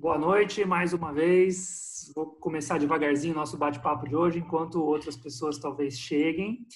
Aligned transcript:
Boa 0.00 0.16
noite 0.16 0.64
mais 0.64 0.94
uma 0.94 1.12
vez. 1.12 2.10
Vou 2.16 2.24
começar 2.24 2.78
devagarzinho 2.78 3.34
o 3.34 3.36
nosso 3.36 3.58
bate-papo 3.58 4.08
de 4.08 4.16
hoje, 4.16 4.38
enquanto 4.38 4.82
outras 4.82 5.14
pessoas 5.14 5.58
talvez 5.58 5.98
cheguem. 5.98 6.66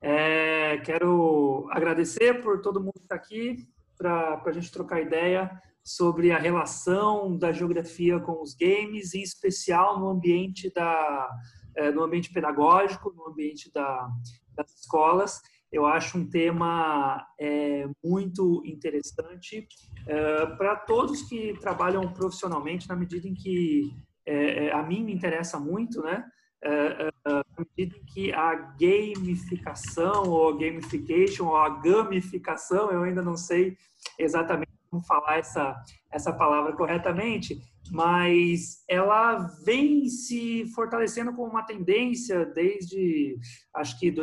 É, 0.00 0.78
quero 0.78 1.68
agradecer 1.70 2.42
por 2.42 2.60
todo 2.60 2.80
mundo 2.80 2.94
que 2.94 3.04
está 3.04 3.14
aqui 3.14 3.64
para 3.96 4.42
a 4.44 4.50
gente 4.50 4.72
trocar 4.72 5.00
ideia 5.00 5.48
sobre 5.84 6.32
a 6.32 6.36
relação 6.36 7.38
da 7.38 7.52
geografia 7.52 8.18
com 8.18 8.42
os 8.42 8.56
games, 8.56 9.14
em 9.14 9.22
especial 9.22 10.00
no 10.00 10.08
ambiente 10.08 10.68
da 10.74 11.30
é, 11.76 11.92
no 11.92 12.02
ambiente 12.02 12.32
pedagógico, 12.32 13.14
no 13.16 13.28
ambiente 13.28 13.72
da, 13.72 14.08
das 14.56 14.80
escolas. 14.80 15.40
Eu 15.74 15.86
acho 15.86 16.16
um 16.16 16.24
tema 16.24 17.26
é, 17.36 17.84
muito 18.02 18.62
interessante 18.64 19.66
é, 20.06 20.46
para 20.46 20.76
todos 20.76 21.22
que 21.22 21.52
trabalham 21.60 22.12
profissionalmente, 22.12 22.88
na 22.88 22.94
medida 22.94 23.26
em 23.26 23.34
que 23.34 23.90
é, 24.24 24.66
é 24.66 24.72
a 24.72 24.84
mim 24.84 25.02
me 25.02 25.12
interessa 25.12 25.58
muito, 25.58 26.00
né? 26.00 26.24
É, 26.62 26.70
é, 26.70 27.10
na 27.26 27.44
medida 27.58 27.96
em 27.96 28.04
que 28.04 28.32
a 28.32 28.54
gamificação 28.54 30.30
ou 30.30 30.56
gamification 30.56 31.48
ou 31.48 31.56
a 31.56 31.68
gamificação, 31.80 32.92
eu 32.92 33.02
ainda 33.02 33.20
não 33.20 33.36
sei 33.36 33.76
exatamente 34.16 34.70
como 34.88 35.04
falar 35.04 35.38
essa, 35.38 35.74
essa 36.12 36.32
palavra 36.32 36.72
corretamente, 36.76 37.58
mas 37.90 38.84
ela 38.88 39.38
vem 39.64 40.08
se 40.08 40.66
fortalecendo 40.72 41.32
como 41.32 41.50
uma 41.50 41.66
tendência 41.66 42.46
desde, 42.46 43.36
acho 43.74 43.98
que 43.98 44.14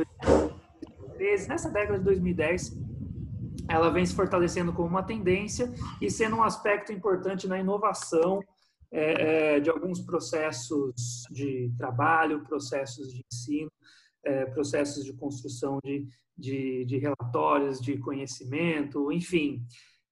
2013, 1.22 1.48
nessa 1.48 1.70
década 1.70 2.00
de 2.00 2.06
2010, 2.06 2.78
ela 3.70 3.90
vem 3.90 4.06
se 4.06 4.16
fortalecendo 4.16 4.74
como 4.74 4.90
uma 4.90 5.04
tendência 5.04 5.72
e 6.02 6.10
sendo 6.10 6.38
um 6.38 6.44
aspecto 6.44 6.92
importante 6.92 7.48
na 7.48 7.60
inovação 7.60 8.42
é, 8.92 9.56
é, 9.56 9.60
de 9.60 9.70
alguns 9.70 10.02
processos 10.02 11.24
de 11.30 11.72
trabalho, 11.78 12.44
processos 12.44 13.14
de 13.14 13.24
ensino, 13.32 13.72
é, 14.26 14.46
processos 14.48 15.06
de 15.06 15.14
construção 15.14 15.80
de, 15.84 16.08
de, 16.36 16.86
de, 16.86 16.98
relatórios, 16.98 17.80
de 17.80 17.98
conhecimento, 18.00 19.12
enfim. 19.12 19.64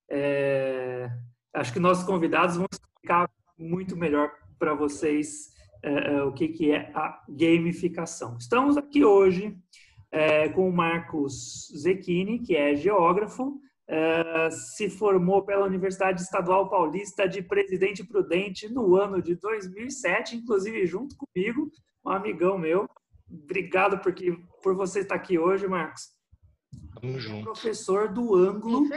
É, 0.08 1.10
acho 1.52 1.72
que 1.72 1.80
nossos 1.80 2.04
convidados 2.04 2.56
vão 2.56 2.66
explicar 2.72 3.28
muito 3.58 3.96
melhor 3.96 4.32
para 4.58 4.74
vocês 4.74 5.50
é, 5.82 6.14
é, 6.14 6.22
o 6.22 6.32
que, 6.32 6.48
que 6.48 6.70
é 6.70 6.90
a 6.94 7.22
gamificação. 7.28 8.36
Estamos 8.38 8.76
aqui 8.76 9.04
hoje 9.04 9.58
é, 10.10 10.48
com 10.48 10.68
o 10.68 10.72
Marcos 10.72 11.68
Zecchini, 11.76 12.40
que 12.40 12.56
é 12.56 12.74
geógrafo, 12.74 13.60
é, 13.88 14.50
se 14.50 14.88
formou 14.88 15.42
pela 15.42 15.66
Universidade 15.66 16.22
Estadual 16.22 16.68
Paulista 16.68 17.28
de 17.28 17.42
Presidente 17.42 18.04
Prudente 18.04 18.68
no 18.68 18.96
ano 18.96 19.20
de 19.20 19.34
2007, 19.34 20.36
inclusive 20.36 20.86
junto 20.86 21.16
comigo, 21.16 21.70
um 22.04 22.10
amigão 22.10 22.56
meu. 22.56 22.88
Obrigado 23.28 23.98
porque, 23.98 24.36
por 24.62 24.74
você 24.74 25.00
estar 25.00 25.16
aqui 25.16 25.38
hoje, 25.38 25.66
Marcos. 25.66 26.02
Tamo 27.00 27.18
junto. 27.18 27.44
Professor 27.44 28.08
do 28.08 28.34
ângulo, 28.34 28.88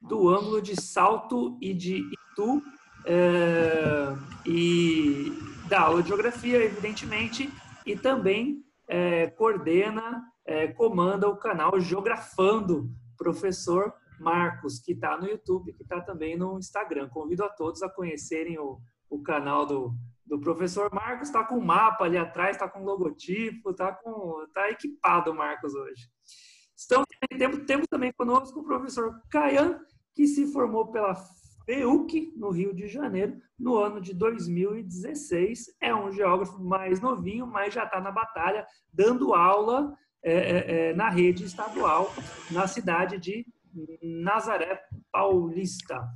do 0.00 0.28
ângulo 0.28 0.60
de 0.60 0.80
Salto 0.80 1.58
e 1.60 1.72
de 1.72 1.98
Itu, 1.98 2.62
é, 3.06 4.14
e 4.46 5.32
da 5.68 5.80
aula 5.80 6.02
de 6.02 6.08
geografia, 6.08 6.62
evidentemente, 6.62 7.50
e 7.86 7.96
também 7.96 8.62
é, 8.88 9.26
coordena, 9.28 10.24
é, 10.44 10.68
comanda 10.68 11.28
o 11.28 11.36
canal 11.36 11.78
Geografando, 11.78 12.90
professor 13.16 13.92
Marcos, 14.18 14.78
que 14.80 14.92
está 14.92 15.16
no 15.16 15.28
YouTube, 15.28 15.72
que 15.74 15.82
está 15.82 16.00
também 16.00 16.36
no 16.36 16.58
Instagram. 16.58 17.08
Convido 17.08 17.44
a 17.44 17.48
todos 17.48 17.82
a 17.82 17.88
conhecerem 17.88 18.58
o, 18.58 18.80
o 19.10 19.22
canal 19.22 19.66
do, 19.66 19.94
do 20.26 20.40
professor 20.40 20.92
Marcos. 20.92 21.28
Está 21.28 21.44
com 21.44 21.60
mapa 21.60 22.04
ali 22.04 22.16
atrás, 22.16 22.56
está 22.56 22.68
com 22.68 22.82
logotipo, 22.82 23.70
está 23.70 23.92
com, 23.92 24.46
tá 24.54 24.70
equipado 24.70 25.30
o 25.30 25.34
Marcos 25.34 25.74
hoje. 25.74 26.08
Estamos, 26.74 27.06
temos, 27.36 27.66
temos 27.66 27.86
também 27.88 28.12
conosco 28.12 28.60
o 28.60 28.64
professor 28.64 29.20
Caian, 29.30 29.78
que 30.14 30.26
se 30.26 30.50
formou 30.52 30.90
pela 30.90 31.14
PEUC, 31.68 32.32
no 32.34 32.48
Rio 32.48 32.72
de 32.74 32.88
Janeiro, 32.88 33.36
no 33.58 33.76
ano 33.76 34.00
de 34.00 34.14
2016. 34.14 35.76
É 35.82 35.94
um 35.94 36.10
geógrafo 36.10 36.58
mais 36.58 36.98
novinho, 36.98 37.46
mas 37.46 37.74
já 37.74 37.84
está 37.84 38.00
na 38.00 38.10
batalha, 38.10 38.66
dando 38.90 39.34
aula 39.34 39.94
é, 40.22 40.32
é, 40.32 40.88
é, 40.88 40.94
na 40.94 41.10
rede 41.10 41.44
estadual, 41.44 42.10
na 42.50 42.66
cidade 42.66 43.18
de 43.18 43.46
Nazaré 44.02 44.82
Paulista. 45.12 46.08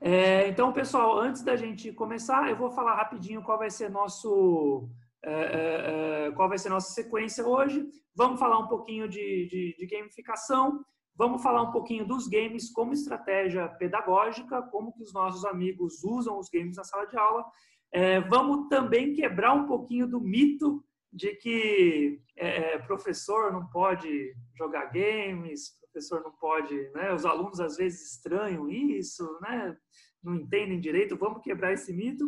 É, 0.00 0.48
então, 0.48 0.72
pessoal, 0.72 1.16
antes 1.20 1.44
da 1.44 1.54
gente 1.54 1.92
começar, 1.92 2.50
eu 2.50 2.56
vou 2.56 2.72
falar 2.72 2.96
rapidinho 2.96 3.44
qual 3.44 3.56
vai 3.56 3.70
ser 3.70 3.88
nosso 3.88 4.90
é, 5.24 6.26
é, 6.26 6.32
qual 6.32 6.48
vai 6.48 6.58
ser 6.58 6.70
nossa 6.70 6.92
sequência 6.92 7.46
hoje. 7.46 7.86
Vamos 8.16 8.40
falar 8.40 8.58
um 8.58 8.66
pouquinho 8.66 9.08
de, 9.08 9.46
de, 9.46 9.76
de 9.78 9.86
gamificação, 9.86 10.84
Vamos 11.14 11.42
falar 11.42 11.62
um 11.62 11.72
pouquinho 11.72 12.06
dos 12.06 12.26
games 12.26 12.70
como 12.70 12.92
estratégia 12.92 13.68
pedagógica, 13.68 14.62
como 14.62 14.92
que 14.92 15.02
os 15.02 15.12
nossos 15.12 15.44
amigos 15.44 16.02
usam 16.02 16.38
os 16.38 16.48
games 16.48 16.76
na 16.76 16.84
sala 16.84 17.06
de 17.06 17.16
aula. 17.16 17.44
É, 17.92 18.20
vamos 18.20 18.68
também 18.68 19.12
quebrar 19.12 19.52
um 19.52 19.66
pouquinho 19.66 20.06
do 20.06 20.20
mito 20.20 20.82
de 21.12 21.34
que 21.36 22.20
é, 22.36 22.74
é 22.74 22.78
professor 22.78 23.52
não 23.52 23.66
pode 23.68 24.34
jogar 24.56 24.86
games, 24.86 25.78
professor 25.92 26.22
não 26.22 26.32
pode, 26.32 26.74
né? 26.94 27.12
Os 27.12 27.26
alunos 27.26 27.60
às 27.60 27.76
vezes 27.76 28.12
estranham 28.12 28.68
isso, 28.70 29.38
né? 29.42 29.76
Não 30.22 30.34
entendem 30.34 30.80
direito. 30.80 31.16
Vamos 31.16 31.42
quebrar 31.42 31.72
esse 31.72 31.92
mito 31.92 32.24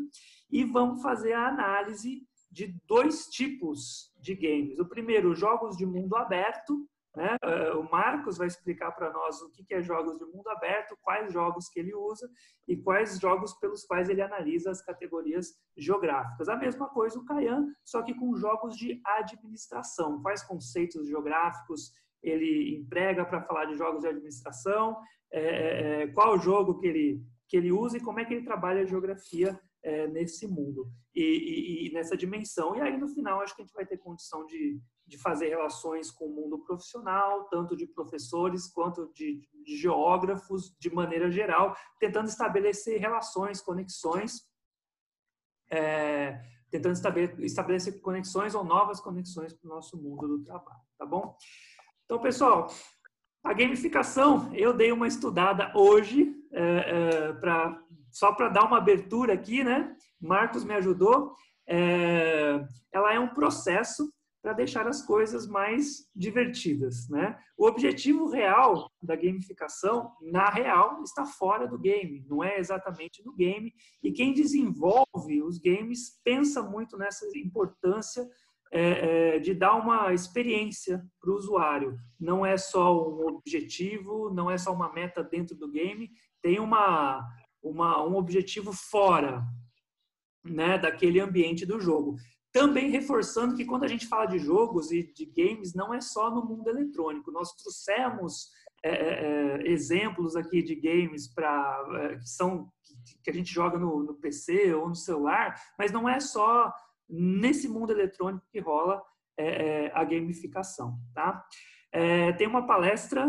e 0.51 0.65
vamos 0.65 1.03
fazer 1.03 1.33
a 1.33 1.49
análise 1.49 2.23
de 2.51 2.77
dois 2.87 3.27
tipos 3.27 4.13
de 4.21 4.35
games. 4.35 4.79
O 4.79 4.87
primeiro, 4.87 5.35
jogos 5.35 5.77
de 5.77 5.87
mundo 5.87 6.15
aberto, 6.15 6.87
né? 7.15 7.37
Eh, 7.43 7.73
o 7.75 7.89
Marcos 7.91 8.39
vai 8.39 8.49
explicar 8.49 8.91
para 8.93 9.13
nós 9.13 9.41
o 9.41 9.51
que 9.51 9.73
é 9.73 9.83
jogos 9.83 10.19
de 10.19 10.25
mundo 10.25 10.49
aberto, 10.49 10.99
quais 11.01 11.33
jogos 11.33 11.69
que 11.69 11.79
ele 11.79 11.95
usa 11.95 12.29
e 12.67 12.77
quais 12.77 13.19
jogos 13.21 13.55
pelos 13.55 13.85
quais 13.85 14.09
ele 14.09 14.21
analisa 14.21 14.71
as 14.71 14.83
categorias 14.83 15.55
geográficas. 15.77 16.49
A 16.49 16.57
mesma 16.57 16.89
coisa 16.89 17.19
o 17.19 17.25
Caian, 17.25 17.67
só 17.85 18.03
que 18.03 18.15
com 18.15 18.35
jogos 18.35 18.77
de 18.77 19.01
administração. 19.05 20.21
Quais 20.23 20.43
conceitos 20.43 21.07
geográficos 21.07 21.93
ele 22.23 22.77
emprega 22.77 23.25
para 23.25 23.43
falar 23.43 23.67
de 23.67 23.77
jogos 23.77 24.03
de 24.03 24.09
administração, 24.09 24.97
é, 25.31 26.03
é, 26.03 26.07
qual 26.09 26.39
jogo 26.39 26.79
que 26.81 26.87
ele, 26.87 27.23
que 27.49 27.57
ele 27.57 27.71
usa 27.71 27.99
e 27.99 28.01
como 28.01 28.19
é 28.19 28.25
que 28.25 28.35
ele 28.35 28.45
trabalha 28.45 28.83
a 28.83 28.87
geografia 28.87 29.61
é, 29.83 30.09
nesse 30.09 30.47
mundo 30.47 30.91
e, 31.15 31.23
e, 31.23 31.87
e, 31.89 31.93
nessa 31.93 32.17
dimensão. 32.17 32.75
E 32.75 32.81
aí, 32.81 32.97
no 32.97 33.09
final, 33.09 33.41
acho 33.41 33.55
que 33.55 33.63
a 33.63 33.65
gente 33.65 33.75
vai 33.75 33.85
ter 33.85 33.99
condição 33.99 34.47
de, 34.47 34.81
de 35.07 35.19
fazer 35.19 35.49
relações 35.49 36.11
com 36.11 36.27
o 36.27 36.35
mundo 36.35 36.59
profissional, 36.61 37.45
tanto 37.49 37.77
de 37.77 37.87
professores 37.87 38.67
quanto 38.67 39.13
de, 39.13 39.47
de 39.65 39.77
geógrafos, 39.77 40.75
de 40.79 40.93
maneira 40.93 41.31
geral, 41.31 41.77
tentando 41.99 42.29
estabelecer 42.29 42.99
relações, 42.99 43.61
conexões, 43.61 44.43
é, 45.71 46.41
tentando 46.71 46.97
estabelecer 47.41 48.01
conexões 48.01 48.55
ou 48.55 48.65
novas 48.65 49.01
conexões 49.01 49.53
para 49.53 49.67
o 49.71 49.75
nosso 49.75 49.97
mundo 49.97 50.27
do 50.27 50.45
trabalho, 50.45 50.81
tá 50.99 51.07
bom? 51.07 51.37
Então, 52.05 52.21
pessoal, 52.21 52.69
a 53.45 53.53
gamificação, 53.53 54.51
eu 54.55 54.73
dei 54.73 54.91
uma 54.91 55.07
estudada 55.07 55.71
hoje, 55.77 56.35
é, 56.51 56.63
é, 56.63 57.33
pra, 57.35 57.79
só 58.11 58.33
para 58.33 58.49
dar 58.49 58.65
uma 58.65 58.79
abertura 58.79 59.35
aqui, 59.35 59.63
né? 59.63 59.95
Marcos 60.21 60.65
me 60.65 60.75
ajudou. 60.75 61.35
É, 61.67 62.65
ela 62.93 63.13
é 63.13 63.19
um 63.19 63.29
processo 63.29 64.11
para 64.45 64.53
deixar 64.53 64.87
as 64.87 65.01
coisas 65.01 65.47
mais 65.47 66.07
divertidas, 66.15 67.09
né? 67.09 67.35
O 67.57 67.67
objetivo 67.67 68.29
real 68.29 68.91
da 69.03 69.17
gamificação, 69.17 70.13
na 70.21 70.51
real, 70.51 71.03
está 71.03 71.25
fora 71.25 71.67
do 71.67 71.79
game, 71.79 72.23
não 72.29 72.45
é 72.45 72.59
exatamente 72.59 73.25
no 73.25 73.35
game. 73.35 73.73
E 74.03 74.13
quem 74.13 74.35
desenvolve 74.35 75.43
os 75.43 75.57
games 75.57 76.21
pensa 76.23 76.63
muito 76.63 76.99
nessa 76.99 77.27
importância 77.35 78.29
é, 78.71 79.37
é, 79.37 79.39
de 79.39 79.55
dar 79.55 79.77
uma 79.77 80.13
experiência 80.13 81.03
para 81.19 81.31
o 81.31 81.37
usuário. 81.37 81.97
Não 82.21 82.45
é 82.45 82.59
só 82.59 82.95
um 82.95 83.27
objetivo, 83.27 84.29
não 84.29 84.51
é 84.51 84.59
só 84.59 84.75
uma 84.75 84.93
meta 84.93 85.25
dentro 85.25 85.57
do 85.57 85.71
game, 85.71 86.11
tem 86.43 86.61
uma, 86.61 87.27
uma 87.63 88.07
um 88.07 88.15
objetivo 88.15 88.75
fora 88.75 89.43
né, 90.45 90.77
daquele 90.77 91.19
ambiente 91.19 91.65
do 91.65 91.81
jogo. 91.81 92.17
Também 92.55 92.89
reforçando 92.89 93.57
que 93.57 93.65
quando 93.65 93.83
a 93.83 93.89
gente 93.89 94.07
fala 94.07 94.27
de 94.27 94.39
jogos 94.39 94.93
e 94.93 95.03
de 95.13 95.27
games, 95.27 95.75
não 95.75 95.93
é 95.93 96.01
só 96.01 96.31
no 96.31 96.47
mundo 96.47 96.71
eletrônico. 96.71 97.33
Nós 97.33 97.51
trouxemos 97.57 98.49
é, 98.81 98.91
é, 98.91 99.61
é 99.67 99.73
exemplos 99.73 100.37
aqui 100.37 100.63
de 100.63 100.77
games 100.77 101.27
para 101.27 101.85
é, 102.13 102.17
que 102.17 102.29
são 102.29 102.71
que 103.25 103.29
a 103.29 103.33
gente 103.33 103.53
joga 103.53 103.77
no, 103.77 104.05
no, 104.05 104.15
PC 104.15 104.73
ou 104.73 104.89
no 104.89 104.95
celular, 104.95 105.61
mas 105.77 105.91
não 105.91 106.09
é 106.09 106.21
só 106.21 106.73
nesse 107.09 107.69
mundo 107.69 107.91
eletrônico 107.91 108.47
que 108.53 108.61
rola 108.61 109.03
é, 109.37 109.47
é, 109.47 109.93
a 109.93 110.05
gamificação, 110.05 110.97
tá? 111.13 111.45
tem 112.39 112.49
uma 112.49 112.67
palestra, 112.67 113.25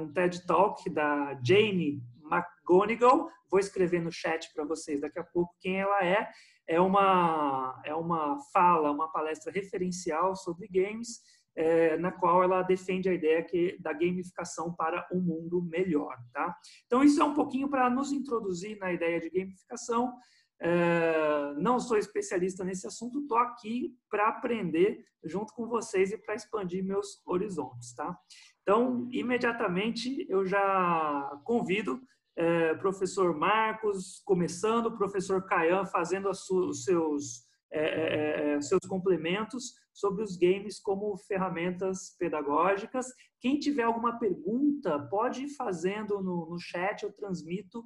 um 0.00 0.10
TED 0.10 0.46
Talk 0.46 0.88
da 0.88 1.38
Jane 1.44 2.02
McGonigal. 2.24 3.30
Vou 3.50 3.60
escrever 3.60 4.00
no 4.00 4.10
chat 4.10 4.50
para 4.54 4.64
vocês 4.64 5.02
daqui 5.02 5.18
a 5.18 5.24
pouco 5.24 5.54
quem 5.60 5.80
ela 5.82 6.02
é. 6.02 6.26
É 6.68 6.80
uma, 6.80 7.80
é 7.84 7.94
uma 7.94 8.38
fala, 8.52 8.90
uma 8.90 9.10
palestra 9.10 9.52
referencial 9.52 10.34
sobre 10.34 10.68
games, 10.68 11.20
é, 11.56 11.96
na 11.96 12.12
qual 12.12 12.42
ela 12.42 12.62
defende 12.62 13.08
a 13.08 13.14
ideia 13.14 13.42
que, 13.42 13.78
da 13.80 13.92
gamificação 13.92 14.74
para 14.74 15.06
um 15.12 15.20
mundo 15.20 15.62
melhor. 15.62 16.16
Tá? 16.32 16.54
Então, 16.86 17.02
isso 17.02 17.20
é 17.20 17.24
um 17.24 17.34
pouquinho 17.34 17.68
para 17.68 17.88
nos 17.88 18.12
introduzir 18.12 18.78
na 18.78 18.92
ideia 18.92 19.20
de 19.20 19.30
gamificação. 19.30 20.12
É, 20.60 21.54
não 21.58 21.78
sou 21.78 21.98
especialista 21.98 22.64
nesse 22.64 22.86
assunto, 22.86 23.20
estou 23.20 23.38
aqui 23.38 23.94
para 24.10 24.28
aprender 24.28 25.04
junto 25.24 25.52
com 25.52 25.66
vocês 25.66 26.12
e 26.12 26.18
para 26.18 26.34
expandir 26.34 26.84
meus 26.84 27.20
horizontes, 27.26 27.94
tá? 27.94 28.16
Então, 28.62 29.06
imediatamente 29.12 30.26
eu 30.28 30.46
já 30.46 31.40
convido 31.44 32.00
é, 32.36 32.74
professor 32.74 33.34
Marcos 33.36 34.22
começando, 34.24 34.96
professor 34.96 35.44
Caian 35.46 35.86
fazendo 35.86 36.28
os 36.28 36.84
seus, 36.84 37.46
é, 37.70 38.54
é, 38.54 38.60
seus 38.60 38.80
complementos 38.86 39.72
sobre 39.92 40.22
os 40.22 40.36
games 40.36 40.78
como 40.78 41.16
ferramentas 41.16 42.14
pedagógicas. 42.18 43.06
Quem 43.40 43.58
tiver 43.58 43.84
alguma 43.84 44.18
pergunta, 44.18 44.98
pode 45.08 45.44
ir 45.44 45.48
fazendo 45.56 46.22
no, 46.22 46.50
no 46.50 46.58
chat, 46.58 47.02
eu 47.02 47.12
transmito 47.12 47.82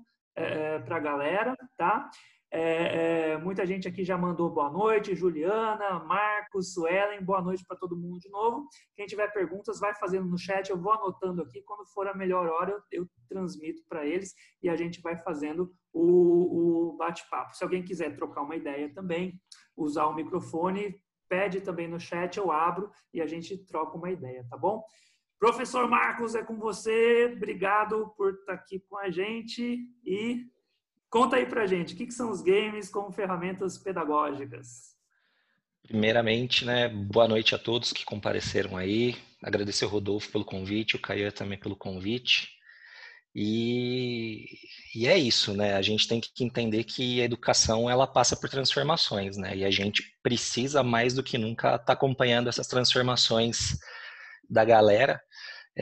para 0.86 0.96
a 0.96 1.00
galera, 1.00 1.56
tá? 1.76 2.08
É, 2.52 3.30
é, 3.32 3.38
muita 3.38 3.64
gente 3.64 3.86
aqui 3.86 4.04
já 4.04 4.18
mandou 4.18 4.50
boa 4.50 4.68
noite, 4.68 5.14
Juliana, 5.14 6.00
Marcos, 6.00 6.74
Suelen, 6.74 7.22
boa 7.22 7.40
noite 7.40 7.64
para 7.64 7.76
todo 7.76 7.96
mundo 7.96 8.18
de 8.18 8.28
novo. 8.28 8.66
Quem 8.96 9.06
tiver 9.06 9.32
perguntas, 9.32 9.78
vai 9.78 9.94
fazendo 9.94 10.26
no 10.26 10.36
chat, 10.36 10.68
eu 10.68 10.76
vou 10.76 10.92
anotando 10.92 11.42
aqui. 11.42 11.62
Quando 11.62 11.86
for 11.86 12.08
a 12.08 12.14
melhor 12.14 12.48
hora, 12.48 12.72
eu, 12.72 13.02
eu 13.02 13.08
transmito 13.28 13.82
para 13.88 14.04
eles 14.04 14.34
e 14.60 14.68
a 14.68 14.74
gente 14.74 15.00
vai 15.00 15.16
fazendo 15.16 15.72
o, 15.92 16.90
o 16.90 16.96
bate-papo. 16.96 17.54
Se 17.54 17.62
alguém 17.62 17.84
quiser 17.84 18.16
trocar 18.16 18.42
uma 18.42 18.56
ideia 18.56 18.92
também, 18.92 19.40
usar 19.76 20.06
o 20.06 20.14
microfone, 20.14 20.96
pede 21.28 21.60
também 21.60 21.86
no 21.86 22.00
chat, 22.00 22.36
eu 22.36 22.50
abro 22.50 22.90
e 23.14 23.22
a 23.22 23.26
gente 23.28 23.56
troca 23.66 23.96
uma 23.96 24.10
ideia, 24.10 24.44
tá 24.50 24.56
bom? 24.56 24.82
Professor 25.38 25.88
Marcos, 25.88 26.34
é 26.34 26.42
com 26.42 26.58
você. 26.58 27.32
Obrigado 27.36 28.12
por 28.16 28.34
estar 28.34 28.54
aqui 28.54 28.80
com 28.80 28.98
a 28.98 29.08
gente 29.08 29.78
e 30.04 30.44
Conta 31.10 31.36
aí 31.36 31.44
pra 31.44 31.66
gente, 31.66 31.92
o 31.92 31.96
que, 31.96 32.06
que 32.06 32.14
são 32.14 32.30
os 32.30 32.40
games 32.40 32.88
como 32.88 33.10
ferramentas 33.10 33.76
pedagógicas? 33.76 34.94
Primeiramente, 35.82 36.64
né, 36.64 36.88
boa 36.88 37.26
noite 37.26 37.52
a 37.52 37.58
todos 37.58 37.92
que 37.92 38.04
compareceram 38.04 38.76
aí. 38.76 39.16
Agradecer 39.42 39.84
o 39.84 39.88
Rodolfo 39.88 40.30
pelo 40.30 40.44
convite, 40.44 40.94
o 40.94 41.00
Caian 41.00 41.32
também 41.32 41.58
pelo 41.58 41.74
convite. 41.74 42.48
E, 43.34 44.44
e, 44.94 45.08
é 45.08 45.18
isso, 45.18 45.52
né? 45.52 45.74
A 45.74 45.82
gente 45.82 46.06
tem 46.06 46.20
que 46.20 46.44
entender 46.44 46.84
que 46.84 47.20
a 47.20 47.24
educação 47.24 47.90
ela 47.90 48.06
passa 48.06 48.36
por 48.36 48.48
transformações, 48.48 49.36
né? 49.36 49.56
E 49.56 49.64
a 49.64 49.70
gente 49.70 50.02
precisa 50.22 50.82
mais 50.82 51.14
do 51.14 51.22
que 51.22 51.38
nunca 51.38 51.70
estar 51.74 51.78
tá 51.78 51.92
acompanhando 51.92 52.48
essas 52.48 52.66
transformações 52.66 53.78
da 54.48 54.64
galera. 54.64 55.20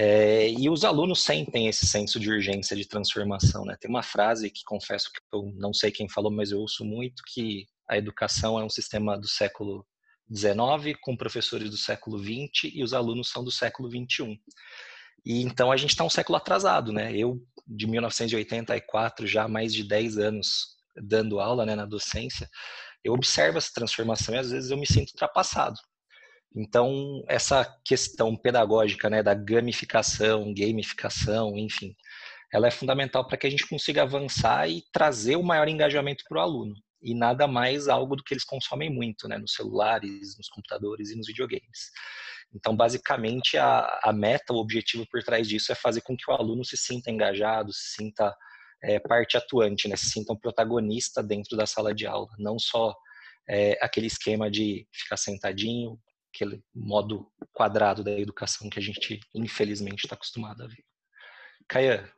É, 0.00 0.48
e 0.50 0.70
os 0.70 0.84
alunos 0.84 1.24
sentem 1.24 1.66
esse 1.66 1.84
senso 1.84 2.20
de 2.20 2.30
urgência 2.30 2.76
de 2.76 2.86
transformação. 2.86 3.64
Né? 3.64 3.76
Tem 3.80 3.90
uma 3.90 4.02
frase 4.02 4.48
que 4.48 4.62
confesso 4.64 5.10
que 5.12 5.18
eu 5.32 5.52
não 5.56 5.74
sei 5.74 5.90
quem 5.90 6.08
falou, 6.08 6.30
mas 6.30 6.52
eu 6.52 6.60
ouço 6.60 6.84
muito, 6.84 7.20
que 7.26 7.66
a 7.90 7.98
educação 7.98 8.56
é 8.60 8.64
um 8.64 8.70
sistema 8.70 9.18
do 9.18 9.26
século 9.26 9.84
XIX 10.32 10.96
com 11.00 11.16
professores 11.16 11.68
do 11.68 11.76
século 11.76 12.16
XX 12.16 12.72
e 12.72 12.84
os 12.84 12.94
alunos 12.94 13.28
são 13.28 13.42
do 13.42 13.50
século 13.50 13.90
XXI. 13.90 14.40
E 15.26 15.42
então 15.42 15.72
a 15.72 15.76
gente 15.76 15.90
está 15.90 16.04
um 16.04 16.10
século 16.10 16.38
atrasado, 16.38 16.92
né? 16.92 17.12
Eu, 17.16 17.42
de 17.66 17.88
1984, 17.88 19.26
já 19.26 19.44
há 19.44 19.48
mais 19.48 19.74
de 19.74 19.82
10 19.82 20.16
anos 20.18 20.76
dando 20.94 21.40
aula 21.40 21.66
né, 21.66 21.74
na 21.74 21.84
docência, 21.84 22.48
eu 23.02 23.14
observo 23.14 23.58
essa 23.58 23.72
transformação 23.74 24.32
e 24.32 24.38
às 24.38 24.52
vezes 24.52 24.70
eu 24.70 24.76
me 24.76 24.86
sinto 24.86 25.10
ultrapassado. 25.10 25.78
Então, 26.54 27.22
essa 27.28 27.64
questão 27.84 28.36
pedagógica 28.36 29.10
né, 29.10 29.22
da 29.22 29.34
gamificação, 29.34 30.52
gamificação, 30.54 31.56
enfim, 31.56 31.94
ela 32.52 32.66
é 32.66 32.70
fundamental 32.70 33.26
para 33.26 33.36
que 33.36 33.46
a 33.46 33.50
gente 33.50 33.66
consiga 33.68 34.02
avançar 34.02 34.68
e 34.68 34.82
trazer 34.92 35.36
o 35.36 35.42
maior 35.42 35.68
engajamento 35.68 36.24
para 36.28 36.38
o 36.38 36.40
aluno. 36.40 36.74
E 37.02 37.14
nada 37.14 37.46
mais 37.46 37.86
algo 37.86 38.16
do 38.16 38.24
que 38.24 38.34
eles 38.34 38.44
consomem 38.44 38.90
muito, 38.90 39.28
né, 39.28 39.38
nos 39.38 39.52
celulares, 39.52 40.36
nos 40.36 40.48
computadores 40.48 41.10
e 41.10 41.16
nos 41.16 41.26
videogames. 41.26 41.90
Então, 42.52 42.74
basicamente, 42.74 43.58
a, 43.58 44.00
a 44.02 44.12
meta, 44.12 44.52
o 44.52 44.56
objetivo 44.56 45.06
por 45.10 45.22
trás 45.22 45.46
disso 45.46 45.70
é 45.70 45.74
fazer 45.74 46.00
com 46.00 46.16
que 46.16 46.28
o 46.30 46.34
aluno 46.34 46.64
se 46.64 46.76
sinta 46.76 47.10
engajado, 47.10 47.72
se 47.72 47.94
sinta 47.96 48.34
é, 48.82 48.98
parte 48.98 49.36
atuante, 49.36 49.86
né, 49.86 49.96
se 49.96 50.10
sinta 50.10 50.32
um 50.32 50.38
protagonista 50.38 51.22
dentro 51.22 51.56
da 51.56 51.66
sala 51.66 51.94
de 51.94 52.06
aula, 52.06 52.28
não 52.38 52.58
só 52.58 52.94
é, 53.48 53.78
aquele 53.82 54.06
esquema 54.06 54.50
de 54.50 54.86
ficar 54.92 55.16
sentadinho, 55.16 55.98
aquele 56.32 56.62
modo 56.74 57.30
quadrado 57.52 58.04
da 58.04 58.12
educação 58.12 58.68
que 58.70 58.78
a 58.78 58.82
gente, 58.82 59.20
infelizmente, 59.34 60.04
está 60.04 60.14
acostumado 60.14 60.62
a 60.62 60.66
ver. 60.66 60.84
Caia. 61.66 62.10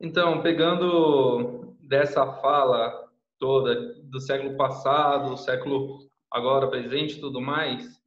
Então, 0.00 0.42
pegando 0.42 1.76
dessa 1.80 2.26
fala 2.40 3.10
toda 3.38 3.94
do 4.04 4.20
século 4.20 4.56
passado, 4.56 5.36
século 5.36 6.10
agora 6.30 6.70
presente 6.70 7.16
e 7.16 7.20
tudo 7.20 7.40
mais, 7.40 8.00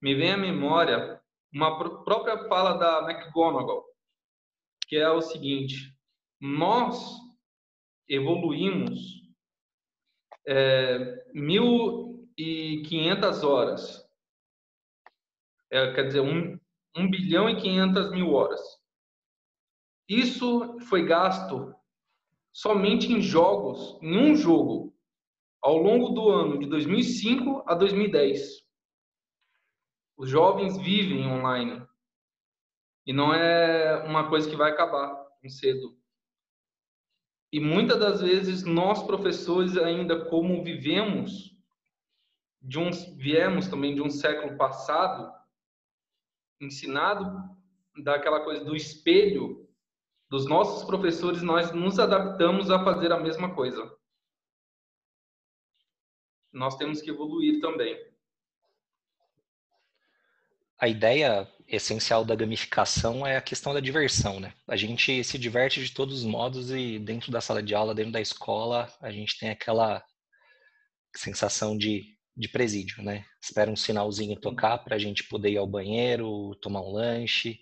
me 0.00 0.14
vem 0.14 0.32
à 0.32 0.36
memória 0.36 1.20
uma 1.52 1.78
própria 2.04 2.48
fala 2.48 2.74
da 2.74 3.10
McGonagall, 3.10 3.84
que 4.86 4.96
é 4.96 5.10
o 5.10 5.20
seguinte: 5.20 5.94
nós 6.40 7.16
evoluímos 8.08 9.22
é, 10.46 11.26
mil 11.34 12.07
e 12.38 12.82
500 12.82 13.42
horas. 13.42 14.08
É, 15.70 15.92
quer 15.92 16.04
dizer, 16.04 16.20
1, 16.20 16.58
1 16.96 17.10
bilhão 17.10 17.50
e 17.50 17.60
500 17.60 18.10
mil 18.12 18.32
horas. 18.32 18.60
Isso 20.08 20.78
foi 20.82 21.04
gasto 21.04 21.74
somente 22.52 23.12
em 23.12 23.20
jogos, 23.20 23.98
em 24.00 24.16
um 24.16 24.36
jogo, 24.36 24.96
ao 25.60 25.76
longo 25.76 26.10
do 26.10 26.30
ano 26.30 26.58
de 26.58 26.66
2005 26.66 27.64
a 27.66 27.74
2010. 27.74 28.66
Os 30.16 30.30
jovens 30.30 30.78
vivem 30.78 31.26
online. 31.26 31.86
E 33.04 33.12
não 33.12 33.34
é 33.34 34.02
uma 34.04 34.28
coisa 34.28 34.48
que 34.48 34.56
vai 34.56 34.70
acabar 34.70 35.14
tão 35.40 35.50
cedo. 35.50 35.98
E 37.52 37.58
muitas 37.58 37.98
das 37.98 38.20
vezes 38.20 38.64
nós 38.64 39.02
professores 39.02 39.76
ainda 39.76 40.24
como 40.26 40.62
vivemos 40.62 41.57
de 42.60 42.78
um, 42.78 42.90
viemos 43.16 43.68
também 43.68 43.94
de 43.94 44.02
um 44.02 44.10
século 44.10 44.56
passado, 44.56 45.32
ensinado 46.60 47.56
daquela 48.02 48.40
coisa 48.40 48.64
do 48.64 48.74
espelho 48.74 49.68
dos 50.28 50.46
nossos 50.46 50.84
professores, 50.84 51.42
nós 51.42 51.72
nos 51.72 51.98
adaptamos 51.98 52.70
a 52.70 52.84
fazer 52.84 53.12
a 53.12 53.18
mesma 53.18 53.54
coisa. 53.54 53.90
Nós 56.52 56.76
temos 56.76 57.00
que 57.00 57.10
evoluir 57.10 57.60
também. 57.60 57.96
A 60.80 60.86
ideia 60.86 61.50
essencial 61.66 62.24
da 62.24 62.34
gamificação 62.34 63.26
é 63.26 63.36
a 63.36 63.42
questão 63.42 63.74
da 63.74 63.80
diversão, 63.80 64.38
né? 64.38 64.54
A 64.66 64.76
gente 64.76 65.24
se 65.24 65.38
diverte 65.38 65.82
de 65.82 65.92
todos 65.92 66.20
os 66.20 66.24
modos 66.24 66.70
e 66.70 66.98
dentro 66.98 67.32
da 67.32 67.40
sala 67.40 67.62
de 67.62 67.74
aula, 67.74 67.94
dentro 67.94 68.12
da 68.12 68.20
escola, 68.20 68.92
a 69.00 69.10
gente 69.10 69.38
tem 69.38 69.50
aquela 69.50 70.04
sensação 71.14 71.76
de 71.76 72.17
de 72.38 72.48
presídio, 72.48 73.02
né? 73.02 73.24
Espera 73.42 73.70
um 73.70 73.76
sinalzinho 73.76 74.38
tocar 74.38 74.78
para 74.78 74.94
a 74.94 74.98
gente 74.98 75.24
poder 75.24 75.50
ir 75.50 75.58
ao 75.58 75.66
banheiro, 75.66 76.54
tomar 76.62 76.80
um 76.82 76.92
lanche. 76.92 77.58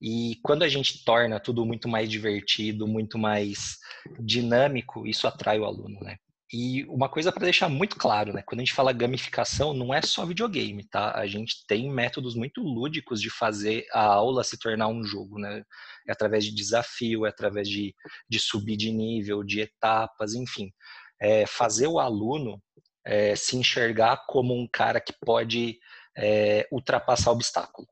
E 0.00 0.36
quando 0.42 0.62
a 0.62 0.68
gente 0.68 1.02
torna 1.04 1.40
tudo 1.40 1.64
muito 1.64 1.88
mais 1.88 2.10
divertido, 2.10 2.86
muito 2.86 3.18
mais 3.18 3.78
dinâmico, 4.20 5.06
isso 5.06 5.26
atrai 5.26 5.58
o 5.58 5.64
aluno, 5.64 5.98
né? 6.00 6.16
E 6.52 6.84
uma 6.86 7.08
coisa 7.08 7.30
para 7.30 7.44
deixar 7.44 7.68
muito 7.68 7.96
claro, 7.96 8.32
né? 8.32 8.42
Quando 8.44 8.60
a 8.60 8.64
gente 8.64 8.74
fala 8.74 8.92
gamificação, 8.92 9.72
não 9.72 9.94
é 9.94 10.02
só 10.02 10.26
videogame, 10.26 10.84
tá? 10.84 11.12
A 11.14 11.26
gente 11.26 11.64
tem 11.66 11.88
métodos 11.88 12.34
muito 12.34 12.60
lúdicos 12.60 13.22
de 13.22 13.30
fazer 13.30 13.86
a 13.92 14.04
aula 14.04 14.42
se 14.42 14.58
tornar 14.58 14.88
um 14.88 15.04
jogo, 15.04 15.38
né? 15.38 15.62
É 16.08 16.12
através 16.12 16.44
de 16.44 16.52
desafio, 16.52 17.24
é 17.24 17.28
através 17.28 17.68
de, 17.68 17.94
de 18.28 18.38
subir 18.40 18.76
de 18.76 18.90
nível, 18.90 19.44
de 19.44 19.60
etapas, 19.60 20.34
enfim. 20.34 20.70
É 21.20 21.46
fazer 21.46 21.86
o 21.86 22.00
aluno 22.00 22.60
é, 23.04 23.34
se 23.34 23.56
enxergar 23.56 24.24
como 24.26 24.54
um 24.54 24.66
cara 24.66 25.00
que 25.00 25.12
pode 25.24 25.78
é, 26.16 26.66
ultrapassar 26.70 27.30
obstáculo. 27.30 27.88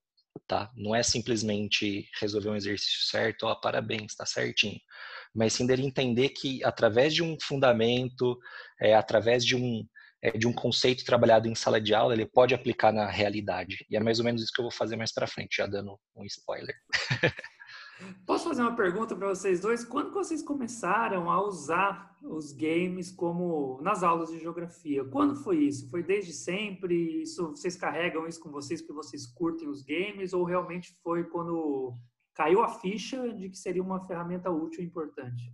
Tá? 0.46 0.70
Não 0.74 0.94
é 0.94 1.02
simplesmente 1.02 2.08
resolver 2.20 2.48
um 2.50 2.56
exercício 2.56 3.02
certo, 3.06 3.44
ó, 3.44 3.54
parabéns, 3.54 4.12
está 4.12 4.24
certinho. 4.24 4.78
Mas 5.34 5.52
sim 5.52 5.66
dele 5.66 5.84
entender 5.84 6.30
que 6.30 6.64
através 6.64 7.12
de 7.12 7.22
um 7.22 7.36
fundamento, 7.42 8.38
é, 8.80 8.94
através 8.94 9.44
de 9.44 9.56
um, 9.56 9.84
de 10.36 10.46
um 10.46 10.52
conceito 10.52 11.04
trabalhado 11.04 11.48
em 11.48 11.54
sala 11.54 11.80
de 11.80 11.94
aula, 11.94 12.14
ele 12.14 12.26
pode 12.26 12.54
aplicar 12.54 12.92
na 12.92 13.10
realidade. 13.10 13.84
E 13.90 13.96
é 13.96 14.00
mais 14.00 14.18
ou 14.18 14.24
menos 14.24 14.42
isso 14.42 14.52
que 14.52 14.60
eu 14.60 14.64
vou 14.64 14.72
fazer 14.72 14.96
mais 14.96 15.12
para 15.12 15.26
frente, 15.26 15.56
já 15.56 15.66
dando 15.66 15.98
um 16.16 16.24
spoiler. 16.24 16.74
Posso 18.26 18.48
fazer 18.48 18.62
uma 18.62 18.76
pergunta 18.76 19.16
para 19.16 19.28
vocês 19.28 19.60
dois? 19.60 19.84
Quando 19.84 20.12
vocês 20.12 20.42
começaram 20.42 21.30
a 21.30 21.42
usar 21.42 22.16
os 22.22 22.52
games 22.52 23.10
como 23.10 23.80
nas 23.82 24.02
aulas 24.02 24.30
de 24.30 24.38
geografia? 24.38 25.04
Quando 25.04 25.36
foi 25.36 25.58
isso? 25.58 25.90
Foi 25.90 26.02
desde 26.02 26.32
sempre? 26.32 27.22
Isso 27.22 27.50
vocês 27.50 27.76
carregam 27.76 28.26
isso 28.26 28.40
com 28.40 28.50
vocês 28.50 28.80
porque 28.80 28.94
vocês 28.94 29.26
curtem 29.26 29.68
os 29.68 29.82
games 29.82 30.32
ou 30.32 30.44
realmente 30.44 30.96
foi 31.02 31.24
quando 31.24 31.94
caiu 32.34 32.62
a 32.62 32.68
ficha 32.68 33.32
de 33.32 33.48
que 33.48 33.58
seria 33.58 33.82
uma 33.82 34.00
ferramenta 34.06 34.50
útil 34.50 34.82
e 34.82 34.86
importante? 34.86 35.52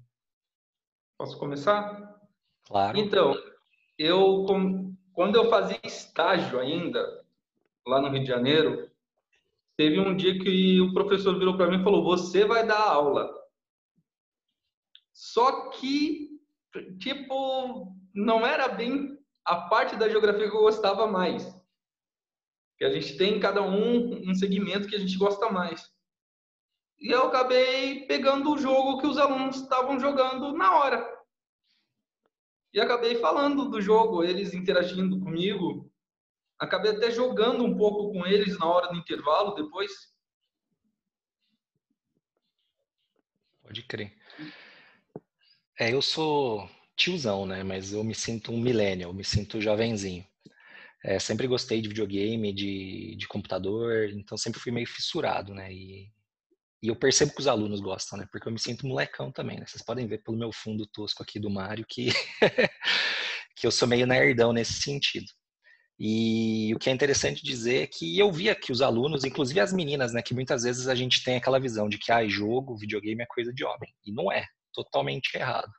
Posso 1.18 1.38
começar? 1.38 2.20
Claro. 2.66 2.98
Então, 2.98 3.34
eu 3.98 4.44
quando 5.12 5.36
eu 5.36 5.48
fazia 5.48 5.80
estágio 5.84 6.58
ainda 6.58 7.24
lá 7.86 8.00
no 8.00 8.08
Rio 8.08 8.22
de 8.22 8.28
Janeiro, 8.28 8.90
teve 9.76 10.00
um 10.00 10.16
dia 10.16 10.38
que 10.38 10.80
o 10.80 10.92
professor 10.92 11.38
virou 11.38 11.56
para 11.56 11.68
mim 11.68 11.80
e 11.80 11.84
falou: 11.84 12.04
"Você 12.04 12.44
vai 12.44 12.66
dar 12.66 12.80
aula". 12.80 13.32
Só 15.12 15.70
que 15.70 16.30
tipo 16.98 17.94
não 18.14 18.46
era 18.46 18.68
bem 18.68 19.18
a 19.44 19.68
parte 19.68 19.96
da 19.96 20.08
geografia 20.08 20.50
que 20.50 20.56
eu 20.56 20.62
gostava 20.62 21.06
mais. 21.06 21.44
Que 22.78 22.84
a 22.84 22.90
gente 22.90 23.16
tem 23.16 23.38
cada 23.38 23.62
um 23.62 24.30
um 24.30 24.34
segmento 24.34 24.88
que 24.88 24.96
a 24.96 24.98
gente 24.98 25.16
gosta 25.16 25.50
mais. 25.50 25.92
E 26.98 27.10
eu 27.10 27.24
acabei 27.24 28.06
pegando 28.06 28.52
o 28.52 28.58
jogo 28.58 28.98
que 28.98 29.06
os 29.06 29.18
alunos 29.18 29.56
estavam 29.56 29.98
jogando 30.00 30.52
na 30.52 30.76
hora. 30.78 31.14
E 32.72 32.80
acabei 32.80 33.16
falando 33.16 33.68
do 33.68 33.80
jogo, 33.80 34.24
eles 34.24 34.52
interagindo 34.52 35.20
comigo. 35.20 35.92
Acabei 36.58 36.92
até 36.92 37.10
jogando 37.10 37.64
um 37.64 37.76
pouco 37.76 38.12
com 38.12 38.26
eles 38.26 38.58
na 38.58 38.66
hora 38.66 38.88
do 38.88 38.98
intervalo 38.98 39.54
depois. 39.54 39.90
Pode 43.62 43.82
crer. 43.82 44.12
É, 45.78 45.92
eu 45.92 46.00
sou 46.00 46.68
tiozão, 46.96 47.46
né? 47.46 47.62
Mas 47.64 47.92
eu 47.92 48.04
me 48.04 48.14
sinto 48.14 48.52
um 48.52 48.60
millennial, 48.60 49.12
me 49.12 49.24
sinto 49.24 49.60
jovenzinho. 49.60 50.24
É, 51.04 51.18
sempre 51.18 51.46
gostei 51.46 51.80
de 51.82 51.88
videogame, 51.88 52.52
de, 52.52 53.16
de 53.16 53.28
computador, 53.28 54.08
então 54.10 54.38
sempre 54.38 54.60
fui 54.60 54.72
meio 54.72 54.86
fissurado, 54.86 55.52
né? 55.54 55.72
E 55.72 56.10
e 56.84 56.88
eu 56.88 56.94
percebo 56.94 57.32
que 57.32 57.40
os 57.40 57.46
alunos 57.46 57.80
gostam, 57.80 58.18
né? 58.18 58.28
Porque 58.30 58.46
eu 58.46 58.52
me 58.52 58.58
sinto 58.58 58.86
molecão 58.86 59.32
também, 59.32 59.58
né? 59.58 59.64
Vocês 59.66 59.82
podem 59.82 60.06
ver 60.06 60.18
pelo 60.18 60.36
meu 60.36 60.52
fundo 60.52 60.86
tosco 60.86 61.22
aqui 61.22 61.40
do 61.40 61.48
Mário 61.48 61.82
que, 61.88 62.10
que 63.56 63.66
eu 63.66 63.70
sou 63.70 63.88
meio 63.88 64.06
nerdão 64.06 64.52
nesse 64.52 64.74
sentido. 64.74 65.24
E 65.98 66.74
o 66.74 66.78
que 66.78 66.90
é 66.90 66.92
interessante 66.92 67.44
dizer 67.44 67.82
é 67.82 67.86
que 67.86 68.18
eu 68.18 68.32
via 68.32 68.54
que 68.54 68.72
os 68.72 68.82
alunos, 68.82 69.24
inclusive 69.24 69.60
as 69.60 69.72
meninas, 69.72 70.12
né, 70.12 70.22
que 70.22 70.34
muitas 70.34 70.64
vezes 70.64 70.88
a 70.88 70.94
gente 70.94 71.22
tem 71.22 71.36
aquela 71.36 71.60
visão 71.60 71.88
de 71.88 71.98
que 71.98 72.10
ah, 72.10 72.26
jogo, 72.26 72.76
videogame 72.76 73.22
é 73.22 73.26
coisa 73.26 73.52
de 73.52 73.64
homem. 73.64 73.92
E 74.04 74.12
não 74.12 74.30
é, 74.32 74.44
totalmente 74.72 75.36
errado. 75.36 75.70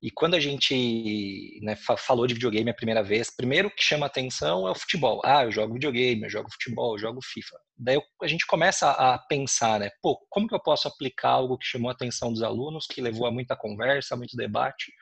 E 0.00 0.12
quando 0.12 0.34
a 0.34 0.40
gente 0.40 1.58
né, 1.60 1.74
falou 1.98 2.24
de 2.24 2.34
videogame 2.34 2.70
a 2.70 2.74
primeira 2.74 3.02
vez, 3.02 3.34
primeiro 3.34 3.68
que 3.68 3.82
chama 3.82 4.06
atenção 4.06 4.66
é 4.68 4.70
o 4.70 4.74
futebol. 4.74 5.20
Ah, 5.24 5.42
eu 5.42 5.50
jogo 5.50 5.74
videogame, 5.74 6.22
eu 6.22 6.30
jogo 6.30 6.52
futebol, 6.52 6.94
eu 6.94 6.98
jogo 7.00 7.18
FIFA. 7.20 7.56
Daí 7.76 8.00
a 8.22 8.26
gente 8.28 8.46
começa 8.46 8.92
a 8.92 9.18
pensar, 9.18 9.80
né? 9.80 9.90
Pô, 10.00 10.16
como 10.30 10.46
que 10.46 10.54
eu 10.54 10.62
posso 10.62 10.86
aplicar 10.86 11.30
algo 11.30 11.58
que 11.58 11.66
chamou 11.66 11.88
a 11.88 11.92
atenção 11.92 12.32
dos 12.32 12.44
alunos, 12.44 12.86
que 12.86 13.00
levou 13.00 13.26
a 13.26 13.32
muita 13.32 13.56
conversa, 13.56 14.16
muito 14.16 14.36
debate, 14.36 14.92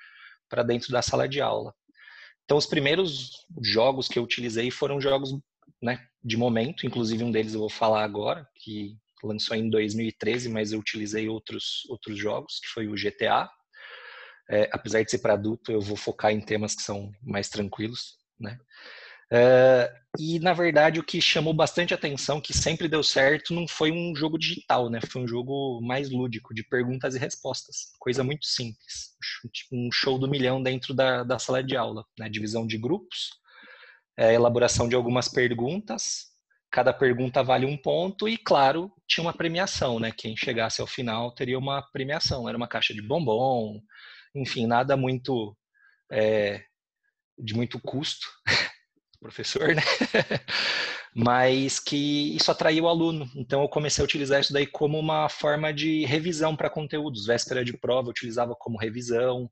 para 0.48 0.62
dentro 0.62 0.90
da 0.90 1.02
sala 1.02 1.28
de 1.28 1.42
aula? 1.42 1.74
Então, 2.46 2.56
os 2.56 2.66
primeiros 2.66 3.44
jogos 3.60 4.06
que 4.06 4.18
eu 4.18 4.22
utilizei 4.22 4.70
foram 4.70 5.00
jogos 5.00 5.36
né, 5.82 5.98
de 6.22 6.36
momento, 6.36 6.86
inclusive 6.86 7.22
um 7.24 7.30
deles 7.30 7.54
eu 7.54 7.60
vou 7.60 7.68
falar 7.68 8.04
agora, 8.04 8.48
que 8.54 8.96
lançou 9.22 9.56
em 9.56 9.68
2013, 9.68 10.48
mas 10.48 10.72
eu 10.72 10.78
utilizei 10.78 11.28
outros, 11.28 11.84
outros 11.88 12.16
jogos, 12.16 12.60
que 12.60 12.68
foi 12.68 12.86
o 12.86 12.94
GTA, 12.94 13.50
é, 14.48 14.70
apesar 14.72 15.02
de 15.02 15.10
ser 15.10 15.18
para 15.18 15.34
adulto, 15.34 15.72
eu 15.72 15.80
vou 15.80 15.96
focar 15.96 16.30
em 16.30 16.40
temas 16.40 16.74
que 16.74 16.82
são 16.82 17.10
mais 17.20 17.48
tranquilos, 17.48 18.16
né? 18.38 18.56
É, 19.32 19.92
e 20.18 20.38
na 20.38 20.52
verdade 20.52 21.00
o 21.00 21.04
que 21.04 21.20
chamou 21.20 21.52
bastante 21.52 21.92
atenção, 21.92 22.40
que 22.40 22.54
sempre 22.54 22.88
deu 22.88 23.02
certo, 23.02 23.52
não 23.52 23.66
foi 23.66 23.90
um 23.90 24.14
jogo 24.14 24.38
digital, 24.38 24.88
né? 24.88 25.00
Foi 25.10 25.22
um 25.22 25.28
jogo 25.28 25.80
mais 25.82 26.10
lúdico, 26.10 26.54
de 26.54 26.62
perguntas 26.64 27.14
e 27.14 27.18
respostas, 27.18 27.90
coisa 27.98 28.22
muito 28.24 28.46
simples, 28.46 29.16
tipo 29.52 29.76
um 29.76 29.90
show 29.92 30.18
do 30.18 30.28
milhão 30.28 30.62
dentro 30.62 30.94
da, 30.94 31.24
da 31.24 31.38
sala 31.38 31.62
de 31.62 31.76
aula, 31.76 32.04
né? 32.18 32.28
Divisão 32.28 32.66
de 32.66 32.78
grupos, 32.78 33.30
é, 34.16 34.34
elaboração 34.34 34.88
de 34.88 34.94
algumas 34.94 35.28
perguntas, 35.28 36.26
cada 36.70 36.92
pergunta 36.92 37.42
vale 37.42 37.66
um 37.66 37.76
ponto 37.76 38.28
e 38.28 38.36
claro 38.36 38.92
tinha 39.08 39.24
uma 39.24 39.32
premiação, 39.32 39.98
né? 40.00 40.12
Quem 40.16 40.36
chegasse 40.36 40.80
ao 40.80 40.86
final 40.86 41.34
teria 41.34 41.58
uma 41.58 41.82
premiação, 41.92 42.48
era 42.48 42.56
uma 42.56 42.68
caixa 42.68 42.94
de 42.94 43.02
bombom 43.02 43.80
enfim, 44.36 44.66
nada 44.66 44.96
muito 44.96 45.56
é, 46.12 46.62
de 47.38 47.54
muito 47.54 47.80
custo, 47.80 48.26
professor, 49.16 49.74
né? 49.74 49.82
Mas 51.14 51.80
que 51.80 52.36
isso 52.36 52.50
atraiu 52.50 52.84
o 52.84 52.88
aluno. 52.88 53.28
Então 53.34 53.62
eu 53.62 53.68
comecei 53.68 54.02
a 54.02 54.04
utilizar 54.04 54.40
isso 54.40 54.52
daí 54.52 54.66
como 54.66 54.98
uma 54.98 55.28
forma 55.28 55.72
de 55.72 56.04
revisão 56.04 56.54
para 56.54 56.70
conteúdos. 56.70 57.26
Véspera 57.26 57.64
de 57.64 57.76
prova 57.76 58.08
eu 58.08 58.10
utilizava 58.10 58.54
como 58.54 58.78
revisão. 58.78 59.50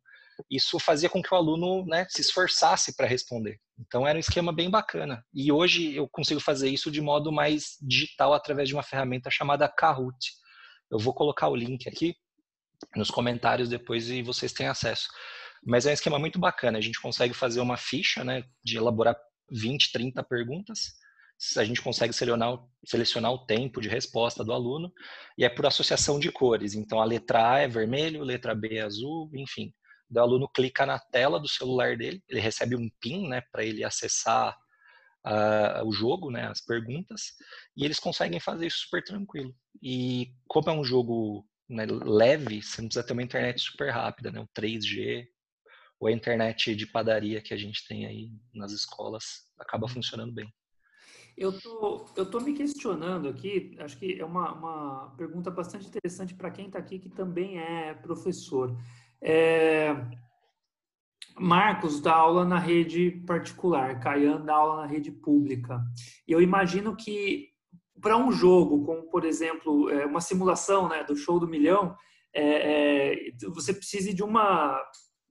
Isso 0.50 0.78
fazia 0.78 1.08
com 1.08 1.22
que 1.22 1.32
o 1.32 1.36
aluno 1.36 1.86
né, 1.86 2.06
se 2.10 2.20
esforçasse 2.20 2.96
para 2.96 3.06
responder. 3.06 3.58
Então 3.78 4.06
era 4.06 4.16
um 4.16 4.20
esquema 4.20 4.52
bem 4.52 4.68
bacana. 4.68 5.24
E 5.32 5.50
hoje 5.50 5.94
eu 5.94 6.08
consigo 6.08 6.40
fazer 6.40 6.68
isso 6.68 6.90
de 6.90 7.00
modo 7.00 7.32
mais 7.32 7.76
digital 7.80 8.34
através 8.34 8.68
de 8.68 8.74
uma 8.74 8.82
ferramenta 8.82 9.30
chamada 9.30 9.68
Kahoot. 9.68 10.32
Eu 10.90 10.98
vou 10.98 11.14
colocar 11.14 11.48
o 11.48 11.56
link 11.56 11.88
aqui 11.88 12.14
nos 12.94 13.10
comentários 13.10 13.68
depois 13.68 14.10
e 14.10 14.22
vocês 14.22 14.52
têm 14.52 14.66
acesso. 14.66 15.08
Mas 15.64 15.86
é 15.86 15.90
um 15.90 15.94
esquema 15.94 16.18
muito 16.18 16.38
bacana. 16.38 16.78
A 16.78 16.80
gente 16.80 17.00
consegue 17.00 17.32
fazer 17.32 17.60
uma 17.60 17.76
ficha, 17.76 18.22
né, 18.22 18.44
de 18.62 18.76
elaborar 18.76 19.16
20, 19.50 19.92
30 19.92 20.22
perguntas. 20.22 20.94
A 21.56 21.64
gente 21.64 21.82
consegue 21.82 22.12
selecionar, 22.12 22.58
selecionar 22.84 23.32
o 23.32 23.44
tempo 23.44 23.80
de 23.80 23.88
resposta 23.88 24.44
do 24.44 24.52
aluno 24.52 24.92
e 25.36 25.44
é 25.44 25.48
por 25.48 25.66
associação 25.66 26.18
de 26.18 26.30
cores. 26.30 26.74
Então 26.74 27.00
a 27.00 27.04
letra 27.04 27.54
A 27.54 27.58
é 27.60 27.68
vermelho, 27.68 28.22
letra 28.22 28.54
B 28.54 28.76
é 28.76 28.82
azul, 28.82 29.30
enfim. 29.34 29.72
O 30.10 30.20
aluno 30.20 30.48
clica 30.48 30.86
na 30.86 30.98
tela 30.98 31.40
do 31.40 31.48
celular 31.48 31.96
dele, 31.96 32.22
ele 32.28 32.40
recebe 32.40 32.76
um 32.76 32.88
PIN, 33.00 33.28
né, 33.28 33.42
para 33.50 33.64
ele 33.64 33.82
acessar 33.82 34.56
uh, 35.26 35.84
o 35.84 35.92
jogo, 35.92 36.30
né, 36.30 36.46
as 36.46 36.60
perguntas, 36.60 37.32
e 37.76 37.84
eles 37.84 37.98
conseguem 37.98 38.38
fazer 38.38 38.66
isso 38.66 38.80
super 38.80 39.02
tranquilo. 39.02 39.52
E 39.82 40.32
como 40.46 40.70
é 40.70 40.72
um 40.72 40.84
jogo 40.84 41.44
né, 41.68 41.86
leve, 41.86 42.62
você 42.62 42.80
não 42.80 42.88
precisa 42.88 43.06
ter 43.06 43.12
uma 43.12 43.22
internet 43.22 43.60
super 43.60 43.90
rápida, 43.90 44.30
né? 44.30 44.40
O 44.40 44.48
3G 44.48 45.26
ou 46.04 46.08
a 46.08 46.12
internet 46.12 46.76
de 46.76 46.86
padaria 46.86 47.40
que 47.40 47.54
a 47.54 47.56
gente 47.56 47.88
tem 47.88 48.04
aí 48.04 48.30
nas 48.52 48.72
escolas 48.72 49.50
acaba 49.58 49.86
uhum. 49.86 49.94
funcionando 49.94 50.34
bem. 50.34 50.52
Eu 51.36 51.58
tô, 51.58 52.06
eu 52.14 52.30
tô 52.30 52.40
me 52.40 52.52
questionando 52.52 53.26
aqui, 53.26 53.74
acho 53.80 53.98
que 53.98 54.20
é 54.20 54.24
uma, 54.24 54.52
uma 54.52 55.14
pergunta 55.16 55.50
bastante 55.50 55.88
interessante 55.88 56.34
para 56.34 56.50
quem 56.50 56.66
está 56.66 56.78
aqui 56.78 56.98
que 56.98 57.08
também 57.08 57.58
é 57.58 57.94
professor. 57.94 58.76
É, 59.20 59.96
Marcos 61.36 62.00
dá 62.00 62.14
aula 62.14 62.44
na 62.44 62.58
rede 62.58 63.22
particular, 63.26 63.98
Caian 63.98 64.42
dá 64.42 64.54
aula 64.54 64.82
na 64.82 64.86
rede 64.86 65.10
pública. 65.10 65.82
Eu 66.28 66.42
imagino 66.42 66.94
que 66.94 67.48
para 68.00 68.16
um 68.18 68.30
jogo, 68.30 68.84
como 68.84 69.08
por 69.08 69.24
exemplo 69.24 69.88
é, 69.88 70.04
uma 70.04 70.20
simulação 70.20 70.86
né, 70.86 71.02
do 71.02 71.16
show 71.16 71.40
do 71.40 71.48
milhão, 71.48 71.96
é, 72.32 73.22
é, 73.22 73.32
você 73.54 73.72
precisa 73.72 74.12
de 74.12 74.22
uma, 74.22 74.78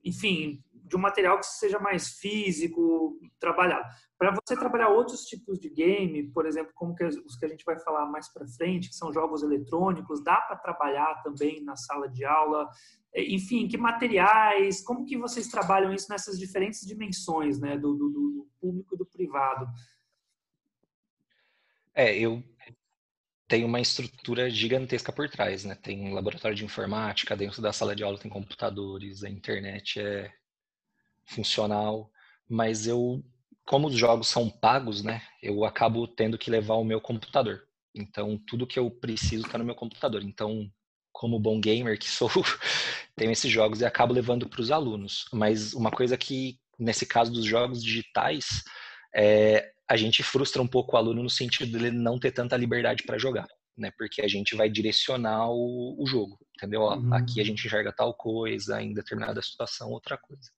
enfim, 0.04 0.63
de 0.84 0.96
um 0.96 1.00
material 1.00 1.38
que 1.38 1.46
seja 1.46 1.78
mais 1.78 2.18
físico, 2.18 3.18
trabalhado. 3.40 3.88
Para 4.18 4.32
você 4.32 4.54
trabalhar 4.54 4.90
outros 4.90 5.24
tipos 5.24 5.58
de 5.58 5.70
game, 5.70 6.30
por 6.30 6.46
exemplo, 6.46 6.72
como 6.74 6.94
que 6.94 7.04
os 7.04 7.36
que 7.36 7.46
a 7.46 7.48
gente 7.48 7.64
vai 7.64 7.78
falar 7.80 8.06
mais 8.06 8.32
para 8.32 8.46
frente, 8.46 8.88
que 8.90 8.94
são 8.94 9.12
jogos 9.12 9.42
eletrônicos, 9.42 10.22
dá 10.22 10.36
para 10.36 10.56
trabalhar 10.56 11.22
também 11.22 11.64
na 11.64 11.74
sala 11.74 12.06
de 12.06 12.24
aula. 12.24 12.68
É, 13.14 13.24
enfim, 13.24 13.66
que 13.66 13.78
materiais, 13.78 14.82
como 14.82 15.06
que 15.06 15.16
vocês 15.16 15.48
trabalham 15.48 15.92
isso 15.92 16.06
nessas 16.10 16.38
diferentes 16.38 16.86
dimensões, 16.86 17.58
né, 17.58 17.78
do, 17.78 17.94
do, 17.94 18.10
do 18.10 18.48
público 18.60 18.94
e 18.94 18.98
do 18.98 19.06
privado? 19.06 19.66
É, 21.94 22.16
eu 22.16 22.42
tem 23.46 23.64
uma 23.64 23.80
estrutura 23.80 24.50
gigantesca 24.50 25.12
por 25.12 25.28
trás, 25.28 25.64
né? 25.64 25.74
Tem 25.74 26.00
um 26.00 26.14
laboratório 26.14 26.56
de 26.56 26.64
informática, 26.64 27.36
dentro 27.36 27.60
da 27.60 27.72
sala 27.72 27.94
de 27.94 28.02
aula 28.02 28.18
tem 28.18 28.30
computadores, 28.30 29.22
a 29.22 29.28
internet 29.28 30.00
é 30.00 30.32
funcional, 31.26 32.10
mas 32.48 32.86
eu, 32.86 33.24
como 33.66 33.88
os 33.88 33.96
jogos 33.96 34.28
são 34.28 34.50
pagos, 34.50 35.02
né? 35.02 35.22
Eu 35.42 35.64
acabo 35.64 36.06
tendo 36.06 36.38
que 36.38 36.50
levar 36.50 36.74
o 36.74 36.84
meu 36.84 37.00
computador. 37.00 37.62
Então, 37.94 38.38
tudo 38.46 38.66
que 38.66 38.78
eu 38.78 38.90
preciso 38.90 39.46
está 39.46 39.56
no 39.56 39.64
meu 39.64 39.74
computador. 39.74 40.22
Então, 40.22 40.70
como 41.12 41.38
bom 41.38 41.60
gamer 41.60 41.98
que 41.98 42.08
sou, 42.08 42.28
tenho 43.16 43.30
esses 43.30 43.50
jogos 43.50 43.80
e 43.80 43.84
acabo 43.84 44.12
levando 44.12 44.48
para 44.48 44.60
os 44.60 44.70
alunos. 44.70 45.26
Mas 45.32 45.72
uma 45.72 45.90
coisa 45.90 46.16
que, 46.16 46.58
nesse 46.78 47.06
caso 47.06 47.32
dos 47.32 47.44
jogos 47.44 47.82
digitais, 47.82 48.64
é, 49.14 49.72
a 49.88 49.96
gente 49.96 50.22
frustra 50.22 50.60
um 50.60 50.66
pouco 50.66 50.94
o 50.94 50.98
aluno 50.98 51.22
no 51.22 51.30
sentido 51.30 51.70
dele 51.70 51.90
não 51.90 52.18
ter 52.18 52.32
tanta 52.32 52.56
liberdade 52.56 53.04
para 53.04 53.18
jogar. 53.18 53.46
né? 53.78 53.92
Porque 53.96 54.22
a 54.22 54.28
gente 54.28 54.56
vai 54.56 54.68
direcionar 54.68 55.48
o, 55.50 55.96
o 56.02 56.06
jogo, 56.06 56.38
entendeu? 56.56 56.82
Uhum. 56.82 57.14
Aqui 57.14 57.40
a 57.40 57.44
gente 57.44 57.66
enxerga 57.66 57.92
tal 57.92 58.12
coisa, 58.14 58.82
em 58.82 58.92
determinada 58.92 59.40
situação 59.40 59.90
outra 59.90 60.18
coisa. 60.18 60.50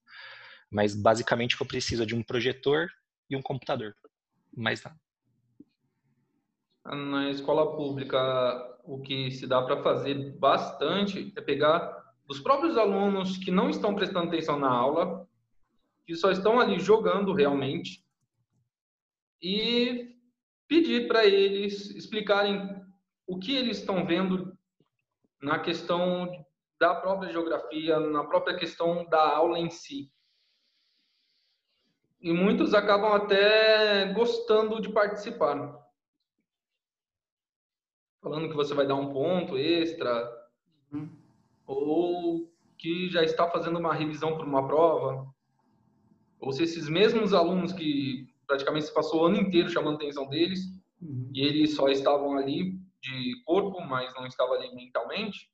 Mas 0.69 0.95
basicamente 0.95 1.55
o 1.55 1.57
que 1.57 1.63
eu 1.63 1.67
preciso 1.67 2.03
é 2.03 2.05
de 2.05 2.15
um 2.15 2.23
projetor 2.23 2.89
e 3.29 3.35
um 3.35 3.41
computador, 3.41 3.95
mais 4.55 4.83
nada. 4.83 4.99
Na 6.85 7.29
escola 7.29 7.75
pública, 7.75 8.79
o 8.83 9.01
que 9.01 9.31
se 9.31 9.45
dá 9.45 9.61
para 9.61 9.83
fazer 9.83 10.37
bastante 10.37 11.33
é 11.35 11.41
pegar 11.41 11.97
os 12.29 12.39
próprios 12.39 12.77
alunos 12.77 13.37
que 13.37 13.51
não 13.51 13.69
estão 13.69 13.93
prestando 13.93 14.27
atenção 14.27 14.59
na 14.59 14.69
aula, 14.69 15.27
que 16.05 16.15
só 16.15 16.31
estão 16.31 16.59
ali 16.59 16.79
jogando 16.79 17.33
realmente, 17.33 18.05
e 19.41 20.15
pedir 20.67 21.07
para 21.07 21.25
eles 21.25 21.89
explicarem 21.91 22.81
o 23.25 23.37
que 23.37 23.55
eles 23.55 23.79
estão 23.79 24.05
vendo 24.05 24.57
na 25.41 25.59
questão 25.59 26.29
da 26.79 26.95
própria 26.95 27.31
geografia, 27.31 27.99
na 27.99 28.23
própria 28.23 28.57
questão 28.57 29.05
da 29.09 29.35
aula 29.35 29.59
em 29.59 29.69
si. 29.69 30.11
E 32.19 32.33
muitos 32.33 32.73
acabam 32.73 33.13
até 33.13 34.11
gostando 34.13 34.81
de 34.81 34.89
participar. 34.89 35.77
Falando 38.21 38.49
que 38.49 38.55
você 38.55 38.73
vai 38.73 38.87
dar 38.87 38.95
um 38.95 39.13
ponto 39.13 39.57
extra, 39.57 40.29
uhum. 40.91 41.09
ou 41.65 42.51
que 42.77 43.09
já 43.09 43.23
está 43.23 43.49
fazendo 43.49 43.79
uma 43.79 43.93
revisão 43.93 44.35
para 44.35 44.45
uma 44.45 44.67
prova, 44.67 45.27
ou 46.39 46.51
se 46.51 46.63
esses 46.63 46.89
mesmos 46.89 47.33
alunos 47.33 47.71
que 47.71 48.27
praticamente 48.45 48.85
se 48.85 48.93
passou 48.93 49.21
o 49.21 49.25
ano 49.25 49.37
inteiro 49.37 49.69
chamando 49.69 49.95
a 49.95 49.97
atenção 49.97 50.27
deles, 50.27 50.59
uhum. 51.01 51.29
e 51.33 51.41
eles 51.41 51.75
só 51.75 51.87
estavam 51.87 52.37
ali 52.37 52.79
de 53.01 53.43
corpo, 53.45 53.79
mas 53.81 54.13
não 54.15 54.25
estava 54.25 54.53
ali 54.53 54.73
mentalmente, 54.75 55.51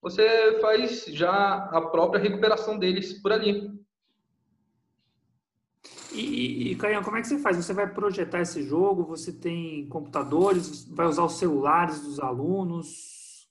você 0.00 0.58
faz 0.60 1.04
já 1.06 1.54
a 1.56 1.80
própria 1.80 2.20
recuperação 2.20 2.78
deles 2.78 3.20
por 3.22 3.32
ali. 3.32 3.70
E, 6.14 6.72
e 6.72 6.76
Caian, 6.76 7.02
como 7.02 7.16
é 7.16 7.20
que 7.20 7.26
você 7.26 7.38
faz? 7.38 7.56
Você 7.56 7.72
vai 7.72 7.92
projetar 7.92 8.40
esse 8.40 8.62
jogo? 8.62 9.04
Você 9.04 9.32
tem 9.32 9.88
computadores? 9.88 10.84
Vai 10.88 11.06
usar 11.06 11.24
os 11.24 11.38
celulares 11.38 12.00
dos 12.00 12.20
alunos? 12.20 13.48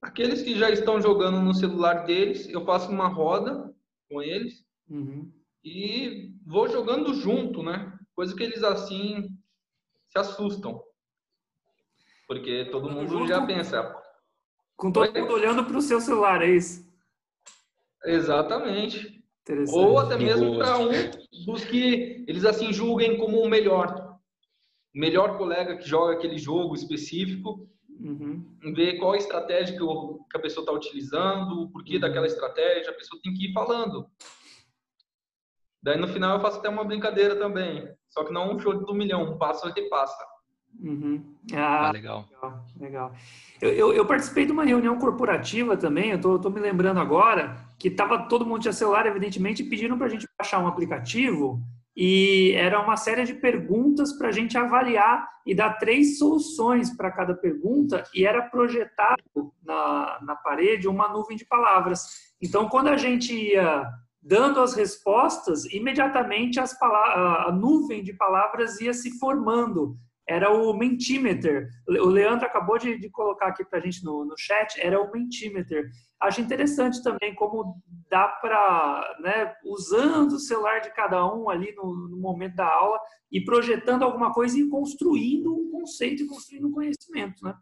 Aqueles 0.00 0.42
que 0.42 0.58
já 0.58 0.70
estão 0.70 1.00
jogando 1.00 1.40
no 1.40 1.54
celular 1.54 2.04
deles, 2.04 2.48
eu 2.48 2.64
faço 2.64 2.90
uma 2.90 3.08
roda 3.08 3.74
com 4.08 4.22
eles 4.22 4.64
uhum. 4.88 5.32
e 5.62 6.34
vou 6.46 6.68
jogando 6.68 7.14
junto, 7.14 7.62
né? 7.62 7.98
Coisa 8.14 8.34
que 8.36 8.42
eles 8.42 8.62
assim 8.62 9.36
se 10.10 10.18
assustam. 10.18 10.82
Porque 12.26 12.66
todo 12.70 12.90
mundo 12.90 13.26
já 13.26 13.44
pensa. 13.46 13.94
Com 14.76 14.92
todo 14.92 15.10
Oi? 15.10 15.20
mundo 15.20 15.32
olhando 15.32 15.64
para 15.64 15.76
o 15.76 15.82
seu 15.82 16.00
celular, 16.00 16.42
é 16.42 16.50
isso? 16.50 16.84
Exatamente. 18.04 19.23
Ou 19.72 19.98
até 19.98 20.16
mesmo 20.16 20.56
para 20.56 20.78
um 20.78 20.90
dos 21.44 21.64
que 21.64 22.24
eles 22.26 22.44
assim 22.44 22.72
julguem 22.72 23.18
como 23.18 23.40
o 23.40 23.48
melhor. 23.48 24.18
O 24.94 24.98
melhor 24.98 25.36
colega 25.36 25.76
que 25.76 25.88
joga 25.88 26.14
aquele 26.14 26.38
jogo 26.38 26.74
específico. 26.74 27.68
Uhum. 28.00 28.56
Ver 28.74 28.98
qual 28.98 29.12
a 29.12 29.16
estratégia 29.16 29.76
que, 29.76 29.82
o, 29.82 30.24
que 30.30 30.36
a 30.36 30.40
pessoa 30.40 30.62
está 30.62 30.72
utilizando, 30.72 31.62
o 31.62 31.70
porquê 31.70 31.94
uhum. 31.94 32.00
daquela 32.00 32.26
estratégia, 32.26 32.90
a 32.90 32.94
pessoa 32.94 33.20
tem 33.22 33.34
que 33.34 33.46
ir 33.46 33.52
falando. 33.52 34.08
Daí 35.82 35.98
no 35.98 36.08
final 36.08 36.36
eu 36.36 36.40
faço 36.40 36.58
até 36.58 36.68
uma 36.68 36.84
brincadeira 36.84 37.36
também. 37.36 37.86
Só 38.08 38.24
que 38.24 38.32
não 38.32 38.54
um 38.54 38.58
show 38.58 38.84
do 38.84 38.94
milhão, 38.94 39.22
um 39.22 39.38
passo 39.38 39.68
e 39.68 39.72
repassa. 39.72 40.24
Uhum. 40.80 41.33
Ah, 41.52 41.88
ah, 41.88 41.92
legal. 41.92 42.28
Legal. 42.30 42.64
legal. 42.80 43.12
Eu, 43.60 43.70
eu, 43.70 43.92
eu, 43.92 44.06
participei 44.06 44.46
de 44.46 44.52
uma 44.52 44.64
reunião 44.64 44.98
corporativa 44.98 45.76
também, 45.76 46.10
eu 46.10 46.20
tô, 46.20 46.38
tô 46.38 46.48
me 46.48 46.60
lembrando 46.60 47.00
agora, 47.00 47.56
que 47.78 47.90
tava 47.90 48.28
todo 48.28 48.46
mundo 48.46 48.62
tinha 48.62 48.72
celular, 48.72 49.06
evidentemente, 49.06 49.62
e 49.62 49.68
pediram 49.68 49.98
para 49.98 50.06
a 50.06 50.10
gente 50.10 50.26
baixar 50.38 50.58
um 50.60 50.66
aplicativo 50.66 51.60
e 51.96 52.52
era 52.56 52.80
uma 52.80 52.96
série 52.96 53.24
de 53.24 53.34
perguntas 53.34 54.12
para 54.12 54.28
a 54.28 54.32
gente 54.32 54.58
avaliar 54.58 55.28
e 55.46 55.54
dar 55.54 55.74
três 55.74 56.18
soluções 56.18 56.94
para 56.96 57.10
cada 57.10 57.34
pergunta 57.34 58.02
e 58.12 58.26
era 58.26 58.42
projetado 58.42 59.52
na, 59.62 60.18
na 60.22 60.34
parede 60.34 60.88
uma 60.88 61.08
nuvem 61.08 61.36
de 61.36 61.44
palavras. 61.44 62.34
Então, 62.42 62.68
quando 62.68 62.88
a 62.88 62.96
gente 62.96 63.32
ia 63.32 63.86
dando 64.20 64.60
as 64.60 64.74
respostas, 64.74 65.66
imediatamente 65.66 66.58
as 66.58 66.74
a 66.82 67.52
nuvem 67.52 68.02
de 68.02 68.14
palavras 68.14 68.80
ia 68.80 68.94
se 68.94 69.18
formando 69.18 69.96
era 70.26 70.50
o 70.50 70.72
Mentimeter. 70.72 71.68
O 71.86 72.06
Leandro 72.06 72.46
acabou 72.46 72.78
de, 72.78 72.98
de 72.98 73.10
colocar 73.10 73.48
aqui 73.48 73.64
para 73.64 73.78
a 73.78 73.82
gente 73.82 74.02
no, 74.04 74.24
no 74.24 74.34
chat, 74.38 74.80
era 74.80 75.00
o 75.00 75.12
Mentimeter. 75.12 75.90
Acho 76.20 76.40
interessante 76.40 77.02
também 77.02 77.34
como 77.34 77.82
dá 78.08 78.28
para, 78.28 79.16
né, 79.20 79.54
usando 79.64 80.32
o 80.32 80.38
celular 80.38 80.80
de 80.80 80.90
cada 80.94 81.26
um 81.32 81.50
ali 81.50 81.74
no, 81.74 82.08
no, 82.08 82.16
momento 82.16 82.56
da 82.56 82.66
aula 82.66 82.98
e 83.30 83.44
projetando 83.44 84.02
alguma 84.02 84.32
coisa 84.32 84.58
e 84.58 84.68
construindo 84.68 85.54
um 85.54 85.70
conceito 85.70 86.22
e 86.22 86.26
construindo 86.26 86.68
um 86.68 86.72
conhecimento, 86.72 87.44
né? 87.44 87.54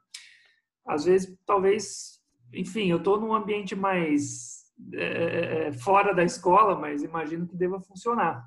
Às 0.86 1.04
vezes, 1.04 1.36
talvez, 1.46 2.20
enfim, 2.52 2.90
eu 2.90 2.98
estou 2.98 3.18
num 3.20 3.34
ambiente 3.34 3.74
mais 3.74 4.62
é, 4.94 5.68
é, 5.68 5.72
fora 5.72 6.12
da 6.12 6.24
escola, 6.24 6.76
mas 6.78 7.02
imagino 7.02 7.46
que 7.46 7.56
deva 7.56 7.80
funcionar. 7.80 8.44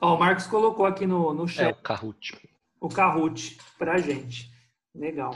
Ó, 0.00 0.14
o 0.14 0.18
Marcos 0.18 0.46
colocou 0.46 0.86
aqui 0.86 1.06
no, 1.06 1.32
no 1.32 1.46
chat. 1.48 1.66
É 1.66 1.70
o 1.70 1.74
Kahoot. 1.74 2.48
O 2.80 2.88
Kahoot 2.88 3.58
pra 3.78 3.98
gente. 3.98 4.50
Legal. 4.94 5.34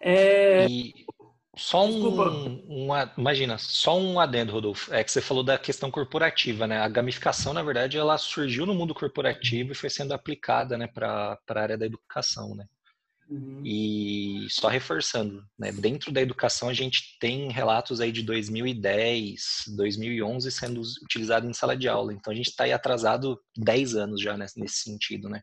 É... 0.00 0.66
E 0.66 1.06
só 1.54 1.84
um, 1.86 2.88
imagina, 3.16 3.58
só 3.58 3.98
um 3.98 4.18
adendo, 4.18 4.52
Rodolfo. 4.52 4.92
É 4.92 5.04
que 5.04 5.12
você 5.12 5.20
falou 5.20 5.44
da 5.44 5.58
questão 5.58 5.90
corporativa, 5.90 6.66
né? 6.66 6.78
A 6.78 6.88
gamificação, 6.88 7.52
na 7.52 7.62
verdade, 7.62 7.98
ela 7.98 8.16
surgiu 8.16 8.64
no 8.64 8.74
mundo 8.74 8.94
corporativo 8.94 9.72
e 9.72 9.74
foi 9.74 9.90
sendo 9.90 10.12
aplicada, 10.12 10.78
né, 10.78 10.86
para 10.86 11.38
a 11.46 11.60
área 11.60 11.76
da 11.76 11.84
educação, 11.84 12.54
né? 12.54 12.66
Uhum. 13.32 13.62
E 13.64 14.46
só 14.50 14.68
reforçando, 14.68 15.42
né, 15.58 15.72
dentro 15.72 16.12
da 16.12 16.20
educação 16.20 16.68
a 16.68 16.74
gente 16.74 17.16
tem 17.18 17.50
relatos 17.50 17.98
aí 17.98 18.12
de 18.12 18.22
2010, 18.22 19.40
2011 19.74 20.50
sendo 20.50 20.82
utilizado 21.02 21.48
em 21.48 21.54
sala 21.54 21.74
de 21.74 21.88
aula. 21.88 22.12
Então 22.12 22.30
a 22.30 22.36
gente 22.36 22.50
está 22.50 22.64
aí 22.64 22.72
atrasado 22.72 23.40
10 23.56 23.94
anos 23.94 24.20
já 24.20 24.36
nesse, 24.36 24.60
nesse 24.60 24.82
sentido, 24.82 25.30
né? 25.30 25.40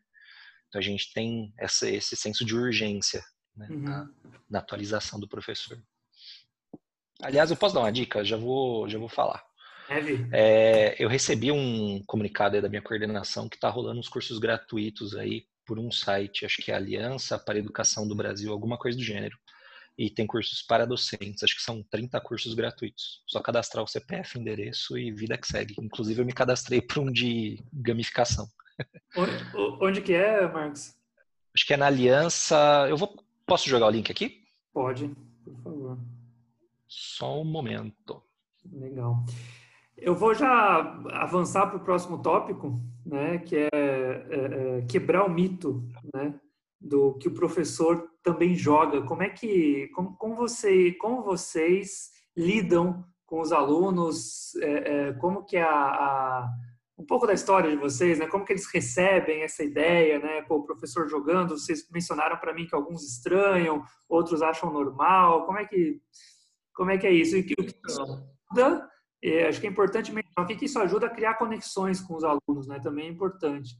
Então 0.68 0.78
a 0.78 0.82
gente 0.82 1.12
tem 1.12 1.52
essa, 1.58 1.90
esse 1.90 2.16
senso 2.16 2.44
de 2.44 2.54
urgência 2.54 3.20
né, 3.56 3.66
uhum. 3.68 3.80
na, 3.80 4.08
na, 4.48 4.58
atualização 4.60 5.18
do 5.18 5.28
professor. 5.28 5.76
Aliás, 7.20 7.50
eu 7.50 7.56
posso 7.56 7.74
dar 7.74 7.80
uma 7.80 7.90
dica? 7.90 8.24
Já 8.24 8.36
vou, 8.36 8.88
já 8.88 8.98
vou 8.98 9.08
falar. 9.08 9.42
É, 10.32 10.94
eu 11.02 11.08
recebi 11.08 11.50
um 11.50 12.00
comunicado 12.06 12.62
da 12.62 12.68
minha 12.68 12.80
coordenação 12.80 13.48
que 13.48 13.56
está 13.56 13.68
rolando 13.68 13.98
uns 13.98 14.08
cursos 14.08 14.38
gratuitos 14.38 15.16
aí 15.16 15.44
por 15.70 15.78
um 15.78 15.88
site, 15.88 16.44
acho 16.44 16.60
que 16.60 16.72
é 16.72 16.74
Aliança 16.74 17.38
para 17.38 17.54
a 17.54 17.60
Educação 17.60 18.08
do 18.08 18.16
Brasil, 18.16 18.50
alguma 18.50 18.76
coisa 18.76 18.98
do 18.98 19.04
gênero. 19.04 19.38
E 19.96 20.10
tem 20.10 20.26
cursos 20.26 20.62
para 20.62 20.84
docentes, 20.84 21.44
acho 21.44 21.54
que 21.54 21.62
são 21.62 21.80
30 21.80 22.20
cursos 22.22 22.54
gratuitos. 22.54 23.22
Só 23.24 23.40
cadastrar 23.40 23.84
o 23.84 23.86
CPF, 23.86 24.36
endereço 24.36 24.98
e 24.98 25.12
vida 25.12 25.38
que 25.38 25.46
segue. 25.46 25.76
Inclusive, 25.80 26.22
eu 26.22 26.26
me 26.26 26.32
cadastrei 26.32 26.82
para 26.82 27.00
um 27.00 27.12
de 27.12 27.62
gamificação. 27.72 28.48
Onde, 29.16 29.32
onde 29.80 30.00
que 30.00 30.12
é, 30.12 30.44
Marcos? 30.50 30.92
Acho 31.54 31.64
que 31.64 31.74
é 31.74 31.76
na 31.76 31.86
Aliança. 31.86 32.86
Eu 32.88 32.96
vou. 32.96 33.14
Posso 33.46 33.68
jogar 33.68 33.86
o 33.86 33.90
link 33.90 34.10
aqui? 34.10 34.42
Pode, 34.72 35.08
por 35.44 35.54
favor. 35.62 35.98
Só 36.88 37.40
um 37.40 37.44
momento. 37.44 38.20
Legal. 38.72 39.24
Eu 40.00 40.14
vou 40.14 40.34
já 40.34 40.98
avançar 41.12 41.66
para 41.66 41.76
o 41.76 41.84
próximo 41.84 42.22
tópico, 42.22 42.80
né, 43.04 43.38
que 43.38 43.56
é, 43.56 43.68
é, 43.72 44.78
é, 44.78 44.82
quebrar 44.88 45.26
o 45.26 45.30
mito, 45.30 45.86
né, 46.14 46.34
do 46.80 47.14
que 47.18 47.28
o 47.28 47.34
professor 47.34 48.08
também 48.22 48.54
joga. 48.54 49.02
Como 49.02 49.22
é 49.22 49.28
que, 49.28 49.88
como, 49.88 50.16
como 50.16 50.34
você, 50.34 50.92
como 50.92 51.22
vocês 51.22 52.10
lidam 52.34 53.04
com 53.26 53.40
os 53.40 53.52
alunos? 53.52 54.54
É, 54.56 55.08
é, 55.08 55.12
como 55.14 55.44
que 55.44 55.58
a, 55.58 55.70
a, 55.70 56.48
um 56.98 57.04
pouco 57.04 57.26
da 57.26 57.34
história 57.34 57.70
de 57.70 57.76
vocês, 57.76 58.18
né? 58.18 58.26
Como 58.26 58.44
que 58.44 58.52
eles 58.54 58.66
recebem 58.72 59.42
essa 59.42 59.62
ideia, 59.62 60.18
né? 60.18 60.42
Pô, 60.42 60.56
o 60.56 60.64
professor 60.64 61.08
jogando, 61.08 61.58
vocês 61.58 61.86
mencionaram 61.90 62.38
para 62.38 62.54
mim 62.54 62.66
que 62.66 62.74
alguns 62.74 63.02
estranham, 63.04 63.82
outros 64.08 64.40
acham 64.40 64.72
normal. 64.72 65.44
Como 65.44 65.58
é 65.58 65.66
que, 65.66 66.00
como 66.74 66.90
é 66.90 66.96
que 66.96 67.06
é 67.06 67.12
isso? 67.12 67.36
E 67.36 67.40
o 67.40 67.46
que 67.46 67.54
muda 68.50 68.88
é, 69.22 69.48
acho 69.48 69.60
que 69.60 69.66
é 69.66 69.70
importante 69.70 70.12
mencionar 70.12 70.44
o 70.44 70.46
que, 70.46 70.64
isso 70.64 70.78
ajuda 70.78 71.06
a 71.06 71.10
criar 71.10 71.34
conexões 71.34 72.00
com 72.00 72.14
os 72.14 72.24
alunos, 72.24 72.66
né? 72.66 72.80
Também 72.80 73.06
é 73.06 73.10
importante. 73.10 73.76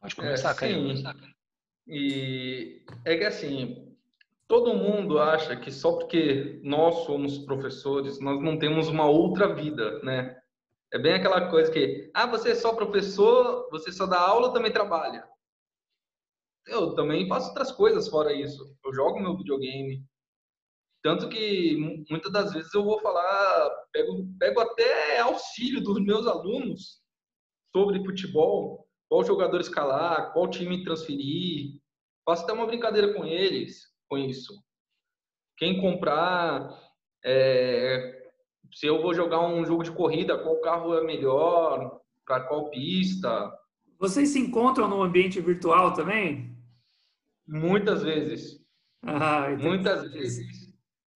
Pode 0.00 0.14
começar, 0.14 0.50
é, 0.50 0.54
sim. 0.54 1.02
E 1.88 2.84
é 3.04 3.16
que 3.16 3.24
assim, 3.24 3.96
todo 4.46 4.74
mundo 4.74 5.18
acha 5.18 5.56
que 5.56 5.72
só 5.72 5.92
porque 5.92 6.60
nós 6.62 7.04
somos 7.04 7.38
professores, 7.38 8.20
nós 8.20 8.40
não 8.40 8.58
temos 8.58 8.88
uma 8.88 9.06
outra 9.06 9.54
vida, 9.54 10.00
né? 10.02 10.38
É 10.92 10.98
bem 10.98 11.14
aquela 11.14 11.50
coisa 11.50 11.70
que, 11.70 12.10
ah, 12.14 12.26
você 12.26 12.50
é 12.50 12.54
só 12.54 12.74
professor, 12.74 13.68
você 13.70 13.92
só 13.92 14.06
dá 14.06 14.20
aula, 14.20 14.52
também 14.52 14.72
trabalha. 14.72 15.28
eu 16.66 16.94
também 16.94 17.28
faço 17.28 17.48
outras 17.48 17.72
coisas 17.72 18.08
fora 18.08 18.32
isso. 18.32 18.74
Eu 18.84 18.92
jogo 18.94 19.20
meu 19.20 19.36
videogame. 19.36 20.04
Tanto 21.02 21.28
que 21.28 21.76
muitas 22.10 22.32
das 22.32 22.52
vezes 22.52 22.72
eu 22.74 22.84
vou 22.84 23.00
falar, 23.00 23.70
pego, 23.92 24.28
pego 24.38 24.60
até 24.60 25.20
auxílio 25.20 25.82
dos 25.82 26.02
meus 26.04 26.26
alunos 26.26 27.00
sobre 27.72 28.04
futebol, 28.04 28.86
qual 29.08 29.24
jogador 29.24 29.60
escalar, 29.60 30.32
qual 30.32 30.48
time 30.48 30.84
transferir. 30.84 31.80
Faço 32.24 32.44
até 32.44 32.52
uma 32.52 32.66
brincadeira 32.66 33.14
com 33.14 33.24
eles 33.24 33.88
com 34.08 34.18
isso. 34.18 34.52
Quem 35.56 35.80
comprar, 35.80 36.68
é, 37.24 38.30
se 38.72 38.86
eu 38.86 39.00
vou 39.02 39.14
jogar 39.14 39.40
um 39.46 39.64
jogo 39.64 39.82
de 39.82 39.92
corrida, 39.92 40.38
qual 40.38 40.60
carro 40.60 40.94
é 40.94 41.04
melhor, 41.04 42.00
para 42.24 42.44
qual 42.44 42.70
pista. 42.70 43.52
Vocês 43.98 44.30
se 44.30 44.38
encontram 44.38 44.88
no 44.88 45.02
ambiente 45.02 45.40
virtual 45.40 45.94
também? 45.94 46.56
Muitas 47.46 48.02
vezes. 48.02 48.58
Ah, 49.02 49.48
Muitas 49.58 50.10
vezes. 50.12 50.57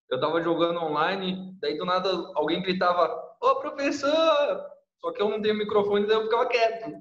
Eu 0.09 0.15
estava 0.15 0.41
jogando 0.41 0.79
online, 0.79 1.57
daí 1.59 1.77
do 1.77 1.85
nada 1.85 2.09
alguém 2.35 2.61
gritava: 2.61 3.35
Ô 3.41 3.55
professor! 3.55 4.65
Só 4.99 5.11
que 5.11 5.21
eu 5.21 5.29
não 5.29 5.41
tenho 5.41 5.57
microfone, 5.57 6.05
daí 6.05 6.15
eu 6.15 6.23
ficava 6.23 6.47
quieto. 6.47 6.93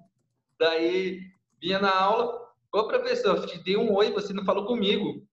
Daí 0.58 1.20
vinha 1.60 1.78
na 1.78 1.94
aula: 1.94 2.48
Ô 2.72 2.86
professor, 2.86 3.46
te 3.46 3.58
dei 3.58 3.76
um 3.76 3.94
oi, 3.94 4.10
você 4.10 4.32
não 4.32 4.44
falou 4.44 4.66
comigo. 4.66 5.26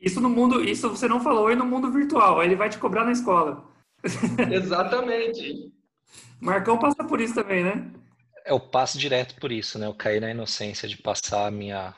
Isso 0.00 0.20
no 0.20 0.28
mundo, 0.28 0.62
isso 0.62 0.90
você 0.90 1.08
não 1.08 1.20
falou 1.20 1.44
oi 1.44 1.54
no 1.54 1.64
mundo 1.64 1.90
virtual, 1.90 2.38
aí 2.38 2.48
ele 2.48 2.56
vai 2.56 2.68
te 2.68 2.78
cobrar 2.78 3.04
na 3.04 3.12
escola. 3.12 3.64
Exatamente. 4.52 5.72
Marcão 6.38 6.78
passa 6.78 7.02
por 7.04 7.20
isso 7.20 7.34
também, 7.34 7.64
né? 7.64 7.90
Eu 8.44 8.60
passo 8.60 8.98
direto 8.98 9.34
por 9.40 9.50
isso, 9.50 9.78
né? 9.78 9.86
Eu 9.86 9.94
caí 9.94 10.20
na 10.20 10.30
inocência 10.30 10.86
de 10.86 10.98
passar 10.98 11.46
a 11.46 11.50
minha, 11.50 11.94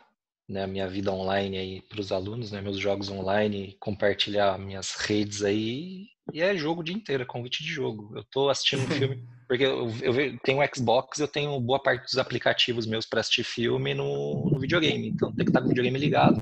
né, 0.49 0.63
a 0.63 0.67
minha 0.67 0.87
vida 0.87 1.13
online 1.13 1.59
aí 1.59 1.83
para 1.83 2.01
os 2.01 2.13
alunos, 2.13 2.53
né? 2.53 2.61
Meus 2.61 2.79
jogos 2.79 3.11
online, 3.11 3.77
compartilhar 3.81 4.59
minhas 4.59 4.95
redes 4.95 5.43
aí. 5.43 6.07
E 6.33 6.41
é 6.41 6.57
jogo 6.57 6.81
o 6.81 6.85
dia 6.85 6.95
inteiro, 6.95 7.23
é 7.23 7.27
convite 7.27 7.65
de 7.65 7.69
jogo. 7.69 8.13
Eu 8.17 8.25
tô 8.31 8.49
assistindo 8.49 8.85
um 8.85 8.89
filme, 8.89 9.25
porque 9.49 9.65
eu, 9.65 9.91
eu 10.03 10.39
tenho 10.41 10.61
um 10.61 10.67
Xbox, 10.73 11.19
eu 11.19 11.29
tenho 11.29 11.59
boa 11.61 11.83
parte 11.83 12.05
dos 12.05 12.19
aplicativos 12.19 12.87
meus 12.87 13.07
para 13.07 13.21
assistir 13.21 13.45
filme 13.45 13.93
no, 13.95 14.49
no, 14.51 14.59
videogame. 14.59 15.09
Então 15.09 15.35
tem 15.35 15.45
que 15.45 15.51
estar 15.51 15.61
com 15.61 15.67
o 15.67 15.69
videogame 15.69 15.99
ligado. 15.99 16.39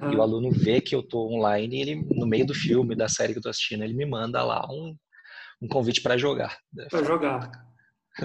Ah. 0.00 0.12
E 0.12 0.16
o 0.16 0.22
aluno 0.22 0.50
vê 0.50 0.80
que 0.80 0.94
eu 0.94 1.02
tô 1.02 1.28
online 1.32 1.76
e 1.76 1.80
ele, 1.80 2.06
no 2.10 2.26
meio 2.26 2.46
do 2.46 2.54
filme, 2.54 2.96
da 2.96 3.08
série 3.08 3.32
que 3.32 3.38
eu 3.38 3.42
tô 3.42 3.48
assistindo, 3.48 3.84
ele 3.84 3.94
me 3.94 4.06
manda 4.06 4.42
lá 4.42 4.66
um, 4.68 4.96
um 5.62 5.68
convite 5.68 6.00
para 6.00 6.16
jogar. 6.16 6.58
Para 6.90 7.04
jogar. 7.04 7.50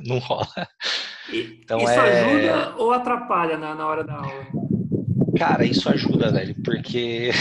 Não 0.05 0.19
rola. 0.19 0.47
Então, 1.31 1.79
isso 1.79 1.89
é... 1.89 2.23
ajuda 2.23 2.75
ou 2.77 2.91
atrapalha 2.91 3.57
na, 3.57 3.75
na 3.75 3.87
hora 3.87 4.03
da 4.03 4.15
aula? 4.15 4.68
Cara, 5.37 5.65
isso 5.65 5.89
ajuda, 5.89 6.31
velho, 6.31 6.55
porque 6.63 7.31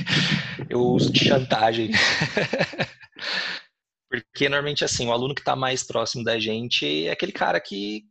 eu 0.68 0.80
uso 0.80 1.12
de 1.12 1.24
chantagem. 1.24 1.90
porque 4.08 4.48
normalmente 4.48 4.84
assim, 4.84 5.08
o 5.08 5.12
aluno 5.12 5.34
que 5.34 5.40
está 5.40 5.56
mais 5.56 5.82
próximo 5.82 6.22
da 6.22 6.38
gente 6.38 7.06
é 7.06 7.10
aquele 7.10 7.32
cara 7.32 7.60
que, 7.60 8.04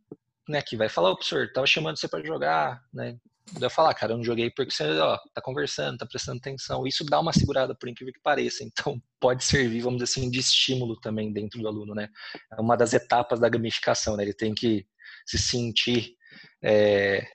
né, 0.48 0.60
que 0.62 0.76
vai 0.76 0.88
falar, 0.88 1.10
o 1.10 1.16
professor, 1.16 1.50
tava 1.52 1.66
chamando 1.66 1.98
você 1.98 2.08
para 2.08 2.24
jogar, 2.24 2.82
né? 2.92 3.16
Eu 3.60 3.68
falar, 3.68 3.92
cara, 3.94 4.12
eu 4.12 4.16
não 4.16 4.24
joguei 4.24 4.50
porque 4.50 4.72
você 4.72 4.84
ó, 4.98 5.18
tá 5.34 5.40
conversando, 5.40 5.98
tá 5.98 6.06
prestando 6.06 6.38
atenção. 6.38 6.86
Isso 6.86 7.04
dá 7.04 7.20
uma 7.20 7.32
segurada, 7.32 7.74
por 7.74 7.88
incrível 7.88 8.12
que 8.12 8.20
pareça. 8.20 8.64
Então, 8.64 9.00
pode 9.20 9.44
servir, 9.44 9.82
vamos 9.82 10.00
dizer 10.00 10.10
assim, 10.10 10.30
de 10.30 10.40
estímulo 10.40 10.98
também 10.98 11.32
dentro 11.32 11.60
do 11.60 11.68
aluno, 11.68 11.94
né? 11.94 12.08
É 12.50 12.60
uma 12.60 12.76
das 12.76 12.94
etapas 12.94 13.38
da 13.38 13.48
gamificação, 13.48 14.16
né? 14.16 14.24
Ele 14.24 14.32
tem 14.32 14.54
que 14.54 14.86
se 15.26 15.38
sentir 15.38 16.16
é, 16.62 17.26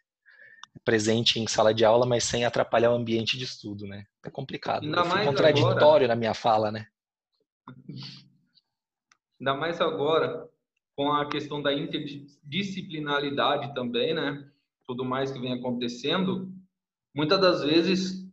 presente 0.89 1.39
em 1.39 1.45
sala 1.45 1.71
de 1.71 1.86
aula, 1.86 2.04
mas 2.04 2.23
sem 2.23 2.45
atrapalhar 2.45 2.89
o 2.89 2.95
ambiente 2.95 3.38
de 3.38 3.43
estudo, 3.43 3.86
né? 3.86 4.06
É 4.25 4.30
complicado. 4.32 4.84
Ainda 4.84 5.02
Eu 5.02 5.25
contraditório 5.25 5.78
agora, 5.78 6.08
na 6.08 6.15
minha 6.15 6.34
fala, 6.34 6.71
né? 6.71 6.88
Ainda 9.39 9.54
mais 9.54 9.80
agora, 9.80 10.49
com 10.95 11.13
a 11.13 11.30
questão 11.30 11.62
da 11.62 11.71
interdisciplinaridade 11.71 13.71
também, 13.75 14.15
né? 14.15 14.49
Tudo 14.88 15.06
mais 15.06 15.32
que 15.32 15.39
vem 15.39 15.54
acontecendo, 15.54 16.52
muitas 17.13 17.39
das 17.39 17.63
vezes, 17.63 18.28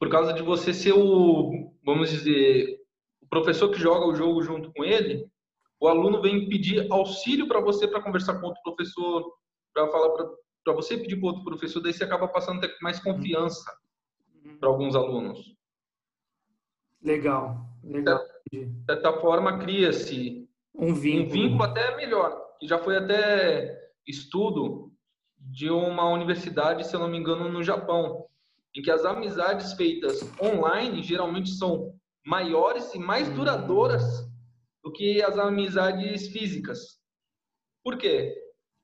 por 0.00 0.10
causa 0.10 0.32
de 0.32 0.42
você 0.42 0.74
ser 0.74 0.94
o, 0.94 1.72
vamos 1.84 2.10
dizer, 2.10 2.76
o 3.22 3.28
professor 3.28 3.70
que 3.70 3.78
joga 3.78 4.04
o 4.04 4.16
jogo 4.16 4.42
junto 4.42 4.72
com 4.72 4.84
ele, 4.84 5.30
o 5.78 5.86
aluno 5.86 6.20
vem 6.20 6.48
pedir 6.48 6.90
auxílio 6.90 7.46
para 7.46 7.60
você 7.60 7.86
para 7.86 8.02
conversar 8.02 8.40
com 8.40 8.48
outro 8.48 8.62
professor, 8.64 9.32
para 9.72 9.86
falar 9.86 10.10
para 10.10 10.28
você 10.66 10.98
pedir 10.98 11.16
para 11.16 11.28
outro 11.28 11.44
professor, 11.44 11.80
daí 11.80 11.92
você 11.92 12.04
acaba 12.04 12.28
passando 12.28 12.58
a 12.58 12.68
ter 12.68 12.76
mais 12.82 13.00
confiança 13.00 13.70
uhum. 14.44 14.58
para 14.58 14.68
alguns 14.68 14.94
alunos. 14.94 15.56
Legal, 17.02 17.66
legal. 17.82 18.20
De 18.52 18.68
certa 18.84 19.12
forma, 19.20 19.58
cria-se 19.58 20.48
um 20.74 20.94
vínculo. 20.94 21.26
um 21.26 21.28
vínculo 21.28 21.62
até 21.62 21.96
melhor, 21.96 22.40
já 22.62 22.78
foi 22.78 22.96
até 22.96 23.78
estudo 24.06 24.92
de 25.38 25.70
uma 25.70 26.08
universidade, 26.10 26.86
se 26.86 26.94
eu 26.94 27.00
não 27.00 27.08
me 27.08 27.18
engano, 27.18 27.48
no 27.48 27.62
Japão, 27.62 28.26
em 28.74 28.82
que 28.82 28.90
as 28.90 29.04
amizades 29.04 29.72
feitas 29.74 30.20
online 30.40 31.02
geralmente 31.02 31.50
são 31.50 31.94
maiores 32.24 32.94
e 32.94 32.98
mais 32.98 33.28
duradouras 33.30 34.28
do 34.82 34.92
que 34.92 35.22
as 35.22 35.38
amizades 35.38 36.28
físicas. 36.28 36.98
Por 37.82 37.96
quê? 37.96 38.34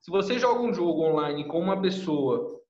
Se 0.05 0.11
você 0.11 0.39
joga 0.39 0.61
um 0.61 0.75
jogo 0.75 1.01
online 1.01 1.49
com 1.49 1.59
uma 1.59 1.81
pessoa, 1.81 2.63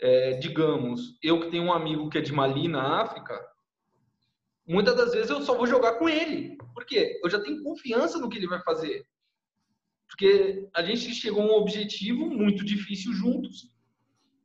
é, 0.00 0.38
digamos, 0.38 1.18
eu 1.22 1.38
que 1.38 1.50
tenho 1.50 1.64
um 1.64 1.72
amigo 1.72 2.08
que 2.08 2.16
é 2.16 2.22
de 2.22 2.32
Mali, 2.32 2.66
na 2.66 3.02
África, 3.02 3.38
muitas 4.66 4.96
das 4.96 5.12
vezes 5.12 5.28
eu 5.28 5.42
só 5.42 5.54
vou 5.54 5.66
jogar 5.66 5.98
com 5.98 6.08
ele. 6.08 6.56
Por 6.72 6.86
quê? 6.86 7.20
Eu 7.22 7.28
já 7.28 7.38
tenho 7.42 7.62
confiança 7.62 8.18
no 8.18 8.30
que 8.30 8.38
ele 8.38 8.46
vai 8.46 8.62
fazer. 8.62 9.06
Porque 10.06 10.66
a 10.74 10.82
gente 10.82 11.12
chegou 11.12 11.42
a 11.42 11.46
um 11.46 11.60
objetivo 11.60 12.24
muito 12.24 12.64
difícil 12.64 13.12
juntos, 13.12 13.70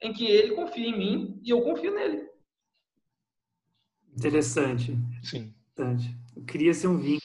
em 0.01 0.12
que 0.12 0.25
ele 0.25 0.53
confia 0.53 0.89
em 0.89 0.97
mim 0.97 1.39
e 1.45 1.49
eu 1.49 1.62
confio 1.62 1.95
nele. 1.95 2.27
Interessante. 4.17 4.97
Sim. 5.23 5.56
Interessante. 5.71 6.13
Cria-se 6.45 6.86
um 6.88 6.97
vínculo. 6.97 7.22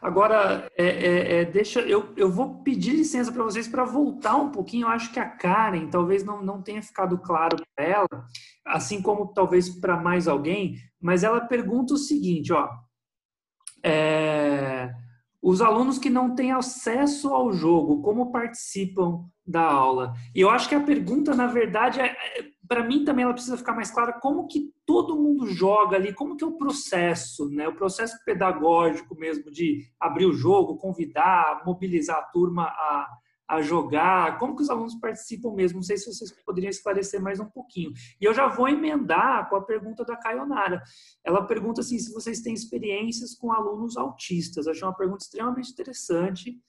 Agora, 0.00 0.70
é, 0.76 0.86
é, 0.86 1.40
é, 1.40 1.44
deixa 1.44 1.80
eu, 1.80 2.12
eu 2.16 2.30
vou 2.30 2.62
pedir 2.62 2.92
licença 2.92 3.32
para 3.32 3.42
vocês 3.42 3.66
para 3.66 3.84
voltar 3.84 4.36
um 4.36 4.50
pouquinho. 4.50 4.86
Eu 4.86 4.90
acho 4.90 5.10
que 5.12 5.18
a 5.18 5.28
Karen 5.28 5.88
talvez 5.88 6.22
não, 6.22 6.42
não 6.42 6.62
tenha 6.62 6.82
ficado 6.82 7.18
claro 7.18 7.56
para 7.74 7.84
ela, 7.84 8.26
assim 8.66 9.00
como 9.00 9.32
talvez 9.32 9.68
para 9.80 9.96
mais 9.96 10.28
alguém, 10.28 10.76
mas 11.00 11.24
ela 11.24 11.40
pergunta 11.40 11.94
o 11.94 11.98
seguinte: 11.98 12.52
ó, 12.52 12.68
é, 13.82 14.92
os 15.40 15.62
alunos 15.62 15.98
que 15.98 16.10
não 16.10 16.34
têm 16.34 16.52
acesso 16.52 17.32
ao 17.32 17.52
jogo, 17.52 18.02
como 18.02 18.32
participam 18.32 19.24
da 19.46 19.62
aula? 19.62 20.12
E 20.34 20.40
eu 20.40 20.50
acho 20.50 20.68
que 20.68 20.74
a 20.74 20.82
pergunta, 20.82 21.34
na 21.34 21.46
verdade, 21.46 22.00
é, 22.00 22.06
é 22.06 22.44
para 22.68 22.84
mim 22.84 23.04
também 23.04 23.24
ela 23.24 23.32
precisa 23.32 23.56
ficar 23.56 23.74
mais 23.74 23.90
clara 23.90 24.14
como 24.14 24.46
que 24.46 24.72
todo 24.84 25.20
mundo 25.20 25.46
joga 25.46 25.96
ali, 25.96 26.12
como 26.12 26.36
que 26.36 26.44
é 26.44 26.46
o 26.46 26.56
processo, 26.56 27.48
né? 27.50 27.68
O 27.68 27.74
processo 27.74 28.16
pedagógico 28.24 29.14
mesmo 29.16 29.50
de 29.50 29.84
abrir 30.00 30.26
o 30.26 30.32
jogo, 30.32 30.76
convidar, 30.76 31.62
mobilizar 31.64 32.18
a 32.18 32.22
turma 32.22 32.64
a, 32.64 33.08
a 33.48 33.62
jogar, 33.62 34.38
como 34.38 34.56
que 34.56 34.62
os 34.62 34.70
alunos 34.70 34.94
participam 34.96 35.54
mesmo? 35.54 35.76
Não 35.76 35.82
sei 35.82 35.96
se 35.96 36.12
vocês 36.12 36.32
poderiam 36.44 36.70
esclarecer 36.70 37.20
mais 37.22 37.38
um 37.38 37.46
pouquinho. 37.46 37.92
E 38.20 38.24
eu 38.24 38.34
já 38.34 38.48
vou 38.48 38.68
emendar 38.68 39.48
com 39.48 39.56
a 39.56 39.62
pergunta 39.62 40.04
da 40.04 40.16
Caionara. 40.16 40.82
Ela 41.24 41.46
pergunta 41.46 41.80
assim, 41.80 41.98
se 41.98 42.12
vocês 42.12 42.40
têm 42.40 42.54
experiências 42.54 43.34
com 43.34 43.52
alunos 43.52 43.96
autistas. 43.96 44.66
Achei 44.66 44.82
uma 44.82 44.96
pergunta 44.96 45.24
extremamente 45.24 45.70
interessante, 45.70 46.60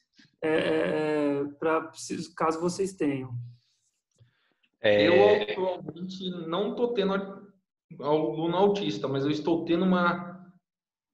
é, 0.41 0.49
é, 0.49 1.41
é 1.41 1.43
para 1.59 1.91
caso 2.35 2.59
vocês 2.59 2.93
tenham. 2.93 3.33
É... 4.81 5.07
Eu 5.07 5.41
atualmente 5.43 6.29
não 6.47 6.71
estou 6.71 6.93
tendo 6.93 7.13
aluno 7.99 8.55
autista, 8.55 9.07
mas 9.07 9.23
eu 9.23 9.31
estou 9.31 9.65
tendo 9.65 9.85
uma, 9.85 10.51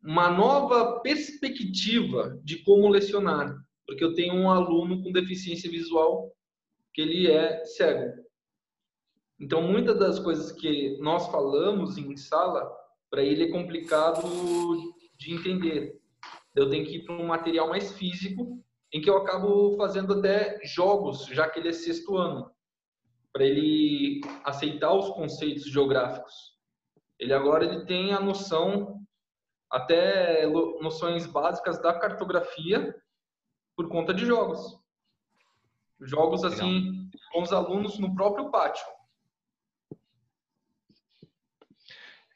uma 0.02 0.30
nova 0.30 1.00
perspectiva 1.02 2.40
de 2.44 2.64
como 2.64 2.90
lecionar, 2.90 3.56
porque 3.88 4.04
eu 4.04 4.14
tenho 4.14 4.34
um 4.34 4.50
aluno 4.50 5.02
com 5.04 5.12
deficiência 5.12 5.70
visual 5.70 6.32
que 6.94 7.02
ele 7.02 7.30
é 7.32 7.64
cego. 7.66 8.24
Então, 9.40 9.62
muitas 9.62 9.98
das 9.98 10.20
coisas 10.20 10.52
que 10.52 10.98
nós 11.00 11.28
falamos 11.28 11.98
em 11.98 12.16
sala, 12.16 12.72
para 13.10 13.24
ele 13.24 13.46
é 13.46 13.52
complicado 13.52 14.22
de 15.18 15.34
entender. 15.34 16.00
Eu 16.56 16.70
tenho 16.70 16.86
que 16.86 16.98
ir 16.98 17.04
para 17.04 17.16
um 17.16 17.26
material 17.26 17.68
mais 17.68 17.92
físico, 17.94 18.64
em 18.94 19.02
que 19.02 19.10
eu 19.10 19.18
acabo 19.18 19.76
fazendo 19.76 20.14
até 20.14 20.60
jogos, 20.64 21.26
já 21.28 21.50
que 21.50 21.60
ele 21.60 21.70
é 21.70 21.74
sexto 21.74 22.16
ano 22.16 22.54
para 23.34 23.44
ele 23.44 24.22
aceitar 24.44 24.94
os 24.94 25.10
conceitos 25.10 25.66
geográficos. 25.66 26.54
Ele 27.20 27.34
agora 27.34 27.66
ele 27.66 27.86
tem 27.86 28.14
a 28.14 28.20
noção 28.20 29.04
até 29.70 30.46
noções 30.46 31.26
básicas 31.26 31.82
da 31.82 31.98
cartografia 31.98 32.96
por 33.76 33.90
conta 33.90 34.14
de 34.14 34.24
jogos. 34.24 34.80
Jogos 36.00 36.44
assim 36.44 36.92
Legal. 36.92 37.10
com 37.32 37.42
os 37.42 37.52
alunos 37.52 37.98
no 37.98 38.14
próprio 38.14 38.52
pátio. 38.52 38.86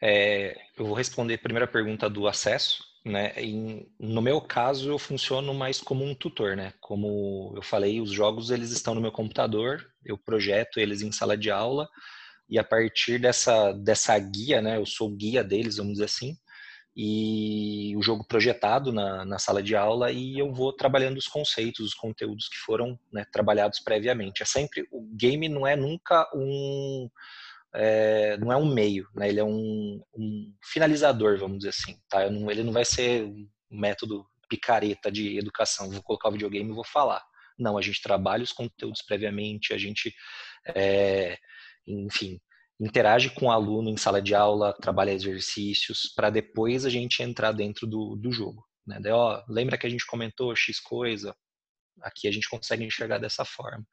É, 0.01 0.59
eu 0.77 0.85
vou 0.85 0.95
responder 0.95 1.35
a 1.35 1.39
primeira 1.39 1.67
pergunta 1.67 2.09
do 2.09 2.27
acesso. 2.27 2.86
Né? 3.07 3.33
No 3.99 4.21
meu 4.21 4.41
caso, 4.41 4.89
eu 4.91 4.99
funciono 4.99 5.53
mais 5.53 5.79
como 5.79 6.03
um 6.03 6.13
tutor, 6.13 6.57
né? 6.57 6.73
Como 6.81 7.53
eu 7.55 7.61
falei, 7.61 8.01
os 8.01 8.11
jogos 8.11 8.51
eles 8.51 8.71
estão 8.71 8.93
no 8.93 9.01
meu 9.01 9.11
computador, 9.11 9.85
eu 10.05 10.17
projeto 10.17 10.79
eles 10.79 11.01
em 11.01 11.11
sala 11.11 11.37
de 11.37 11.49
aula 11.49 11.87
e 12.49 12.59
a 12.59 12.63
partir 12.63 13.19
dessa 13.19 13.71
dessa 13.73 14.17
guia, 14.19 14.61
né? 14.61 14.77
Eu 14.77 14.85
sou 14.85 15.09
guia 15.09 15.43
deles, 15.43 15.77
vamos 15.77 15.93
dizer 15.93 16.05
assim, 16.05 16.37
e 16.99 17.95
o 17.95 18.01
jogo 18.01 18.25
projetado 18.27 18.91
na, 18.91 19.23
na 19.23 19.37
sala 19.37 19.61
de 19.61 19.75
aula 19.75 20.11
e 20.11 20.39
eu 20.39 20.51
vou 20.51 20.73
trabalhando 20.73 21.17
os 21.17 21.27
conceitos, 21.27 21.85
os 21.85 21.93
conteúdos 21.93 22.49
que 22.49 22.57
foram 22.57 22.99
né, 23.13 23.23
trabalhados 23.31 23.79
previamente. 23.79 24.41
É 24.41 24.45
sempre 24.45 24.87
o 24.91 25.01
game 25.15 25.47
não 25.47 25.65
é 25.65 25.75
nunca 25.75 26.27
um 26.33 27.07
é, 27.73 28.37
não 28.37 28.51
é 28.51 28.57
um 28.57 28.65
meio, 28.65 29.07
né? 29.13 29.29
ele 29.29 29.39
é 29.39 29.43
um, 29.43 30.01
um, 30.15 30.53
finalizador, 30.63 31.37
vamos 31.37 31.59
dizer 31.59 31.69
assim. 31.69 31.97
Tá? 32.09 32.29
Não, 32.29 32.49
ele 32.49 32.63
não 32.63 32.71
vai 32.71 32.85
ser 32.85 33.23
um 33.23 33.47
método 33.69 34.25
picareta 34.49 35.11
de 35.11 35.37
educação, 35.37 35.91
vou 35.91 36.01
colocar 36.01 36.29
o 36.29 36.31
videogame 36.31 36.69
e 36.69 36.75
vou 36.75 36.85
falar. 36.85 37.23
Não, 37.57 37.77
a 37.77 37.81
gente 37.81 38.01
trabalha 38.01 38.43
os 38.43 38.53
conteúdos 38.53 39.01
previamente, 39.01 39.73
a 39.73 39.77
gente, 39.77 40.13
é, 40.75 41.37
enfim, 41.85 42.39
interage 42.79 43.29
com 43.31 43.47
o 43.47 43.51
aluno 43.51 43.89
em 43.89 43.97
sala 43.97 44.21
de 44.21 44.35
aula, 44.35 44.73
trabalha 44.79 45.11
exercícios, 45.11 46.13
para 46.15 46.29
depois 46.29 46.85
a 46.85 46.89
gente 46.89 47.21
entrar 47.23 47.51
dentro 47.51 47.87
do, 47.87 48.15
do 48.15 48.31
jogo. 48.31 48.63
Né? 48.85 48.99
Daí, 49.01 49.11
ó, 49.11 49.43
lembra 49.49 49.77
que 49.77 49.87
a 49.87 49.89
gente 49.89 50.05
comentou 50.05 50.55
X 50.55 50.79
coisa? 50.79 51.35
Aqui 52.01 52.27
a 52.27 52.31
gente 52.31 52.47
consegue 52.47 52.85
enxergar 52.85 53.17
dessa 53.17 53.43
forma. 53.43 53.83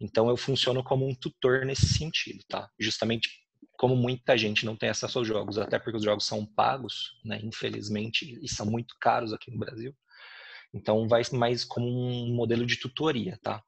Então 0.00 0.28
eu 0.28 0.36
funciono 0.36 0.82
como 0.82 1.06
um 1.08 1.14
tutor 1.14 1.64
nesse 1.64 1.88
sentido, 1.88 2.44
tá? 2.48 2.70
Justamente 2.78 3.28
como 3.78 3.96
muita 3.96 4.36
gente 4.36 4.66
não 4.66 4.76
tem 4.76 4.88
acesso 4.88 5.18
aos 5.18 5.28
jogos, 5.28 5.56
até 5.58 5.78
porque 5.78 5.96
os 5.96 6.04
jogos 6.04 6.26
são 6.26 6.44
pagos, 6.44 7.18
né? 7.24 7.40
Infelizmente, 7.42 8.38
e 8.42 8.48
são 8.48 8.66
muito 8.66 8.94
caros 9.00 9.32
aqui 9.32 9.50
no 9.50 9.58
Brasil. 9.58 9.94
Então 10.74 11.08
vai 11.08 11.22
mais 11.32 11.64
como 11.64 11.86
um 11.88 12.34
modelo 12.34 12.66
de 12.66 12.76
tutoria, 12.76 13.38
tá? 13.42 13.62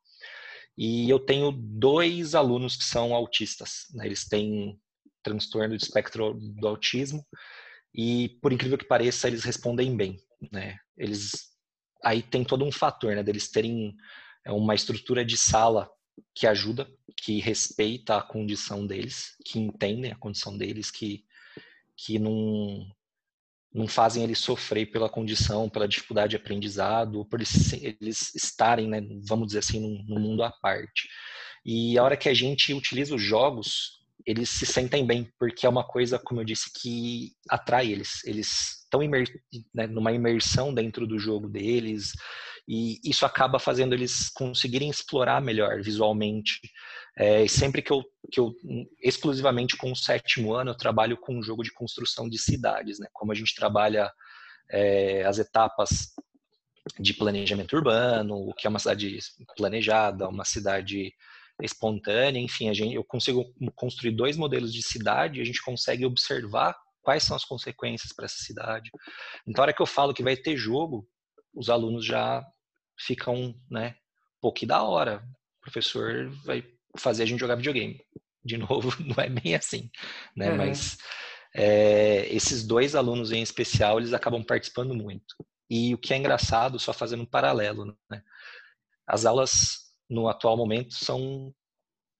E 0.77 1.11
eu 1.11 1.19
tenho 1.19 1.53
dois 1.53 2.35
alunos 2.35 2.77
que 2.77 2.85
são 2.85 3.15
autistas, 3.15 3.87
né? 3.95 4.07
Eles 4.07 4.27
têm 4.27 4.79
transtorno 5.23 5.77
de 5.77 5.85
espectro 5.85 6.35
do 6.35 6.67
autismo 6.67 7.25
e 7.95 8.39
por 8.41 8.53
incrível 8.53 8.79
que 8.79 8.87
pareça 8.87 9.29
eles 9.29 9.45
respondem 9.45 9.97
bem, 9.97 10.19
né? 10.53 10.79
Eles 10.97 11.51
aí 12.05 12.23
tem 12.23 12.45
todo 12.45 12.65
um 12.65 12.73
fator, 12.73 13.15
né? 13.15 13.23
Deles 13.23 13.51
terem 13.51 13.95
é, 14.47 14.53
uma 14.53 14.75
estrutura 14.75 15.25
de 15.25 15.37
sala 15.37 15.91
que 16.35 16.47
ajuda, 16.47 16.89
que 17.17 17.41
respeita 17.41 18.17
a 18.17 18.23
condição 18.23 18.87
deles, 18.87 19.37
que 19.45 19.59
entendem 19.59 20.13
a 20.13 20.17
condição 20.17 20.57
deles, 20.57 20.91
que, 20.91 21.25
que 21.97 22.19
não, 22.19 22.87
não 23.73 23.87
fazem 23.87 24.23
eles 24.23 24.39
sofrer 24.39 24.87
pela 24.91 25.09
condição, 25.09 25.69
pela 25.69 25.89
dificuldade 25.89 26.31
de 26.31 26.37
aprendizado, 26.37 27.25
por 27.27 27.41
eles, 27.41 27.73
eles 27.73 28.35
estarem, 28.35 28.89
né, 28.89 29.01
vamos 29.27 29.49
dizer 29.49 29.61
assim, 29.61 29.81
num, 29.81 30.03
num 30.05 30.21
mundo 30.21 30.43
à 30.43 30.51
parte. 30.51 31.09
E 31.65 31.99
a 31.99 32.03
hora 32.03 32.17
que 32.17 32.29
a 32.29 32.35
gente 32.35 32.73
utiliza 32.73 33.15
os 33.15 33.23
jogos, 33.23 34.01
eles 34.27 34.49
se 34.49 34.67
sentem 34.67 35.07
bem, 35.07 35.31
porque 35.39 35.67
é 35.67 35.69
uma 35.69 35.85
coisa, 35.85 36.19
como 36.19 36.41
eu 36.41 36.45
disse, 36.45 36.71
que 36.81 37.33
atrai 37.49 37.91
eles. 37.91 38.25
Eles 38.25 38.83
estão 38.85 39.03
imer 39.03 39.27
né, 39.75 39.87
numa 39.87 40.13
imersão 40.13 40.75
dentro 40.75 41.07
do 41.07 41.19
jogo 41.19 41.49
deles, 41.49 42.13
e 42.73 43.01
isso 43.05 43.27
acaba 43.27 43.59
fazendo 43.59 43.97
eles 43.97 44.29
conseguirem 44.29 44.89
explorar 44.89 45.43
melhor 45.43 45.83
visualmente. 45.83 46.61
É, 47.19 47.45
sempre 47.49 47.83
que 47.83 47.91
eu, 47.91 48.05
que 48.31 48.39
eu, 48.39 48.55
exclusivamente 49.03 49.77
com 49.77 49.91
o 49.91 49.97
sétimo 49.97 50.55
ano, 50.55 50.71
eu 50.71 50.77
trabalho 50.77 51.17
com 51.17 51.37
um 51.37 51.43
jogo 51.43 51.65
de 51.65 51.73
construção 51.73 52.29
de 52.29 52.39
cidades, 52.39 53.01
né? 53.01 53.09
Como 53.13 53.33
a 53.33 53.35
gente 53.35 53.57
trabalha 53.57 54.09
é, 54.71 55.25
as 55.25 55.41
etapas 55.41 56.15
de 56.97 57.13
planejamento 57.13 57.75
urbano, 57.75 58.37
o 58.37 58.55
que 58.55 58.69
é 58.69 58.71
uma 58.71 58.79
cidade 58.79 59.19
planejada, 59.57 60.29
uma 60.29 60.45
cidade 60.45 61.13
espontânea, 61.61 62.39
enfim, 62.39 62.73
gente, 62.73 62.95
eu 62.95 63.03
consigo 63.03 63.53
construir 63.75 64.13
dois 64.13 64.37
modelos 64.37 64.73
de 64.73 64.81
cidade 64.81 65.41
a 65.41 65.45
gente 65.45 65.61
consegue 65.61 66.07
observar 66.07 66.77
quais 67.03 67.25
são 67.25 67.35
as 67.35 67.45
consequências 67.45 68.13
para 68.13 68.27
essa 68.27 68.39
cidade. 68.39 68.93
Então, 69.45 69.61
a 69.61 69.65
hora 69.65 69.73
que 69.73 69.83
eu 69.83 69.87
falo 69.87 70.15
que 70.15 70.23
vai 70.23 70.37
ter 70.37 70.57
jogo, 70.57 71.05
os 71.53 71.69
alunos 71.69 72.07
já 72.07 72.45
ficam, 73.01 73.55
né, 73.71 73.97
pô, 74.41 74.53
que 74.53 74.67
da 74.67 74.83
hora, 74.83 75.23
o 75.59 75.61
professor 75.63 76.31
vai 76.45 76.65
fazer 76.97 77.23
a 77.23 77.27
gente 77.27 77.41
jogar 77.41 77.57
videogame. 77.57 78.01
De 78.45 78.57
novo, 78.59 78.91
não 79.03 79.23
é 79.23 79.29
bem 79.29 79.55
assim, 79.55 79.91
né, 80.37 80.51
uhum. 80.51 80.57
mas 80.57 80.99
é, 81.55 82.27
esses 82.35 82.67
dois 82.67 82.95
alunos 82.95 83.33
em 83.33 83.43
especial, 83.43 83.99
eles 83.99 84.13
acabam 84.13 84.45
participando 84.45 84.95
muito. 84.95 85.37
E 85.69 85.95
o 85.95 85.99
que 85.99 86.13
é 86.13 86.17
engraçado, 86.17 86.79
só 86.79 86.93
fazendo 86.93 87.23
um 87.23 87.27
paralelo, 87.27 87.97
né, 88.11 88.23
as 89.07 89.25
aulas 89.25 89.91
no 90.09 90.29
atual 90.29 90.57
momento 90.57 90.95
são 90.95 91.55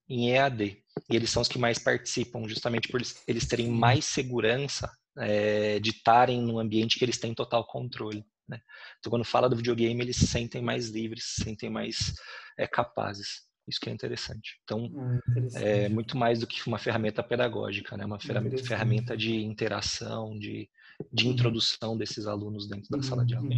em 0.09 0.31
EAD, 0.31 0.83
e 1.09 1.17
eles 1.17 1.31
são 1.31 1.43
os 1.43 1.49
que 1.49 1.59
mais 1.59 1.79
participam, 1.79 2.49
justamente 2.49 2.89
por 2.89 3.01
eles 3.29 3.47
terem 3.47 3.69
mais 3.69 4.05
segurança 4.05 4.91
é, 5.17 5.79
de 5.79 5.91
estarem 5.91 6.43
num 6.43 6.59
ambiente 6.59 6.99
que 6.99 7.05
eles 7.05 7.19
têm 7.19 7.35
total 7.35 7.65
controle. 7.67 8.25
Né? 8.51 8.61
Então, 8.99 9.11
quando 9.11 9.25
fala 9.25 9.49
do 9.49 9.57
videogame, 9.57 10.03
eles 10.03 10.17
se 10.17 10.27
sentem 10.27 10.61
mais 10.61 10.89
livres, 10.89 11.25
se 11.25 11.45
sentem 11.45 11.71
mais 11.71 12.15
é, 12.59 12.67
capazes. 12.67 13.49
Isso 13.69 13.81
que 13.81 13.89
é 13.89 13.93
interessante. 13.93 14.59
Então, 14.65 14.91
ah, 14.97 15.19
interessante. 15.31 15.65
é 15.65 15.89
muito 15.89 16.17
mais 16.17 16.41
do 16.41 16.47
que 16.47 16.67
uma 16.67 16.79
ferramenta 16.79 17.23
pedagógica, 17.23 17.97
né? 17.97 18.05
Uma 18.05 18.19
ferramenta, 18.19 18.65
ferramenta 18.65 19.17
de 19.17 19.37
interação, 19.45 20.37
de, 20.37 20.69
de 21.13 21.27
uhum. 21.27 21.33
introdução 21.33 21.97
desses 21.97 22.27
alunos 22.27 22.69
dentro 22.69 22.91
da 22.91 22.97
uhum. 22.97 23.03
sala 23.03 23.25
de 23.25 23.37
aula. 23.37 23.49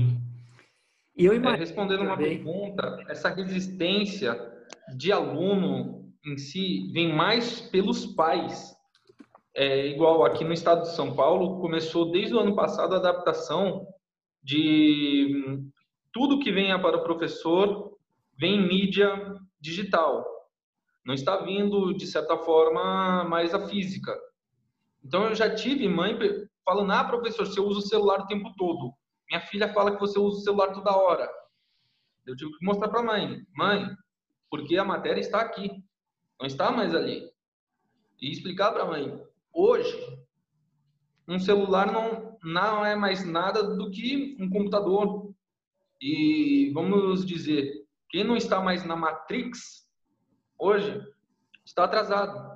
E 1.16 1.24
eu 1.24 1.34
imagino, 1.34 1.56
é, 1.56 1.58
respondendo 1.58 2.02
uma 2.02 2.16
pergunta, 2.16 3.04
essa 3.08 3.28
resistência 3.30 4.38
de 4.96 5.12
aluno 5.12 6.12
em 6.26 6.36
si 6.36 6.90
vem 6.92 7.12
mais 7.12 7.60
pelos 7.60 8.06
pais. 8.06 8.74
É, 9.54 9.86
igual 9.86 10.24
aqui 10.24 10.44
no 10.44 10.52
estado 10.52 10.82
de 10.82 10.94
São 10.94 11.14
Paulo, 11.14 11.60
começou 11.60 12.10
desde 12.10 12.34
o 12.34 12.38
ano 12.38 12.54
passado 12.54 12.94
a 12.94 12.98
adaptação 12.98 13.86
de 14.42 15.62
tudo 16.12 16.40
que 16.40 16.52
venha 16.52 16.78
para 16.80 16.96
o 16.96 17.04
professor 17.04 17.96
vem 18.36 18.56
em 18.56 18.66
mídia 18.66 19.38
digital. 19.60 20.24
Não 21.04 21.14
está 21.14 21.36
vindo, 21.38 21.92
de 21.94 22.06
certa 22.06 22.36
forma, 22.38 23.24
mais 23.24 23.54
a 23.54 23.66
física. 23.66 24.16
Então, 25.04 25.28
eu 25.28 25.34
já 25.34 25.54
tive 25.54 25.88
mãe 25.88 26.16
falando, 26.64 26.92
ah, 26.92 27.04
professor, 27.04 27.46
você 27.46 27.60
usa 27.60 27.78
o 27.78 27.82
celular 27.82 28.20
o 28.20 28.26
tempo 28.26 28.52
todo. 28.56 28.92
Minha 29.28 29.40
filha 29.40 29.72
fala 29.72 29.92
que 29.92 30.00
você 30.00 30.18
usa 30.18 30.38
o 30.38 30.42
celular 30.42 30.72
toda 30.72 30.96
hora. 30.96 31.28
Eu 32.26 32.36
tive 32.36 32.56
que 32.56 32.64
mostrar 32.64 32.88
para 32.88 33.00
a 33.00 33.04
mãe, 33.04 33.44
mãe, 33.56 33.88
porque 34.50 34.76
a 34.76 34.84
matéria 34.84 35.20
está 35.20 35.40
aqui, 35.40 35.82
não 36.38 36.46
está 36.46 36.70
mais 36.70 36.94
ali. 36.94 37.28
E 38.20 38.30
explicar 38.30 38.70
para 38.70 38.84
a 38.84 38.86
mãe, 38.86 39.20
hoje, 39.52 39.96
um 41.32 41.38
celular 41.38 41.90
não, 41.90 42.38
não 42.42 42.84
é 42.84 42.94
mais 42.94 43.24
nada 43.24 43.62
do 43.62 43.90
que 43.90 44.36
um 44.38 44.50
computador. 44.50 45.32
E 46.00 46.70
vamos 46.74 47.24
dizer, 47.24 47.86
quem 48.08 48.24
não 48.24 48.36
está 48.36 48.60
mais 48.60 48.84
na 48.84 48.94
Matrix 48.94 49.88
hoje 50.58 51.00
está 51.64 51.84
atrasado. 51.84 52.52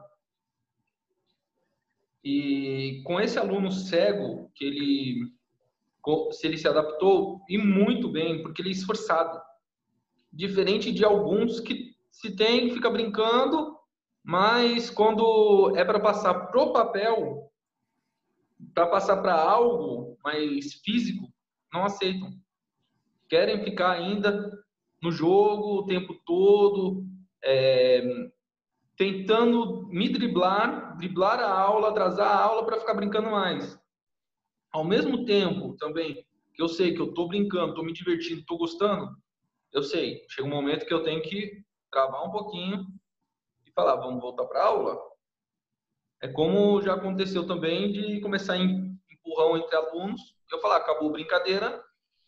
E 2.23 3.03
com 3.05 3.21
esse 3.21 3.39
aluno 3.39 3.71
cego, 3.71 4.51
que 4.55 4.65
ele 4.65 5.37
se 6.31 6.47
ele 6.47 6.57
se 6.57 6.69
adaptou 6.69 7.41
e 7.49 7.59
muito 7.59 8.09
bem, 8.09 8.41
porque 8.41 8.63
ele 8.63 8.69
é 8.69 8.73
esforçado. 8.73 9.41
Diferente 10.33 10.93
de 10.93 11.05
alguns 11.05 11.59
que 11.59 11.97
se 12.13 12.37
tem, 12.37 12.71
fica 12.71 12.89
brincando, 12.89 13.77
mas 14.23 14.89
quando 14.89 15.77
é 15.77 15.85
para 15.85 15.99
passar 15.99 16.47
pro 16.47 16.73
papel, 16.73 17.51
para 18.75 18.87
passar 18.87 19.23
para 19.23 19.35
algo 19.35 20.17
mais 20.25 20.75
físico, 20.85 21.29
não 21.73 21.85
aceitam. 21.85 22.33
Querem 23.29 23.63
ficar 23.65 23.93
ainda 23.93 24.51
no 25.03 25.11
jogo 25.11 25.79
o 25.79 25.87
tempo 25.87 26.15
todo, 26.25 27.05
é, 27.45 28.03
tentando 28.97 29.87
me 29.89 30.09
driblar, 30.09 30.97
driblar 30.97 31.41
a 31.41 31.51
aula, 31.51 31.91
atrasar 31.91 32.29
a 32.29 32.43
aula 32.43 32.65
para 32.65 32.81
ficar 32.81 32.95
brincando 32.95 33.31
mais. 33.31 33.79
Ao 34.73 34.85
mesmo 34.85 35.25
tempo, 35.25 35.77
também, 35.77 36.27
que 36.55 36.63
eu 36.63 36.69
sei 36.69 36.95
que 36.95 37.01
eu 37.01 37.11
estou 37.11 37.29
brincando, 37.29 37.71
estou 37.71 37.85
me 37.85 37.93
divertindo, 37.93 38.41
estou 38.41 38.59
gostando, 38.59 39.11
eu 39.73 39.83
sei, 39.83 40.25
chega 40.31 40.49
um 40.49 40.51
momento 40.51 40.87
que 40.87 40.95
eu 40.95 41.03
tenho 41.03 41.21
que 41.23 41.63
travar 41.91 42.27
um 42.27 42.31
pouquinho 42.31 42.87
e 43.67 43.71
falar, 43.73 43.97
vamos 43.97 44.21
voltar 44.21 44.45
para 44.47 44.63
a 44.63 44.67
aula? 44.67 44.99
É 46.21 46.29
como 46.29 46.81
já 46.81 46.95
aconteceu 46.95 47.47
também 47.47 47.93
de 47.93 48.21
começar 48.21 48.57
em 48.57 48.99
empurrão 49.11 49.57
entre 49.57 49.77
alunos, 49.77 50.21
eu 50.51 50.61
falar, 50.61 50.77
acabou 50.77 51.11
brincadeira 51.11 51.83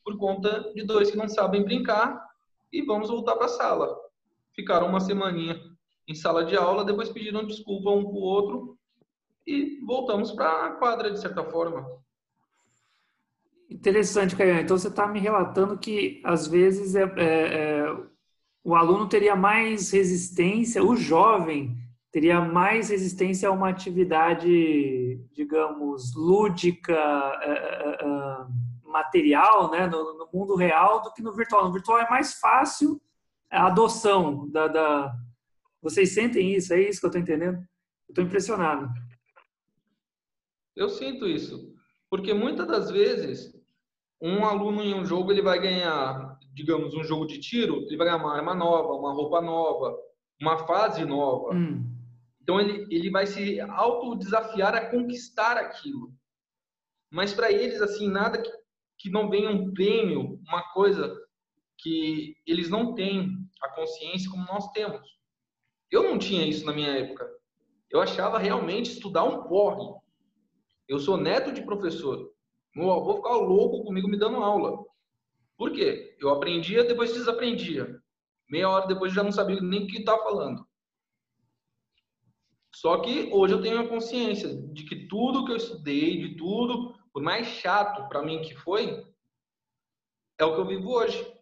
por 0.04 0.16
conta 0.16 0.72
de 0.74 0.84
dois 0.84 1.10
que 1.10 1.16
não 1.16 1.28
sabem 1.28 1.64
brincar 1.64 2.20
e 2.72 2.82
vamos 2.82 3.08
voltar 3.08 3.36
para 3.36 3.46
a 3.46 3.50
sala. 3.50 3.96
ficaram 4.54 4.88
uma 4.88 5.00
semaninha 5.00 5.60
em 6.06 6.14
sala 6.14 6.44
de 6.44 6.56
aula, 6.56 6.84
depois 6.84 7.10
pediram 7.10 7.46
desculpa 7.46 7.90
um 7.90 8.02
para 8.02 8.12
o 8.12 8.22
outro 8.22 8.78
e 9.46 9.80
voltamos 9.86 10.32
para 10.32 10.66
a 10.66 10.70
quadra, 10.72 11.10
de 11.10 11.20
certa 11.20 11.44
forma. 11.44 11.86
Interessante, 13.70 14.34
Caio. 14.34 14.58
Então 14.58 14.76
você 14.76 14.88
está 14.88 15.06
me 15.06 15.20
relatando 15.20 15.78
que 15.78 16.20
às 16.24 16.46
vezes 16.46 16.94
é, 16.94 17.02
é, 17.02 17.24
é, 17.24 17.96
o 18.64 18.74
aluno 18.74 19.08
teria 19.08 19.36
mais 19.36 19.90
resistência, 19.90 20.82
o 20.82 20.96
jovem 20.96 21.76
teria 22.10 22.40
mais 22.40 22.88
resistência 22.88 23.48
a 23.48 23.52
uma 23.52 23.68
atividade, 23.68 25.20
digamos, 25.32 26.14
lúdica, 26.14 26.94
é, 27.42 27.50
é, 27.50 27.98
é, 28.00 28.46
material, 28.84 29.70
né, 29.70 29.86
no, 29.86 30.16
no, 30.16 30.28
mundo 30.32 30.56
real, 30.56 31.02
do 31.02 31.12
que 31.12 31.22
no 31.22 31.32
virtual. 31.32 31.66
No 31.66 31.72
virtual 31.72 31.98
é 31.98 32.08
mais 32.08 32.38
fácil 32.38 33.00
a 33.50 33.66
adoção 33.66 34.48
da, 34.50 34.68
da... 34.68 35.14
Vocês 35.82 36.14
sentem 36.14 36.54
isso? 36.54 36.72
É 36.72 36.80
isso 36.80 37.00
que 37.00 37.06
eu 37.06 37.08
estou 37.08 37.20
entendendo? 37.20 37.62
Estou 38.08 38.24
impressionado. 38.24 38.88
Eu 40.74 40.88
sinto 40.88 41.26
isso, 41.26 41.74
porque 42.08 42.32
muitas 42.32 42.66
das 42.66 42.90
vezes 42.90 43.52
um 44.20 44.44
aluno 44.44 44.82
em 44.82 44.94
um 44.94 45.04
jogo 45.04 45.30
ele 45.30 45.42
vai 45.42 45.60
ganhar, 45.60 46.38
digamos, 46.54 46.94
um 46.94 47.04
jogo 47.04 47.26
de 47.26 47.38
tiro, 47.38 47.82
ele 47.86 47.96
vai 47.96 48.06
ganhar 48.06 48.18
uma 48.18 48.34
arma 48.34 48.54
nova, 48.54 48.92
uma 48.94 49.12
roupa 49.12 49.40
nova, 49.40 49.96
uma 50.40 50.58
fase 50.66 51.04
nova. 51.04 51.54
Hum. 51.54 51.97
Então 52.48 52.58
ele, 52.58 52.86
ele 52.88 53.10
vai 53.10 53.26
se 53.26 53.60
autodesafiar 53.60 54.74
a 54.74 54.90
conquistar 54.90 55.58
aquilo. 55.58 56.14
Mas 57.12 57.34
para 57.34 57.52
eles, 57.52 57.82
assim, 57.82 58.08
nada 58.08 58.40
que, 58.40 58.50
que 58.96 59.10
não 59.10 59.28
venha 59.28 59.50
um 59.50 59.70
prêmio, 59.74 60.40
uma 60.48 60.62
coisa 60.72 61.14
que 61.76 62.34
eles 62.46 62.70
não 62.70 62.94
têm 62.94 63.36
a 63.62 63.68
consciência 63.74 64.30
como 64.30 64.46
nós 64.46 64.66
temos. 64.72 65.06
Eu 65.90 66.04
não 66.04 66.18
tinha 66.18 66.46
isso 66.46 66.64
na 66.64 66.72
minha 66.72 66.88
época. 66.88 67.28
Eu 67.90 68.00
achava 68.00 68.38
realmente 68.38 68.92
estudar 68.92 69.24
um 69.24 69.46
porre. 69.46 69.86
Eu 70.88 70.98
sou 70.98 71.18
neto 71.18 71.52
de 71.52 71.60
professor. 71.60 72.32
Meu 72.74 72.90
avô 72.90 73.16
ficava 73.16 73.36
louco 73.36 73.84
comigo 73.84 74.08
me 74.08 74.18
dando 74.18 74.38
aula. 74.38 74.86
Por 75.58 75.70
quê? 75.70 76.16
Eu 76.18 76.30
aprendia, 76.30 76.82
depois 76.82 77.12
desaprendia. 77.12 78.00
Meia 78.48 78.70
hora 78.70 78.86
depois 78.86 79.12
já 79.12 79.22
não 79.22 79.32
sabia 79.32 79.60
nem 79.60 79.84
o 79.84 79.86
que 79.86 79.98
estava 79.98 80.22
falando. 80.22 80.66
Só 82.80 83.00
que 83.00 83.28
hoje 83.32 83.54
eu 83.54 83.60
tenho 83.60 83.80
a 83.80 83.88
consciência 83.88 84.54
de 84.72 84.84
que 84.84 85.08
tudo 85.08 85.44
que 85.44 85.50
eu 85.50 85.56
estudei, 85.56 86.16
de 86.16 86.36
tudo, 86.36 86.94
por 87.12 87.20
mais 87.20 87.48
chato 87.48 88.08
para 88.08 88.22
mim 88.22 88.40
que 88.40 88.54
foi, 88.54 89.04
é 90.38 90.44
o 90.44 90.54
que 90.54 90.60
eu 90.60 90.66
vivo 90.66 90.90
hoje. 90.92 91.34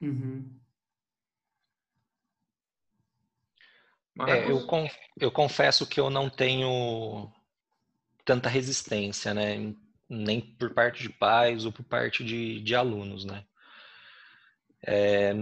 Uhum. 0.00 0.60
É, 4.26 4.50
eu, 4.50 4.66
eu 5.20 5.30
confesso 5.30 5.86
que 5.86 6.00
eu 6.00 6.10
não 6.10 6.28
tenho 6.28 7.32
tanta 8.24 8.48
resistência, 8.48 9.32
né? 9.32 9.72
Nem 10.08 10.40
por 10.40 10.74
parte 10.74 11.00
de 11.00 11.10
pais 11.10 11.64
ou 11.64 11.70
por 11.70 11.84
parte 11.84 12.24
de, 12.24 12.60
de 12.60 12.74
alunos, 12.74 13.24
né? 13.24 13.46
É, 14.84 15.32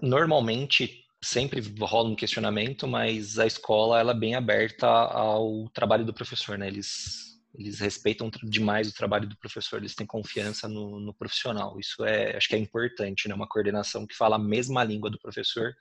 normalmente 0.00 1.03
sempre 1.24 1.60
rola 1.80 2.10
um 2.10 2.16
questionamento, 2.16 2.86
mas 2.86 3.38
a 3.38 3.46
escola 3.46 3.98
ela 3.98 4.12
é 4.12 4.18
bem 4.18 4.34
aberta 4.34 4.86
ao 4.86 5.68
trabalho 5.70 6.04
do 6.04 6.14
professor, 6.14 6.58
né? 6.58 6.68
Eles 6.68 7.24
eles 7.56 7.78
respeitam 7.78 8.28
demais 8.42 8.88
o 8.88 8.94
trabalho 8.94 9.28
do 9.28 9.36
professor, 9.36 9.78
eles 9.78 9.94
têm 9.94 10.04
confiança 10.04 10.66
no, 10.68 10.98
no 10.98 11.14
profissional. 11.14 11.78
Isso 11.78 12.04
é, 12.04 12.36
acho 12.36 12.48
que 12.48 12.56
é 12.56 12.58
importante, 12.58 13.28
né? 13.28 13.34
Uma 13.34 13.46
coordenação 13.46 14.06
que 14.06 14.16
fala 14.16 14.34
a 14.34 14.40
mesma 14.40 14.82
língua 14.82 15.08
do 15.08 15.20
professor 15.20 15.72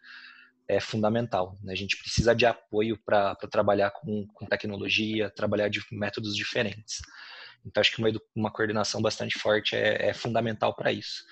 é 0.67 0.79
fundamental. 0.79 1.57
Né? 1.63 1.73
A 1.73 1.75
gente 1.75 1.97
precisa 1.97 2.35
de 2.35 2.45
apoio 2.45 2.97
para 3.03 3.35
trabalhar 3.35 3.91
com, 3.91 4.27
com, 4.27 4.45
tecnologia, 4.45 5.31
trabalhar 5.31 5.67
de 5.67 5.83
métodos 5.91 6.35
diferentes. 6.35 6.99
Então, 7.65 7.81
acho 7.81 7.91
que 7.95 7.99
uma, 7.99 8.11
uma 8.35 8.51
coordenação 8.51 9.01
bastante 9.01 9.37
forte 9.39 9.75
é, 9.75 10.09
é 10.09 10.13
fundamental 10.13 10.75
para 10.75 10.91
isso. 10.91 11.23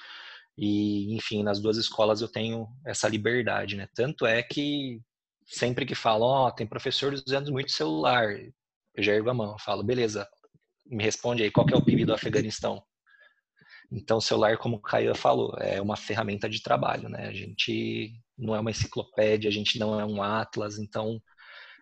E, 0.62 1.16
enfim, 1.16 1.42
nas 1.42 1.60
duas 1.60 1.76
escolas 1.76 2.22
eu 2.22 2.28
tenho 2.28 2.68
essa 2.86 3.10
liberdade, 3.10 3.76
né? 3.76 3.88
Tanto 3.96 4.28
é 4.28 4.44
que 4.44 5.02
sempre 5.44 5.88
que 5.88 5.96
falam, 5.96 6.28
ó, 6.28 6.48
oh, 6.48 6.52
tem 6.52 6.68
professor 6.68 7.12
usando 7.14 7.52
muito 7.52 7.72
celular, 7.72 8.32
eu 8.96 9.04
já 9.04 9.14
ergo 9.14 9.32
a 9.32 9.34
mão, 9.34 9.58
falo, 9.58 9.84
beleza, 9.84 10.30
me 10.86 11.04
responde 11.04 11.42
aí, 11.42 11.50
qual 11.50 11.66
é 11.68 11.76
o 11.76 11.84
PIB 11.84 12.06
do 12.06 12.14
Afeganistão? 12.14 12.84
Então, 13.92 14.18
o 14.18 14.22
celular, 14.22 14.56
como 14.58 14.78
o 14.78 14.82
Caio 14.82 15.16
falou, 15.16 15.56
é 15.58 15.82
uma 15.82 15.98
ferramenta 15.98 16.48
de 16.48 16.62
trabalho, 16.62 17.10
né? 17.10 17.28
A 17.28 17.34
gente 17.34 18.14
não 18.38 18.56
é 18.56 18.60
uma 18.60 18.72
enciclopédia, 18.72 19.50
a 19.50 19.54
gente 19.54 19.80
não 19.80 20.00
é 20.00 20.06
um 20.06 20.22
atlas, 20.22 20.78
então, 20.78 21.20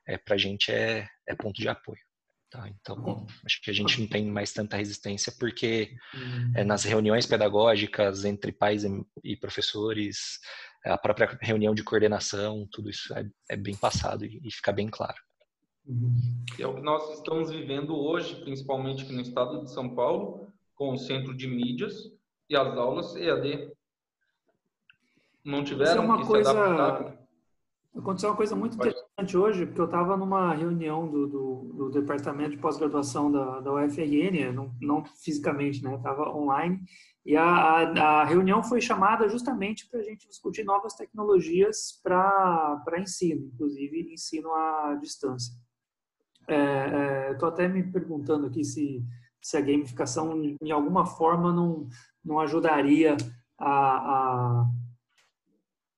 é, 0.08 0.18
para 0.18 0.36
a 0.36 0.38
gente 0.38 0.72
é, 0.72 1.06
é 1.28 1.36
ponto 1.36 1.60
de 1.62 1.68
apoio. 1.68 2.00
Tá? 2.50 2.68
Então, 2.68 3.28
acho 3.46 3.62
que 3.62 3.70
a 3.70 3.74
gente 3.74 4.02
não 4.02 4.08
tem 4.08 4.26
mais 4.26 4.52
tanta 4.52 4.76
resistência, 4.76 5.32
porque 5.40 5.96
é, 6.56 6.64
nas 6.64 6.84
reuniões 6.84 7.28
pedagógicas 7.28 8.26
entre 8.26 8.52
pais 8.52 8.84
e 9.24 9.38
professores, 9.38 10.40
a 10.84 10.98
própria 10.98 11.38
reunião 11.42 11.76
de 11.76 11.84
coordenação, 11.84 12.68
tudo 12.72 12.90
isso 12.90 13.14
é, 13.14 13.30
é 13.52 13.56
bem 13.56 13.76
passado 13.76 14.26
e, 14.26 14.42
e 14.44 14.52
fica 14.52 14.72
bem 14.72 14.88
claro. 14.88 15.18
É 16.58 16.66
o 16.66 16.76
que 16.76 16.82
nós 16.82 17.18
estamos 17.18 17.52
vivendo 17.52 17.96
hoje, 17.96 18.42
principalmente 18.42 19.04
aqui 19.04 19.14
no 19.14 19.22
estado 19.22 19.64
de 19.64 19.72
São 19.72 19.94
Paulo, 19.94 20.48
com 20.74 20.94
o 20.94 20.98
centro 20.98 21.36
de 21.36 21.48
mídias 21.48 22.12
e 22.50 22.56
as 22.56 22.76
aulas 22.76 23.16
EAD. 23.16 23.72
Não 25.44 25.64
tiveram 25.64 26.06
uma 26.06 26.20
que 26.20 26.26
coisa... 26.26 26.52
se 26.52 26.58
adaptar. 26.58 27.20
Aconteceu 27.96 28.30
uma 28.30 28.36
coisa 28.36 28.56
muito 28.56 28.76
interessante 28.76 29.09
hoje, 29.38 29.66
porque 29.66 29.82
eu 29.82 29.86
estava 29.86 30.16
numa 30.16 30.54
reunião 30.54 31.08
do, 31.08 31.28
do, 31.28 31.74
do, 31.74 31.90
departamento 31.90 32.52
de 32.52 32.58
pós-graduação 32.58 33.32
da, 33.32 33.60
da 33.60 33.74
UFRN, 33.74 34.52
não, 34.54 34.74
não 34.80 35.06
fisicamente, 35.06 35.84
né? 35.84 35.96
Estava 35.96 36.30
online. 36.30 36.80
E 37.26 37.36
a, 37.36 37.44
a, 37.44 38.22
a, 38.22 38.24
reunião 38.24 38.64
foi 38.64 38.82
chamada 38.82 39.28
justamente 39.28 39.88
para 39.90 40.00
a 40.00 40.04
gente 40.04 40.28
discutir 40.28 40.64
novas 40.64 40.94
tecnologias 40.94 42.00
para 42.02 43.00
ensino, 43.00 43.52
inclusive 43.54 44.14
ensino 44.14 44.52
à 44.54 44.98
distância. 45.02 45.54
Estou 46.42 47.50
é, 47.50 47.52
é, 47.52 47.54
até 47.54 47.68
me 47.68 47.84
perguntando 47.84 48.48
aqui 48.48 48.64
se, 48.64 49.04
se 49.42 49.58
a 49.58 49.62
gamificação, 49.62 50.42
em 50.62 50.72
alguma 50.72 51.06
forma, 51.06 51.52
não, 51.52 51.88
não 52.24 52.40
ajudaria 52.40 53.16
a, 53.58 53.70
a, 53.70 54.66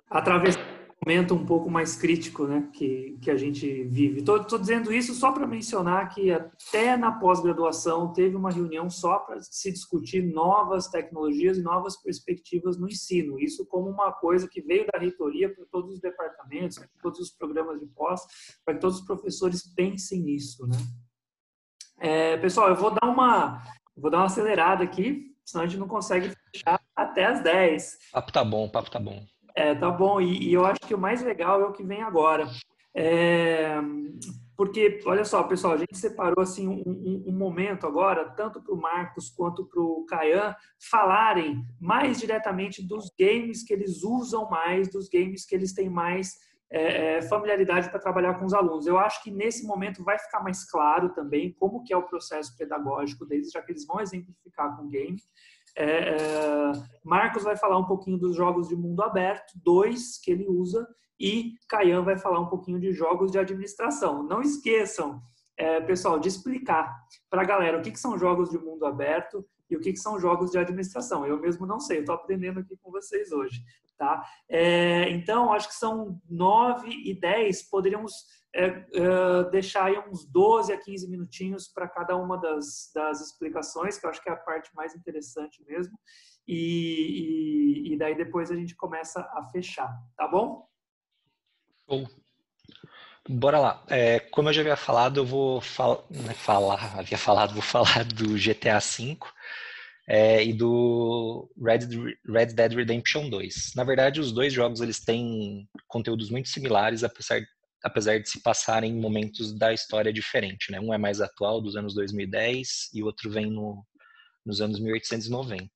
a 0.09 0.17
atravessar 0.17 0.70
momento 1.03 1.33
um 1.33 1.43
pouco 1.43 1.69
mais 1.69 1.95
crítico 1.95 2.45
né, 2.45 2.69
que, 2.73 3.17
que 3.21 3.31
a 3.31 3.35
gente 3.35 3.83
vive. 3.85 4.19
Estou 4.19 4.59
dizendo 4.59 4.93
isso 4.93 5.15
só 5.15 5.31
para 5.31 5.47
mencionar 5.47 6.09
que 6.09 6.31
até 6.31 6.95
na 6.95 7.11
pós-graduação 7.11 8.13
teve 8.13 8.35
uma 8.35 8.51
reunião 8.51 8.87
só 8.87 9.17
para 9.19 9.39
se 9.41 9.71
discutir 9.71 10.21
novas 10.21 10.87
tecnologias 10.87 11.57
e 11.57 11.63
novas 11.63 11.97
perspectivas 11.97 12.77
no 12.77 12.87
ensino. 12.87 13.39
Isso 13.39 13.65
como 13.65 13.89
uma 13.89 14.11
coisa 14.11 14.47
que 14.47 14.61
veio 14.61 14.85
da 14.91 14.99
reitoria 14.99 15.53
para 15.53 15.65
todos 15.71 15.95
os 15.95 15.99
departamentos, 15.99 16.79
todos 17.01 17.19
os 17.19 17.31
programas 17.31 17.79
de 17.79 17.87
pós, 17.87 18.21
para 18.63 18.75
que 18.75 18.81
todos 18.81 18.99
os 18.99 19.05
professores 19.05 19.63
pensem 19.73 20.21
nisso. 20.21 20.67
Né? 20.67 20.77
É, 21.97 22.37
pessoal, 22.37 22.69
eu 22.69 22.75
vou 22.75 22.91
dar 22.91 23.07
uma 23.07 23.63
vou 23.95 24.09
dar 24.09 24.19
uma 24.19 24.25
acelerada 24.25 24.83
aqui, 24.83 25.35
senão 25.43 25.63
a 25.63 25.67
gente 25.67 25.79
não 25.79 25.87
consegue 25.87 26.31
fechar 26.51 26.79
até 26.95 27.25
as 27.25 27.41
10. 27.41 27.93
O 28.09 28.11
papo 28.13 28.31
tá 28.31 28.43
bom, 28.43 28.69
papo 28.69 28.89
tá 28.91 28.99
bom. 28.99 29.30
É, 29.55 29.75
tá 29.75 29.89
bom. 29.89 30.21
E, 30.21 30.49
e, 30.49 30.53
eu 30.53 30.65
acho 30.65 30.79
que 30.81 30.93
o 30.93 30.99
mais 30.99 31.21
legal 31.21 31.61
é 31.61 31.65
o 31.65 31.73
que 31.73 31.83
vem 31.83 32.01
agora. 32.01 32.47
É, 32.95 33.75
porque, 34.55 34.99
olha 35.05 35.25
só, 35.25 35.43
pessoal, 35.43 35.73
a 35.73 35.77
gente 35.77 35.97
separou 35.97 36.41
assim 36.41 36.67
um, 36.67 36.83
um, 36.85 37.23
um 37.27 37.31
momento 37.31 37.87
agora, 37.87 38.29
tanto 38.29 38.61
para 38.61 38.73
o 38.73 38.79
Marcos 38.79 39.29
quanto 39.29 39.65
para 39.65 39.81
o 39.81 40.05
Caian, 40.07 40.55
falarem 40.89 41.65
mais 41.79 42.19
diretamente 42.19 42.85
dos 42.85 43.11
games 43.19 43.63
que 43.63 43.73
eles 43.73 44.03
usam 44.03 44.49
mais, 44.49 44.87
dos 44.89 45.09
games 45.09 45.45
que 45.45 45.55
eles 45.55 45.73
têm 45.73 45.89
mais 45.89 46.33
é, 46.69 47.17
é 47.17 47.21
familiaridade 47.23 47.89
para 47.89 47.99
trabalhar 47.99 48.35
com 48.35 48.45
os 48.45 48.53
alunos. 48.53 48.87
Eu 48.87 48.97
acho 48.97 49.23
que 49.23 49.31
nesse 49.31 49.65
momento 49.65 50.03
vai 50.03 50.17
ficar 50.17 50.41
mais 50.41 50.63
claro 50.69 51.09
também 51.09 51.51
como 51.53 51.83
que 51.83 51.93
é 51.93 51.97
o 51.97 52.07
processo 52.07 52.55
pedagógico 52.55 53.25
deles, 53.25 53.51
já 53.51 53.61
que 53.61 53.71
eles 53.71 53.85
vão 53.85 53.99
exemplificar 53.99 54.77
com 54.77 54.87
game. 54.87 55.17
É, 55.77 55.85
é, 55.85 56.71
Marcos 57.03 57.43
vai 57.43 57.55
falar 57.55 57.77
um 57.77 57.85
pouquinho 57.85 58.17
dos 58.17 58.35
jogos 58.35 58.67
de 58.67 58.75
mundo 58.75 59.01
aberto, 59.01 59.53
dois 59.55 60.17
que 60.17 60.31
ele 60.31 60.47
usa, 60.47 60.87
e 61.19 61.53
Caian 61.69 62.01
vai 62.03 62.17
falar 62.17 62.39
um 62.39 62.47
pouquinho 62.47 62.79
de 62.79 62.91
jogos 62.91 63.31
de 63.31 63.37
administração. 63.37 64.23
Não 64.23 64.41
esqueçam, 64.41 65.21
é, 65.55 65.79
pessoal, 65.79 66.19
de 66.19 66.27
explicar 66.27 66.93
para 67.29 67.43
a 67.43 67.45
galera 67.45 67.77
o 67.77 67.81
que, 67.81 67.91
que, 67.91 67.99
são 67.99 68.17
jogos 68.17 68.49
de 68.49 68.57
mundo 68.57 68.85
aberto 68.85 69.45
e 69.69 69.75
o 69.75 69.79
que, 69.79 69.93
que 69.93 69.99
são 69.99 70.19
jogos 70.19 70.51
de 70.51 70.57
administração. 70.57 71.25
Eu 71.25 71.39
mesmo 71.39 71.65
não 71.65 71.79
sei, 71.79 71.99
estou 71.99 72.15
aprendendo 72.15 72.59
aqui 72.59 72.75
com 72.81 72.91
vocês 72.91 73.31
hoje. 73.31 73.61
Tá? 73.97 74.25
É, 74.49 75.11
então, 75.11 75.53
acho 75.53 75.67
que 75.67 75.75
são 75.75 76.19
nove 76.27 76.89
e 76.89 77.13
dez, 77.13 77.61
poderíamos 77.61 78.13
é, 78.53 78.65
é, 78.65 79.49
deixar 79.49 79.85
aí 79.85 79.97
uns 79.97 80.25
12 80.25 80.73
a 80.73 80.77
15 80.77 81.09
minutinhos 81.09 81.67
para 81.67 81.87
cada 81.87 82.15
uma 82.15 82.37
das, 82.37 82.91
das 82.93 83.21
explicações, 83.21 83.97
que 83.97 84.05
eu 84.05 84.09
acho 84.09 84.21
que 84.21 84.29
é 84.29 84.33
a 84.33 84.37
parte 84.37 84.69
mais 84.75 84.95
interessante 84.95 85.63
mesmo. 85.65 85.97
E, 86.47 87.85
e, 87.87 87.93
e, 87.93 87.97
daí 87.97 88.15
depois 88.15 88.51
a 88.51 88.55
gente 88.55 88.75
começa 88.75 89.21
a 89.21 89.47
fechar, 89.51 89.95
tá 90.17 90.27
bom? 90.27 90.67
Show. 91.87 92.07
Bora 93.29 93.59
lá. 93.59 93.83
É, 93.87 94.19
como 94.19 94.49
eu 94.49 94.53
já 94.53 94.61
havia 94.61 94.75
falado, 94.75 95.19
eu 95.19 95.25
vou 95.25 95.61
fal 95.61 96.05
né, 96.09 96.33
falar, 96.33 96.97
havia 96.97 97.17
falado, 97.17 97.53
vou 97.53 97.61
falar 97.61 98.03
do 98.03 98.33
GTA 98.33 98.79
V 98.79 99.17
é, 100.07 100.43
e 100.43 100.51
do 100.51 101.49
Red, 101.57 101.87
Red 102.27 102.47
Dead 102.47 102.73
Redemption 102.73 103.29
2. 103.29 103.73
Na 103.75 103.83
verdade, 103.83 104.19
os 104.19 104.31
dois 104.31 104.51
jogos 104.51 104.81
eles 104.81 104.99
têm 104.99 105.69
conteúdos 105.87 106.29
muito 106.31 106.49
similares, 106.49 107.03
apesar, 107.03 107.39
apesar 107.83 108.19
de 108.19 108.29
se 108.29 108.41
passarem 108.41 108.91
em 108.91 108.99
momentos 108.99 109.57
da 109.57 109.73
história 109.73 110.13
diferente. 110.13 110.71
Né? 110.71 110.79
Um 110.79 110.93
é 110.93 110.97
mais 110.97 111.21
atual, 111.21 111.61
dos 111.61 111.75
anos 111.75 111.93
2010, 111.93 112.89
e 112.93 113.01
o 113.01 113.05
outro 113.05 113.29
vem 113.29 113.47
no, 113.47 113.85
nos 114.45 114.61
anos 114.61 114.79
1890. 114.79 115.69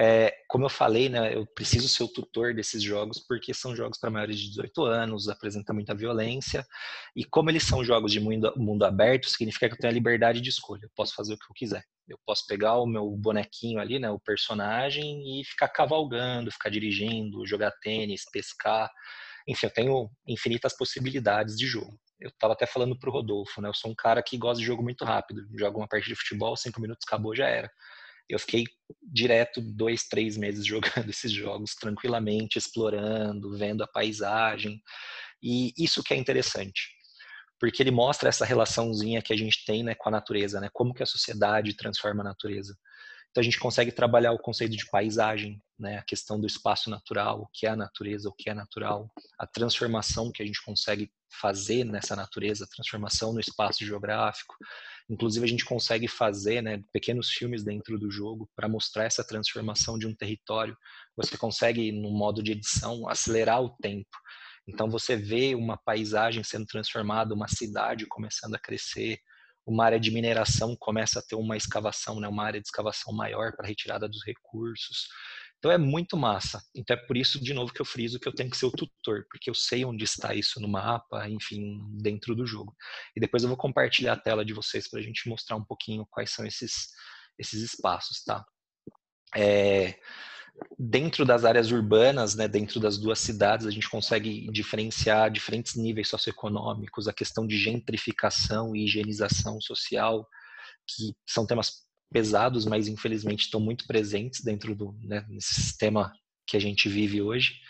É, 0.00 0.32
como 0.46 0.64
eu 0.64 0.68
falei, 0.68 1.08
né, 1.08 1.34
eu 1.34 1.44
preciso 1.44 1.88
ser 1.88 2.04
o 2.04 2.08
tutor 2.08 2.54
desses 2.54 2.80
jogos 2.80 3.18
porque 3.18 3.52
são 3.52 3.74
jogos 3.74 3.98
para 3.98 4.10
maiores 4.10 4.38
de 4.38 4.50
18 4.50 4.84
anos, 4.84 5.28
apresentam 5.28 5.74
muita 5.74 5.92
violência. 5.92 6.64
E 7.16 7.24
como 7.24 7.50
eles 7.50 7.64
são 7.64 7.82
jogos 7.82 8.12
de 8.12 8.20
mundo, 8.20 8.52
mundo 8.56 8.84
aberto, 8.84 9.28
significa 9.28 9.68
que 9.68 9.74
eu 9.74 9.78
tenho 9.78 9.90
a 9.90 9.94
liberdade 9.94 10.40
de 10.40 10.50
escolha. 10.50 10.82
Eu 10.84 10.90
posso 10.94 11.16
fazer 11.16 11.34
o 11.34 11.36
que 11.36 11.46
eu 11.50 11.54
quiser. 11.54 11.82
Eu 12.08 12.16
posso 12.24 12.46
pegar 12.46 12.76
o 12.76 12.86
meu 12.86 13.10
bonequinho 13.10 13.80
ali, 13.80 13.98
né, 13.98 14.08
o 14.08 14.20
personagem, 14.20 15.40
e 15.40 15.44
ficar 15.44 15.68
cavalgando, 15.68 16.52
ficar 16.52 16.70
dirigindo, 16.70 17.44
jogar 17.44 17.72
tênis, 17.82 18.22
pescar. 18.30 18.88
Enfim, 19.48 19.66
eu 19.66 19.72
tenho 19.72 20.10
infinitas 20.26 20.76
possibilidades 20.76 21.56
de 21.56 21.66
jogo. 21.66 21.98
Eu 22.20 22.28
estava 22.28 22.52
até 22.52 22.66
falando 22.66 22.98
para 22.98 23.08
o 23.08 23.12
Rodolfo, 23.12 23.62
né? 23.62 23.68
Eu 23.68 23.74
sou 23.74 23.90
um 23.90 23.94
cara 23.94 24.22
que 24.22 24.36
gosta 24.36 24.60
de 24.60 24.66
jogo 24.66 24.82
muito 24.82 25.04
rápido. 25.04 25.40
Joga 25.58 25.78
uma 25.78 25.88
partida 25.88 26.14
de 26.14 26.20
futebol, 26.20 26.54
cinco 26.56 26.80
minutos, 26.80 27.06
acabou, 27.06 27.34
já 27.34 27.48
era. 27.48 27.70
Eu 28.28 28.38
fiquei 28.38 28.64
direto 29.02 29.62
dois, 29.62 30.04
três 30.06 30.36
meses 30.36 30.66
jogando 30.66 31.08
esses 31.08 31.32
jogos 31.32 31.74
tranquilamente, 31.74 32.58
explorando, 32.58 33.56
vendo 33.56 33.82
a 33.82 33.88
paisagem. 33.88 34.82
E 35.42 35.72
isso 35.78 36.02
que 36.02 36.12
é 36.12 36.16
interessante, 36.16 36.90
porque 37.58 37.82
ele 37.82 37.92
mostra 37.92 38.28
essa 38.28 38.44
relaçãozinha 38.44 39.22
que 39.22 39.32
a 39.32 39.36
gente 39.36 39.64
tem 39.64 39.82
né, 39.82 39.94
com 39.94 40.08
a 40.08 40.12
natureza, 40.12 40.60
né? 40.60 40.68
Como 40.74 40.92
que 40.92 41.02
a 41.02 41.06
sociedade 41.06 41.76
transforma 41.76 42.20
a 42.22 42.24
natureza. 42.24 42.76
Então 43.30 43.40
a 43.40 43.44
gente 43.44 43.58
consegue 43.58 43.92
trabalhar 43.92 44.32
o 44.32 44.38
conceito 44.38 44.76
de 44.76 44.86
paisagem, 44.90 45.62
né? 45.78 45.98
A 45.98 46.02
questão 46.02 46.40
do 46.40 46.46
espaço 46.46 46.90
natural, 46.90 47.42
o 47.42 47.48
que 47.52 47.66
é 47.66 47.70
a 47.70 47.76
natureza, 47.76 48.28
o 48.28 48.32
que 48.32 48.50
é 48.50 48.54
natural, 48.54 49.10
a 49.38 49.46
transformação 49.46 50.32
que 50.32 50.42
a 50.42 50.46
gente 50.46 50.62
consegue 50.64 51.10
fazer 51.30 51.84
nessa 51.84 52.16
natureza, 52.16 52.64
a 52.64 52.68
transformação 52.68 53.32
no 53.32 53.40
espaço 53.40 53.84
geográfico. 53.84 54.54
Inclusive, 55.08 55.44
a 55.44 55.48
gente 55.48 55.64
consegue 55.64 56.08
fazer 56.08 56.62
né, 56.62 56.82
pequenos 56.92 57.30
filmes 57.30 57.62
dentro 57.62 57.98
do 57.98 58.10
jogo 58.10 58.48
para 58.56 58.68
mostrar 58.68 59.04
essa 59.04 59.24
transformação 59.24 59.98
de 59.98 60.06
um 60.06 60.14
território. 60.14 60.76
Você 61.16 61.36
consegue, 61.36 61.92
no 61.92 62.10
modo 62.10 62.42
de 62.42 62.52
edição, 62.52 63.08
acelerar 63.08 63.62
o 63.62 63.70
tempo. 63.76 64.16
Então, 64.66 64.90
você 64.90 65.16
vê 65.16 65.54
uma 65.54 65.78
paisagem 65.78 66.44
sendo 66.44 66.66
transformada, 66.66 67.34
uma 67.34 67.48
cidade 67.48 68.04
começando 68.06 68.54
a 68.54 68.58
crescer, 68.58 69.18
uma 69.68 69.84
área 69.84 70.00
de 70.00 70.10
mineração 70.10 70.74
começa 70.78 71.18
a 71.18 71.22
ter 71.22 71.36
uma 71.36 71.56
escavação, 71.56 72.18
né, 72.18 72.26
uma 72.26 72.44
área 72.44 72.60
de 72.60 72.66
escavação 72.66 73.12
maior 73.12 73.52
para 73.54 73.68
retirada 73.68 74.08
dos 74.08 74.24
recursos. 74.24 75.08
Então 75.58 75.72
é 75.72 75.78
muito 75.78 76.16
massa. 76.16 76.62
Então 76.74 76.96
é 76.96 77.00
por 77.00 77.16
isso, 77.16 77.42
de 77.42 77.52
novo, 77.52 77.72
que 77.72 77.80
eu 77.80 77.84
friso 77.84 78.20
que 78.20 78.28
eu 78.28 78.34
tenho 78.34 78.50
que 78.50 78.56
ser 78.56 78.66
o 78.66 78.70
tutor, 78.70 79.26
porque 79.30 79.50
eu 79.50 79.54
sei 79.54 79.84
onde 79.84 80.04
está 80.04 80.34
isso 80.34 80.60
no 80.60 80.68
mapa, 80.68 81.28
enfim, 81.28 81.80
dentro 82.00 82.34
do 82.34 82.46
jogo. 82.46 82.74
E 83.16 83.20
depois 83.20 83.42
eu 83.42 83.48
vou 83.48 83.58
compartilhar 83.58 84.12
a 84.12 84.20
tela 84.20 84.44
de 84.44 84.54
vocês 84.54 84.88
para 84.88 85.00
a 85.00 85.02
gente 85.02 85.28
mostrar 85.28 85.56
um 85.56 85.64
pouquinho 85.64 86.06
quais 86.10 86.30
são 86.30 86.46
esses, 86.46 86.88
esses 87.38 87.60
espaços, 87.60 88.22
tá? 88.24 88.44
É, 89.36 89.98
dentro 90.78 91.24
das 91.24 91.44
áreas 91.44 91.70
urbanas, 91.70 92.34
né, 92.34 92.48
dentro 92.48 92.80
das 92.80 92.96
duas 92.96 93.18
cidades, 93.18 93.66
a 93.66 93.70
gente 93.70 93.88
consegue 93.88 94.50
diferenciar 94.52 95.30
diferentes 95.30 95.74
níveis 95.74 96.08
socioeconômicos, 96.08 97.08
a 97.08 97.12
questão 97.12 97.46
de 97.46 97.58
gentrificação 97.58 98.74
e 98.74 98.84
higienização 98.84 99.60
social, 99.60 100.26
que 100.86 101.14
são 101.26 101.46
temas 101.46 101.87
pesados, 102.10 102.64
mas 102.64 102.88
infelizmente 102.88 103.44
estão 103.44 103.60
muito 103.60 103.86
presentes 103.86 104.42
dentro 104.42 104.74
do 104.74 104.92
né, 105.02 105.24
sistema 105.40 106.12
que 106.46 106.56
a 106.56 106.60
gente 106.60 106.88
vive 106.88 107.20
hoje, 107.20 107.60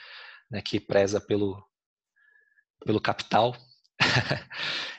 né, 0.50 0.62
que 0.62 0.78
preza 0.78 1.20
pelo 1.20 1.62
pelo 2.84 3.00
capital. 3.00 3.56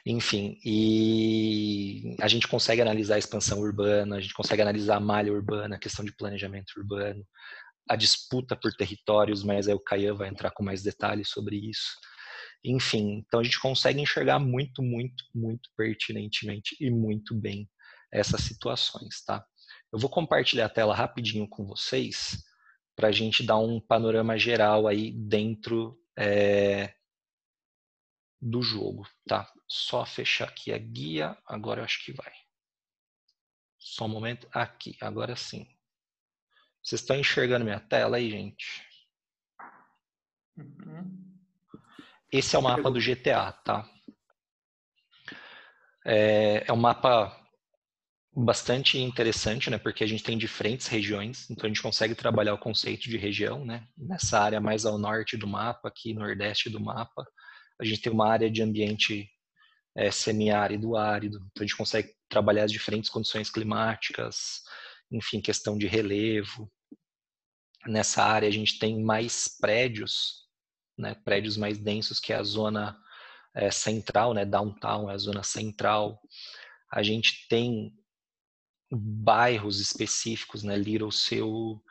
Enfim, 0.05 0.59
e 0.65 2.15
a 2.19 2.27
gente 2.27 2.47
consegue 2.47 2.81
analisar 2.81 3.15
a 3.15 3.19
expansão 3.19 3.59
urbana, 3.59 4.17
a 4.17 4.21
gente 4.21 4.33
consegue 4.33 4.61
analisar 4.61 4.97
a 4.97 4.99
malha 4.99 5.31
urbana, 5.31 5.75
a 5.75 5.79
questão 5.79 6.03
de 6.03 6.11
planejamento 6.11 6.73
urbano, 6.77 7.25
a 7.89 7.95
disputa 7.95 8.55
por 8.55 8.73
territórios, 8.73 9.43
mas 9.43 9.67
aí 9.67 9.73
o 9.73 9.79
Caian 9.79 10.13
vai 10.13 10.27
entrar 10.27 10.51
com 10.51 10.63
mais 10.63 10.83
detalhes 10.83 11.29
sobre 11.29 11.55
isso. 11.57 11.95
Enfim, 12.63 13.23
então 13.25 13.39
a 13.39 13.43
gente 13.43 13.59
consegue 13.59 14.01
enxergar 14.01 14.39
muito, 14.39 14.81
muito, 14.81 15.23
muito 15.33 15.69
pertinentemente 15.77 16.75
e 16.79 16.91
muito 16.91 17.33
bem 17.33 17.69
essas 18.11 18.41
situações, 18.41 19.23
tá? 19.23 19.45
Eu 19.91 19.99
vou 19.99 20.09
compartilhar 20.09 20.65
a 20.65 20.69
tela 20.69 20.95
rapidinho 20.95 21.47
com 21.47 21.65
vocês 21.65 22.43
para 22.95 23.07
a 23.07 23.11
gente 23.11 23.43
dar 23.43 23.57
um 23.57 23.79
panorama 23.79 24.37
geral 24.37 24.87
aí 24.87 25.11
dentro 25.11 25.99
é, 26.17 26.93
do 28.41 28.61
jogo, 28.61 29.07
tá? 29.27 29.51
Só 29.67 30.05
fechar 30.05 30.49
aqui 30.49 30.71
a 30.73 30.77
guia, 30.77 31.37
agora 31.45 31.81
eu 31.81 31.85
acho 31.85 32.03
que 32.03 32.11
vai. 32.11 32.31
Só 33.77 34.05
um 34.05 34.09
momento, 34.09 34.47
aqui, 34.51 34.97
agora 35.01 35.35
sim. 35.35 35.65
Vocês 36.83 37.01
estão 37.01 37.15
enxergando 37.15 37.65
minha 37.65 37.79
tela 37.79 38.17
aí, 38.17 38.29
gente? 38.29 38.85
Uhum. 40.57 41.37
Esse 42.31 42.55
é 42.55 42.59
o 42.59 42.61
mapa 42.61 42.91
do 42.91 42.99
GTA, 42.99 43.51
tá? 43.51 43.89
É, 46.05 46.65
é 46.67 46.73
um 46.73 46.77
mapa 46.77 47.38
bastante 48.35 48.97
interessante, 48.99 49.69
né? 49.69 49.77
Porque 49.77 50.03
a 50.03 50.07
gente 50.07 50.23
tem 50.23 50.37
diferentes 50.37 50.87
regiões, 50.87 51.49
então 51.49 51.65
a 51.65 51.67
gente 51.67 51.81
consegue 51.81 52.15
trabalhar 52.15 52.53
o 52.53 52.59
conceito 52.59 53.09
de 53.09 53.17
região, 53.17 53.65
né? 53.65 53.87
Nessa 53.97 54.39
área 54.39 54.61
mais 54.61 54.85
ao 54.85 54.97
norte 54.97 55.35
do 55.35 55.47
mapa, 55.47 55.87
aqui 55.87 56.13
nordeste 56.13 56.69
do 56.69 56.79
mapa, 56.79 57.25
a 57.79 57.85
gente 57.85 58.01
tem 58.01 58.11
uma 58.11 58.29
área 58.29 58.49
de 58.49 58.61
ambiente 58.61 59.29
é, 59.95 60.11
semiárido, 60.11 60.95
árido, 60.95 61.37
então 61.37 61.63
a 61.63 61.63
gente 61.63 61.75
consegue 61.75 62.13
trabalhar 62.29 62.65
as 62.65 62.71
diferentes 62.71 63.09
condições 63.09 63.49
climáticas, 63.49 64.61
enfim, 65.11 65.41
questão 65.41 65.77
de 65.77 65.87
relevo. 65.87 66.71
Nessa 67.87 68.23
área 68.23 68.47
a 68.47 68.51
gente 68.51 68.77
tem 68.77 69.01
mais 69.01 69.47
prédios, 69.59 70.47
né? 70.97 71.15
Prédios 71.25 71.57
mais 71.57 71.77
densos 71.79 72.19
que 72.19 72.31
é 72.31 72.35
a 72.35 72.43
zona 72.43 72.95
é, 73.55 73.71
central, 73.71 74.33
né? 74.33 74.45
Downtown 74.45 75.09
é 75.09 75.13
a 75.15 75.17
zona 75.17 75.41
central. 75.41 76.21
A 76.91 77.01
gente 77.01 77.47
tem 77.47 77.93
bairros 78.91 79.79
específicos, 79.79 80.63
né? 80.63 80.75
Little 80.77 81.11
Seu, 81.11 81.81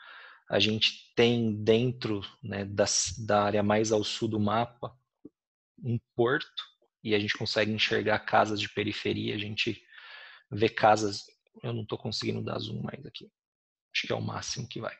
a 0.49 0.59
gente 0.59 1.13
tem 1.15 1.55
dentro 1.63 2.23
né, 2.43 2.65
das, 2.65 3.15
da 3.19 3.45
área 3.45 3.63
mais 3.63 3.93
ao 3.93 4.03
sul 4.03 4.29
do 4.29 4.41
mapa 4.41 4.97
um 5.83 5.99
porto 6.17 6.65
e 7.05 7.15
a 7.15 7.19
gente 7.19 7.37
consegue 7.37 7.71
enxergar 7.71 8.19
casas 8.21 8.61
de 8.61 8.69
periferia, 8.69 9.35
a 9.35 9.39
gente 9.39 9.81
vê 10.51 10.69
casas, 10.69 11.25
eu 11.63 11.73
não 11.73 11.83
estou 11.83 11.99
conseguindo 11.99 12.43
dar 12.43 12.59
zoom 12.59 12.83
mais 12.83 13.05
aqui, 13.07 13.31
acho 13.95 14.07
que 14.07 14.13
é 14.13 14.17
o 14.17 14.23
máximo 14.23 14.67
que 14.67 14.81
vai. 14.81 14.97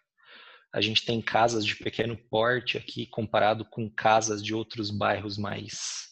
A 0.73 0.81
gente 0.81 1.05
tem 1.05 1.21
casas 1.21 1.65
de 1.65 1.75
pequeno 1.77 2.17
porte 2.31 2.77
aqui 2.77 3.07
comparado 3.07 3.65
com 3.65 3.91
casas 3.91 4.45
de 4.45 4.55
outros 4.55 4.91
bairros 4.91 5.39
mais 5.39 6.09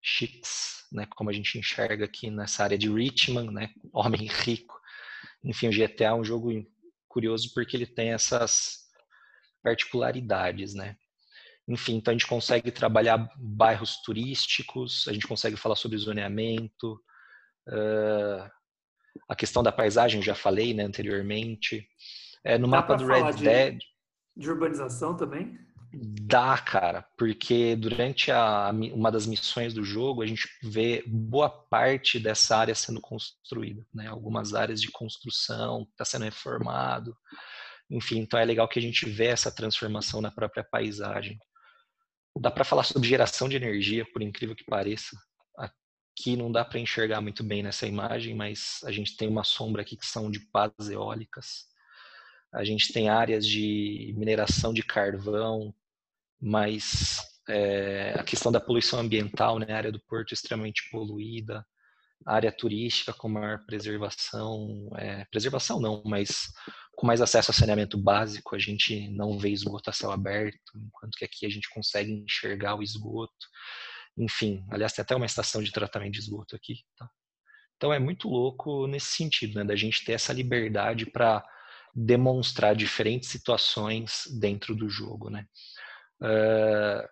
chiques, 0.00 0.86
né, 0.92 1.06
como 1.16 1.30
a 1.30 1.32
gente 1.32 1.58
enxerga 1.58 2.04
aqui 2.04 2.30
nessa 2.30 2.64
área 2.64 2.78
de 2.78 2.90
Richmond, 2.90 3.52
né, 3.52 3.72
homem 3.92 4.26
rico, 4.26 4.77
enfim, 5.44 5.68
o 5.68 5.70
GTA 5.70 6.06
é 6.06 6.14
um 6.14 6.24
jogo 6.24 6.50
curioso 7.08 7.52
porque 7.54 7.76
ele 7.76 7.86
tem 7.86 8.12
essas 8.12 8.88
particularidades, 9.62 10.74
né? 10.74 10.96
Enfim, 11.66 11.96
então 11.96 12.12
a 12.12 12.16
gente 12.16 12.26
consegue 12.26 12.70
trabalhar 12.70 13.30
bairros 13.36 14.00
turísticos, 14.02 15.06
a 15.06 15.12
gente 15.12 15.26
consegue 15.26 15.56
falar 15.56 15.76
sobre 15.76 15.98
zoneamento, 15.98 16.94
uh, 17.68 18.50
a 19.28 19.36
questão 19.36 19.62
da 19.62 19.70
paisagem, 19.70 20.22
já 20.22 20.34
falei 20.34 20.72
né, 20.72 20.84
anteriormente. 20.84 21.86
É, 22.42 22.56
no 22.56 22.66
Dá 22.68 22.78
mapa 22.78 22.96
do 22.96 23.06
Red 23.06 23.32
Dead. 23.34 23.78
De 24.34 24.50
urbanização 24.50 25.16
também? 25.16 25.58
Dá, 25.90 26.58
cara, 26.58 27.02
porque 27.16 27.74
durante 27.74 28.30
a, 28.30 28.70
uma 28.92 29.10
das 29.10 29.26
missões 29.26 29.72
do 29.72 29.82
jogo 29.82 30.22
a 30.22 30.26
gente 30.26 30.46
vê 30.62 31.02
boa 31.06 31.48
parte 31.48 32.18
dessa 32.18 32.58
área 32.58 32.74
sendo 32.74 33.00
construída, 33.00 33.86
né? 33.94 34.06
Algumas 34.06 34.52
áreas 34.52 34.82
de 34.82 34.90
construção 34.90 35.88
está 35.90 36.04
sendo 36.04 36.26
reformado, 36.26 37.16
enfim, 37.90 38.18
então 38.18 38.38
é 38.38 38.44
legal 38.44 38.68
que 38.68 38.78
a 38.78 38.82
gente 38.82 39.08
vê 39.08 39.26
essa 39.26 39.50
transformação 39.50 40.20
na 40.20 40.30
própria 40.30 40.62
paisagem. 40.62 41.38
Dá 42.38 42.50
para 42.50 42.64
falar 42.64 42.84
sobre 42.84 43.08
geração 43.08 43.48
de 43.48 43.56
energia, 43.56 44.04
por 44.12 44.20
incrível 44.22 44.54
que 44.54 44.64
pareça. 44.64 45.16
Aqui 45.56 46.36
não 46.36 46.52
dá 46.52 46.64
para 46.64 46.78
enxergar 46.78 47.22
muito 47.22 47.42
bem 47.42 47.62
nessa 47.62 47.86
imagem, 47.86 48.34
mas 48.34 48.80
a 48.84 48.92
gente 48.92 49.16
tem 49.16 49.26
uma 49.26 49.42
sombra 49.42 49.80
aqui 49.82 49.96
que 49.96 50.06
são 50.06 50.30
de 50.30 50.40
pás 50.50 50.72
eólicas. 50.90 51.66
A 52.52 52.64
gente 52.64 52.92
tem 52.92 53.08
áreas 53.08 53.46
de 53.46 54.14
mineração 54.16 54.72
de 54.72 54.82
carvão, 54.82 55.74
mas 56.40 57.20
é, 57.48 58.14
a 58.18 58.22
questão 58.22 58.50
da 58.50 58.60
poluição 58.60 59.00
ambiental, 59.00 59.58
né? 59.58 59.66
A 59.70 59.76
área 59.76 59.92
do 59.92 60.00
porto 60.00 60.32
extremamente 60.32 60.88
poluída, 60.90 61.66
área 62.26 62.52
turística 62.52 63.12
com 63.12 63.28
maior 63.28 63.64
preservação, 63.64 64.90
é, 64.96 65.24
preservação 65.30 65.80
não, 65.80 66.02
mas 66.04 66.52
com 66.94 67.06
mais 67.06 67.20
acesso 67.20 67.50
a 67.50 67.54
saneamento 67.54 67.96
básico, 67.96 68.56
a 68.56 68.58
gente 68.58 69.08
não 69.10 69.38
vê 69.38 69.50
esgoto 69.50 69.88
a 69.88 69.92
céu 69.92 70.10
aberto, 70.10 70.72
enquanto 70.76 71.16
que 71.16 71.24
aqui 71.24 71.46
a 71.46 71.48
gente 71.48 71.68
consegue 71.70 72.10
enxergar 72.10 72.74
o 72.74 72.82
esgoto. 72.82 73.46
Enfim, 74.16 74.66
aliás, 74.70 74.92
tem 74.92 75.02
até 75.02 75.14
uma 75.14 75.26
estação 75.26 75.62
de 75.62 75.70
tratamento 75.70 76.14
de 76.14 76.18
esgoto 76.18 76.56
aqui. 76.56 76.74
Tá? 76.96 77.08
Então 77.76 77.92
é 77.92 78.00
muito 78.00 78.28
louco 78.28 78.88
nesse 78.88 79.12
sentido, 79.12 79.60
né, 79.60 79.64
da 79.64 79.76
gente 79.76 80.04
ter 80.04 80.12
essa 80.12 80.32
liberdade 80.32 81.06
para 81.06 81.44
demonstrar 81.94 82.74
diferentes 82.74 83.28
situações 83.28 84.24
dentro 84.38 84.74
do 84.74 84.88
jogo, 84.88 85.30
né. 85.30 85.46
Uh, 86.20 87.08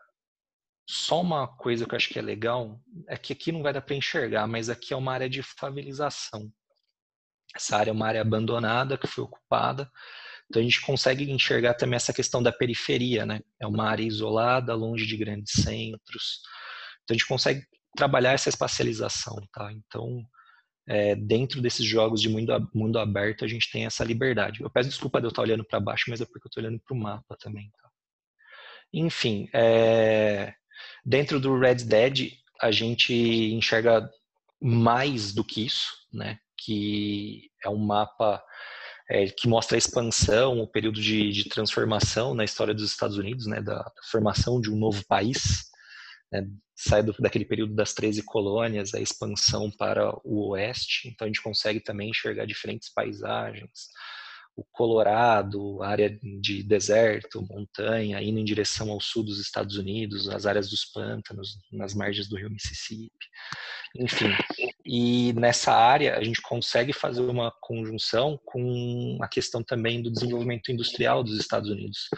só 0.88 1.20
uma 1.20 1.48
coisa 1.48 1.84
que 1.84 1.94
eu 1.94 1.96
acho 1.96 2.08
que 2.08 2.18
é 2.18 2.22
legal 2.22 2.80
é 3.08 3.16
que 3.16 3.32
aqui 3.32 3.50
não 3.50 3.62
vai 3.62 3.72
dar 3.72 3.80
para 3.80 3.96
enxergar, 3.96 4.46
mas 4.46 4.68
aqui 4.68 4.94
é 4.94 4.96
uma 4.96 5.12
área 5.12 5.28
de 5.28 5.42
favelização. 5.42 6.52
Essa 7.54 7.76
área 7.76 7.90
é 7.90 7.92
uma 7.92 8.06
área 8.06 8.20
abandonada 8.20 8.98
que 8.98 9.06
foi 9.06 9.24
ocupada, 9.24 9.90
então 10.48 10.60
a 10.60 10.64
gente 10.64 10.80
consegue 10.80 11.30
enxergar 11.30 11.74
também 11.74 11.96
essa 11.96 12.12
questão 12.12 12.42
da 12.42 12.52
periferia, 12.52 13.26
né? 13.26 13.40
É 13.60 13.66
uma 13.66 13.88
área 13.88 14.04
isolada, 14.04 14.74
longe 14.74 15.06
de 15.06 15.16
grandes 15.16 15.52
centros. 15.62 16.40
Então 17.02 17.14
a 17.14 17.18
gente 17.18 17.26
consegue 17.26 17.66
trabalhar 17.96 18.32
essa 18.32 18.48
espacialização, 18.48 19.36
tá? 19.52 19.72
Então 19.72 20.22
é, 20.88 21.16
dentro 21.16 21.60
desses 21.60 21.84
jogos 21.84 22.20
de 22.20 22.28
mundo, 22.28 22.70
mundo 22.74 22.98
aberto, 22.98 23.44
a 23.44 23.48
gente 23.48 23.70
tem 23.70 23.86
essa 23.86 24.04
liberdade. 24.04 24.62
Eu 24.62 24.70
peço 24.70 24.88
desculpa 24.88 25.20
de 25.20 25.26
eu 25.26 25.30
estar 25.30 25.42
olhando 25.42 25.64
para 25.64 25.80
baixo, 25.80 26.04
mas 26.08 26.20
é 26.20 26.24
porque 26.24 26.46
eu 26.46 26.48
estou 26.48 26.62
olhando 26.62 26.80
para 26.80 26.96
o 26.96 26.98
mapa 26.98 27.36
também. 27.40 27.70
Tá? 27.80 27.88
Enfim, 28.92 29.48
é, 29.52 30.54
dentro 31.04 31.40
do 31.40 31.58
Red 31.58 31.76
Dead, 31.76 32.32
a 32.60 32.70
gente 32.70 33.12
enxerga 33.14 34.08
mais 34.60 35.34
do 35.34 35.44
que 35.44 35.66
isso, 35.66 35.92
né? 36.12 36.38
que 36.58 37.50
é 37.64 37.68
um 37.68 37.78
mapa 37.78 38.42
é, 39.10 39.26
que 39.26 39.48
mostra 39.48 39.76
a 39.76 39.78
expansão, 39.78 40.60
o 40.60 40.68
período 40.68 41.00
de, 41.00 41.30
de, 41.30 41.48
transformação 41.48 42.34
na 42.34 42.44
história 42.44 42.72
dos 42.72 42.90
Estados 42.90 43.18
Unidos, 43.18 43.46
né? 43.46 43.60
da 43.60 43.84
formação 44.10 44.60
de 44.60 44.70
um 44.70 44.76
novo 44.76 45.04
país 45.06 45.66
né, 46.32 46.46
sai 46.76 47.02
do, 47.02 47.14
daquele 47.18 47.46
período 47.46 47.74
das 47.74 47.94
13 47.94 48.22
colônias, 48.22 48.92
a 48.92 49.00
expansão 49.00 49.70
para 49.70 50.12
o 50.22 50.50
oeste, 50.50 51.08
então 51.08 51.24
a 51.24 51.28
gente 51.28 51.42
consegue 51.42 51.80
também 51.80 52.10
enxergar 52.10 52.44
diferentes 52.44 52.92
paisagens, 52.92 53.88
o 54.54 54.64
Colorado, 54.64 55.82
área 55.82 56.18
de 56.40 56.62
deserto, 56.62 57.46
montanha, 57.46 58.22
indo 58.22 58.38
em 58.38 58.44
direção 58.44 58.90
ao 58.90 59.00
sul 59.00 59.22
dos 59.22 59.38
Estados 59.38 59.76
Unidos, 59.76 60.30
as 60.30 60.46
áreas 60.46 60.70
dos 60.70 60.84
pântanos, 60.86 61.58
nas 61.70 61.94
margens 61.94 62.26
do 62.26 62.36
rio 62.36 62.50
Mississippi, 62.50 63.26
enfim. 63.94 64.30
E 64.84 65.34
nessa 65.34 65.74
área 65.74 66.16
a 66.16 66.24
gente 66.24 66.40
consegue 66.40 66.94
fazer 66.94 67.20
uma 67.20 67.50
conjunção 67.60 68.40
com 68.46 69.18
a 69.20 69.28
questão 69.28 69.62
também 69.62 70.02
do 70.02 70.10
desenvolvimento 70.10 70.72
industrial 70.72 71.22
dos 71.22 71.38
Estados 71.38 71.68
Unidos 71.68 72.08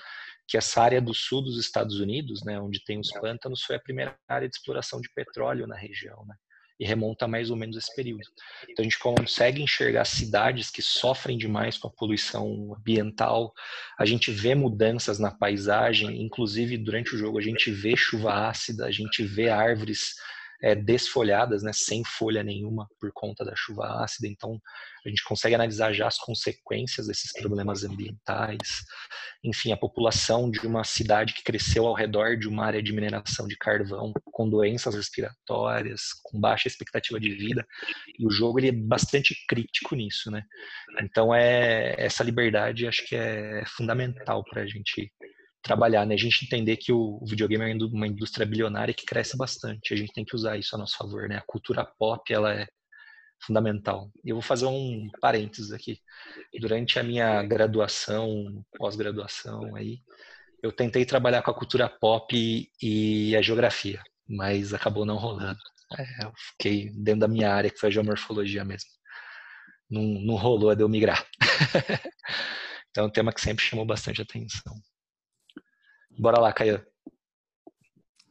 que 0.49 0.57
essa 0.57 0.83
área 0.83 1.01
do 1.01 1.13
sul 1.13 1.43
dos 1.43 1.59
Estados 1.59 2.01
Unidos, 2.01 2.43
né, 2.43 2.59
onde 2.59 2.83
tem 2.83 2.99
os 2.99 3.11
pântanos, 3.13 3.63
foi 3.63 3.77
a 3.77 3.81
primeira 3.81 4.17
área 4.27 4.49
de 4.49 4.57
exploração 4.57 4.99
de 4.99 5.11
petróleo 5.15 5.67
na 5.67 5.77
região, 5.77 6.25
né, 6.27 6.35
e 6.81 6.87
remonta 6.87 7.29
mais 7.29 7.51
ou 7.51 7.57
menos 7.57 7.77
esse 7.77 7.95
período. 7.95 8.25
Então 8.63 8.83
a 8.83 8.85
gente 8.85 8.99
consegue 8.99 9.63
enxergar 9.63 10.07
cidades 10.07 10.71
que 10.71 10.81
sofrem 10.81 11.37
demais 11.37 11.77
com 11.77 11.89
a 11.89 11.93
poluição 11.93 12.75
ambiental, 12.75 13.53
a 13.99 14.07
gente 14.07 14.31
vê 14.31 14.55
mudanças 14.55 15.19
na 15.19 15.31
paisagem, 15.31 16.23
inclusive 16.23 16.79
durante 16.79 17.15
o 17.15 17.19
jogo 17.19 17.39
a 17.39 17.43
gente 17.43 17.71
vê 17.71 17.95
chuva 17.95 18.49
ácida, 18.49 18.87
a 18.87 18.91
gente 18.91 19.23
vê 19.23 19.51
árvores 19.51 20.15
é, 20.63 20.75
desfolhadas, 20.75 21.63
né, 21.63 21.73
sem 21.73 22.05
folha 22.05 22.43
nenhuma 22.43 22.89
por 23.01 23.11
conta 23.13 23.45
da 23.45 23.55
chuva 23.57 24.03
ácida. 24.03 24.27
Então, 24.29 24.61
a 25.05 25.09
gente 25.09 25.23
consegue 25.25 25.55
analisar 25.55 25.93
já 25.93 26.07
as 26.07 26.19
consequências 26.19 27.07
desses 27.07 27.33
problemas 27.33 27.85
ambientais. 27.85 28.85
Enfim, 29.43 29.73
a 29.73 29.77
população 29.77 30.51
de 30.51 30.67
uma 30.67 30.83
cidade 30.83 31.33
que 31.33 31.45
cresceu 31.45 31.87
ao 31.87 31.95
redor 31.95 32.37
de 32.37 32.49
uma 32.49 32.67
área 32.67 32.83
de 32.83 32.93
mineração 32.93 33.47
de 33.47 33.57
carvão, 33.57 34.13
com 34.25 34.51
doenças 34.51 34.95
respiratórias, 34.95 36.03
com 36.25 36.41
baixa 36.41 36.69
expectativa 36.69 37.21
de 37.21 37.31
vida. 37.31 37.65
E 38.19 38.27
o 38.27 38.31
jogo 38.31 38.59
ele 38.59 38.69
é 38.69 38.73
bastante 38.73 39.35
crítico 39.49 39.95
nisso, 39.95 40.31
né? 40.31 40.43
Então, 41.01 41.35
é 41.35 41.95
essa 41.99 42.25
liberdade 42.25 42.87
acho 42.87 43.07
que 43.07 43.15
é 43.15 43.63
fundamental 43.67 44.43
para 44.45 44.63
a 44.63 44.67
gente 44.67 45.13
trabalhar, 45.69 46.07
né? 46.07 46.15
A 46.15 46.19
gente 46.19 46.45
entender 46.45 46.77
que 46.77 46.93
o 46.93 47.21
videogame 47.27 47.71
é 47.71 47.75
uma 47.87 48.07
indústria 48.07 48.47
bilionária 48.47 48.95
que 48.95 49.05
cresce 49.07 49.37
bastante. 49.37 49.95
A 49.95 49.97
gente 49.97 50.13
tem 50.13 50.25
que 50.25 50.35
usar 50.35 50.57
isso 50.57 50.75
a 50.75 50.79
nosso 50.79 50.97
favor, 50.97 51.29
né? 51.29 51.37
A 51.37 51.45
cultura 51.47 51.85
pop, 51.99 52.33
ela 52.33 52.53
é 52.53 52.67
fundamental. 53.45 54.11
Eu 54.25 54.37
vou 54.37 54.43
fazer 54.43 54.67
um 54.67 55.09
parênteses 55.21 55.73
aqui. 55.73 56.01
Durante 56.61 56.99
a 56.99 57.03
minha 57.03 57.43
graduação, 57.45 58.65
pós-graduação 58.77 59.77
aí, 59.77 60.01
eu 60.63 60.73
tentei 60.73 61.05
trabalhar 61.05 61.43
com 61.43 61.51
a 61.51 61.55
cultura 61.55 61.89
pop 61.89 62.35
e 62.83 63.37
a 63.37 63.43
geografia, 63.43 64.03
mas 64.29 64.75
acabou 64.75 65.05
não 65.05 65.17
rolando. 65.17 65.61
É, 65.99 66.25
eu 66.27 66.33
fiquei 66.53 66.91
dentro 66.91 67.21
da 67.21 67.29
minha 67.29 67.53
área, 67.53 67.71
que 67.71 67.79
foi 67.79 67.89
a 67.91 67.93
geomorfologia 67.93 68.65
mesmo. 68.65 68.91
Não, 69.91 70.03
não 70.03 70.35
rolou 70.37 70.75
de 70.75 70.83
eu 70.83 70.89
migrar. 70.89 71.25
então 72.91 73.05
é 73.05 73.07
um 73.07 73.11
tema 73.11 73.33
que 73.33 73.41
sempre 73.41 73.65
chamou 73.65 73.87
bastante 73.87 74.21
atenção. 74.21 74.75
Bora 76.19 76.41
lá, 76.41 76.53
Caio. 76.53 76.85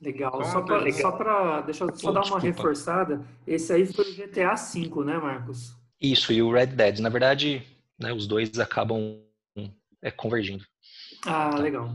Legal. 0.02 0.44
Só 0.44 0.62
para, 0.62 0.92
só 0.92 1.12
para, 1.12 1.62
deixa 1.62 1.84
eu 1.84 1.96
só 1.96 2.12
dar 2.12 2.26
uma 2.26 2.40
reforçada. 2.40 3.26
Esse 3.46 3.74
aí 3.74 3.86
foi 3.86 4.12
o 4.12 4.16
GTA 4.16 4.54
V, 4.56 5.04
né, 5.04 5.18
Marcos? 5.18 5.76
Isso, 6.00 6.32
e 6.32 6.42
o 6.42 6.52
Red 6.52 6.68
Dead. 6.68 7.00
Na 7.00 7.10
verdade, 7.10 7.66
né, 7.98 8.14
os 8.14 8.28
dois 8.28 8.60
acabam 8.60 9.20
é, 10.02 10.12
convergindo. 10.12 10.64
Ah, 11.26 11.50
tá. 11.50 11.58
legal. 11.58 11.90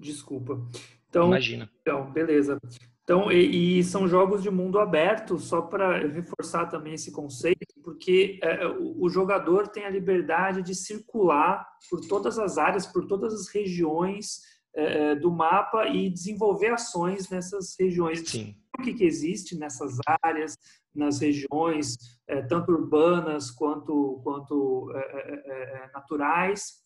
Desculpa. 0.00 0.60
Então, 1.08 1.28
Imagina. 1.28 1.70
Então, 1.80 2.10
beleza. 2.10 2.58
Então, 3.04 3.30
e, 3.30 3.78
e 3.78 3.84
são 3.84 4.08
jogos 4.08 4.42
de 4.42 4.50
mundo 4.50 4.78
aberto, 4.78 5.38
só 5.38 5.60
para 5.60 5.98
reforçar 6.08 6.66
também 6.66 6.94
esse 6.94 7.12
conceito, 7.12 7.74
porque 7.84 8.40
é, 8.42 8.66
o, 8.66 9.04
o 9.04 9.08
jogador 9.10 9.68
tem 9.68 9.84
a 9.84 9.90
liberdade 9.90 10.62
de 10.62 10.74
circular 10.74 11.68
por 11.88 12.00
todas 12.00 12.38
as 12.38 12.56
áreas, 12.56 12.86
por 12.86 13.06
todas 13.06 13.34
as 13.34 13.48
regiões 13.48 14.40
é, 14.76 15.12
é, 15.12 15.14
do 15.14 15.30
mapa 15.30 15.86
e 15.86 16.10
desenvolver 16.10 16.72
ações 16.72 17.28
nessas 17.28 17.76
regiões. 17.78 18.28
Sim. 18.28 18.56
O 18.76 18.82
que, 18.82 18.92
que 18.92 19.04
existe 19.04 19.56
nessas 19.56 19.96
áreas, 20.20 20.56
nas 20.94 21.20
regiões, 21.20 21.96
é, 22.26 22.42
tanto 22.42 22.72
urbanas 22.72 23.50
quanto, 23.50 24.20
quanto 24.24 24.92
é, 24.94 24.98
é, 24.98 25.84
é 25.84 25.90
naturais. 25.94 26.82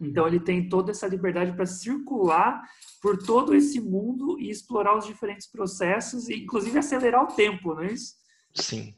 Então, 0.00 0.28
ele 0.28 0.38
tem 0.38 0.68
toda 0.68 0.90
essa 0.90 1.06
liberdade 1.06 1.52
para 1.52 1.66
circular 1.66 2.62
por 3.02 3.16
todo 3.18 3.54
esse 3.54 3.80
mundo 3.80 4.38
e 4.38 4.50
explorar 4.50 4.96
os 4.96 5.06
diferentes 5.06 5.50
processos, 5.50 6.28
e 6.28 6.42
inclusive 6.42 6.78
acelerar 6.78 7.24
o 7.24 7.34
tempo, 7.34 7.74
não 7.74 7.82
é 7.82 7.92
isso? 7.92 8.14
Sim. 8.54 8.94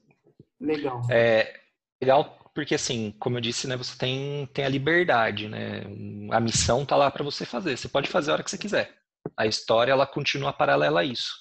Legal. 0.60 1.02
É 1.10 1.54
legal 2.00 2.37
porque 2.58 2.74
assim, 2.74 3.14
como 3.20 3.36
eu 3.36 3.40
disse, 3.40 3.68
né, 3.68 3.76
você 3.76 3.96
tem, 3.96 4.44
tem 4.52 4.64
a 4.64 4.68
liberdade, 4.68 5.48
né? 5.48 5.84
A 6.32 6.40
missão 6.40 6.84
tá 6.84 6.96
lá 6.96 7.08
para 7.08 7.22
você 7.22 7.46
fazer. 7.46 7.76
Você 7.76 7.88
pode 7.88 8.08
fazer 8.08 8.32
a 8.32 8.34
hora 8.34 8.42
que 8.42 8.50
você 8.50 8.58
quiser. 8.58 8.96
A 9.36 9.46
história 9.46 9.92
ela 9.92 10.04
continua 10.04 10.52
paralela 10.52 11.02
a 11.02 11.04
isso. 11.04 11.34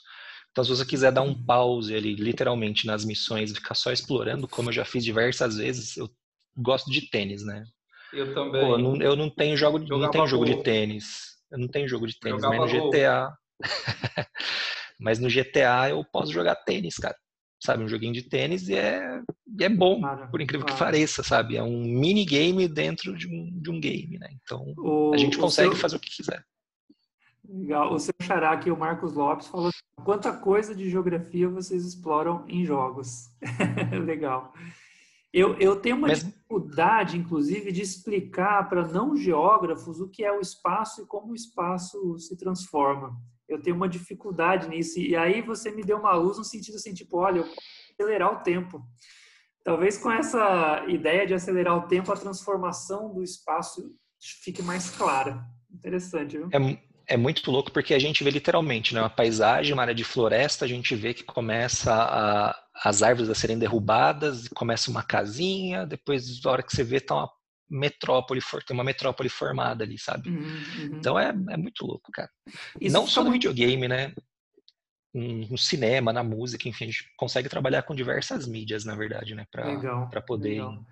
Então, 0.52 0.64
se 0.64 0.70
você 0.70 0.86
quiser 0.86 1.12
dar 1.12 1.24
um 1.24 1.34
pause 1.34 1.96
ali, 1.96 2.14
literalmente 2.14 2.86
nas 2.86 3.04
missões, 3.04 3.50
e 3.50 3.56
ficar 3.56 3.74
só 3.74 3.92
explorando, 3.92 4.48
como 4.48 4.70
eu 4.70 4.74
já 4.74 4.86
fiz 4.86 5.04
diversas 5.04 5.58
vezes, 5.58 5.98
eu 5.98 6.08
gosto 6.56 6.92
de 6.92 7.10
tênis, 7.10 7.44
né? 7.44 7.64
Eu 8.14 8.36
também. 8.36 8.62
Pô, 8.62 8.74
eu, 8.74 8.78
não, 8.78 9.02
eu 9.02 9.16
não 9.16 9.28
tenho 9.28 9.58
jogo, 9.58 9.80
não 9.80 10.12
tenho 10.12 10.28
jogo 10.28 10.46
de 10.46 10.62
tênis. 10.62 11.30
Eu 11.52 11.58
não 11.58 11.68
tenho 11.68 11.88
jogo 11.88 12.06
de 12.06 12.20
tênis, 12.20 12.44
Jogava 12.44 12.64
mas 12.64 12.72
no 12.72 12.92
GTA. 12.92 13.34
mas 15.02 15.18
no 15.18 15.30
GTA 15.30 15.90
eu 15.90 16.06
posso 16.06 16.32
jogar 16.32 16.58
tênis, 16.58 16.94
cara 16.98 17.18
sabe? 17.60 17.84
Um 17.84 17.88
joguinho 17.88 18.14
de 18.14 18.24
tênis 18.24 18.70
e 18.70 18.76
é, 18.76 19.22
e 19.60 19.64
é 19.64 19.70
bom, 19.70 20.00
claro, 20.00 20.30
por 20.30 20.42
incrível 20.42 20.66
claro. 20.66 20.78
que 20.78 20.84
pareça, 20.84 21.24
sabe? 21.24 21.58
É 21.58 21.64
um 21.64 21.84
mini 21.84 22.26
game 22.26 22.68
dentro 22.68 23.16
de 23.16 23.28
um, 23.28 23.60
de 23.60 23.72
um 23.72 23.80
game, 23.80 24.18
né? 24.18 24.30
Então, 24.44 24.74
o, 24.78 25.14
a 25.14 25.18
gente 25.18 25.38
consegue 25.38 25.72
seu... 25.72 25.80
fazer 25.80 25.96
o 25.96 26.00
que 26.00 26.16
quiser. 26.16 26.46
Legal. 27.50 27.94
O 27.94 28.00
seu 28.00 28.14
xará 28.22 28.52
aqui, 28.52 28.70
o 28.70 28.78
Marcos 28.78 29.14
Lopes, 29.14 29.48
falou 29.48 29.72
quanta 30.04 30.34
coisa 30.34 30.76
de 30.76 30.90
geografia 30.90 31.50
vocês 31.50 31.86
exploram 31.86 32.46
em 32.48 32.66
jogos. 32.66 33.30
Legal. 34.06 34.54
Eu, 35.34 35.56
eu 35.56 35.76
tenho 35.78 35.96
uma 35.96 36.08
Mas... 36.08 36.24
dificuldade, 36.24 37.18
inclusive, 37.18 37.72
de 37.72 37.82
explicar 37.82 38.68
para 38.68 38.88
não 38.88 39.16
geógrafos 39.16 40.00
o 40.00 40.10
que 40.10 40.24
é 40.24 40.32
o 40.32 40.42
espaço 40.42 41.02
e 41.02 41.06
como 41.06 41.32
o 41.32 41.36
espaço 41.36 42.18
se 42.20 42.36
transforma 42.38 43.18
eu 43.48 43.62
tenho 43.62 43.76
uma 43.76 43.88
dificuldade 43.88 44.68
nisso. 44.68 45.00
E 45.00 45.16
aí 45.16 45.42
você 45.42 45.72
me 45.72 45.84
deu 45.84 45.98
uma 45.98 46.14
luz 46.14 46.38
no 46.38 46.44
sentido 46.44 46.76
assim, 46.76 46.94
tipo, 46.94 47.18
olha, 47.18 47.40
eu 47.40 47.44
posso 47.44 47.62
acelerar 48.00 48.34
o 48.34 48.44
tempo. 48.44 48.82
Talvez 49.64 49.98
com 49.98 50.12
essa 50.12 50.86
ideia 50.88 51.26
de 51.26 51.34
acelerar 51.34 51.78
o 51.78 51.88
tempo, 51.88 52.12
a 52.12 52.18
transformação 52.18 53.14
do 53.14 53.24
espaço 53.24 53.92
fique 54.44 54.62
mais 54.62 54.90
clara. 54.90 55.44
Interessante, 55.74 56.38
viu? 56.38 56.50
É, 56.54 57.14
é 57.16 57.18
muito 57.18 57.50
louco 57.52 57.72
porque 57.72 57.94
a 57.94 58.00
gente 58.00 58.24
vê 58.24 58.30
literalmente, 58.30 58.94
né, 58.94 59.02
uma 59.02 59.10
paisagem, 59.10 59.74
uma 59.74 59.84
área 59.84 59.96
de 59.96 60.04
floresta, 60.04 60.66
a 60.66 60.68
gente 60.68 60.96
vê 60.96 61.14
que 61.14 61.24
começa 61.24 61.94
a, 61.94 62.56
as 62.84 63.02
árvores 63.02 63.30
a 63.30 63.36
serem 63.36 63.58
derrubadas, 63.58 64.48
começa 64.50 64.92
uma 64.92 65.04
casinha, 65.04 65.86
depois 65.86 66.42
na 66.44 66.52
hora 66.52 66.64
que 66.64 66.76
você 66.76 66.84
vê 66.84 67.00
tá 67.00 67.16
uma 67.16 67.30
metrópole, 67.70 68.42
tem 68.66 68.74
uma 68.74 68.84
metrópole 68.84 69.30
formada 69.30 69.84
ali, 69.84 69.98
sabe? 69.98 70.30
Uhum, 70.30 70.38
uhum. 70.38 70.98
Então 70.98 71.20
é, 71.20 71.30
é 71.30 71.58
muito 71.58 71.86
louco, 71.86 72.12
cara. 72.12 72.30
Isso 72.80 72.94
Não 72.94 73.08
só 73.08 73.24
no 73.24 73.32
videogame, 73.32 73.88
né? 73.88 74.14
No 75.14 75.58
cinema, 75.58 76.14
na 76.14 76.24
música, 76.24 76.70
enfim, 76.70 76.86
a 76.86 76.88
gente 76.88 77.10
consegue 77.18 77.50
trabalhar 77.50 77.82
com 77.84 77.96
diversas 77.96 78.46
mídias, 78.46 78.86
na 78.86 78.96
verdade, 78.96 79.34
né? 79.34 79.46
Para 79.52 80.22
poder 80.22 80.50
legal 80.50 80.86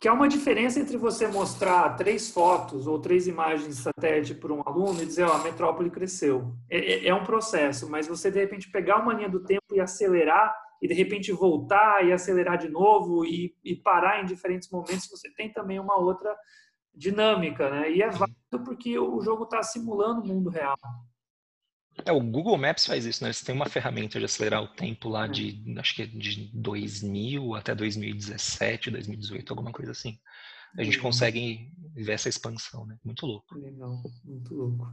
que 0.00 0.08
é 0.08 0.12
uma 0.12 0.26
diferença 0.26 0.80
entre 0.80 0.96
você 0.96 1.28
mostrar 1.28 1.90
três 1.90 2.30
fotos 2.30 2.86
ou 2.86 2.98
três 2.98 3.26
imagens 3.26 3.68
de 3.68 3.82
satélite 3.82 4.34
para 4.34 4.50
um 4.50 4.62
aluno 4.66 5.02
e 5.02 5.06
dizer, 5.06 5.24
ó, 5.24 5.34
a 5.34 5.42
metrópole 5.42 5.90
cresceu. 5.90 6.56
É, 6.70 6.78
é, 6.78 7.08
é, 7.08 7.14
um 7.14 7.22
processo, 7.22 7.88
mas 7.88 8.08
você 8.08 8.30
de 8.30 8.38
repente 8.38 8.70
pegar 8.70 8.96
uma 8.96 9.12
linha 9.12 9.28
do 9.28 9.44
tempo 9.44 9.74
e 9.74 9.78
acelerar 9.80 10.54
e 10.80 10.88
de 10.88 10.94
repente 10.94 11.32
voltar 11.32 12.04
e 12.06 12.12
acelerar 12.12 12.56
de 12.56 12.68
novo 12.68 13.24
e, 13.24 13.54
e 13.64 13.76
parar 13.76 14.22
em 14.22 14.26
diferentes 14.26 14.70
momentos, 14.70 15.08
você 15.08 15.30
tem 15.34 15.52
também 15.52 15.78
uma 15.78 15.98
outra 15.98 16.34
dinâmica, 16.94 17.70
né? 17.70 17.92
E 17.92 18.02
é 18.02 18.10
válido 18.10 18.64
porque 18.64 18.98
o 18.98 19.20
jogo 19.20 19.44
está 19.44 19.62
simulando 19.62 20.22
o 20.22 20.26
mundo 20.26 20.50
real. 20.50 20.76
É, 22.04 22.12
o 22.12 22.20
Google 22.20 22.56
Maps 22.56 22.86
faz 22.86 23.04
isso, 23.04 23.22
né? 23.22 23.28
Eles 23.28 23.42
têm 23.42 23.54
uma 23.54 23.68
ferramenta 23.68 24.18
de 24.18 24.24
acelerar 24.24 24.62
o 24.62 24.68
tempo 24.68 25.08
lá 25.08 25.26
de, 25.26 25.62
acho 25.78 25.94
que 25.94 26.02
é 26.02 26.06
de 26.06 26.50
2000 26.54 27.54
até 27.54 27.74
2017, 27.74 28.90
2018, 28.90 29.50
alguma 29.50 29.72
coisa 29.72 29.92
assim. 29.92 30.18
A 30.78 30.84
gente 30.84 30.98
consegue 30.98 31.72
ver 31.94 32.12
essa 32.12 32.28
expansão, 32.28 32.86
né? 32.86 32.96
Muito 33.04 33.26
louco. 33.26 33.58
Legal, 33.58 34.00
muito 34.24 34.54
louco. 34.54 34.86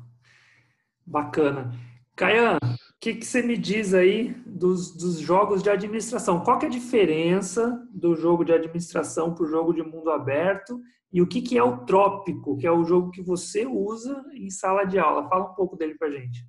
Bacana. 1.05 1.71
Caian, 2.17 2.57
o 2.57 2.99
que, 2.99 3.13
que 3.13 3.25
você 3.25 3.43
me 3.43 3.55
diz 3.55 3.93
aí 3.93 4.33
dos, 4.43 4.97
dos 4.97 5.19
jogos 5.19 5.61
de 5.61 5.69
administração? 5.69 6.43
Qual 6.43 6.59
é 6.59 6.65
a 6.65 6.69
diferença 6.69 7.87
do 7.91 8.15
jogo 8.15 8.43
de 8.43 8.51
administração 8.51 9.35
para 9.35 9.45
o 9.45 9.47
jogo 9.47 9.71
de 9.71 9.83
mundo 9.83 10.09
aberto? 10.09 10.81
E 11.13 11.21
o 11.21 11.27
que, 11.27 11.43
que 11.43 11.57
é 11.57 11.63
o 11.63 11.85
trópico, 11.85 12.57
que 12.57 12.65
é 12.65 12.71
o 12.71 12.83
jogo 12.83 13.11
que 13.11 13.21
você 13.21 13.67
usa 13.67 14.25
em 14.33 14.49
sala 14.49 14.83
de 14.83 14.97
aula? 14.97 15.29
Fala 15.29 15.51
um 15.51 15.53
pouco 15.53 15.77
dele 15.77 15.95
para 15.95 16.09
gente. 16.09 16.43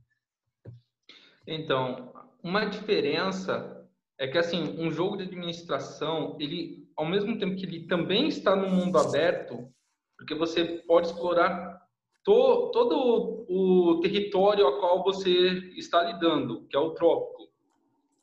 Então, 1.46 2.14
uma 2.42 2.64
diferença 2.64 3.86
é 4.18 4.26
que 4.26 4.38
assim, 4.38 4.74
um 4.80 4.90
jogo 4.90 5.18
de 5.18 5.24
administração, 5.24 6.36
ele 6.40 6.88
ao 6.96 7.06
mesmo 7.06 7.38
tempo 7.38 7.56
que 7.56 7.66
ele 7.66 7.86
também 7.86 8.26
está 8.26 8.56
no 8.56 8.70
mundo 8.70 8.98
aberto, 8.98 9.68
porque 10.16 10.34
você 10.34 10.64
pode 10.86 11.08
explorar 11.08 11.78
to, 12.24 12.70
todo 12.72 13.37
o 13.48 14.00
território 14.02 14.66
a 14.66 14.78
qual 14.78 15.02
você 15.02 15.72
está 15.74 16.04
lidando, 16.04 16.66
que 16.68 16.76
é 16.76 16.78
o 16.78 16.90
trópico, 16.90 17.48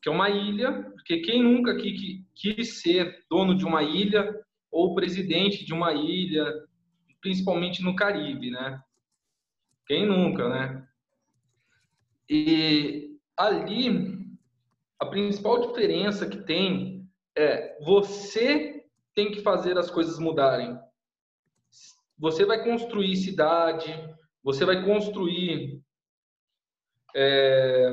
que 0.01 0.07
é 0.07 0.11
uma 0.11 0.29
ilha, 0.29 0.71
porque 0.93 1.17
quem 1.21 1.41
nunca 1.41 1.71
aqui 1.71 2.23
quis 2.35 2.81
ser 2.81 3.25
dono 3.27 3.57
de 3.57 3.65
uma 3.65 3.81
ilha 3.81 4.39
ou 4.71 4.93
presidente 4.93 5.65
de 5.65 5.73
uma 5.73 5.93
ilha, 5.93 6.45
principalmente 7.21 7.81
no 7.81 7.95
Caribe, 7.95 8.51
né? 8.51 8.79
Quem 9.87 10.05
nunca, 10.05 10.47
né? 10.47 10.87
E 12.29 13.17
ali 13.35 14.15
a 14.99 15.07
principal 15.07 15.59
diferença 15.67 16.27
que 16.27 16.37
tem 16.37 17.09
é 17.35 17.77
você 17.83 18.85
tem 19.15 19.31
que 19.31 19.41
fazer 19.41 19.77
as 19.77 19.89
coisas 19.89 20.19
mudarem. 20.19 20.77
Você 22.17 22.45
vai 22.45 22.63
construir 22.63 23.15
cidade, 23.15 23.91
você 24.45 24.63
vai 24.63 24.85
construir 24.85 25.81
é, 27.15 27.91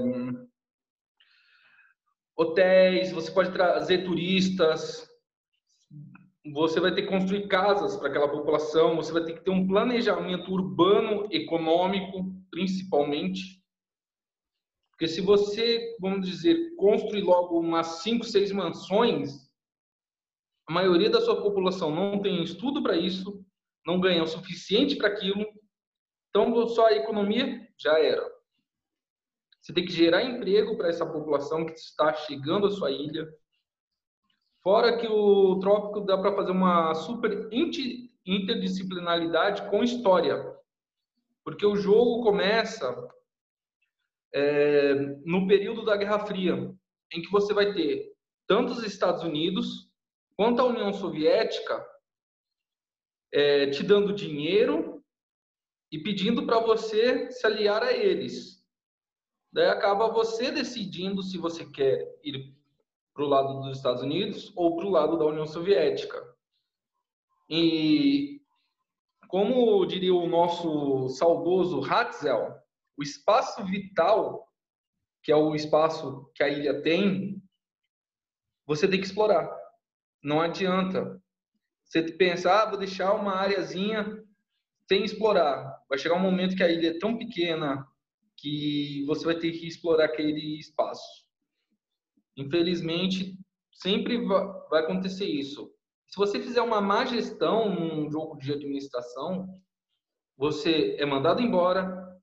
hotéis, 2.36 3.10
você 3.10 3.32
pode 3.32 3.52
trazer 3.52 4.04
turistas, 4.04 5.08
você 6.52 6.78
vai 6.78 6.94
ter 6.94 7.02
que 7.02 7.08
construir 7.08 7.48
casas 7.48 7.96
para 7.96 8.08
aquela 8.10 8.28
população, 8.28 8.96
você 8.96 9.10
vai 9.10 9.24
ter 9.24 9.32
que 9.32 9.44
ter 9.44 9.50
um 9.50 9.66
planejamento 9.66 10.52
urbano, 10.52 11.26
econômico, 11.30 12.30
principalmente. 12.50 13.58
Porque 14.90 15.08
se 15.08 15.22
você, 15.22 15.96
vamos 15.98 16.28
dizer, 16.28 16.76
construir 16.76 17.22
logo 17.22 17.58
umas 17.58 18.02
5, 18.02 18.26
6 18.26 18.52
mansões, 18.52 19.50
a 20.68 20.72
maioria 20.74 21.08
da 21.08 21.22
sua 21.22 21.40
população 21.40 21.90
não 21.90 22.20
tem 22.20 22.42
estudo 22.42 22.82
para 22.82 22.94
isso, 22.94 23.42
não 23.86 23.98
ganha 23.98 24.22
o 24.22 24.26
suficiente 24.26 24.96
para 24.96 25.08
aquilo, 25.08 25.46
então 26.32 26.66
sua 26.66 26.94
economia 26.94 27.68
já 27.76 27.98
era. 27.98 28.26
Você 29.60 29.72
tem 29.72 29.84
que 29.84 29.92
gerar 29.92 30.24
emprego 30.24 30.76
para 30.78 30.88
essa 30.88 31.04
população 31.04 31.66
que 31.66 31.72
está 31.72 32.14
chegando 32.14 32.66
à 32.66 32.70
sua 32.70 32.90
ilha. 32.90 33.28
Fora 34.62 34.96
que 34.96 35.06
o 35.06 35.60
trópico 35.60 36.00
dá 36.00 36.16
para 36.16 36.34
fazer 36.34 36.52
uma 36.52 36.94
super 36.94 37.50
interdisciplinaridade 38.24 39.68
com 39.70 39.84
história. 39.84 40.56
Porque 41.44 41.66
o 41.66 41.76
jogo 41.76 42.22
começa 42.22 43.08
é, 44.32 44.94
no 45.24 45.46
período 45.46 45.84
da 45.84 45.96
Guerra 45.96 46.20
Fria, 46.20 46.74
em 47.12 47.20
que 47.20 47.30
você 47.30 47.52
vai 47.52 47.74
ter 47.74 48.10
tanto 48.46 48.72
os 48.72 48.82
Estados 48.82 49.22
Unidos 49.22 49.92
quanto 50.34 50.62
a 50.62 50.64
União 50.64 50.92
Soviética 50.94 51.86
é, 53.30 53.66
te 53.66 53.82
dando 53.82 54.14
dinheiro 54.14 55.01
e 55.92 55.98
pedindo 55.98 56.46
para 56.46 56.58
você 56.58 57.30
se 57.30 57.46
aliar 57.46 57.82
a 57.82 57.92
eles. 57.92 58.66
Daí 59.52 59.68
acaba 59.68 60.10
você 60.10 60.50
decidindo 60.50 61.22
se 61.22 61.36
você 61.36 61.66
quer 61.66 62.18
ir 62.24 62.56
para 63.12 63.22
o 63.22 63.28
lado 63.28 63.60
dos 63.60 63.76
Estados 63.76 64.02
Unidos 64.02 64.50
ou 64.56 64.74
para 64.74 64.86
o 64.86 64.90
lado 64.90 65.18
da 65.18 65.26
União 65.26 65.46
Soviética. 65.46 66.18
E 67.46 68.40
como 69.28 69.84
diria 69.84 70.14
o 70.14 70.26
nosso 70.26 71.10
saudoso 71.10 71.84
Hatzel, 71.84 72.54
o 72.96 73.02
espaço 73.02 73.62
vital, 73.66 74.50
que 75.22 75.30
é 75.30 75.36
o 75.36 75.54
espaço 75.54 76.30
que 76.34 76.42
a 76.42 76.48
ilha 76.48 76.80
tem, 76.80 77.42
você 78.66 78.88
tem 78.88 78.98
que 78.98 79.06
explorar. 79.06 79.54
Não 80.22 80.40
adianta. 80.40 81.22
Você 81.84 82.02
pensa, 82.12 82.62
ah, 82.62 82.70
vou 82.70 82.78
deixar 82.78 83.12
uma 83.12 83.34
areazinha 83.34 84.21
sem 84.92 85.04
explorar. 85.04 85.82
Vai 85.88 85.96
chegar 85.96 86.16
um 86.16 86.20
momento 86.20 86.54
que 86.54 86.62
a 86.62 86.70
ilha 86.70 86.90
é 86.90 86.98
tão 86.98 87.16
pequena 87.16 87.88
que 88.36 89.02
você 89.06 89.24
vai 89.24 89.36
ter 89.36 89.50
que 89.52 89.66
explorar 89.66 90.04
aquele 90.04 90.58
espaço. 90.58 91.24
Infelizmente, 92.36 93.38
sempre 93.72 94.22
vai 94.68 94.82
acontecer 94.82 95.24
isso. 95.24 95.72
Se 96.08 96.16
você 96.18 96.38
fizer 96.38 96.60
uma 96.60 96.78
má 96.82 97.06
gestão 97.06 97.74
num 97.74 98.10
jogo 98.10 98.36
de 98.36 98.52
administração, 98.52 99.48
você 100.36 100.94
é 100.98 101.06
mandado 101.06 101.40
embora, 101.40 102.20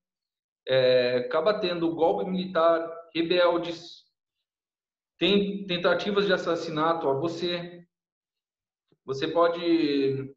é, 0.67 1.17
acaba 1.25 1.59
tendo 1.59 1.95
golpe 1.95 2.29
militar, 2.29 2.87
rebeldes, 3.15 4.03
tem 5.17 5.65
tentativas 5.65 6.27
de 6.27 6.33
assassinato 6.33 7.09
a 7.09 7.13
você. 7.13 7.83
Você 9.05 9.27
pode 9.27 10.35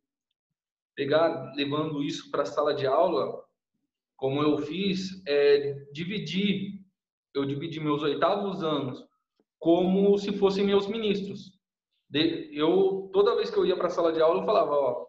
pegar, 0.94 1.52
levando 1.54 2.02
isso 2.02 2.30
para 2.30 2.42
a 2.42 2.46
sala 2.46 2.74
de 2.74 2.86
aula, 2.86 3.42
como 4.16 4.42
eu 4.42 4.58
fiz, 4.58 5.22
é, 5.26 5.72
dividir, 5.92 6.80
eu 7.34 7.44
dividi 7.44 7.80
meus 7.80 8.02
oitavos 8.02 8.62
anos 8.62 9.04
como 9.58 10.18
se 10.18 10.32
fossem 10.32 10.64
meus 10.64 10.86
ministros. 10.86 11.52
Eu, 12.52 13.08
toda 13.12 13.36
vez 13.36 13.48
que 13.48 13.56
eu 13.56 13.64
ia 13.64 13.76
para 13.76 13.86
a 13.86 13.90
sala 13.90 14.12
de 14.12 14.20
aula, 14.20 14.40
eu 14.40 14.44
falava, 14.44 14.72
ó, 14.72 15.02
o 15.04 15.08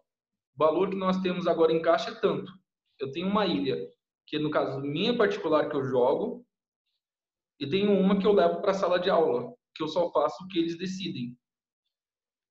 valor 0.56 0.90
que 0.90 0.96
nós 0.96 1.20
temos 1.20 1.46
agora 1.46 1.72
em 1.72 1.82
caixa 1.82 2.10
é 2.10 2.20
tanto. 2.20 2.52
Eu 3.00 3.10
tenho 3.10 3.26
uma 3.26 3.46
ilha 3.46 3.76
que 4.26 4.38
no 4.38 4.50
caso 4.50 4.80
minha 4.80 5.16
particular 5.16 5.68
que 5.68 5.76
eu 5.76 5.84
jogo, 5.84 6.46
e 7.60 7.68
tenho 7.68 7.92
uma 7.92 8.18
que 8.18 8.26
eu 8.26 8.32
levo 8.32 8.60
para 8.60 8.70
a 8.70 8.74
sala 8.74 8.98
de 8.98 9.10
aula, 9.10 9.52
que 9.74 9.82
eu 9.82 9.88
só 9.88 10.10
faço 10.10 10.44
o 10.44 10.48
que 10.48 10.58
eles 10.58 10.78
decidem. 10.78 11.36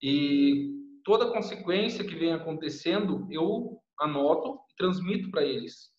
E 0.02 0.83
toda 1.04 1.32
consequência 1.32 2.06
que 2.06 2.16
vem 2.16 2.34
acontecendo, 2.34 3.28
eu 3.30 3.82
anoto 4.00 4.60
e 4.70 4.76
transmito 4.76 5.30
para 5.30 5.44
eles. 5.44 5.92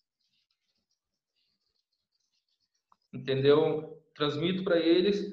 Entendeu? 3.13 4.01
Transmito 4.13 4.63
para 4.63 4.77
eles 4.77 5.23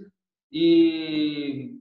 e 0.50 1.78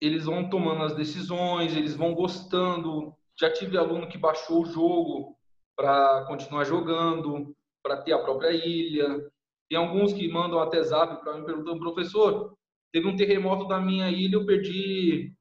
eles 0.00 0.24
vão 0.24 0.48
tomando 0.48 0.84
as 0.84 0.94
decisões, 0.94 1.76
eles 1.76 1.94
vão 1.94 2.14
gostando. 2.14 3.14
Já 3.38 3.52
tive 3.52 3.76
aluno 3.76 4.08
que 4.08 4.18
baixou 4.18 4.62
o 4.62 4.66
jogo 4.66 5.36
para 5.76 6.24
continuar 6.26 6.64
jogando 6.64 7.54
para 7.82 8.02
ter 8.02 8.12
a 8.12 8.22
própria 8.22 8.52
ilha. 8.52 9.06
Tem 9.68 9.78
alguns 9.78 10.12
que 10.12 10.28
mandam 10.28 10.58
até 10.60 10.82
zap 10.82 11.22
para 11.22 11.36
mim 11.36 11.44
perguntando, 11.44 11.78
professor, 11.78 12.56
teve 12.92 13.06
um 13.06 13.16
terremoto 13.16 13.68
na 13.68 13.80
minha 13.80 14.10
ilha, 14.10 14.36
eu 14.36 14.46
perdi 14.46 15.32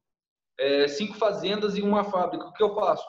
é, 0.58 0.88
cinco 0.88 1.16
fazendas 1.16 1.78
e 1.78 1.82
uma 1.82 2.04
fábrica, 2.04 2.46
o 2.46 2.54
que 2.54 2.64
eu 2.64 2.74
faço? 2.74 3.06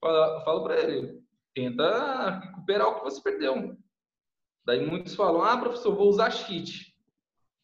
Falo, 0.00 0.44
falo 0.44 0.62
para 0.62 0.80
ele, 0.80 1.22
tenta 1.54 2.40
recuperar 2.40 2.88
o 2.88 2.94
que 2.96 3.04
você 3.04 3.20
perdeu. 3.20 3.76
Daí 4.64 4.86
muitos 4.86 5.14
falam, 5.14 5.42
ah, 5.42 5.58
professor, 5.58 5.94
vou 5.94 6.08
usar 6.08 6.30
cheat. 6.30 6.94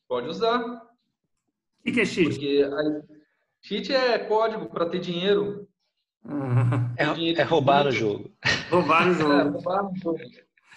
Pode 0.09 0.29
usar. 0.29 0.61
O 1.85 1.93
que, 1.93 2.01
é 2.01 2.05
cheat? 2.05 2.31
Porque 2.31 2.63
a... 2.63 3.03
cheat 3.63 3.95
é 3.95 4.19
código 4.19 4.67
para 4.67 4.89
ter 4.89 4.99
dinheiro. 4.99 5.69
É, 6.97 7.13
dinheiro 7.15 7.41
é 7.41 7.45
roubar 7.45 7.85
no 7.85 7.93
jogo. 7.93 8.31
Roubar 8.71 9.07
no 9.07 9.15
jogo. 9.15 9.33
É, 9.33 9.43
roubar 9.43 9.83
no 9.85 9.97
jogo. 9.97 10.19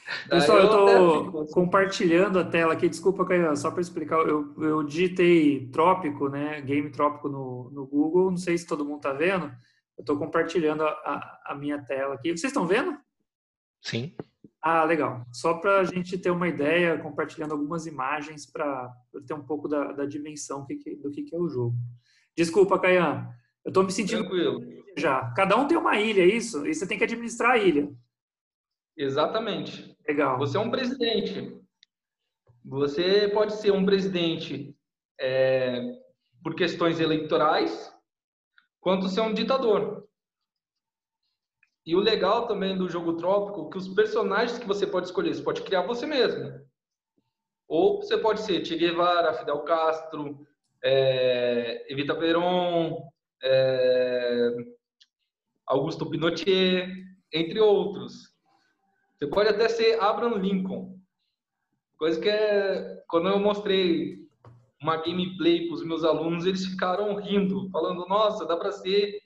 Pessoal, 0.29 0.59
eu 0.59 0.65
estou 0.65 1.47
compartilhando 1.47 2.39
a 2.39 2.43
tela 2.43 2.73
aqui. 2.73 2.89
Desculpa, 2.89 3.25
Caio, 3.25 3.55
só 3.55 3.71
para 3.71 3.81
explicar. 3.81 4.17
Eu, 4.27 4.53
eu 4.61 4.83
digitei 4.83 5.67
Trópico, 5.67 6.29
né? 6.29 6.61
Game 6.61 6.91
Trópico 6.91 7.29
no, 7.29 7.69
no 7.71 7.85
Google. 7.85 8.31
Não 8.31 8.37
sei 8.37 8.57
se 8.57 8.65
todo 8.65 8.85
mundo 8.85 8.97
está 8.97 9.13
vendo. 9.13 9.45
Eu 9.97 10.01
estou 10.01 10.17
compartilhando 10.17 10.83
a, 10.83 10.89
a, 10.89 11.41
a, 11.47 11.55
minha 11.55 11.83
tela 11.83 12.15
aqui. 12.15 12.29
Vocês 12.29 12.51
estão 12.51 12.65
vendo? 12.65 12.97
Sim. 13.81 14.15
Ah, 14.61 14.83
legal. 14.83 15.25
Só 15.31 15.55
para 15.55 15.79
a 15.79 15.83
gente 15.83 16.17
ter 16.17 16.31
uma 16.31 16.47
ideia, 16.47 16.97
compartilhando 16.97 17.51
algumas 17.51 17.85
imagens 17.85 18.45
para 18.45 18.91
ter 19.25 19.33
um 19.33 19.45
pouco 19.45 19.67
da, 19.67 19.91
da 19.91 20.05
dimensão 20.05 20.61
do 20.61 20.67
que, 20.67 20.95
do 20.95 21.11
que, 21.11 21.33
é 21.33 21.37
o 21.37 21.47
jogo. 21.47 21.75
Desculpa, 22.35 22.79
Caian. 22.79 23.27
Eu 23.63 23.69
estou 23.69 23.83
me 23.83 23.91
sentindo 23.91 24.21
Tranquilo. 24.21 24.61
já. 24.97 25.31
Cada 25.35 25.55
um 25.57 25.67
tem 25.67 25.77
uma 25.77 25.99
ilha, 25.99 26.21
é 26.21 26.27
isso? 26.27 26.65
E 26.65 26.73
você 26.73 26.87
tem 26.87 26.97
que 26.97 27.03
administrar 27.03 27.51
a 27.51 27.57
ilha. 27.57 27.89
Exatamente. 28.99 29.95
Legal. 30.05 30.37
Você 30.37 30.57
é 30.57 30.59
um 30.59 30.69
presidente. 30.69 31.57
Você 32.65 33.29
pode 33.29 33.53
ser 33.53 33.71
um 33.71 33.85
presidente 33.85 34.77
é, 35.17 35.81
por 36.43 36.53
questões 36.53 36.99
eleitorais, 36.99 37.95
quanto 38.81 39.07
ser 39.07 39.21
um 39.21 39.33
ditador. 39.33 40.05
E 41.85 41.95
o 41.95 41.99
legal 41.99 42.45
também 42.45 42.77
do 42.77 42.89
jogo 42.89 43.15
Trópico 43.15 43.67
é 43.67 43.71
que 43.71 43.77
os 43.77 43.87
personagens 43.87 44.59
que 44.59 44.67
você 44.67 44.85
pode 44.85 45.07
escolher, 45.07 45.33
você 45.33 45.41
pode 45.41 45.63
criar 45.63 45.87
você 45.87 46.05
mesmo. 46.05 46.59
Ou 47.69 48.01
você 48.01 48.17
pode 48.17 48.41
ser 48.41 48.65
Che 48.65 48.75
Guevara, 48.75 49.33
Fidel 49.33 49.63
Castro, 49.63 50.45
é, 50.83 51.89
Evita 51.89 52.15
Peron, 52.15 53.09
é, 53.41 54.49
Augusto 55.65 56.09
Pinochet, 56.09 56.85
entre 57.31 57.61
outros. 57.61 58.28
Você 59.19 59.27
pode 59.27 59.49
até 59.49 59.67
ser 59.67 59.99
Abraham 59.99 60.37
Lincoln. 60.37 60.97
Coisa 61.97 62.19
que 62.21 62.29
é. 62.29 63.03
Quando 63.09 63.27
eu 63.27 63.37
mostrei 63.37 64.25
uma 64.81 64.95
gameplay 64.95 65.67
para 65.67 65.75
os 65.75 65.83
meus 65.83 66.05
alunos, 66.05 66.45
eles 66.45 66.65
ficaram 66.65 67.15
rindo, 67.15 67.69
falando: 67.69 68.07
Nossa, 68.07 68.45
dá 68.45 68.55
para 68.55 68.71
ser 68.71 69.19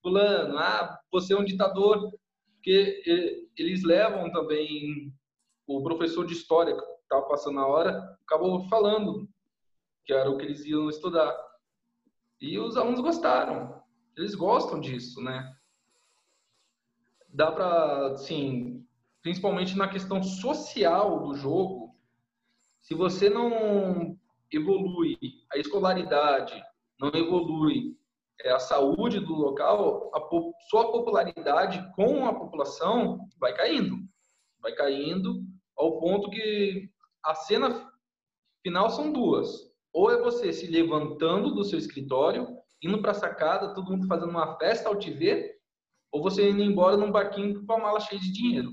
Fulano, 0.00 0.58
ah, 0.58 0.98
você 1.10 1.34
é 1.34 1.36
um 1.36 1.44
ditador. 1.44 2.10
Porque 2.54 3.50
eles 3.56 3.84
levam 3.84 4.32
também. 4.32 5.12
O 5.66 5.82
professor 5.82 6.26
de 6.26 6.34
história 6.34 6.76
que 6.76 6.82
estava 7.02 7.26
passando 7.26 7.58
a 7.58 7.66
hora 7.66 8.18
acabou 8.26 8.66
falando 8.68 9.26
que 10.04 10.12
era 10.12 10.30
o 10.30 10.36
que 10.36 10.44
eles 10.44 10.64
iam 10.64 10.90
estudar. 10.90 11.34
E 12.40 12.58
os 12.58 12.76
alunos 12.76 13.00
gostaram. 13.00 13.82
Eles 14.16 14.34
gostam 14.34 14.78
disso, 14.78 15.22
né? 15.22 15.54
Dá 17.28 17.50
para, 17.50 18.12
assim, 18.12 18.86
principalmente 19.24 19.74
na 19.74 19.88
questão 19.88 20.22
social 20.22 21.20
do 21.20 21.34
jogo, 21.34 21.96
se 22.82 22.94
você 22.94 23.30
não 23.30 24.18
evolui 24.52 25.18
a 25.50 25.56
escolaridade, 25.56 26.62
não 27.00 27.08
evolui 27.08 27.96
é, 28.42 28.52
a 28.52 28.58
saúde 28.58 29.20
do 29.20 29.32
local, 29.32 30.10
a 30.14 30.20
sua 30.68 30.92
popularidade 30.92 31.90
com 31.96 32.26
a 32.26 32.34
população 32.34 33.26
vai 33.40 33.54
caindo. 33.54 33.96
Vai 34.60 34.74
caindo 34.74 35.42
ao 35.74 35.98
ponto 35.98 36.28
que 36.28 36.90
a 37.24 37.34
cena 37.34 37.90
final 38.62 38.90
são 38.90 39.10
duas. 39.10 39.48
Ou 39.90 40.10
é 40.10 40.20
você 40.20 40.52
se 40.52 40.66
levantando 40.66 41.54
do 41.54 41.64
seu 41.64 41.78
escritório, 41.78 42.46
indo 42.82 43.00
para 43.00 43.12
a 43.12 43.14
sacada, 43.14 43.72
todo 43.72 43.90
mundo 43.90 44.06
fazendo 44.06 44.28
uma 44.28 44.58
festa 44.58 44.90
ao 44.90 44.98
te 44.98 45.10
ver, 45.10 45.54
ou 46.12 46.22
você 46.22 46.50
indo 46.50 46.62
embora 46.62 46.98
num 46.98 47.10
barquinho 47.10 47.64
com 47.64 47.72
a 47.72 47.78
mala 47.78 48.00
cheia 48.00 48.20
de 48.20 48.30
dinheiro. 48.30 48.70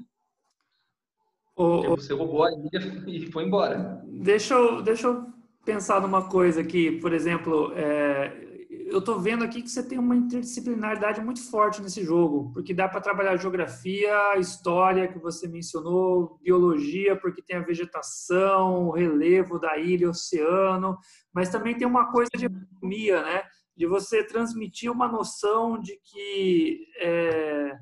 O, 1.56 1.95
você 1.95 2.14
roubou 2.14 2.43
a 2.43 2.52
ilha 2.52 2.70
e 3.08 3.32
foi 3.32 3.45
embora. 3.45 4.02
Deixa 4.06 4.54
eu, 4.54 4.82
deixa 4.82 5.08
eu 5.08 5.26
pensar 5.66 6.02
numa 6.02 6.28
coisa 6.28 6.62
aqui, 6.62 6.91
por 6.99 7.14
exemplo, 7.14 7.72
é, 7.76 8.52
eu 8.91 8.99
estou 8.99 9.20
vendo 9.20 9.43
aqui 9.43 9.62
que 9.62 9.70
você 9.70 9.82
tem 9.82 9.97
uma 9.97 10.16
interdisciplinaridade 10.16 11.22
muito 11.22 11.41
forte 11.49 11.82
nesse 11.82 12.04
jogo, 12.04 12.52
porque 12.54 12.74
dá 12.74 12.89
para 12.89 12.99
trabalhar 12.99 13.38
geografia, 13.38 14.38
história 14.38 15.08
que 15.08 15.18
você 15.20 15.47
mencionou, 15.47 16.38
biologia, 16.41 17.16
porque 17.16 17.41
tem 17.41 17.58
a 17.58 17.64
vegetação, 17.64 18.88
o 18.88 18.91
relevo 18.91 19.60
da 19.60 19.78
ilha, 19.78 20.10
oceano, 20.10 20.97
mas 21.34 21.49
também 21.49 21.78
tem 21.78 21.88
uma 21.88 22.12
coisa 22.12 22.32
de 22.38 22.45
economia, 22.45 23.22
né? 23.24 23.43
De 23.76 23.86
você 23.86 24.26
transmitir 24.26 24.91
uma 24.91 25.08
noção 25.08 25.80
de 25.80 25.97
que 26.04 26.86
é, 26.99 27.78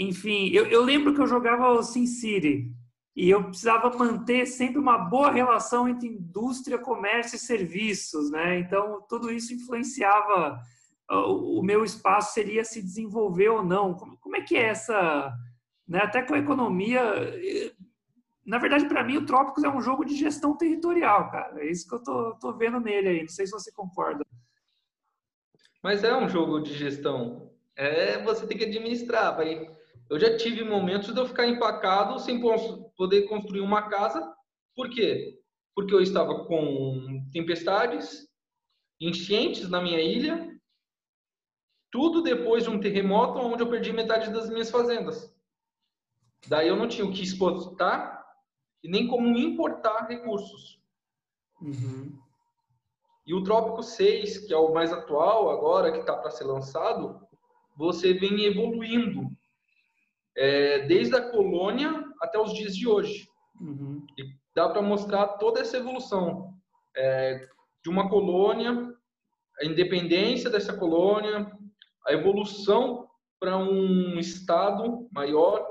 enfim, 0.00 0.48
eu, 0.48 0.64
eu 0.66 0.82
lembro 0.82 1.14
que 1.14 1.20
eu 1.20 1.26
jogava 1.26 1.68
o 1.68 1.82
SimCity 1.82 2.72
e 3.14 3.28
eu 3.28 3.44
precisava 3.44 3.94
manter 3.98 4.46
sempre 4.46 4.78
uma 4.78 4.96
boa 4.96 5.30
relação 5.30 5.86
entre 5.86 6.08
indústria, 6.08 6.78
comércio 6.78 7.36
e 7.36 7.38
serviços, 7.38 8.30
né? 8.30 8.58
Então, 8.60 9.04
tudo 9.06 9.30
isso 9.30 9.52
influenciava 9.52 10.58
o 11.10 11.60
meu 11.60 11.84
espaço 11.84 12.32
seria 12.32 12.64
se 12.64 12.80
desenvolver 12.80 13.48
ou 13.48 13.64
não. 13.64 13.94
Como, 13.94 14.36
é 14.36 14.40
que 14.40 14.56
é 14.56 14.68
essa, 14.68 15.34
né? 15.86 15.98
Até 15.98 16.22
com 16.22 16.34
a 16.34 16.38
economia, 16.38 17.02
na 18.46 18.58
verdade, 18.58 18.86
para 18.86 19.04
mim, 19.04 19.18
o 19.18 19.26
Trópicos 19.26 19.64
é 19.64 19.68
um 19.68 19.82
jogo 19.82 20.04
de 20.04 20.14
gestão 20.14 20.56
territorial, 20.56 21.30
cara. 21.30 21.62
É 21.62 21.70
isso 21.70 21.86
que 21.86 21.94
eu 21.96 22.02
tô, 22.02 22.34
tô 22.36 22.56
vendo 22.56 22.80
nele 22.80 23.08
aí. 23.08 23.20
Não 23.22 23.28
sei 23.28 23.44
se 23.44 23.52
você 23.52 23.70
concorda. 23.72 24.24
Mas 25.82 26.04
é 26.04 26.16
um 26.16 26.28
jogo 26.28 26.60
de 26.60 26.72
gestão. 26.72 27.50
É, 27.74 28.22
você 28.22 28.46
tem 28.46 28.56
que 28.56 28.64
administrar, 28.64 29.36
vai 29.36 29.79
eu 30.10 30.18
já 30.18 30.36
tive 30.36 30.64
momentos 30.64 31.14
de 31.14 31.20
eu 31.20 31.26
ficar 31.26 31.46
empacado 31.46 32.18
sem 32.18 32.40
poder 32.96 33.22
construir 33.28 33.60
uma 33.60 33.88
casa. 33.88 34.34
Por 34.74 34.90
quê? 34.90 35.40
Porque 35.72 35.94
eu 35.94 36.00
estava 36.00 36.46
com 36.46 37.24
tempestades, 37.32 38.28
enchentes 39.00 39.70
na 39.70 39.80
minha 39.80 40.00
ilha, 40.00 40.50
tudo 41.92 42.22
depois 42.22 42.64
de 42.64 42.70
um 42.70 42.80
terremoto 42.80 43.38
onde 43.38 43.62
eu 43.62 43.70
perdi 43.70 43.92
metade 43.92 44.32
das 44.32 44.50
minhas 44.50 44.68
fazendas. 44.68 45.32
Daí 46.48 46.66
eu 46.66 46.76
não 46.76 46.88
tinha 46.88 47.06
o 47.06 47.12
que 47.12 47.22
exportar 47.22 48.20
e 48.82 48.88
nem 48.88 49.06
como 49.06 49.38
importar 49.38 50.08
recursos. 50.08 50.82
Uhum. 51.62 52.18
E 53.24 53.32
o 53.32 53.44
Trópico 53.44 53.82
6, 53.82 54.46
que 54.46 54.52
é 54.52 54.56
o 54.56 54.74
mais 54.74 54.92
atual 54.92 55.50
agora, 55.50 55.92
que 55.92 55.98
está 55.98 56.16
para 56.16 56.30
ser 56.30 56.44
lançado, 56.44 57.24
você 57.76 58.12
vem 58.12 58.44
evoluindo 58.44 59.30
é, 60.40 60.78
desde 60.86 61.14
a 61.14 61.30
colônia 61.30 62.02
até 62.18 62.38
os 62.40 62.54
dias 62.54 62.74
de 62.74 62.88
hoje. 62.88 63.28
Uhum. 63.60 64.06
E 64.18 64.24
dá 64.56 64.70
para 64.70 64.80
mostrar 64.80 65.36
toda 65.36 65.60
essa 65.60 65.76
evolução 65.76 66.54
é, 66.96 67.46
de 67.84 67.90
uma 67.90 68.08
colônia, 68.08 68.90
a 69.60 69.64
independência 69.66 70.48
dessa 70.48 70.72
colônia, 70.72 71.52
a 72.06 72.12
evolução 72.14 73.06
para 73.38 73.58
um 73.58 74.18
estado 74.18 75.06
maior 75.12 75.68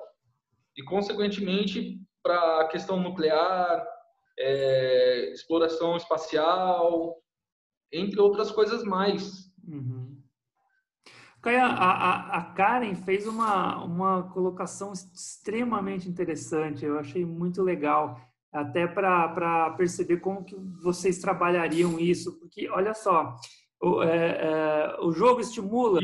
e, 0.78 0.84
consequentemente, 0.84 2.00
para 2.22 2.62
a 2.62 2.68
questão 2.68 3.00
nuclear, 3.00 3.84
é, 4.38 5.32
exploração 5.34 5.98
espacial, 5.98 7.18
entre 7.92 8.22
outras 8.22 8.52
coisas 8.52 8.84
mais. 8.84 9.52
Uhum. 9.68 9.99
Caia, 11.42 11.66
a, 11.66 12.38
a, 12.38 12.42
Karen 12.54 12.96
fez 12.96 13.26
uma, 13.26 13.82
uma 13.84 14.24
colocação 14.24 14.92
extremamente 14.92 16.10
interessante, 16.10 16.84
eu 16.84 17.00
achei 17.00 17.26
muito 17.26 17.64
legal, 17.64 18.20
até 18.52 18.86
para 18.86 19.70
perceber 19.72 20.18
como 20.18 20.44
que 20.44 20.56
vocês 20.82 21.20
trabalhariam 21.20 21.98
isso, 21.98 22.38
porque 22.40 22.70
olha 22.70 22.94
só, 22.94 23.36
o, 23.82 24.04
é, 24.04 24.38
é, 24.42 24.98
o 25.02 25.12
jogo 25.14 25.40
estimula 25.40 26.02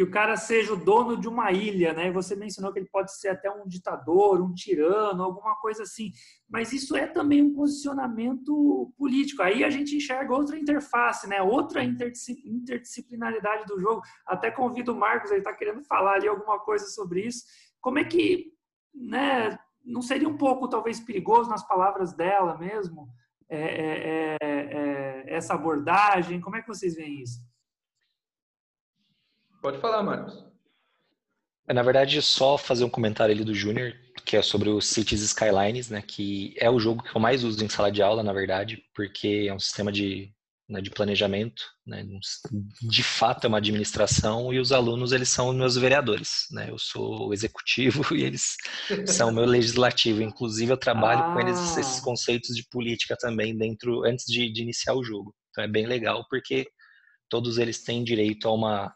que 0.00 0.04
o 0.04 0.10
cara 0.10 0.34
seja 0.34 0.72
o 0.72 0.82
dono 0.82 1.14
de 1.14 1.28
uma 1.28 1.52
ilha, 1.52 1.92
né? 1.92 2.10
Você 2.10 2.34
mencionou 2.34 2.72
que 2.72 2.78
ele 2.78 2.88
pode 2.90 3.14
ser 3.20 3.28
até 3.28 3.50
um 3.50 3.68
ditador, 3.68 4.40
um 4.40 4.54
tirano, 4.54 5.22
alguma 5.22 5.54
coisa 5.56 5.82
assim. 5.82 6.10
Mas 6.48 6.72
isso 6.72 6.96
é 6.96 7.06
também 7.06 7.42
um 7.42 7.52
posicionamento 7.52 8.90
político. 8.96 9.42
Aí 9.42 9.62
a 9.62 9.68
gente 9.68 9.94
enxerga 9.94 10.32
outra 10.34 10.58
interface, 10.58 11.28
né? 11.28 11.42
Outra 11.42 11.84
interdisciplinaridade 11.84 13.66
do 13.66 13.78
jogo. 13.78 14.00
Até 14.26 14.50
convido 14.50 14.94
o 14.94 14.98
Marcos, 14.98 15.30
ele 15.30 15.40
está 15.40 15.52
querendo 15.52 15.84
falar 15.84 16.14
ali 16.14 16.26
alguma 16.26 16.58
coisa 16.60 16.86
sobre 16.86 17.20
isso. 17.26 17.44
Como 17.78 17.98
é 17.98 18.04
que, 18.04 18.54
né? 18.94 19.58
Não 19.84 20.00
seria 20.00 20.30
um 20.30 20.38
pouco 20.38 20.66
talvez 20.66 20.98
perigoso 20.98 21.50
nas 21.50 21.68
palavras 21.68 22.14
dela 22.14 22.56
mesmo? 22.56 23.06
É, 23.50 23.58
é, 23.58 24.36
é, 24.40 25.24
é 25.26 25.34
essa 25.36 25.52
abordagem? 25.52 26.40
Como 26.40 26.56
é 26.56 26.62
que 26.62 26.68
vocês 26.68 26.94
veem 26.94 27.20
isso? 27.20 27.49
Pode 29.60 29.78
falar, 29.78 30.02
Marcos. 30.02 30.50
É, 31.68 31.72
na 31.72 31.82
verdade, 31.82 32.20
só 32.20 32.58
fazer 32.58 32.84
um 32.84 32.90
comentário 32.90 33.32
ali 33.32 33.44
do 33.44 33.54
Júnior, 33.54 33.94
que 34.24 34.36
é 34.36 34.42
sobre 34.42 34.70
o 34.70 34.80
Cities 34.80 35.22
Skylines, 35.22 35.88
né? 35.88 36.02
Que 36.02 36.54
é 36.58 36.68
o 36.68 36.80
jogo 36.80 37.02
que 37.02 37.14
eu 37.16 37.20
mais 37.20 37.44
uso 37.44 37.64
em 37.64 37.68
sala 37.68 37.92
de 37.92 38.02
aula, 38.02 38.22
na 38.22 38.32
verdade, 38.32 38.82
porque 38.94 39.46
é 39.48 39.54
um 39.54 39.58
sistema 39.60 39.92
de, 39.92 40.32
né, 40.68 40.80
de 40.80 40.90
planejamento, 40.90 41.62
né? 41.86 42.04
De 42.82 43.02
fato 43.04 43.44
é 43.44 43.48
uma 43.48 43.58
administração 43.58 44.52
e 44.52 44.58
os 44.58 44.72
alunos, 44.72 45.12
eles 45.12 45.28
são 45.28 45.52
meus 45.52 45.76
vereadores, 45.76 46.46
né? 46.50 46.70
Eu 46.70 46.78
sou 46.78 47.28
o 47.28 47.32
executivo 47.32 48.02
e 48.16 48.24
eles 48.24 48.56
são 49.06 49.28
o 49.28 49.32
meu 49.32 49.44
legislativo. 49.44 50.22
Inclusive, 50.22 50.72
eu 50.72 50.78
trabalho 50.78 51.20
ah. 51.20 51.34
com 51.34 51.40
eles 51.40 51.58
ah. 51.76 51.80
esses 51.80 52.00
conceitos 52.00 52.56
de 52.56 52.66
política 52.68 53.16
também 53.16 53.56
dentro, 53.56 54.04
antes 54.04 54.24
de, 54.26 54.50
de 54.50 54.62
iniciar 54.62 54.94
o 54.94 55.04
jogo. 55.04 55.32
Então 55.50 55.62
é 55.62 55.68
bem 55.68 55.86
legal, 55.86 56.26
porque 56.28 56.66
todos 57.28 57.58
eles 57.58 57.84
têm 57.84 58.02
direito 58.02 58.48
a 58.48 58.52
uma 58.52 58.92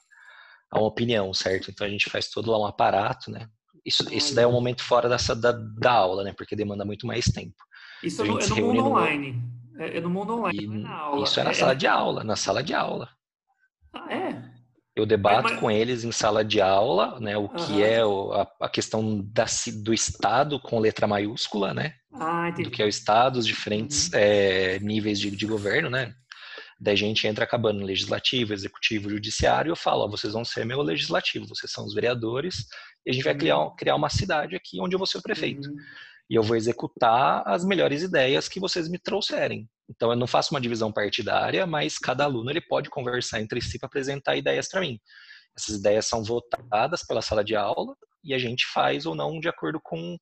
a 0.75 0.79
uma 0.81 0.89
opinião, 0.89 1.33
certo? 1.33 1.71
Então 1.71 1.87
a 1.87 1.91
gente 1.91 2.11
faz 2.11 2.29
todo 2.29 2.51
lá 2.51 2.59
um 2.59 2.67
aparato, 2.67 3.31
né? 3.31 3.47
Isso, 3.85 4.13
isso 4.13 4.35
daí 4.35 4.45
é 4.45 4.49
um 4.49 4.53
momento 4.53 4.83
fora 4.83 5.09
dessa, 5.09 5.37
da, 5.37 5.53
da 5.53 5.93
aula, 5.93 6.25
né? 6.25 6.35
Porque 6.37 6.57
demanda 6.57 6.85
muito 6.85 7.07
mais 7.07 7.27
tempo. 7.27 7.55
Isso 8.03 8.23
é, 8.23 8.27
no, 8.27 8.41
é 8.41 8.47
no 8.47 8.57
mundo 8.57 8.75
no... 8.75 8.87
online. 8.87 9.43
É, 9.79 9.97
é, 9.99 10.01
no 10.01 10.11
mundo 10.11 10.35
online, 10.35 10.65
e, 10.65 10.67
não 10.67 10.75
é 10.75 10.79
na 10.79 10.97
aula. 10.97 11.25
Isso 11.25 11.41
é 11.41 11.45
na 11.45 11.51
é, 11.51 11.55
sala 11.55 11.73
é 11.73 11.75
de 11.75 11.87
aula, 11.87 12.25
na 12.25 12.37
sala 12.37 12.63
de 12.63 12.75
aula. 12.75 13.09
Ah, 13.95 14.13
é? 14.13 14.55
Eu 14.97 15.05
debato 15.05 15.51
mas... 15.51 15.61
com 15.61 15.71
eles 15.71 16.05
em 16.05 16.13
sala 16.13 16.45
de 16.45 16.61
aula, 16.61 17.19
né? 17.21 17.37
O 17.37 17.43
uhum. 17.43 17.49
que 17.49 17.83
é 17.83 18.01
a, 18.01 18.67
a, 18.67 18.69
questão 18.69 19.21
da, 19.33 19.45
do 19.83 19.93
Estado 19.93 20.61
com 20.61 20.79
letra 20.79 21.07
maiúscula, 21.07 21.75
né? 21.75 21.95
Ah, 22.13 22.51
do 22.51 22.71
que 22.71 22.81
é 22.81 22.87
o 22.87 22.89
Estado, 22.89 23.39
os 23.39 23.47
diferentes 23.47 24.07
uhum. 24.07 24.19
é, 24.19 24.79
níveis 24.79 25.19
de, 25.19 25.31
de 25.31 25.47
governo, 25.47 25.91
né? 25.91 26.15
Daí 26.81 26.95
a 26.95 26.97
gente 26.97 27.27
entra 27.27 27.45
acabando 27.45 27.81
no 27.81 27.87
legislativo, 27.87 28.53
executivo, 28.53 29.11
judiciário, 29.11 29.71
e 29.71 29.73
eu 29.73 29.77
falo, 29.77 30.05
ó, 30.05 30.09
vocês 30.09 30.33
vão 30.33 30.45
ser 30.45 30.65
meu 30.65 30.83
legislativo, 30.83 31.47
vocês 31.47 31.71
são 31.71 31.85
os 31.85 31.95
vereadores, 31.95 32.67
e 33.07 33.11
a 33.11 33.13
gente 33.13 33.25
vai 33.25 33.35
criar, 33.35 33.59
uhum. 33.59 33.77
criar 33.77 33.95
uma 33.95 34.11
cidade 34.11 34.57
aqui 34.57 34.81
onde 34.81 34.95
eu 34.95 34.99
vou 34.99 35.07
ser 35.07 35.19
o 35.19 35.23
prefeito. 35.23 35.69
Uhum. 35.69 35.77
E 36.31 36.35
eu 36.35 36.43
vou 36.43 36.57
executar 36.57 37.43
as 37.47 37.65
melhores 37.65 38.03
ideias 38.03 38.49
que 38.49 38.59
vocês 38.59 38.89
me 38.89 38.99
trouxerem. 38.99 39.69
Então 39.89 40.11
eu 40.11 40.17
não 40.17 40.27
faço 40.27 40.55
uma 40.55 40.61
divisão 40.61 40.91
partidária, 40.91 41.67
mas 41.67 41.99
cada 41.99 42.25
aluno 42.25 42.51
ele 42.51 42.61
pode 42.61 42.89
conversar 42.89 43.41
entre 43.41 43.61
si 43.61 43.79
para 43.79 43.87
apresentar 43.87 44.37
ideias 44.37 44.69
para 44.69 44.81
mim. 44.81 44.99
Essas 45.57 45.77
ideias 45.77 46.07
são 46.07 46.25
votadas 46.25 47.05
pela 47.07 47.23
sala 47.23 47.45
de 47.45 47.55
aula 47.55 47.95
e 48.23 48.33
a 48.33 48.39
gente 48.39 48.67
faz 48.73 49.05
ou 49.05 49.15
não 49.15 49.39
de 49.39 49.49
acordo 49.49 49.79
com 49.83 50.17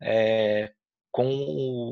é, 0.00 0.72
com 1.10 1.26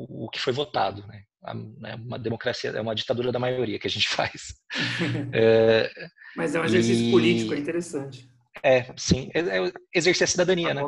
o, 0.09 0.29
que 0.29 0.39
foi 0.39 0.51
votado, 0.51 1.05
né? 1.07 1.23
É 1.43 1.95
uma 1.95 2.19
democracia, 2.19 2.69
é 2.69 2.81
uma 2.81 2.93
ditadura 2.93 3.31
da 3.31 3.39
maioria 3.39 3.79
que 3.79 3.87
a 3.87 3.89
gente 3.89 4.07
faz. 4.13 4.53
é, 5.33 5.91
Mas 6.35 6.55
é 6.55 6.61
um 6.61 6.65
exercício 6.65 7.05
e... 7.07 7.11
político, 7.11 7.53
é 7.53 7.57
interessante. 7.57 8.29
É, 8.63 8.93
sim, 8.97 9.31
é, 9.33 9.39
é 9.39 9.71
exercer 9.93 10.25
a 10.25 10.27
cidadania, 10.27 10.73
né? 10.73 10.81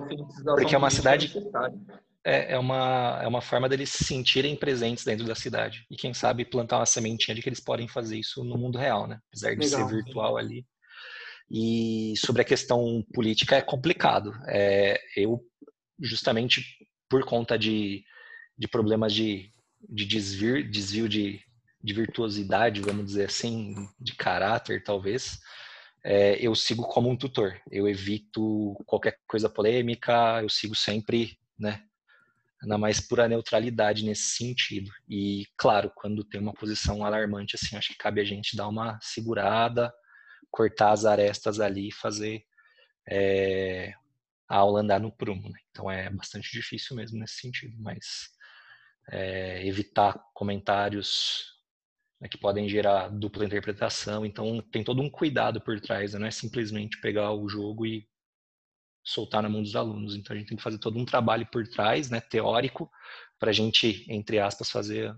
Porque 0.43 0.75
é 0.75 0.77
uma 0.77 0.91
cidade, 0.91 1.33
é, 2.23 2.53
é, 2.53 2.59
uma, 2.59 3.19
é 3.23 3.27
uma 3.27 3.41
forma 3.41 3.67
deles 3.67 3.89
se 3.89 4.03
sentirem 4.03 4.55
presentes 4.55 5.03
dentro 5.03 5.25
da 5.25 5.33
cidade. 5.33 5.85
E 5.89 5.95
quem 5.95 6.13
sabe 6.13 6.45
plantar 6.45 6.77
uma 6.77 6.85
sementinha 6.85 7.33
de 7.33 7.41
que 7.41 7.49
eles 7.49 7.59
podem 7.59 7.87
fazer 7.87 8.17
isso 8.17 8.43
no 8.43 8.57
mundo 8.57 8.77
real, 8.77 9.07
né? 9.07 9.19
Apesar 9.29 9.55
de 9.55 9.65
Legal. 9.65 9.89
ser 9.89 9.95
virtual 9.95 10.37
ali. 10.37 10.65
E 11.49 12.13
sobre 12.17 12.41
a 12.41 12.45
questão 12.45 13.03
política 13.13 13.55
é 13.55 13.61
complicado. 13.61 14.33
É, 14.47 14.99
eu, 15.15 15.41
justamente 15.99 16.63
por 17.09 17.25
conta 17.25 17.57
de, 17.57 18.03
de 18.57 18.67
problemas 18.67 19.13
de 19.13 19.49
de 19.89 20.05
desvio, 20.05 20.69
desvio 20.69 21.09
de, 21.09 21.41
de 21.83 21.93
virtuosidade, 21.93 22.81
vamos 22.81 23.05
dizer 23.05 23.25
assim, 23.25 23.87
de 23.99 24.15
caráter, 24.15 24.83
talvez, 24.83 25.39
é, 26.03 26.35
eu 26.45 26.53
sigo 26.55 26.83
como 26.83 27.09
um 27.09 27.17
tutor. 27.17 27.59
Eu 27.71 27.87
evito 27.87 28.75
qualquer 28.85 29.19
coisa 29.27 29.49
polêmica, 29.49 30.41
eu 30.41 30.49
sigo 30.49 30.75
sempre, 30.75 31.37
né, 31.57 31.83
na 32.63 32.77
mais 32.77 32.99
pura 32.99 33.27
neutralidade 33.27 34.05
nesse 34.05 34.35
sentido. 34.35 34.91
E, 35.07 35.47
claro, 35.57 35.91
quando 35.95 36.23
tem 36.23 36.41
uma 36.41 36.53
posição 36.53 37.05
alarmante, 37.05 37.55
assim, 37.55 37.75
acho 37.75 37.89
que 37.89 37.97
cabe 37.97 38.21
a 38.21 38.25
gente 38.25 38.55
dar 38.55 38.67
uma 38.67 38.99
segurada, 39.01 39.93
cortar 40.51 40.91
as 40.91 41.05
arestas 41.05 41.59
ali 41.59 41.89
e 41.89 41.93
fazer 41.93 42.45
é, 43.09 43.93
a 44.47 44.57
aula 44.57 44.81
andar 44.81 44.99
no 44.99 45.11
prumo. 45.11 45.49
Né? 45.49 45.59
Então 45.71 45.89
é 45.89 46.09
bastante 46.09 46.51
difícil 46.51 46.95
mesmo 46.95 47.19
nesse 47.19 47.35
sentido, 47.35 47.75
mas 47.79 48.29
é, 49.09 49.65
evitar 49.67 50.19
comentários 50.33 51.53
né, 52.19 52.27
que 52.27 52.37
podem 52.37 52.67
gerar 52.69 53.09
dupla 53.09 53.45
interpretação. 53.45 54.25
Então, 54.25 54.61
tem 54.71 54.83
todo 54.83 55.01
um 55.01 55.09
cuidado 55.09 55.59
por 55.59 55.79
trás, 55.79 56.13
né? 56.13 56.19
não 56.19 56.27
é 56.27 56.31
simplesmente 56.31 56.99
pegar 57.01 57.31
o 57.31 57.47
jogo 57.49 57.85
e 57.85 58.07
soltar 59.03 59.43
na 59.43 59.49
mão 59.49 59.61
dos 59.61 59.75
alunos. 59.75 60.15
Então, 60.15 60.35
a 60.35 60.39
gente 60.39 60.47
tem 60.47 60.57
que 60.57 60.63
fazer 60.63 60.77
todo 60.77 60.97
um 60.97 61.05
trabalho 61.05 61.45
por 61.51 61.67
trás, 61.67 62.09
né, 62.09 62.21
teórico, 62.21 62.89
para 63.37 63.49
a 63.49 63.53
gente, 63.53 64.05
entre 64.09 64.39
aspas, 64.39 64.71
fazer 64.71 65.13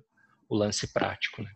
o 0.49 0.55
lance 0.55 0.91
prático. 0.91 1.43
Né? 1.43 1.51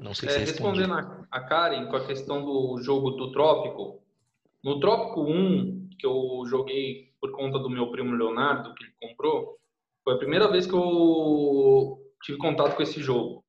Não 0.00 0.14
sei 0.14 0.28
se 0.28 0.36
é, 0.36 0.38
Respondendo 0.40 0.94
a, 0.94 1.26
a 1.30 1.40
Karen 1.40 1.86
com 1.86 1.96
a 1.96 2.06
questão 2.06 2.44
do 2.44 2.82
jogo 2.82 3.12
do 3.12 3.30
Trópico, 3.30 4.02
no 4.62 4.80
Trópico 4.80 5.22
1, 5.22 5.90
que 5.96 6.06
eu 6.06 6.42
joguei 6.46 7.12
por 7.20 7.30
conta 7.30 7.58
do 7.58 7.70
meu 7.70 7.90
primo 7.92 8.16
Leonardo, 8.16 8.74
que 8.74 8.82
ele 8.82 8.92
comprou, 9.00 9.60
foi 10.04 10.14
a 10.14 10.18
primeira 10.18 10.50
vez 10.50 10.66
que 10.66 10.74
eu 10.74 11.98
tive 12.22 12.38
contato 12.38 12.76
com 12.76 12.82
esse 12.82 13.00
jogo. 13.00 13.44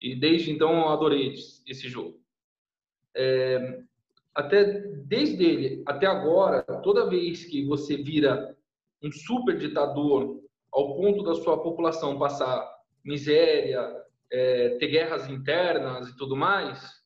E 0.00 0.14
desde 0.14 0.50
então 0.50 0.72
eu 0.72 0.88
adorei 0.88 1.34
esse 1.66 1.88
jogo. 1.88 2.20
É, 3.16 3.80
até 4.34 4.64
desde 5.06 5.44
ele 5.44 5.82
até 5.86 6.06
agora, 6.06 6.62
toda 6.82 7.08
vez 7.08 7.44
que 7.44 7.64
você 7.64 7.96
vira 7.96 8.56
um 9.02 9.12
super 9.12 9.56
ditador 9.56 10.42
ao 10.72 10.96
ponto 10.96 11.22
da 11.22 11.34
sua 11.34 11.62
população 11.62 12.18
passar 12.18 12.68
miséria, 13.04 14.04
é, 14.30 14.70
ter 14.78 14.88
guerras 14.88 15.28
internas 15.28 16.08
e 16.08 16.16
tudo 16.16 16.34
mais, 16.34 17.04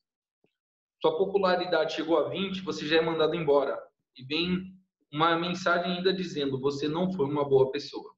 sua 1.01 1.16
popularidade 1.18 1.95
chegou 1.95 2.18
a 2.18 2.29
20, 2.29 2.62
você 2.62 2.87
já 2.87 2.97
é 2.97 3.01
mandado 3.01 3.35
embora. 3.35 3.79
E 4.16 4.24
vem 4.24 4.74
uma 5.12 5.37
mensagem 5.37 5.99
ainda 5.99 6.12
dizendo: 6.12 6.59
você 6.59 6.89
não 6.89 7.12
foi 7.12 7.26
uma 7.26 7.49
boa 7.49 7.70
pessoa. 7.70 8.17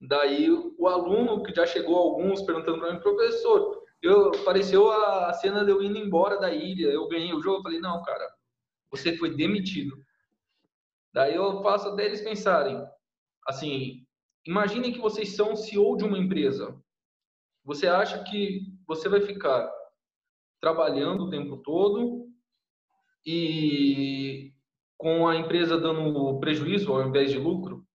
Daí 0.00 0.50
o 0.50 0.88
aluno, 0.88 1.42
que 1.42 1.54
já 1.54 1.66
chegou 1.66 1.96
alguns 1.96 2.42
perguntando 2.42 2.78
para 2.78 2.92
mim, 2.92 3.00
professor, 3.00 3.84
eu, 4.00 4.28
apareceu 4.28 4.90
a 4.90 5.32
cena 5.34 5.64
de 5.64 5.70
eu 5.70 5.82
indo 5.82 5.98
embora 5.98 6.38
da 6.38 6.50
ilha, 6.50 6.88
eu 6.88 7.06
ganhei 7.08 7.34
o 7.34 7.42
jogo, 7.42 7.58
eu 7.58 7.62
falei, 7.62 7.80
não, 7.80 8.02
cara, 8.02 8.26
você 8.90 9.16
foi 9.16 9.36
demitido. 9.36 10.02
Daí 11.12 11.34
eu 11.34 11.62
faço 11.62 11.88
até 11.88 12.06
eles 12.06 12.22
pensarem, 12.22 12.82
assim, 13.46 14.06
imaginem 14.46 14.92
que 14.92 14.98
vocês 14.98 15.36
são 15.36 15.54
CEO 15.54 15.96
de 15.96 16.04
uma 16.04 16.18
empresa. 16.18 16.80
Você 17.62 17.86
acha 17.86 18.22
que 18.24 18.62
você 18.86 19.08
vai 19.08 19.20
ficar 19.20 19.70
trabalhando 20.60 21.24
o 21.24 21.30
tempo 21.30 21.58
todo 21.58 22.26
e 23.26 24.52
com 24.96 25.28
a 25.28 25.36
empresa 25.36 25.78
dando 25.78 26.38
prejuízo 26.40 26.92
ao 26.92 27.06
invés 27.06 27.30
de 27.30 27.38
lucro? 27.38 27.86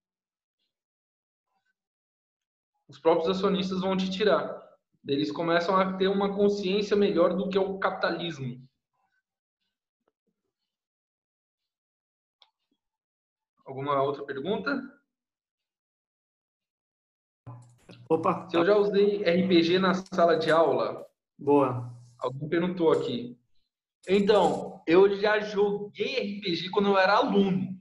Os 2.96 3.00
próprios 3.00 3.28
acionistas 3.30 3.82
vão 3.82 3.98
te 3.98 4.10
tirar. 4.10 4.58
Eles 5.06 5.30
começam 5.30 5.76
a 5.76 5.98
ter 5.98 6.08
uma 6.08 6.34
consciência 6.34 6.96
melhor 6.96 7.36
do 7.36 7.50
que 7.50 7.60
o 7.60 7.78
capitalismo. 7.78 8.66
Alguma 13.66 14.02
outra 14.02 14.24
pergunta? 14.24 14.82
Opa. 18.10 18.48
Se 18.50 18.56
eu 18.56 18.66
já 18.66 18.78
usei 18.78 19.24
RPG 19.24 19.78
na 19.78 19.94
sala 19.94 20.38
de 20.38 20.50
aula. 20.50 21.06
Boa. 21.38 21.94
Alguém 22.18 22.48
perguntou 22.48 22.94
aqui. 22.94 23.38
Então, 24.08 24.82
eu 24.88 25.18
já 25.18 25.42
joguei 25.42 26.38
RPG 26.38 26.70
quando 26.70 26.88
eu 26.90 26.98
era 26.98 27.18
aluno. 27.18 27.78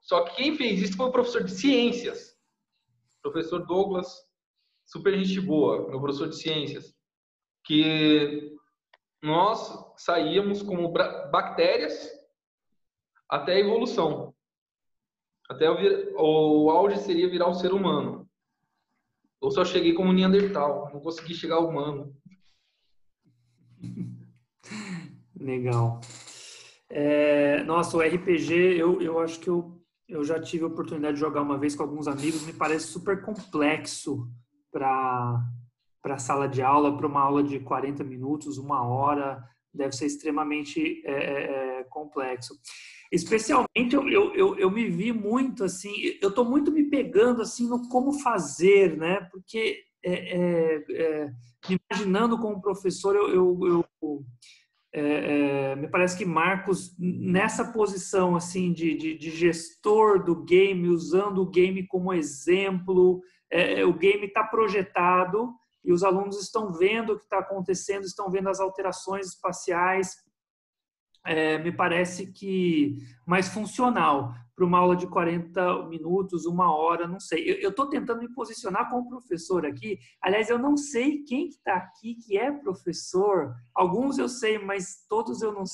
Só 0.00 0.24
que 0.24 0.36
quem 0.36 0.54
fez 0.54 0.82
isso 0.82 0.98
foi 0.98 1.06
o 1.06 1.12
professor 1.12 1.42
de 1.42 1.52
ciências 1.52 2.31
professor 3.22 3.64
Douglas, 3.66 4.08
super 4.84 5.16
gente 5.16 5.40
boa, 5.40 5.88
meu 5.88 6.00
professor 6.00 6.28
de 6.28 6.36
ciências, 6.36 6.94
que 7.64 8.56
nós 9.22 9.72
saíamos 9.96 10.62
como 10.62 10.92
bactérias 10.92 12.10
até 13.28 13.54
a 13.54 13.60
evolução. 13.60 14.34
Até 15.48 15.70
o, 15.70 16.64
o 16.64 16.70
auge 16.70 16.98
seria 16.98 17.30
virar 17.30 17.48
o 17.48 17.54
ser 17.54 17.72
humano. 17.72 18.28
Eu 19.40 19.50
só 19.50 19.64
cheguei 19.64 19.92
como 19.92 20.12
Neandertal, 20.12 20.90
não 20.92 21.00
consegui 21.00 21.34
chegar 21.34 21.56
ao 21.56 21.68
humano. 21.68 22.14
Legal. 25.38 26.00
É, 26.88 27.62
nossa, 27.64 27.96
o 27.96 28.00
RPG, 28.00 28.54
eu, 28.78 29.00
eu 29.00 29.18
acho 29.18 29.40
que 29.40 29.48
eu 29.48 29.81
eu 30.12 30.22
já 30.22 30.40
tive 30.40 30.64
a 30.64 30.68
oportunidade 30.68 31.14
de 31.14 31.20
jogar 31.20 31.42
uma 31.42 31.58
vez 31.58 31.74
com 31.74 31.82
alguns 31.82 32.06
amigos, 32.06 32.44
me 32.44 32.52
parece 32.52 32.86
super 32.86 33.22
complexo 33.22 34.28
para 34.70 35.42
para 36.02 36.18
sala 36.18 36.48
de 36.48 36.60
aula, 36.60 36.96
para 36.96 37.06
uma 37.06 37.20
aula 37.20 37.44
de 37.44 37.60
40 37.60 38.02
minutos, 38.02 38.58
uma 38.58 38.84
hora. 38.84 39.40
deve 39.72 39.92
ser 39.92 40.06
extremamente 40.06 41.00
é, 41.06 41.12
é, 41.12 41.78
é 41.80 41.84
complexo. 41.84 42.58
Especialmente 43.10 43.94
eu, 43.94 44.08
eu, 44.08 44.58
eu, 44.58 44.70
me 44.70 44.88
vi 44.88 45.12
muito 45.12 45.62
assim, 45.62 45.92
eu 46.20 46.30
estou 46.30 46.44
muito 46.44 46.72
me 46.72 46.84
pegando 46.90 47.40
assim 47.40 47.68
no 47.68 47.88
como 47.88 48.14
fazer, 48.14 48.96
né? 48.96 49.20
Porque 49.30 49.84
é, 50.04 50.12
é, 50.12 50.84
é 50.90 51.32
imaginando 51.70 52.36
como 52.38 52.60
professor, 52.60 53.14
eu, 53.14 53.28
eu, 53.32 53.60
eu 53.64 54.24
é, 54.94 55.00
é, 55.72 55.76
me 55.76 55.88
parece 55.88 56.18
que 56.18 56.24
Marcos, 56.24 56.94
nessa 56.98 57.72
posição 57.72 58.36
assim 58.36 58.72
de, 58.74 58.94
de, 58.94 59.16
de, 59.16 59.30
gestor 59.30 60.22
do 60.22 60.44
game, 60.44 60.88
usando 60.88 61.38
o 61.40 61.50
game 61.50 61.86
como 61.86 62.12
exemplo, 62.12 63.22
é, 63.50 63.84
o 63.86 63.94
game 63.94 64.26
está 64.26 64.44
projetado 64.44 65.54
e 65.82 65.92
os 65.92 66.04
alunos 66.04 66.38
estão 66.38 66.72
vendo 66.72 67.14
o 67.14 67.18
que 67.18 67.24
está 67.24 67.38
acontecendo, 67.38 68.04
estão 68.04 68.30
vendo 68.30 68.50
as 68.50 68.60
alterações 68.60 69.28
espaciais, 69.28 70.14
é, 71.24 71.56
me 71.58 71.72
parece 71.72 72.30
que 72.30 72.98
mais 73.26 73.48
funcional 73.48 74.34
para 74.62 74.66
uma 74.68 74.78
aula 74.78 74.94
de 74.94 75.08
40 75.08 75.88
minutos, 75.88 76.46
uma 76.46 76.72
hora, 76.72 77.08
não 77.08 77.18
sei. 77.18 77.58
Eu 77.60 77.70
estou 77.70 77.88
tentando 77.88 78.20
me 78.20 78.32
posicionar 78.32 78.88
como 78.88 79.08
professor 79.08 79.66
aqui. 79.66 79.98
Aliás, 80.22 80.48
eu 80.48 80.56
não 80.56 80.76
sei 80.76 81.24
quem 81.24 81.48
está 81.48 81.74
aqui 81.74 82.14
que 82.14 82.38
é 82.38 82.52
professor. 82.52 83.52
Alguns 83.74 84.18
eu 84.18 84.28
sei, 84.28 84.58
mas 84.58 85.04
todos 85.08 85.42
eu 85.42 85.52
não. 85.52 85.64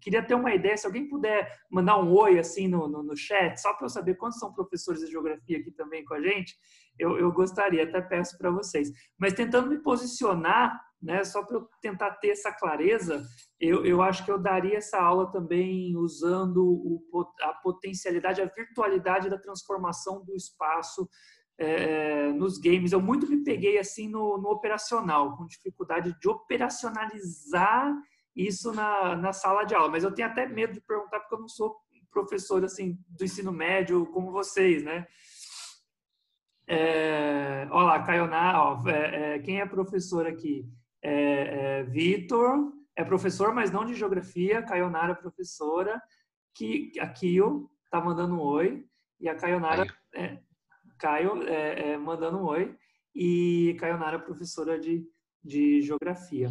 Queria 0.00 0.26
ter 0.26 0.34
uma 0.34 0.52
ideia. 0.52 0.76
Se 0.76 0.86
alguém 0.86 1.08
puder 1.08 1.56
mandar 1.70 2.00
um 2.00 2.12
oi 2.12 2.40
assim 2.40 2.66
no, 2.66 2.88
no, 2.88 3.04
no 3.04 3.16
chat, 3.16 3.56
só 3.60 3.72
para 3.74 3.84
eu 3.84 3.90
saber 3.90 4.16
quantos 4.16 4.40
são 4.40 4.52
professores 4.52 5.02
de 5.02 5.12
geografia 5.12 5.58
aqui 5.58 5.70
também 5.70 6.04
com 6.04 6.14
a 6.14 6.20
gente, 6.20 6.56
eu, 6.98 7.16
eu 7.16 7.30
gostaria, 7.30 7.84
até 7.84 8.00
peço 8.00 8.36
para 8.36 8.50
vocês. 8.50 8.90
Mas 9.16 9.34
tentando 9.34 9.70
me 9.70 9.78
posicionar 9.78 10.80
né? 11.02 11.24
Só 11.24 11.42
para 11.42 11.56
eu 11.56 11.68
tentar 11.80 12.12
ter 12.12 12.28
essa 12.28 12.52
clareza, 12.52 13.22
eu, 13.58 13.84
eu 13.84 14.00
acho 14.00 14.24
que 14.24 14.30
eu 14.30 14.38
daria 14.38 14.78
essa 14.78 14.98
aula 14.98 15.30
também 15.32 15.96
usando 15.96 16.64
o, 16.64 17.02
a 17.40 17.54
potencialidade, 17.54 18.40
a 18.40 18.46
virtualidade 18.46 19.28
da 19.28 19.38
transformação 19.38 20.24
do 20.24 20.34
espaço 20.36 21.08
é, 21.58 22.32
nos 22.32 22.58
games. 22.58 22.92
Eu 22.92 23.00
muito 23.00 23.28
me 23.28 23.42
peguei 23.42 23.78
assim 23.78 24.08
no, 24.08 24.38
no, 24.38 24.50
operacional, 24.50 25.36
com 25.36 25.46
dificuldade 25.46 26.16
de 26.20 26.28
operacionalizar 26.28 27.92
isso 28.34 28.72
na, 28.72 29.16
na 29.16 29.32
sala 29.32 29.64
de 29.64 29.74
aula. 29.74 29.90
Mas 29.90 30.04
eu 30.04 30.14
tenho 30.14 30.28
até 30.28 30.46
medo 30.46 30.72
de 30.72 30.80
perguntar 30.80 31.20
porque 31.20 31.34
eu 31.34 31.40
não 31.40 31.48
sou 31.48 31.76
professor 32.10 32.62
assim 32.64 32.98
do 33.08 33.24
ensino 33.24 33.50
médio 33.50 34.06
como 34.06 34.30
vocês, 34.30 34.84
né? 34.84 35.06
É, 36.66 37.66
olha 37.70 37.86
lá, 37.86 38.02
Caioná, 38.02 38.62
ó, 38.62 38.88
é, 38.88 39.34
é, 39.34 39.38
quem 39.40 39.60
é 39.60 39.66
professor 39.66 40.26
aqui? 40.26 40.64
É, 41.02 41.80
é, 41.80 41.82
Vitor 41.82 42.72
é 42.94 43.04
professor, 43.04 43.52
mas 43.52 43.70
não 43.70 43.84
de 43.84 43.94
geografia. 43.94 44.62
Caionara 44.62 45.12
é 45.12 45.16
professora. 45.16 46.00
Que, 46.54 46.92
a 47.00 47.08
Kio 47.08 47.70
tá 47.90 48.00
mandando 48.00 48.34
um 48.36 48.40
oi. 48.40 48.86
E 49.20 49.28
a 49.28 49.34
Caionara... 49.34 49.86
É, 50.14 50.38
Caio 50.98 51.42
é, 51.48 51.92
é, 51.92 51.98
mandando 51.98 52.38
um 52.38 52.44
oi. 52.44 52.76
E 53.14 53.76
Caionara 53.80 54.18
é 54.18 54.20
professora 54.20 54.78
de, 54.78 55.04
de 55.42 55.82
geografia. 55.82 56.48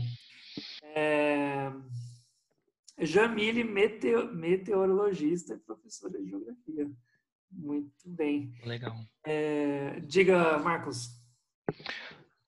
Jamile, 2.99 3.63
meteo, 3.63 4.33
meteorologista 4.33 5.53
e 5.53 5.57
professora 5.57 6.21
de 6.21 6.29
geografia. 6.29 6.91
Muito 7.49 8.09
bem. 8.09 8.53
Legal. 8.65 8.93
Diga, 10.05 10.59
Marcos. 10.59 11.20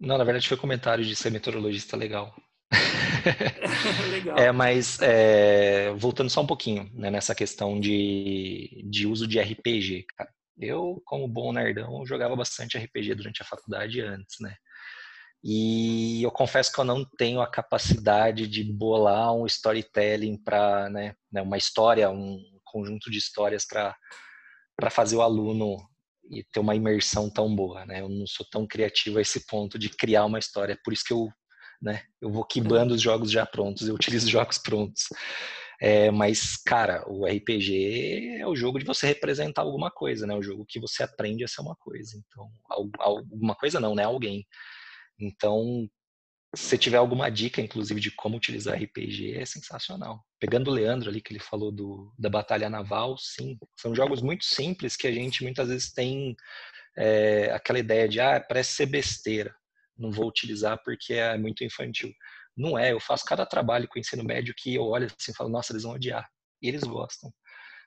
Não, 0.03 0.17
na 0.17 0.25
verdade 0.25 0.49
foi 0.49 0.57
comentário 0.57 1.03
de 1.05 1.15
ser 1.15 1.31
meteorologista 1.31 1.95
legal. 1.95 2.35
legal. 4.11 4.37
É, 4.37 4.51
mas 4.51 4.99
é, 5.01 5.93
voltando 5.93 6.29
só 6.29 6.41
um 6.41 6.47
pouquinho 6.47 6.91
né, 6.93 7.09
nessa 7.09 7.33
questão 7.33 7.79
de, 7.79 8.83
de 8.89 9.07
uso 9.07 9.25
de 9.25 9.39
RPG, 9.39 10.05
cara. 10.17 10.29
Eu, 10.59 11.01
como 11.05 11.27
bom 11.27 11.53
nerdão, 11.53 12.05
jogava 12.05 12.35
bastante 12.35 12.77
RPG 12.77 13.15
durante 13.15 13.41
a 13.41 13.45
faculdade 13.45 14.01
antes, 14.01 14.35
né? 14.41 14.53
E 15.41 16.21
eu 16.21 16.31
confesso 16.31 16.71
que 16.71 16.79
eu 16.79 16.85
não 16.85 17.05
tenho 17.17 17.41
a 17.41 17.49
capacidade 17.49 18.45
de 18.47 18.63
bolar 18.63 19.33
um 19.33 19.45
storytelling 19.45 20.37
para, 20.37 20.89
né, 20.89 21.15
né, 21.31 21.41
uma 21.41 21.57
história, 21.57 22.09
um 22.09 22.39
conjunto 22.63 23.09
de 23.09 23.17
histórias 23.17 23.65
para 23.65 24.89
fazer 24.89 25.15
o 25.15 25.21
aluno 25.21 25.77
e 26.29 26.43
ter 26.43 26.59
uma 26.59 26.75
imersão 26.75 27.29
tão 27.29 27.53
boa, 27.55 27.85
né? 27.85 28.01
Eu 28.01 28.09
não 28.09 28.25
sou 28.27 28.45
tão 28.49 28.65
criativo 28.65 29.17
a 29.17 29.21
esse 29.21 29.45
ponto 29.45 29.77
de 29.77 29.89
criar 29.89 30.25
uma 30.25 30.39
história, 30.39 30.79
por 30.83 30.93
isso 30.93 31.03
que 31.05 31.13
eu, 31.13 31.29
né? 31.81 32.03
Eu 32.21 32.31
vou 32.31 32.45
quibando 32.45 32.93
os 32.93 33.01
jogos 33.01 33.31
já 33.31 33.45
prontos, 33.45 33.87
eu 33.87 33.95
utilizo 33.95 34.29
jogos 34.29 34.57
prontos. 34.57 35.07
É, 35.81 36.09
mas, 36.11 36.55
cara, 36.55 37.03
o 37.09 37.25
RPG 37.25 38.37
é 38.39 38.47
o 38.47 38.55
jogo 38.55 38.79
de 38.79 38.85
você 38.85 39.07
representar 39.07 39.63
alguma 39.63 39.91
coisa, 39.91 40.25
né? 40.25 40.33
O 40.33 40.41
jogo 40.41 40.65
que 40.65 40.79
você 40.79 41.03
aprende 41.03 41.43
a 41.43 41.47
ser 41.47 41.61
uma 41.61 41.75
coisa. 41.75 42.17
Então, 42.17 42.49
alguma 42.99 43.55
coisa 43.55 43.79
não, 43.79 43.93
né? 43.93 44.03
Alguém. 44.03 44.45
Então, 45.19 45.89
se 46.55 46.77
tiver 46.77 46.97
alguma 46.97 47.29
dica, 47.29 47.61
inclusive, 47.61 47.99
de 47.99 48.11
como 48.11 48.37
utilizar 48.37 48.81
RPG, 48.81 49.37
é 49.37 49.45
sensacional. 49.45 50.23
Pegando 50.39 50.69
o 50.69 50.73
Leandro 50.73 51.09
ali, 51.09 51.21
que 51.21 51.33
ele 51.33 51.39
falou 51.39 51.71
do, 51.71 52.13
da 52.17 52.29
Batalha 52.29 52.69
Naval, 52.69 53.17
sim. 53.17 53.57
São 53.75 53.95
jogos 53.95 54.21
muito 54.21 54.45
simples 54.45 54.95
que 54.95 55.07
a 55.07 55.11
gente 55.11 55.43
muitas 55.43 55.69
vezes 55.69 55.91
tem 55.91 56.35
é, 56.97 57.51
aquela 57.51 57.79
ideia 57.79 58.07
de, 58.07 58.19
ah, 58.19 58.39
parece 58.39 58.73
ser 58.73 58.85
besteira, 58.85 59.53
não 59.97 60.11
vou 60.11 60.27
utilizar 60.27 60.79
porque 60.83 61.13
é 61.13 61.37
muito 61.37 61.63
infantil. 61.63 62.11
Não 62.55 62.77
é, 62.77 62.91
eu 62.91 62.99
faço 62.99 63.25
cada 63.25 63.45
trabalho 63.45 63.87
com 63.87 63.97
o 63.97 63.99
ensino 63.99 64.23
médio 64.23 64.53
que 64.55 64.75
eu 64.75 64.83
olho 64.83 65.07
assim 65.07 65.31
e 65.31 65.35
falo, 65.35 65.49
nossa, 65.49 65.73
eles 65.73 65.83
vão 65.83 65.93
odiar. 65.93 66.29
E 66.61 66.67
eles 66.67 66.83
gostam 66.83 67.33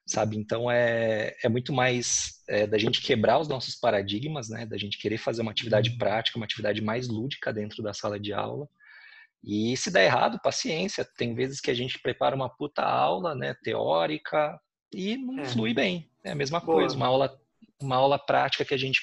sabe? 0.07 0.37
Então 0.37 0.71
é, 0.71 1.35
é 1.43 1.49
muito 1.49 1.73
mais 1.73 2.43
é, 2.49 2.67
da 2.67 2.79
gente 2.79 3.03
quebrar 3.03 3.39
os 3.39 3.49
nossos 3.49 3.75
paradigmas, 3.75 4.49
né? 4.49 4.65
Da 4.65 4.79
gente 4.79 4.99
querer 4.99 5.19
fazer 5.19 5.43
uma 5.43 5.51
atividade 5.51 5.91
uhum. 5.91 5.99
prática, 5.99 6.39
uma 6.39 6.45
atividade 6.45 6.81
mais 6.81 7.09
lúdica 7.09 7.53
dentro 7.53 7.83
da 7.83 7.93
sala 7.93 8.19
de 8.19 8.33
aula. 8.33 8.69
E 9.43 9.77
se 9.77 9.91
der 9.91 10.05
errado, 10.05 10.41
paciência. 10.43 11.07
Tem 11.17 11.35
vezes 11.35 11.61
que 11.61 11.71
a 11.71 11.75
gente 11.75 11.99
prepara 12.01 12.37
uma 12.37 12.49
puta 12.49 12.83
aula, 12.83 13.35
né? 13.35 13.55
Teórica 13.63 14.59
e 14.95 15.17
não 15.17 15.41
é. 15.41 15.45
flui 15.45 15.75
bem. 15.75 16.09
É 16.25 16.33
a 16.33 16.37
mesma 16.37 16.61
Boa. 16.61 16.79
coisa. 16.79 16.97
Uma 16.97 17.07
aula, 17.07 17.41
uma 17.81 17.97
aula 17.97 18.19
prática 18.19 18.65
que 18.65 18.75
a 18.75 18.79
gente 18.79 19.01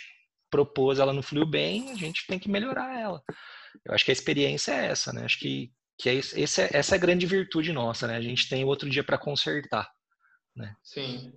propôs, 0.50 1.00
ela 1.00 1.14
não 1.14 1.24
fluiu 1.24 1.48
bem, 1.48 1.90
a 1.92 1.96
gente 1.96 2.28
tem 2.28 2.38
que 2.38 2.48
melhorar 2.48 3.00
ela. 3.00 3.24
Eu 3.84 3.94
acho 3.94 4.06
que 4.06 4.12
a 4.12 4.14
experiência 4.14 4.72
é 4.72 4.86
essa, 4.86 5.12
né? 5.12 5.26
Acho 5.26 5.40
que, 5.40 5.72
que 5.98 6.10
é, 6.10 6.14
esse, 6.14 6.62
é, 6.62 6.70
essa 6.74 6.94
é 6.94 6.98
a 6.98 7.02
grande 7.02 7.26
virtude 7.26 7.74
nossa, 7.74 8.06
né? 8.06 8.16
A 8.16 8.22
gente 8.22 8.48
tem 8.48 8.64
outro 8.64 8.88
dia 8.88 9.04
para 9.04 9.18
consertar. 9.18 9.90
Né? 10.56 10.76
Sim. 10.84 11.34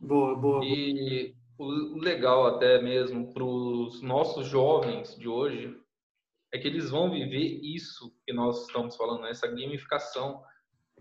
Boa, 0.00 0.36
boa. 0.36 0.64
E 0.64 1.34
o 1.58 1.98
legal 1.98 2.46
até 2.46 2.80
mesmo 2.80 3.32
para 3.32 3.44
os 3.44 4.00
nossos 4.00 4.46
jovens 4.46 5.16
de 5.16 5.26
hoje 5.26 5.76
é 6.52 6.58
que 6.58 6.68
eles 6.68 6.90
vão 6.90 7.10
viver 7.10 7.60
isso 7.62 8.14
que 8.24 8.32
nós 8.32 8.66
estamos 8.66 8.96
falando, 8.96 9.26
essa 9.26 9.46
gamificação. 9.46 10.42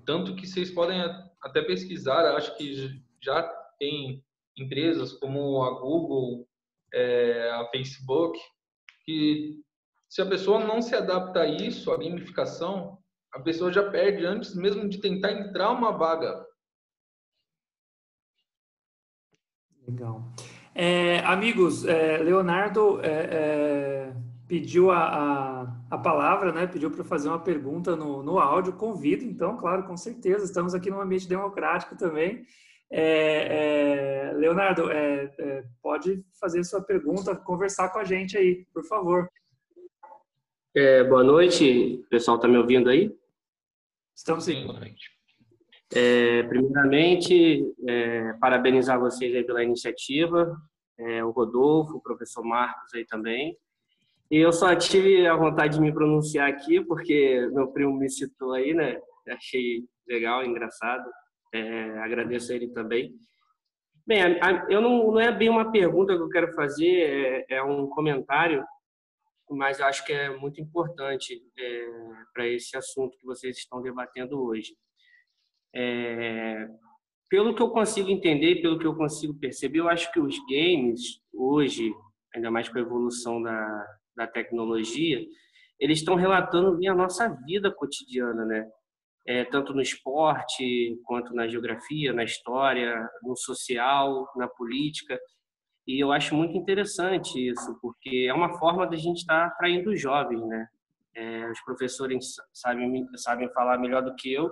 Tanto 0.06 0.36
que 0.36 0.48
vocês 0.48 0.72
podem 0.72 1.02
até 1.42 1.62
pesquisar, 1.62 2.36
acho 2.36 2.56
que 2.58 3.02
já 3.22 3.44
tem 3.80 4.24
empresas 4.58 5.14
como 5.14 5.64
a 5.64 5.80
Google, 5.80 6.48
é, 6.94 7.52
a 7.52 7.68
Facebook, 7.70 8.40
que 9.06 9.62
se 10.10 10.22
a 10.22 10.26
pessoa 10.26 10.60
não 10.60 10.82
se 10.82 10.96
adapta 10.96 11.42
a 11.42 11.48
isso, 11.48 11.92
a 11.92 11.98
gamificação, 11.98 12.98
a 13.34 13.40
pessoa 13.40 13.72
já 13.72 13.90
perde 13.90 14.26
antes 14.26 14.56
mesmo 14.56 14.88
de 14.90 15.00
tentar 15.00 15.32
entrar 15.32 15.72
uma 15.72 15.92
vaga. 15.92 16.47
Legal. 19.88 20.22
É, 20.76 21.20
amigos, 21.20 21.86
é, 21.86 22.18
Leonardo 22.18 23.00
é, 23.02 23.10
é 23.10 24.14
pediu 24.48 24.92
a, 24.92 25.00
a, 25.00 25.78
a, 25.92 25.98
palavra, 25.98 26.54
né? 26.54 26.68
Pediu 26.68 26.90
para 26.92 27.04
fazer 27.04 27.28
uma 27.28 27.40
pergunta 27.40 27.96
no, 27.96 28.22
no 28.24 28.40
áudio. 28.40 28.74
Convido, 28.74 29.24
então, 29.26 29.58
claro, 29.58 29.84
com 29.84 29.98
certeza. 29.98 30.46
Estamos 30.46 30.74
aqui 30.74 30.90
num 30.90 31.02
ambiente 31.02 31.28
democrático 31.28 31.98
também. 31.98 32.46
É, 32.90 34.30
é, 34.30 34.34
Leonardo, 34.34 34.84
pode 35.82 36.24
fazer 36.40 36.64
sua 36.64 36.82
pergunta, 36.82 37.36
conversar 37.36 37.90
com 37.90 38.00
a 38.00 38.06
gente 38.06 38.38
aí, 38.38 38.66
por 38.74 38.86
favor. 38.86 39.30
boa 41.10 41.24
noite, 41.24 42.02
o 42.06 42.10
pessoal 42.10 42.38
está 42.38 42.48
me 42.48 42.58
ouvindo 42.58 42.90
aí? 42.90 43.14
Estamos 44.16 44.46
sim. 44.46 44.66
Boa 44.66 44.80
noite. 44.80 45.17
É, 45.94 46.44
primeiramente, 46.44 47.64
é, 47.88 48.34
parabenizar 48.34 49.00
vocês 49.00 49.34
aí 49.34 49.44
pela 49.44 49.64
iniciativa, 49.64 50.56
é, 50.98 51.24
o 51.24 51.32
Rodolfo, 51.32 51.98
o 51.98 52.02
professor 52.02 52.44
Marcos 52.44 52.94
aí 52.94 53.06
também. 53.06 53.58
E 54.30 54.38
eu 54.38 54.52
só 54.52 54.76
tive 54.76 55.26
a 55.26 55.36
vontade 55.36 55.76
de 55.76 55.82
me 55.82 55.94
pronunciar 55.94 56.50
aqui, 56.50 56.82
porque 56.82 57.48
meu 57.54 57.70
primo 57.70 57.94
me 57.94 58.10
citou 58.10 58.54
aí, 58.54 58.74
né? 58.74 59.00
Achei 59.30 59.86
legal, 60.08 60.44
engraçado. 60.44 61.10
É, 61.54 61.98
agradeço 62.00 62.52
a 62.52 62.56
ele 62.56 62.68
também. 62.70 63.14
Bem, 64.06 64.22
a, 64.22 64.28
a, 64.46 64.68
eu 64.70 64.82
não, 64.82 65.12
não 65.12 65.20
é 65.20 65.32
bem 65.32 65.50
uma 65.50 65.72
pergunta 65.72 66.16
que 66.16 66.22
eu 66.22 66.30
quero 66.30 66.54
fazer, 66.54 67.46
é, 67.50 67.56
é 67.58 67.64
um 67.64 67.88
comentário. 67.88 68.64
mas 69.50 69.80
eu 69.80 69.86
acho 69.86 70.06
que 70.06 70.12
é 70.12 70.30
muito 70.38 70.60
importante 70.60 71.42
é, 71.58 71.88
para 72.34 72.48
esse 72.48 72.76
assunto 72.76 73.18
que 73.18 73.26
vocês 73.26 73.58
estão 73.58 73.82
debatendo 73.82 74.42
hoje. 74.42 74.76
É, 75.80 76.68
pelo 77.30 77.54
que 77.54 77.62
eu 77.62 77.70
consigo 77.70 78.10
entender, 78.10 78.62
pelo 78.64 78.80
que 78.80 78.88
eu 78.88 78.96
consigo 78.96 79.36
perceber, 79.36 79.80
eu 79.80 79.88
acho 79.88 80.12
que 80.12 80.20
os 80.20 80.36
games 80.50 81.22
hoje, 81.32 81.94
ainda 82.34 82.50
mais 82.50 82.68
com 82.68 82.80
a 82.80 82.82
evolução 82.82 83.40
da, 83.44 83.86
da 84.16 84.26
tecnologia, 84.26 85.24
eles 85.80 86.00
estão 86.00 86.16
relatando 86.16 86.76
bem 86.76 86.90
a 86.90 86.96
nossa 86.96 87.28
vida 87.46 87.72
cotidiana, 87.72 88.44
né? 88.44 88.68
É, 89.28 89.44
tanto 89.44 89.74
no 89.74 89.82
esporte, 89.82 90.98
quanto 91.04 91.36
na 91.36 91.48
geografia, 91.48 92.12
na 92.12 92.24
história, 92.24 93.08
no 93.22 93.36
social, 93.36 94.28
na 94.36 94.48
política. 94.48 95.20
E 95.86 96.02
eu 96.02 96.12
acho 96.12 96.34
muito 96.34 96.58
interessante 96.58 97.50
isso, 97.50 97.78
porque 97.82 98.26
é 98.28 98.34
uma 98.34 98.58
forma 98.58 98.88
da 98.88 98.96
gente 98.96 99.18
estar 99.18 99.42
tá 99.42 99.48
atraindo 99.48 99.92
os 99.92 100.02
jovens, 100.02 100.42
né? 100.48 100.68
É, 101.14 101.52
os 101.52 101.62
professores 101.62 102.36
sabem, 102.54 103.06
sabem 103.18 103.52
falar 103.54 103.78
melhor 103.78 104.02
do 104.02 104.16
que 104.16 104.34
eu. 104.34 104.50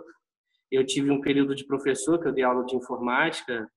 Eu 0.76 0.86
tive 0.86 1.12
um 1.12 1.22
período 1.22 1.56
de 1.56 1.66
professor, 1.66 2.20
que 2.20 2.28
eu 2.28 2.34
dei 2.34 2.44
aula 2.44 2.66
de 2.66 2.76
informática 2.76 3.68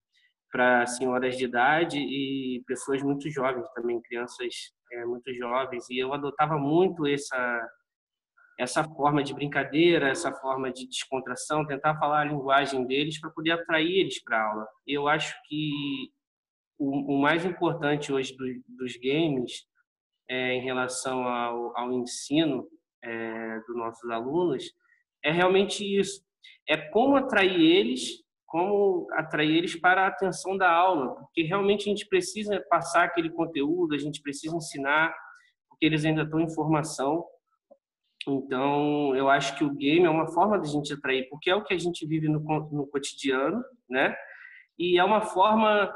para 0.51 0.85
senhoras 0.85 1.37
de 1.37 1.45
idade 1.45 1.99
e 1.99 2.63
pessoas 2.65 3.01
muito 3.03 3.29
jovens 3.29 3.67
também, 3.73 4.01
crianças 4.01 4.53
é, 4.91 5.05
muito 5.05 5.33
jovens, 5.35 5.89
e 5.89 5.99
eu 5.99 6.13
adotava 6.13 6.57
muito 6.57 7.05
essa 7.07 7.69
essa 8.59 8.83
forma 8.83 9.23
de 9.23 9.33
brincadeira, 9.33 10.09
essa 10.09 10.33
forma 10.33 10.69
de 10.69 10.85
descontração, 10.85 11.65
tentar 11.65 11.97
falar 11.97 12.21
a 12.21 12.25
linguagem 12.25 12.85
deles 12.85 13.17
para 13.17 13.29
poder 13.29 13.51
atrair 13.51 14.01
eles 14.01 14.21
para 14.21 14.37
a 14.37 14.51
aula. 14.51 14.67
Eu 14.85 15.07
acho 15.07 15.33
que 15.47 16.11
o, 16.77 17.15
o 17.15 17.21
mais 17.21 17.45
importante 17.45 18.11
hoje 18.11 18.35
do, 18.35 18.45
dos 18.67 18.97
games 18.97 19.65
é, 20.29 20.55
em 20.55 20.61
relação 20.61 21.23
ao, 21.23 21.77
ao 21.77 21.93
ensino 21.93 22.67
é, 23.01 23.59
dos 23.61 23.77
nossos 23.77 24.09
alunos 24.09 24.65
é 25.23 25.31
realmente 25.31 25.83
isso. 25.83 26.21
É 26.67 26.77
como 26.77 27.15
atrair 27.15 27.59
eles 27.59 28.19
como 28.49 29.07
atrair 29.13 29.55
eles 29.55 29.79
para 29.79 30.03
a 30.03 30.07
atenção 30.07 30.57
da 30.57 30.69
aula, 30.69 31.15
porque 31.15 31.43
realmente 31.43 31.83
a 31.83 31.89
gente 31.89 32.07
precisa 32.07 32.59
passar 32.67 33.03
aquele 33.03 33.29
conteúdo, 33.29 33.93
a 33.93 33.97
gente 33.97 34.21
precisa 34.23 34.55
ensinar, 34.55 35.13
porque 35.69 35.85
eles 35.85 36.03
ainda 36.03 36.23
estão 36.23 36.39
em 36.39 36.53
formação. 36.53 37.23
Então, 38.27 39.15
eu 39.15 39.29
acho 39.29 39.55
que 39.55 39.63
o 39.63 39.73
game 39.73 40.05
é 40.05 40.09
uma 40.09 40.27
forma 40.27 40.59
de 40.59 40.67
a 40.67 40.71
gente 40.71 40.91
atrair, 40.91 41.29
porque 41.29 41.49
é 41.49 41.55
o 41.55 41.63
que 41.63 41.75
a 41.75 41.77
gente 41.77 42.05
vive 42.07 42.27
no, 42.27 42.39
no 42.39 42.87
cotidiano, 42.87 43.63
né? 43.87 44.15
E 44.77 44.97
é 44.97 45.03
uma 45.03 45.21
forma, 45.21 45.93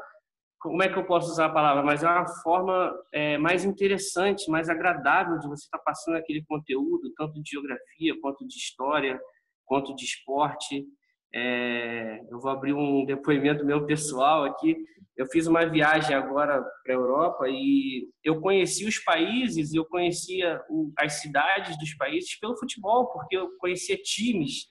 como 0.59 0.83
é 0.83 0.89
que 0.89 0.97
eu 0.97 1.05
posso 1.05 1.31
usar 1.31 1.47
a 1.47 1.53
palavra? 1.53 1.81
Mas 1.81 2.03
é 2.03 2.07
uma 2.07 2.27
forma 2.43 2.93
é, 3.11 3.35
mais 3.39 3.65
interessante, 3.65 4.49
mais 4.49 4.69
agradável 4.69 5.39
de 5.39 5.47
você 5.47 5.63
estar 5.63 5.79
passando 5.79 6.17
aquele 6.17 6.45
conteúdo, 6.45 7.11
tanto 7.17 7.41
de 7.41 7.49
geografia, 7.49 8.13
quanto 8.21 8.47
de 8.47 8.55
história, 8.55 9.19
quanto 9.65 9.95
de 9.95 10.03
esporte. 10.03 10.85
É, 11.33 12.21
eu 12.29 12.39
vou 12.39 12.51
abrir 12.51 12.73
um 12.73 13.05
depoimento 13.05 13.65
meu 13.65 13.85
pessoal 13.85 14.43
aqui. 14.43 14.77
Eu 15.15 15.27
fiz 15.27 15.45
uma 15.47 15.65
viagem 15.65 16.15
agora 16.15 16.63
para 16.83 16.93
a 16.93 16.97
Europa 16.97 17.45
e 17.47 18.09
eu 18.23 18.41
conheci 18.41 18.85
os 18.85 18.97
países, 18.97 19.73
eu 19.73 19.85
conhecia 19.85 20.59
as 20.97 21.21
cidades 21.21 21.77
dos 21.77 21.93
países 21.95 22.39
pelo 22.39 22.57
futebol, 22.57 23.07
porque 23.07 23.37
eu 23.37 23.51
conhecia 23.59 23.97
times, 23.97 24.67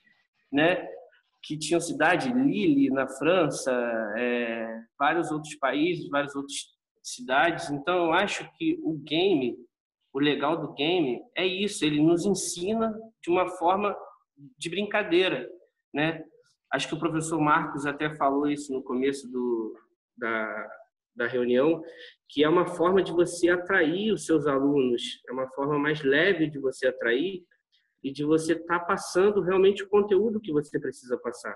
né? 0.51 0.85
Que 1.41 1.57
tinham 1.57 1.79
cidade, 1.79 2.31
Lille 2.31 2.89
na 2.89 3.07
França, 3.07 3.71
é, 4.17 4.81
vários 4.97 5.31
outros 5.31 5.55
países, 5.55 6.09
várias 6.09 6.35
outras 6.35 6.57
cidades. 7.01 7.69
Então 7.69 8.05
eu 8.05 8.13
acho 8.13 8.49
que 8.57 8.79
o 8.83 8.93
game, 8.97 9.55
o 10.13 10.19
legal 10.19 10.57
do 10.57 10.73
game 10.73 11.21
é 11.35 11.45
isso, 11.45 11.85
ele 11.85 12.01
nos 12.01 12.25
ensina 12.25 12.93
de 13.21 13.29
uma 13.29 13.47
forma 13.47 13.95
de 14.57 14.69
brincadeira, 14.69 15.49
né? 15.93 16.23
Acho 16.71 16.87
que 16.87 16.95
o 16.95 16.99
professor 16.99 17.39
Marcos 17.39 17.85
até 17.85 18.15
falou 18.15 18.49
isso 18.49 18.73
no 18.73 18.81
começo 18.81 19.31
do, 19.31 19.77
da, 20.17 20.69
da 21.15 21.27
reunião, 21.27 21.83
que 22.29 22.43
é 22.43 22.49
uma 22.49 22.65
forma 22.65 23.03
de 23.03 23.11
você 23.11 23.49
atrair 23.49 24.11
os 24.11 24.25
seus 24.25 24.47
alunos, 24.47 25.21
é 25.29 25.31
uma 25.31 25.47
forma 25.49 25.77
mais 25.77 26.01
leve 26.03 26.49
de 26.49 26.59
você 26.59 26.87
atrair 26.87 27.43
e 28.03 28.11
de 28.11 28.23
você 28.23 28.53
estar 28.53 28.79
tá 28.79 28.85
passando 28.85 29.41
realmente 29.41 29.83
o 29.83 29.89
conteúdo 29.89 30.41
que 30.41 30.51
você 30.51 30.79
precisa 30.79 31.17
passar. 31.17 31.55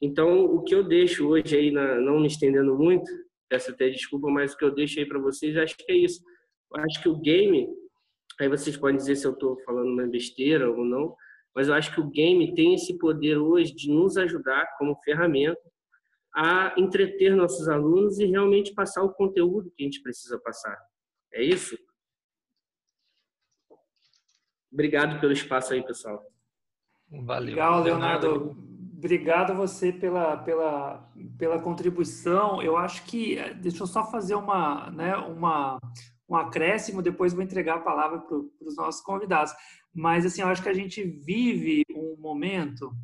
Então, 0.00 0.44
o 0.44 0.62
que 0.62 0.74
eu 0.74 0.84
deixo 0.84 1.26
hoje 1.26 1.56
aí, 1.56 1.70
na, 1.70 1.98
não 2.00 2.20
me 2.20 2.26
estendendo 2.26 2.76
muito, 2.76 3.10
peço 3.48 3.70
até 3.70 3.88
desculpa, 3.88 4.28
mas 4.28 4.52
o 4.52 4.56
que 4.56 4.64
eu 4.64 4.74
deixo 4.74 4.98
aí 4.98 5.06
para 5.06 5.18
vocês, 5.18 5.56
acho 5.56 5.76
que 5.76 5.90
é 5.90 5.96
isso. 5.96 6.22
Acho 6.74 7.02
que 7.02 7.08
o 7.08 7.16
game, 7.16 7.68
aí 8.38 8.48
vocês 8.48 8.76
podem 8.76 8.96
dizer 8.96 9.16
se 9.16 9.26
eu 9.26 9.32
estou 9.32 9.58
falando 9.64 9.88
uma 9.88 10.06
besteira 10.06 10.70
ou 10.70 10.84
não, 10.84 11.16
mas 11.56 11.68
eu 11.68 11.74
acho 11.74 11.94
que 11.94 12.00
o 12.00 12.10
game 12.10 12.54
tem 12.54 12.74
esse 12.74 12.98
poder 12.98 13.38
hoje 13.38 13.74
de 13.74 13.90
nos 13.90 14.18
ajudar 14.18 14.76
como 14.76 14.94
ferramenta 15.02 15.58
a 16.34 16.74
entreter 16.76 17.34
nossos 17.34 17.66
alunos 17.66 18.18
e 18.18 18.26
realmente 18.26 18.74
passar 18.74 19.02
o 19.02 19.14
conteúdo 19.14 19.72
que 19.74 19.82
a 19.82 19.86
gente 19.86 20.02
precisa 20.02 20.38
passar. 20.38 20.78
É 21.32 21.42
isso? 21.42 21.74
Obrigado 24.70 25.18
pelo 25.18 25.32
espaço 25.32 25.72
aí, 25.72 25.82
pessoal. 25.82 26.22
Valeu. 27.24 27.54
Legal, 27.54 27.82
Leonardo. 27.82 28.54
Obrigado 28.98 29.54
você 29.54 29.90
pela, 29.90 30.36
pela, 30.36 31.10
pela 31.38 31.58
contribuição. 31.58 32.60
Eu 32.60 32.76
acho 32.76 33.02
que, 33.04 33.36
deixa 33.54 33.82
eu 33.82 33.86
só 33.86 34.10
fazer 34.10 34.34
uma, 34.34 34.90
né, 34.90 35.16
uma, 35.16 35.78
um 36.28 36.36
acréscimo, 36.36 37.00
depois 37.00 37.32
vou 37.32 37.42
entregar 37.42 37.76
a 37.76 37.80
palavra 37.80 38.18
para 38.18 38.36
os 38.36 38.76
nossos 38.76 39.00
convidados. 39.00 39.54
Mas, 39.96 40.26
assim, 40.26 40.42
eu 40.42 40.48
acho 40.48 40.62
que 40.62 40.68
a 40.68 40.74
gente 40.74 41.02
vive 41.02 41.82
um 41.94 42.16
momento 42.18 42.94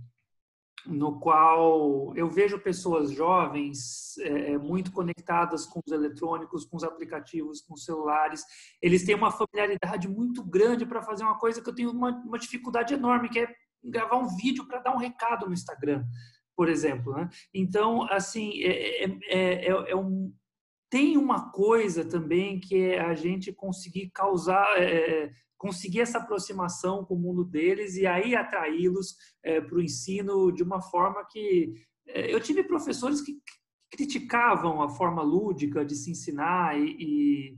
no 0.84 1.18
qual 1.18 2.12
eu 2.14 2.28
vejo 2.28 2.58
pessoas 2.58 3.10
jovens 3.12 4.18
é, 4.18 4.52
é, 4.52 4.58
muito 4.58 4.92
conectadas 4.92 5.64
com 5.64 5.80
os 5.84 5.90
eletrônicos, 5.90 6.66
com 6.66 6.76
os 6.76 6.84
aplicativos, 6.84 7.62
com 7.62 7.72
os 7.72 7.84
celulares. 7.84 8.44
Eles 8.82 9.04
têm 9.04 9.14
uma 9.14 9.30
familiaridade 9.30 10.06
muito 10.06 10.44
grande 10.44 10.84
para 10.84 11.02
fazer 11.02 11.24
uma 11.24 11.38
coisa 11.38 11.62
que 11.62 11.70
eu 11.70 11.74
tenho 11.74 11.92
uma, 11.92 12.10
uma 12.10 12.38
dificuldade 12.38 12.92
enorme, 12.92 13.30
que 13.30 13.38
é 13.38 13.54
gravar 13.82 14.16
um 14.16 14.36
vídeo 14.36 14.66
para 14.66 14.80
dar 14.80 14.94
um 14.94 14.98
recado 14.98 15.46
no 15.46 15.54
Instagram, 15.54 16.04
por 16.54 16.68
exemplo. 16.68 17.14
Né? 17.14 17.28
Então, 17.54 18.02
assim, 18.10 18.60
é, 18.62 19.04
é, 19.04 19.18
é, 19.28 19.90
é 19.92 19.96
um, 19.96 20.30
tem 20.90 21.16
uma 21.16 21.50
coisa 21.50 22.04
também 22.04 22.60
que 22.60 22.76
é 22.76 23.00
a 23.00 23.14
gente 23.14 23.50
conseguir 23.50 24.10
causar, 24.10 24.66
é, 24.76 25.32
conseguir 25.62 26.00
essa 26.00 26.18
aproximação 26.18 27.04
com 27.04 27.14
o 27.14 27.18
mundo 27.18 27.44
deles 27.44 27.94
e 27.94 28.04
aí 28.04 28.34
atraí-los 28.34 29.16
é, 29.44 29.60
para 29.60 29.76
o 29.76 29.80
ensino 29.80 30.50
de 30.50 30.64
uma 30.64 30.82
forma 30.82 31.24
que 31.30 31.72
é, 32.08 32.34
eu 32.34 32.40
tive 32.40 32.64
professores 32.64 33.20
que 33.20 33.40
criticavam 33.88 34.82
a 34.82 34.88
forma 34.88 35.22
lúdica 35.22 35.84
de 35.84 35.94
se 35.94 36.10
ensinar 36.10 36.76
e, 36.76 36.96
e 36.98 37.56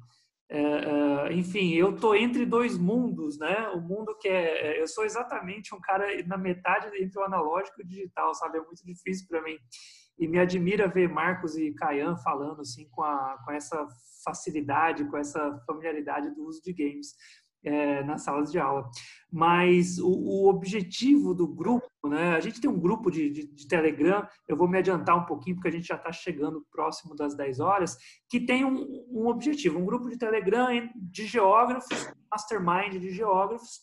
é 0.51 1.33
enfim, 1.33 1.73
eu 1.73 1.97
tô 1.97 2.15
entre 2.15 2.45
dois 2.45 2.77
mundos, 2.77 3.39
né? 3.39 3.71
O 3.71 3.81
mundo 3.81 4.15
que 4.21 4.29
é, 4.29 4.79
eu 4.81 4.87
sou 4.87 5.05
exatamente 5.05 5.75
um 5.75 5.81
cara 5.81 6.07
na 6.27 6.37
metade 6.37 6.87
entre 7.03 7.19
o 7.19 7.25
analógico 7.25 7.81
e 7.81 7.85
o 7.85 7.89
digital, 7.89 8.35
sabe? 8.35 8.59
É 8.59 8.61
muito 8.61 8.85
difícil 8.85 9.27
para 9.27 9.43
mim. 9.43 9.57
E 10.19 10.29
me 10.29 10.39
admira 10.39 10.87
ver 10.87 11.09
Marcos 11.09 11.57
e 11.57 11.73
Caian 11.73 12.17
falando 12.19 12.61
assim 12.61 12.87
com, 12.91 13.03
a, 13.03 13.39
com 13.43 13.53
essa 13.53 13.89
facilidade, 14.23 15.07
com 15.07 15.17
essa 15.17 15.59
familiaridade 15.67 16.35
do 16.35 16.45
uso 16.45 16.63
de 16.63 16.75
games 16.75 17.15
é, 17.65 18.03
nas 18.05 18.23
salas 18.23 18.53
de 18.53 18.59
aula. 18.59 18.89
Mas 19.33 19.99
o, 19.99 20.09
o, 20.09 20.49
objetivo 20.49 21.35
do 21.35 21.49
grupo, 21.49 21.89
né? 22.05 22.37
A 22.37 22.41
gente 22.41 22.61
tem 22.61 22.71
um 22.71 22.79
grupo 22.79 23.11
de, 23.11 23.31
de, 23.31 23.47
de, 23.47 23.67
Telegram, 23.67 24.27
eu 24.47 24.57
vou 24.57 24.69
me 24.69 24.79
adiantar 24.79 25.17
um 25.17 25.25
pouquinho, 25.25 25.57
porque 25.57 25.69
a 25.69 25.73
gente 25.73 25.89
já 25.89 25.97
está 25.97 26.13
chegando 26.13 26.65
próximo 26.71 27.17
das 27.17 27.35
10 27.35 27.61
horas, 27.61 27.97
que 28.29 28.39
tem 28.39 28.65
um, 28.65 29.05
um 29.11 29.27
objetivo, 29.27 29.79
um 29.79 29.87
grupo 29.87 30.09
de 30.09 30.19
Telegram 30.19 30.69
de 30.95 31.27
geógrafos, 31.27 32.13
mastermind 32.31 33.01
de 33.01 33.11
geógrafos, 33.11 33.83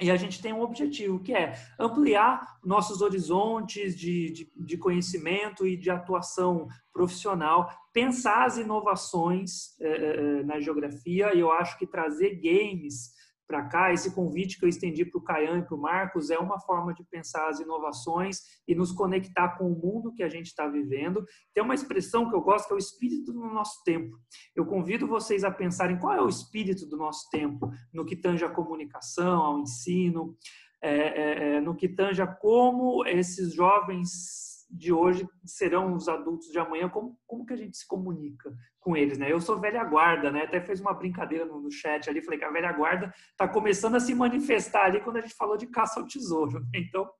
e 0.00 0.10
a 0.10 0.16
gente 0.16 0.40
tem 0.40 0.52
um 0.52 0.62
objetivo, 0.62 1.20
que 1.20 1.34
é 1.34 1.54
ampliar 1.78 2.40
nossos 2.64 3.02
horizontes 3.02 3.94
de, 3.98 4.32
de, 4.32 4.52
de, 4.56 4.78
conhecimento 4.78 5.66
e 5.66 5.76
de 5.76 5.90
atuação 5.90 6.66
profissional, 6.90 7.70
pensar 7.92 8.44
as 8.44 8.56
inovações 8.56 9.78
eh, 9.80 10.42
na 10.44 10.60
geografia, 10.60 11.34
e 11.34 11.40
eu 11.40 11.50
acho 11.50 11.78
que 11.78 11.86
trazer 11.86 12.36
games 12.36 13.10
para 13.50 13.64
cá. 13.64 13.92
Esse 13.92 14.14
convite 14.14 14.58
que 14.58 14.64
eu 14.64 14.68
estendi 14.68 15.04
para 15.04 15.18
o 15.18 15.22
Caian 15.22 15.58
e 15.58 15.62
para 15.62 15.74
o 15.74 15.80
Marcos 15.80 16.30
é 16.30 16.38
uma 16.38 16.60
forma 16.60 16.94
de 16.94 17.02
pensar 17.02 17.48
as 17.48 17.58
inovações 17.58 18.38
e 18.66 18.76
nos 18.76 18.92
conectar 18.92 19.58
com 19.58 19.72
o 19.72 19.76
mundo 19.76 20.14
que 20.14 20.22
a 20.22 20.28
gente 20.28 20.46
está 20.46 20.68
vivendo. 20.68 21.24
Tem 21.52 21.64
uma 21.64 21.74
expressão 21.74 22.30
que 22.30 22.36
eu 22.36 22.40
gosto 22.40 22.68
que 22.68 22.72
é 22.72 22.76
o 22.76 22.78
espírito 22.78 23.32
do 23.32 23.40
nosso 23.40 23.82
tempo. 23.84 24.16
Eu 24.54 24.64
convido 24.64 25.08
vocês 25.08 25.42
a 25.42 25.50
pensarem 25.50 25.98
qual 25.98 26.14
é 26.14 26.22
o 26.22 26.28
espírito 26.28 26.86
do 26.86 26.96
nosso 26.96 27.28
tempo 27.30 27.70
no 27.92 28.06
que 28.06 28.14
tange 28.14 28.44
a 28.44 28.50
comunicação, 28.50 29.42
ao 29.42 29.58
ensino, 29.58 30.36
é, 30.80 30.94
é, 30.94 31.56
é 31.56 31.60
no 31.60 31.74
que 31.74 31.88
tange 31.88 32.22
a 32.22 32.26
como 32.26 33.04
esses 33.04 33.52
jovens 33.52 34.59
de 34.70 34.92
hoje 34.92 35.26
serão 35.44 35.94
os 35.94 36.08
adultos 36.08 36.48
de 36.48 36.58
amanhã, 36.58 36.88
como, 36.88 37.18
como 37.26 37.44
que 37.44 37.52
a 37.52 37.56
gente 37.56 37.76
se 37.76 37.86
comunica 37.86 38.54
com 38.78 38.96
eles, 38.96 39.18
né? 39.18 39.30
Eu 39.30 39.40
sou 39.40 39.58
velha 39.58 39.82
guarda, 39.84 40.30
né? 40.30 40.42
Até 40.42 40.60
fez 40.60 40.80
uma 40.80 40.94
brincadeira 40.94 41.44
no, 41.44 41.60
no 41.60 41.70
chat 41.70 42.08
ali, 42.08 42.22
falei 42.22 42.38
que 42.38 42.44
a 42.44 42.50
velha 42.50 42.72
guarda 42.72 43.12
está 43.30 43.48
começando 43.48 43.96
a 43.96 44.00
se 44.00 44.14
manifestar 44.14 44.86
ali 44.86 45.00
quando 45.00 45.16
a 45.16 45.20
gente 45.20 45.34
falou 45.34 45.56
de 45.56 45.66
caça 45.66 46.00
ao 46.00 46.06
tesouro. 46.06 46.60
Né? 46.60 46.80
Então, 46.88 47.10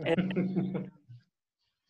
é, 0.00 0.14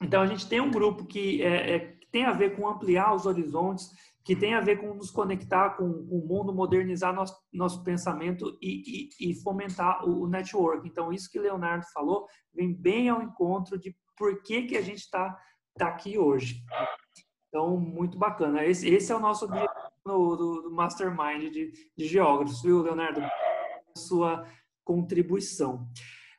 então 0.02 0.22
a 0.22 0.26
gente 0.26 0.48
tem 0.48 0.60
um 0.60 0.70
grupo 0.70 1.04
que, 1.04 1.42
é, 1.42 1.74
é, 1.74 1.78
que 1.78 2.10
tem 2.10 2.24
a 2.24 2.32
ver 2.32 2.56
com 2.56 2.66
ampliar 2.66 3.14
os 3.14 3.26
horizontes, 3.26 3.90
que 4.24 4.36
tem 4.36 4.54
a 4.54 4.60
ver 4.60 4.76
com 4.76 4.94
nos 4.94 5.10
conectar 5.10 5.70
com, 5.70 5.84
o 5.84 6.24
mundo, 6.26 6.54
modernizar 6.54 7.14
nosso, 7.14 7.34
nosso 7.52 7.82
pensamento 7.82 8.56
e, 8.62 9.08
e, 9.20 9.30
e 9.30 9.42
fomentar 9.42 10.04
o, 10.08 10.22
o, 10.22 10.28
network. 10.28 10.86
Então, 10.88 11.12
isso 11.12 11.30
que 11.30 11.40
Leonardo 11.40 11.84
falou 11.92 12.26
vem 12.54 12.72
bem 12.72 13.08
ao 13.08 13.22
encontro 13.22 13.78
de 13.78 13.94
por 14.16 14.42
que, 14.42 14.62
que 14.62 14.76
a 14.76 14.82
gente 14.82 15.00
está 15.00 15.38
tá 15.76 15.88
aqui 15.88 16.18
hoje. 16.18 16.62
Então, 17.48 17.76
muito 17.76 18.18
bacana. 18.18 18.64
Esse, 18.64 18.88
esse 18.88 19.12
é 19.12 19.16
o 19.16 19.20
nosso 19.20 19.44
objetivo 19.44 19.70
do, 20.04 20.62
do 20.62 20.70
Mastermind 20.70 21.52
de, 21.52 21.72
de 21.96 22.06
geógrafos, 22.06 22.62
viu, 22.62 22.82
Leonardo? 22.82 23.20
Sua 23.96 24.46
contribuição. 24.84 25.86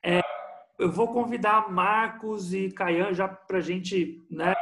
É, 0.04 0.22
eu 0.80 0.92
vou 0.92 1.08
convidar 1.14 1.72
Marcos 1.72 2.54
e 2.54 2.72
Caian 2.72 3.14
já 3.14 3.28
para 3.28 3.60
a 3.60 3.62
gente 3.62 4.26
né, 4.30 4.53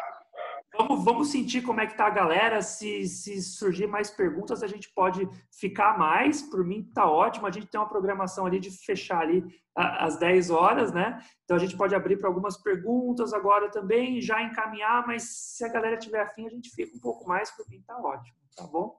Vamos, 1.04 1.32
sentir 1.32 1.62
como 1.62 1.82
é 1.82 1.88
que 1.88 1.96
tá 1.98 2.08
a 2.08 2.12
galera. 2.12 2.62
Se, 2.62 3.08
se 3.08 3.42
surgir 3.42 3.88
mais 3.88 4.10
perguntas, 4.10 4.64
a 4.64 4.68
gente 4.68 4.92
pode 4.94 5.28
ficar 5.52 5.98
mais. 5.98 6.42
Por 6.42 6.66
mim, 6.66 6.84
tá 6.94 7.10
ótimo. 7.10 7.48
A 7.48 7.52
gente 7.52 7.68
tem 7.68 7.80
uma 7.80 7.90
programação 7.90 8.46
ali 8.46 8.60
de 8.60 8.72
fechar 8.72 9.22
ali 9.22 9.44
às 9.76 10.18
10 10.18 10.50
horas, 10.50 10.92
né? 10.92 11.20
Então 11.44 11.56
a 11.58 11.60
gente 11.60 11.78
pode 11.78 11.96
abrir 11.96 12.18
para 12.18 12.28
algumas 12.28 12.58
perguntas 12.58 13.34
agora 13.34 13.70
também, 13.70 14.22
já 14.22 14.42
encaminhar, 14.42 15.06
mas 15.08 15.24
se 15.24 15.64
a 15.64 15.70
galera 15.70 15.98
tiver 15.98 16.22
afim, 16.22 16.46
a 16.46 16.50
gente 16.50 16.70
fica 16.70 16.96
um 16.96 17.00
pouco 17.00 17.28
mais, 17.28 17.52
por 17.52 17.68
mim 17.70 17.82
tá 17.82 17.98
ótimo, 17.98 18.36
tá 18.56 18.68
bom? 18.68 18.98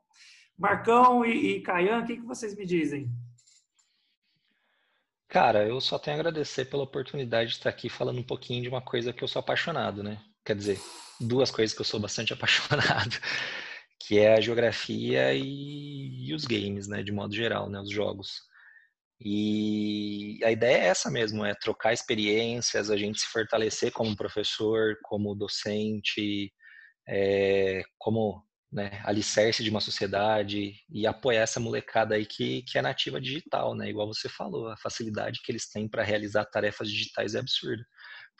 Marcão 0.59 1.25
e, 1.25 1.57
e 1.57 1.63
Caian, 1.63 2.01
o 2.01 2.07
que, 2.07 2.17
que 2.17 2.27
vocês 2.27 2.57
me 2.57 2.65
dizem? 2.65 3.11
Cara, 5.29 5.67
eu 5.67 5.81
só 5.81 5.99
tenho 5.99 6.17
a 6.17 6.21
agradecer 6.21 6.67
pela 6.67 6.83
oportunidade 6.83 7.51
de 7.51 7.57
estar 7.57 7.71
aqui 7.71 7.89
falando 7.89 8.21
um 8.21 8.25
pouquinho 8.25 8.63
de 8.63 8.69
uma 8.69 8.83
coisa 8.83 9.13
que 9.13 9.25
eu 9.25 9.29
sou 9.29 9.41
apaixonado, 9.41 10.03
né? 10.03 10.23
Quer 10.45 10.57
dizer, 10.57 10.81
duas 11.21 11.51
coisas 11.51 11.75
que 11.75 11.81
eu 11.81 11.85
sou 11.85 12.01
bastante 12.01 12.33
apaixonado, 12.35 13.17
que 14.01 14.19
é 14.19 14.35
a 14.35 14.41
geografia 14.41 15.33
e, 15.35 16.29
e 16.29 16.35
os 16.35 16.45
games, 16.45 16.89
né, 16.89 17.03
de 17.03 17.13
modo 17.13 17.35
geral, 17.35 17.69
né, 17.71 17.81
os 17.81 17.91
jogos. 17.91 18.43
E 19.25 20.41
a 20.45 20.51
ideia 20.51 20.79
é 20.79 20.87
essa 20.87 21.11
mesmo, 21.11 21.45
é 21.45 21.55
trocar 21.55 21.93
experiências, 21.93 22.91
a 22.91 22.97
gente 22.97 23.21
se 23.21 23.27
fortalecer 23.29 23.93
como 23.93 24.17
professor, 24.17 24.97
como 25.05 25.35
docente, 25.35 26.53
é, 27.09 27.85
como 27.99 28.43
né, 28.73 29.01
alicerce 29.05 29.63
de 29.63 29.71
uma 29.71 29.81
sociedade 29.81 30.75
e 30.91 31.07
apoiar 31.07 31.43
essa 31.43 31.61
molecada 31.61 32.15
aí 32.15 32.27
que, 32.27 32.63
que 32.63 32.79
é 32.79 32.83
nativa 32.83 33.21
digital, 33.21 33.77
né? 33.77 33.91
Igual 33.91 34.09
você 34.09 34.29
falou, 34.29 34.69
a 34.69 34.77
facilidade 34.79 35.41
que 35.45 35.53
eles 35.53 35.69
têm 35.69 35.87
para 35.87 36.03
realizar 36.03 36.47
tarefas 36.47 36.89
digitais 36.89 37.35
é 37.35 37.39
absurda. 37.39 37.85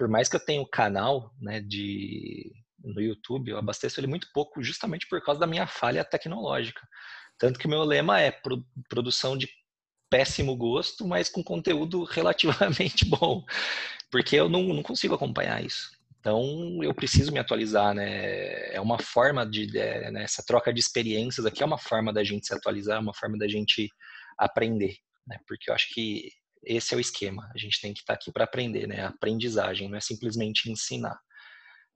Por 0.03 0.09
mais 0.09 0.29
que 0.29 0.35
eu 0.35 0.45
tenha 0.45 0.61
um 0.61 0.69
canal 0.69 1.33
né, 1.41 1.61
de, 1.61 2.53
no 2.83 3.01
YouTube, 3.01 3.53
eu 3.53 3.57
abasteço 3.57 4.01
ele 4.01 4.09
muito 4.09 4.27
pouco 4.35 4.61
justamente 4.61 5.07
por 5.07 5.23
causa 5.23 5.39
da 5.39 5.47
minha 5.47 5.65
falha 5.65 6.05
tecnológica. 6.05 6.81
Tanto 7.39 7.57
que 7.57 7.67
o 7.67 7.71
meu 7.71 7.85
lema 7.85 8.21
é 8.21 8.33
pro, 8.33 8.67
produção 8.89 9.39
de 9.39 9.49
péssimo 10.11 10.57
gosto, 10.57 11.07
mas 11.07 11.29
com 11.29 11.41
conteúdo 11.41 12.03
relativamente 12.11 13.05
bom, 13.05 13.45
porque 14.11 14.35
eu 14.35 14.49
não, 14.49 14.65
não 14.65 14.83
consigo 14.83 15.15
acompanhar 15.15 15.65
isso. 15.65 15.93
Então, 16.19 16.83
eu 16.83 16.93
preciso 16.93 17.31
me 17.31 17.39
atualizar, 17.39 17.95
né? 17.95 18.75
É 18.75 18.81
uma 18.81 18.99
forma 18.99 19.47
de, 19.47 19.79
é, 19.79 20.11
né, 20.11 20.25
essa 20.25 20.43
troca 20.45 20.73
de 20.73 20.81
experiências 20.81 21.47
aqui 21.47 21.63
é 21.63 21.67
uma 21.67 21.79
forma 21.79 22.13
da 22.13 22.25
gente 22.25 22.49
se 22.49 22.53
atualizar, 22.53 22.97
é 22.97 23.01
uma 23.01 23.15
forma 23.15 23.39
da 23.39 23.47
gente 23.47 23.89
aprender, 24.37 24.97
né? 25.29 25.39
Porque 25.47 25.71
eu 25.71 25.75
acho 25.77 25.95
que 25.95 26.29
esse 26.65 26.95
é 26.95 26.97
o 26.97 27.01
esquema. 27.01 27.51
A 27.55 27.59
gente 27.59 27.81
tem 27.81 27.93
que 27.93 28.01
estar 28.01 28.15
aqui 28.15 28.33
para 28.33 28.45
aprender, 28.45 28.87
né? 28.87 29.05
aprendizagem, 29.05 29.89
não 29.89 29.97
é 29.97 30.01
simplesmente 30.01 30.71
ensinar. 30.71 31.19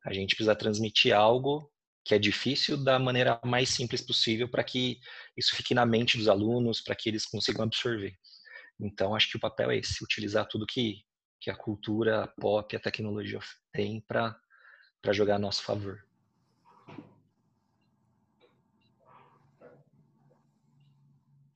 A 0.04 0.12
gente 0.12 0.34
precisa 0.34 0.54
transmitir 0.54 1.14
algo 1.14 1.70
que 2.04 2.14
é 2.14 2.18
difícil 2.18 2.76
da 2.76 2.98
maneira 2.98 3.40
mais 3.44 3.68
simples 3.68 4.00
possível 4.00 4.48
para 4.48 4.62
que 4.62 5.00
isso 5.36 5.56
fique 5.56 5.74
na 5.74 5.84
mente 5.84 6.16
dos 6.16 6.28
alunos, 6.28 6.80
para 6.80 6.94
que 6.94 7.08
eles 7.08 7.26
consigam 7.26 7.64
absorver. 7.64 8.14
Então, 8.78 9.14
acho 9.14 9.28
que 9.28 9.36
o 9.36 9.40
papel 9.40 9.72
é 9.72 9.78
esse, 9.78 10.04
utilizar 10.04 10.46
tudo 10.46 10.66
que, 10.66 11.02
que 11.40 11.50
a 11.50 11.56
cultura 11.56 12.22
a 12.22 12.28
pop, 12.28 12.76
a 12.76 12.80
tecnologia 12.80 13.40
tem 13.72 14.00
para 14.06 14.38
jogar 15.12 15.36
a 15.36 15.38
nosso 15.38 15.64
favor. 15.64 16.05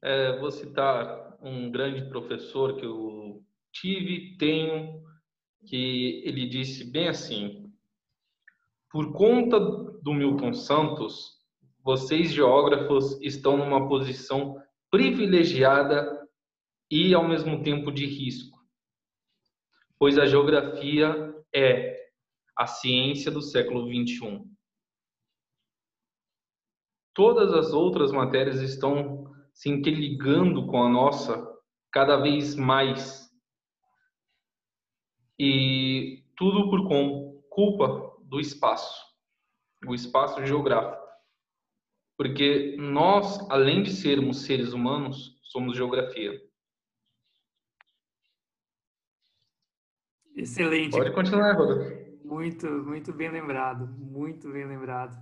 É, 0.03 0.39
vou 0.39 0.51
citar 0.51 1.37
um 1.43 1.71
grande 1.71 2.09
professor 2.09 2.77
que 2.77 2.85
eu 2.85 3.45
tive, 3.73 4.37
tenho, 4.39 5.03
que 5.67 6.23
ele 6.25 6.47
disse 6.49 6.91
bem 6.91 7.09
assim: 7.09 7.71
por 8.91 9.13
conta 9.13 9.61
do 9.61 10.13
Milton 10.13 10.53
Santos, 10.53 11.39
vocês 11.83 12.33
geógrafos 12.33 13.21
estão 13.23 13.57
numa 13.57 13.89
posição 13.89 14.61
privilegiada 14.91 16.29
e 16.91 17.15
ao 17.15 17.27
mesmo 17.27 17.63
tempo 17.63 17.93
de 17.93 18.05
risco, 18.05 18.59
pois 19.99 20.19
a 20.19 20.27
geografia 20.27 21.35
é 21.55 22.11
a 22.57 22.67
ciência 22.67 23.31
do 23.31 23.41
século 23.41 23.87
21. 23.87 24.51
Todas 27.15 27.53
as 27.53 27.73
outras 27.73 28.13
matérias 28.13 28.61
estão 28.61 29.30
se 29.61 29.69
interligando 29.69 30.67
com 30.67 30.83
a 30.83 30.89
nossa 30.89 31.55
cada 31.93 32.17
vez 32.17 32.55
mais. 32.55 33.31
E 35.39 36.25
tudo 36.35 36.71
por 36.71 36.89
culpa 37.51 38.17
do 38.23 38.41
espaço, 38.41 39.05
o 39.87 39.95
espaço 39.95 40.43
geográfico. 40.47 41.07
Porque 42.17 42.75
nós, 42.79 43.39
além 43.51 43.83
de 43.83 43.91
sermos 43.91 44.47
seres 44.47 44.73
humanos, 44.73 45.39
somos 45.43 45.77
geografia. 45.77 46.41
Excelente. 50.37 50.93
Pode 50.93 51.13
continuar, 51.13 51.55
Rodolfo. 51.55 52.01
Muito, 52.25 52.67
muito 52.67 53.13
bem 53.13 53.31
lembrado, 53.31 53.87
muito 53.89 54.51
bem 54.51 54.65
lembrado. 54.65 55.19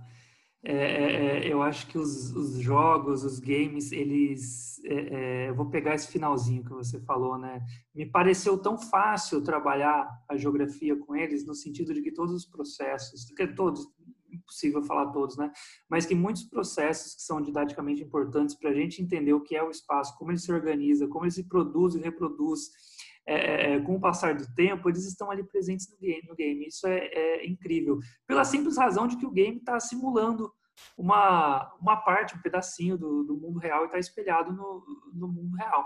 É, 0.61 0.73
é, 0.73 1.47
é, 1.47 1.53
eu 1.53 1.61
acho 1.61 1.87
que 1.87 1.97
os, 1.97 2.35
os, 2.35 2.59
jogos, 2.59 3.23
os 3.23 3.39
games, 3.39 3.91
eles. 3.93 4.83
É, 4.83 4.93
é, 4.93 5.49
eu 5.49 5.55
vou 5.55 5.69
pegar 5.69 5.95
esse 5.95 6.11
finalzinho 6.11 6.63
que 6.63 6.73
você 6.73 6.99
falou, 7.01 7.37
né? 7.37 7.61
Me 7.95 8.05
pareceu 8.05 8.57
tão 8.57 8.77
fácil 8.77 9.41
trabalhar 9.41 10.09
a 10.27 10.35
geografia 10.35 10.97
com 10.97 11.15
eles, 11.15 11.45
no 11.45 11.55
sentido 11.55 11.93
de 11.93 12.01
que 12.01 12.11
todos 12.11 12.33
os 12.33 12.45
processos, 12.45 13.25
que 13.31 13.47
todos, 13.47 13.87
impossível 14.29 14.83
falar 14.83 15.11
todos, 15.11 15.37
né? 15.37 15.49
Mas 15.89 16.05
que 16.05 16.13
muitos 16.13 16.43
processos 16.43 17.15
que 17.15 17.21
são 17.21 17.41
didaticamente 17.41 18.03
importantes 18.03 18.53
para 18.55 18.69
a 18.69 18.73
gente 18.73 19.01
entender 19.01 19.33
o 19.33 19.41
que 19.41 19.55
é 19.55 19.63
o 19.63 19.71
espaço, 19.71 20.17
como 20.17 20.31
ele 20.31 20.39
se 20.39 20.51
organiza, 20.51 21.07
como 21.07 21.23
ele 21.23 21.31
se 21.31 21.47
produz 21.47 21.95
e 21.95 21.99
reproduz, 21.99 22.69
é, 23.29 23.73
é, 23.73 23.79
com 23.81 23.95
o 23.95 23.99
passar 23.99 24.33
do 24.33 24.45
tempo, 24.55 24.89
eles 24.89 25.05
estão 25.05 25.29
ali 25.29 25.43
presentes 25.43 25.89
no 25.91 25.97
game. 25.99 26.27
No 26.27 26.35
game. 26.35 26.67
Isso 26.67 26.87
é, 26.87 26.97
é 27.13 27.47
incrível. 27.47 27.99
Pela 28.25 28.43
simples 28.43 28.77
razão 28.77 29.07
de 29.07 29.17
que 29.17 29.25
o 29.25 29.31
game 29.31 29.57
está 29.57 29.79
simulando 29.79 30.51
uma, 30.97 31.71
uma 31.79 31.97
parte, 31.97 32.35
um 32.35 32.41
pedacinho 32.41 32.97
do, 32.97 33.23
do 33.23 33.37
mundo 33.37 33.59
real 33.59 33.83
e 33.83 33.85
está 33.85 33.99
espelhado 33.99 34.51
no, 34.51 34.83
no 35.13 35.27
mundo 35.27 35.55
real. 35.55 35.85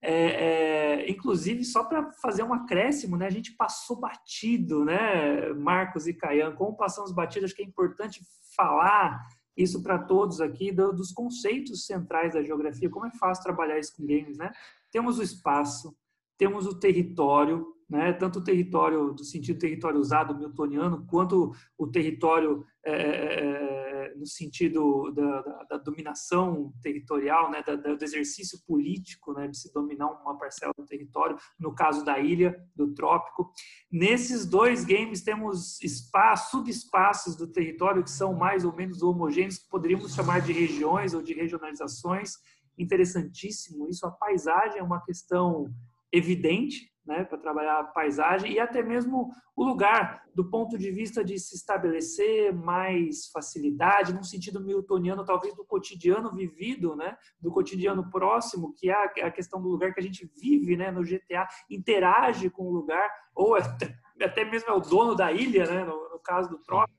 É, 0.00 0.12
é, 0.12 1.10
inclusive, 1.10 1.64
só 1.64 1.82
para 1.82 2.12
fazer 2.22 2.44
um 2.44 2.54
acréscimo, 2.54 3.16
né, 3.16 3.26
a 3.26 3.30
gente 3.30 3.56
passou 3.56 3.98
batido, 3.98 4.84
né, 4.84 5.52
Marcos 5.54 6.06
e 6.06 6.14
Caian, 6.14 6.54
como 6.54 6.76
passamos 6.76 7.10
batido, 7.12 7.46
acho 7.46 7.54
que 7.54 7.62
é 7.62 7.66
importante 7.66 8.20
falar 8.56 9.20
isso 9.56 9.82
para 9.82 9.98
todos 9.98 10.40
aqui, 10.40 10.70
do, 10.70 10.92
dos 10.92 11.10
conceitos 11.10 11.84
centrais 11.84 12.34
da 12.34 12.42
geografia, 12.44 12.88
como 12.88 13.06
é 13.06 13.10
fácil 13.10 13.42
trabalhar 13.42 13.76
isso 13.78 13.96
com 13.96 14.06
games, 14.06 14.38
né? 14.38 14.52
Temos 14.92 15.18
o 15.18 15.22
espaço, 15.22 15.96
temos 16.38 16.66
o 16.66 16.78
território, 16.78 17.66
né, 17.90 18.12
tanto 18.12 18.38
o 18.38 18.44
território 18.44 19.12
do 19.12 19.24
sentido 19.24 19.58
território 19.58 19.98
usado 19.98 20.36
miltoniano, 20.36 21.04
quanto 21.06 21.52
o 21.76 21.86
território 21.86 22.64
é, 22.84 22.92
é, 22.92 24.08
é, 24.10 24.14
no 24.14 24.26
sentido 24.26 25.10
da, 25.10 25.42
da, 25.42 25.64
da, 25.64 25.76
dominação 25.78 26.72
territorial, 26.82 27.50
né, 27.50 27.62
da, 27.62 27.74
do 27.74 28.04
exercício 28.04 28.58
político, 28.66 29.32
né, 29.32 29.48
de 29.48 29.58
se 29.58 29.72
dominar 29.72 30.06
uma 30.06 30.38
parcela 30.38 30.72
do 30.78 30.86
território, 30.86 31.36
no 31.58 31.74
caso 31.74 32.04
da 32.04 32.18
ilha, 32.18 32.56
do 32.76 32.94
trópico. 32.94 33.50
Nesses 33.90 34.46
dois 34.46 34.84
games 34.84 35.22
temos 35.22 35.80
espaços, 35.82 36.50
subespaços 36.50 37.36
do 37.36 37.46
território 37.48 38.04
que 38.04 38.10
são 38.10 38.34
mais 38.34 38.64
ou 38.64 38.72
menos 38.74 39.02
homogêneos, 39.02 39.58
que 39.58 39.68
poderíamos 39.68 40.14
chamar 40.14 40.40
de 40.40 40.52
regiões 40.52 41.14
ou 41.14 41.22
de 41.22 41.32
regionalizações. 41.32 42.34
Interessantíssimo 42.76 43.88
isso. 43.88 44.06
A 44.06 44.10
paisagem 44.10 44.78
é 44.78 44.82
uma 44.82 45.02
questão 45.02 45.72
evidente, 46.12 46.90
né, 47.08 47.24
para 47.24 47.38
trabalhar 47.38 47.80
a 47.80 47.84
paisagem 47.84 48.52
e 48.52 48.60
até 48.60 48.82
mesmo 48.82 49.30
o 49.56 49.64
lugar, 49.64 50.22
do 50.34 50.48
ponto 50.48 50.76
de 50.76 50.90
vista 50.90 51.24
de 51.24 51.38
se 51.38 51.56
estabelecer 51.56 52.54
mais 52.54 53.28
facilidade, 53.32 54.12
num 54.12 54.22
sentido 54.22 54.60
miltoniano, 54.60 55.24
talvez 55.24 55.54
do 55.56 55.64
cotidiano 55.64 56.30
vivido, 56.30 56.94
né, 56.94 57.16
do 57.40 57.50
cotidiano 57.50 58.10
próximo, 58.10 58.74
que 58.76 58.90
é 58.90 59.22
a 59.22 59.30
questão 59.30 59.60
do 59.60 59.68
lugar 59.68 59.94
que 59.94 60.00
a 60.00 60.02
gente 60.02 60.30
vive 60.38 60.76
né, 60.76 60.90
no 60.90 61.02
GTA, 61.02 61.48
interage 61.70 62.50
com 62.50 62.64
o 62.64 62.72
lugar, 62.72 63.10
ou 63.34 63.56
até, 63.56 63.96
até 64.22 64.44
mesmo 64.44 64.68
é 64.68 64.74
o 64.74 64.80
dono 64.80 65.14
da 65.14 65.32
ilha, 65.32 65.64
né, 65.66 65.84
no, 65.84 66.10
no 66.10 66.18
caso 66.20 66.50
do 66.50 66.58
Trópico. 66.58 66.97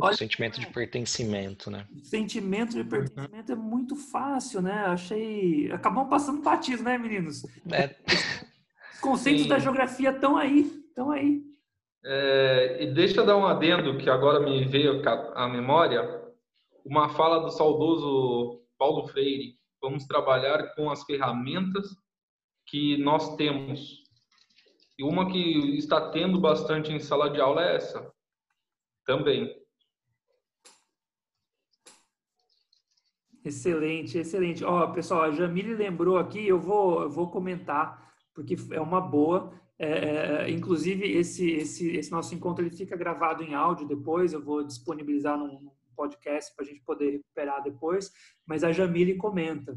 Olha, 0.00 0.14
o 0.14 0.16
sentimento 0.16 0.58
de 0.58 0.66
pertencimento, 0.66 1.70
né? 1.70 1.86
Sentimento 2.02 2.72
de 2.72 2.84
pertencimento 2.84 3.52
uhum. 3.52 3.58
é 3.58 3.62
muito 3.62 3.96
fácil, 3.96 4.62
né? 4.62 4.86
Achei. 4.86 5.70
Acabamos 5.72 6.08
passando 6.10 6.42
batido, 6.42 6.82
né, 6.82 6.96
meninos? 6.96 7.42
É. 7.72 7.94
Os 8.94 9.00
conceitos 9.00 9.42
Sim. 9.42 9.48
da 9.48 9.58
geografia 9.58 10.10
estão 10.10 10.36
aí, 10.36 10.60
estão 10.88 11.10
aí. 11.10 11.42
É, 12.04 12.82
e 12.82 12.86
deixa 12.94 13.20
eu 13.20 13.26
dar 13.26 13.36
um 13.36 13.46
adendo 13.46 13.98
que 13.98 14.08
agora 14.08 14.40
me 14.40 14.64
veio 14.64 15.02
à 15.34 15.48
memória, 15.48 16.22
uma 16.84 17.10
fala 17.10 17.40
do 17.40 17.50
saudoso 17.50 18.62
Paulo 18.78 19.06
Freire. 19.08 19.58
Vamos 19.82 20.06
trabalhar 20.06 20.74
com 20.74 20.90
as 20.90 21.04
ferramentas 21.04 21.88
que 22.66 22.96
nós 22.98 23.36
temos. 23.36 24.02
E 24.98 25.02
uma 25.02 25.30
que 25.30 25.76
está 25.76 26.10
tendo 26.10 26.38
bastante 26.40 26.92
em 26.92 27.00
sala 27.00 27.30
de 27.30 27.40
aula 27.40 27.64
é 27.64 27.76
essa, 27.76 28.12
também. 29.04 29.59
Excelente, 33.44 34.18
excelente. 34.18 34.64
Ó, 34.64 34.86
pessoal, 34.88 35.22
a 35.22 35.30
Jamile 35.30 35.74
lembrou 35.74 36.18
aqui, 36.18 36.46
eu 36.46 36.58
vou, 36.58 37.02
eu 37.02 37.10
vou 37.10 37.30
comentar 37.30 38.10
porque 38.34 38.56
é 38.72 38.80
uma 38.80 39.00
boa. 39.00 39.52
É, 39.78 40.44
é, 40.44 40.50
inclusive, 40.50 41.10
esse, 41.10 41.50
esse, 41.52 41.88
esse 41.96 42.10
nosso 42.10 42.34
encontro 42.34 42.64
ele 42.64 42.76
fica 42.76 42.96
gravado 42.96 43.42
em 43.42 43.54
áudio 43.54 43.88
depois, 43.88 44.32
eu 44.32 44.42
vou 44.42 44.62
disponibilizar 44.62 45.38
num, 45.38 45.70
podcast 46.00 46.54
para 46.56 46.64
a 46.64 46.68
gente 46.68 46.80
poder 46.80 47.10
recuperar 47.10 47.62
depois, 47.62 48.10
mas 48.46 48.64
a 48.64 48.72
Jamile 48.72 49.16
comenta. 49.16 49.76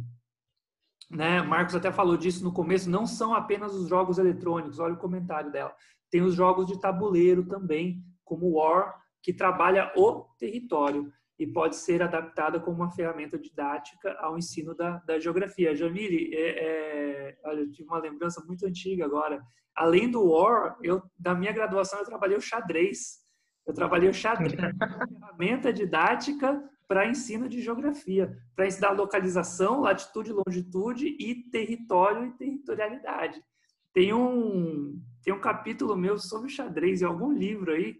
Né? 1.11 1.41
Marcos 1.41 1.75
até 1.75 1.91
falou 1.91 2.15
disso 2.15 2.45
no 2.45 2.53
começo, 2.53 2.89
não 2.89 3.05
são 3.05 3.33
apenas 3.33 3.73
os 3.75 3.89
jogos 3.89 4.17
eletrônicos, 4.17 4.79
olha 4.79 4.93
o 4.93 4.99
comentário 4.99 5.51
dela. 5.51 5.75
Tem 6.09 6.21
os 6.21 6.33
jogos 6.33 6.65
de 6.65 6.79
tabuleiro 6.79 7.45
também, 7.45 8.01
como 8.23 8.53
War, 8.53 8.95
que 9.21 9.33
trabalha 9.33 9.91
o 9.97 10.21
território 10.39 11.11
e 11.43 11.47
pode 11.51 11.75
ser 11.75 12.01
adaptada 12.01 12.57
como 12.57 12.77
uma 12.77 12.91
ferramenta 12.91 13.37
didática 13.37 14.13
ao 14.19 14.37
ensino 14.37 14.73
da, 14.73 14.97
da 14.99 15.19
geografia. 15.19 15.75
Jamile, 15.75 16.33
é, 16.33 16.39
é, 16.39 17.37
olha, 17.43 17.59
eu 17.59 17.71
tive 17.71 17.89
uma 17.89 17.99
lembrança 17.99 18.41
muito 18.47 18.65
antiga 18.65 19.03
agora. 19.03 19.43
Além 19.75 20.09
do 20.09 20.25
War, 20.25 20.77
eu, 20.81 21.01
da 21.19 21.35
minha 21.35 21.51
graduação 21.51 21.99
eu 21.99 22.05
trabalhei 22.05 22.37
o 22.37 22.41
xadrez. 22.41 23.21
Eu 23.67 23.73
trabalhei 23.73 24.09
o 24.09 24.13
xadrez 24.13 24.53
ferramenta 25.11 25.73
didática 25.73 26.63
para 26.87 27.07
ensino 27.07 27.49
de 27.49 27.59
geografia, 27.59 28.33
para 28.55 28.67
ensinar 28.67 28.91
localização, 28.91 29.81
latitude, 29.81 30.31
longitude 30.31 31.07
e 31.19 31.49
território 31.49 32.27
e 32.27 32.37
territorialidade. 32.37 33.43
Tem 33.93 34.13
um, 34.13 34.97
tem 35.21 35.33
um 35.33 35.41
capítulo 35.41 35.97
meu 35.97 36.17
sobre 36.17 36.49
xadrez 36.49 37.01
em 37.01 37.05
algum 37.05 37.33
livro 37.33 37.73
aí, 37.73 37.97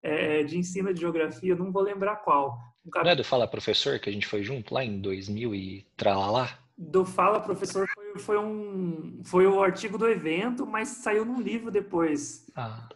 é, 0.00 0.44
de 0.44 0.58
ensino 0.58 0.94
de 0.94 1.00
geografia, 1.00 1.56
não 1.56 1.72
vou 1.72 1.82
lembrar 1.82 2.16
qual, 2.16 2.56
um 2.84 2.90
cap... 2.90 3.04
Não 3.04 3.12
é 3.12 3.16
do 3.16 3.24
Fala 3.24 3.46
Professor 3.46 3.98
que 3.98 4.08
a 4.08 4.12
gente 4.12 4.26
foi 4.26 4.42
junto 4.42 4.74
lá 4.74 4.84
em 4.84 5.00
2000 5.00 5.54
e 5.54 5.86
tralalá? 5.96 6.58
Do 6.76 7.04
Fala 7.04 7.40
Professor 7.40 7.86
foi, 7.88 8.18
foi, 8.18 8.38
um, 8.38 9.20
foi 9.24 9.46
o 9.46 9.62
artigo 9.62 9.96
do 9.96 10.08
evento, 10.08 10.66
mas 10.66 10.88
saiu 10.88 11.24
num 11.24 11.40
livro 11.40 11.70
depois. 11.70 12.46
Ah. 12.56 12.88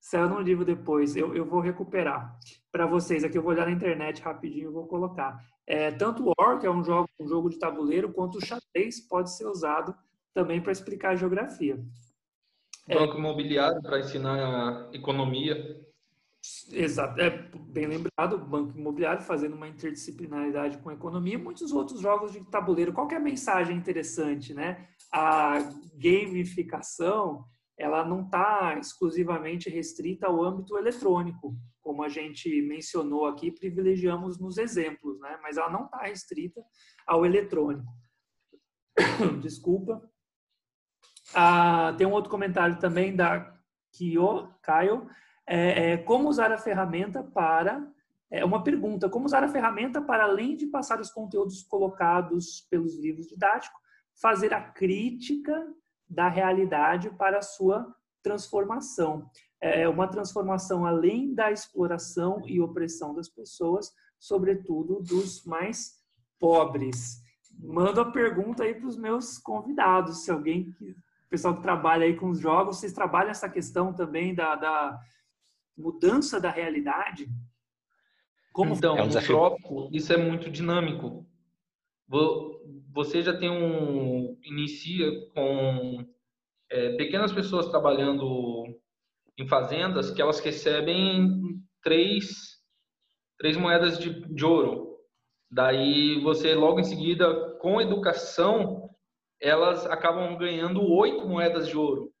Saiu 0.00 0.28
num 0.28 0.40
livro 0.40 0.64
depois. 0.64 1.16
Eu, 1.16 1.34
eu 1.34 1.44
vou 1.44 1.60
recuperar 1.60 2.38
para 2.70 2.86
vocês. 2.86 3.24
Aqui 3.24 3.36
eu 3.36 3.42
vou 3.42 3.52
olhar 3.52 3.66
na 3.66 3.72
internet 3.72 4.22
rapidinho 4.22 4.70
e 4.70 4.72
vou 4.72 4.86
colocar. 4.86 5.44
É, 5.66 5.90
tanto 5.90 6.24
o 6.24 6.32
War, 6.38 6.58
que 6.58 6.66
é 6.66 6.70
um 6.70 6.82
jogo, 6.82 7.08
um 7.20 7.26
jogo 7.26 7.48
de 7.48 7.58
tabuleiro, 7.58 8.12
quanto 8.12 8.38
o 8.38 8.44
xadrez 8.44 9.00
pode 9.00 9.34
ser 9.34 9.46
usado 9.46 9.94
também 10.34 10.60
para 10.60 10.72
explicar 10.72 11.10
a 11.10 11.16
geografia. 11.16 11.78
Banco 12.88 13.14
é, 13.14 13.18
imobiliário 13.18 13.80
para 13.82 14.00
ensinar 14.00 14.38
a 14.38 14.90
economia. 14.92 15.80
Exato, 16.72 17.20
é 17.20 17.30
bem 17.30 17.86
lembrado, 17.86 18.36
banco 18.36 18.76
imobiliário 18.76 19.22
fazendo 19.22 19.54
uma 19.54 19.68
interdisciplinaridade 19.68 20.78
com 20.78 20.90
a 20.90 20.94
economia, 20.94 21.38
muitos 21.38 21.70
outros 21.70 22.00
jogos 22.00 22.32
de 22.32 22.40
tabuleiro. 22.44 22.92
Qual 22.92 23.08
é 23.10 23.14
a 23.14 23.20
mensagem 23.20 23.76
interessante, 23.76 24.52
né? 24.52 24.88
A 25.12 25.58
gamificação, 25.94 27.44
ela 27.78 28.04
não 28.04 28.22
está 28.22 28.76
exclusivamente 28.76 29.70
restrita 29.70 30.26
ao 30.26 30.42
âmbito 30.42 30.76
eletrônico, 30.76 31.56
como 31.80 32.02
a 32.02 32.08
gente 32.08 32.60
mencionou 32.62 33.26
aqui, 33.26 33.52
privilegiamos 33.52 34.40
nos 34.40 34.58
exemplos, 34.58 35.20
né? 35.20 35.38
Mas 35.42 35.56
ela 35.56 35.70
não 35.70 35.84
está 35.84 35.98
restrita 35.98 36.60
ao 37.06 37.24
eletrônico. 37.24 37.92
Desculpa. 39.40 40.02
Ah, 41.32 41.94
tem 41.96 42.06
um 42.06 42.12
outro 42.12 42.30
comentário 42.30 42.80
também 42.80 43.14
da 43.14 43.56
Kyo, 43.92 44.48
Caio 44.60 45.08
é, 45.46 45.92
é, 45.92 45.96
como 45.96 46.28
usar 46.28 46.52
a 46.52 46.58
ferramenta 46.58 47.22
para 47.22 47.86
é 48.32 48.42
uma 48.44 48.64
pergunta: 48.64 49.10
como 49.10 49.26
usar 49.26 49.44
a 49.44 49.48
ferramenta 49.48 50.00
para, 50.00 50.24
além 50.24 50.56
de 50.56 50.66
passar 50.66 50.98
os 51.00 51.10
conteúdos 51.10 51.62
colocados 51.62 52.66
pelos 52.70 52.98
livros 52.98 53.28
didáticos, 53.28 53.78
fazer 54.20 54.54
a 54.54 54.60
crítica 54.60 55.66
da 56.08 56.28
realidade 56.28 57.10
para 57.10 57.38
a 57.38 57.42
sua 57.42 57.94
transformação? 58.22 59.28
É, 59.60 59.82
é 59.82 59.88
uma 59.88 60.08
transformação 60.08 60.86
além 60.86 61.34
da 61.34 61.52
exploração 61.52 62.42
e 62.46 62.60
opressão 62.60 63.14
das 63.14 63.28
pessoas, 63.28 63.92
sobretudo 64.18 65.02
dos 65.02 65.44
mais 65.44 66.02
pobres. 66.40 67.20
Mando 67.58 68.00
a 68.00 68.10
pergunta 68.10 68.64
aí 68.64 68.74
para 68.74 68.88
os 68.88 68.96
meus 68.96 69.36
convidados, 69.36 70.24
se 70.24 70.30
alguém, 70.30 70.74
pessoal 71.28 71.54
que 71.54 71.62
trabalha 71.62 72.06
aí 72.06 72.16
com 72.16 72.30
os 72.30 72.40
jogos, 72.40 72.78
vocês 72.78 72.94
trabalham 72.94 73.30
essa 73.30 73.48
questão 73.48 73.92
também 73.92 74.34
da, 74.34 74.54
da 74.54 74.98
mudança 75.76 76.40
da 76.40 76.50
realidade? 76.50 77.28
Como 78.52 78.74
então, 78.74 78.96
é 78.98 79.02
um 79.02 79.08
trópico, 79.08 79.88
isso 79.92 80.12
é 80.12 80.16
muito 80.16 80.50
dinâmico. 80.50 81.26
Você 82.92 83.22
já 83.22 83.34
tem 83.36 83.48
um 83.48 84.36
inicia 84.42 85.10
com 85.30 86.04
é, 86.70 86.96
pequenas 86.96 87.32
pessoas 87.32 87.68
trabalhando 87.68 88.64
em 89.38 89.46
fazendas 89.46 90.10
que 90.10 90.20
elas 90.20 90.40
recebem 90.40 91.40
três, 91.82 92.58
três 93.38 93.56
moedas 93.56 93.98
de, 93.98 94.20
de 94.34 94.44
ouro. 94.44 94.98
Daí 95.50 96.20
você 96.20 96.54
logo 96.54 96.80
em 96.80 96.84
seguida, 96.84 97.56
com 97.58 97.80
educação, 97.80 98.90
elas 99.40 99.86
acabam 99.86 100.36
ganhando 100.36 100.82
oito 100.82 101.26
moedas 101.26 101.68
de 101.68 101.76
ouro. 101.76 102.12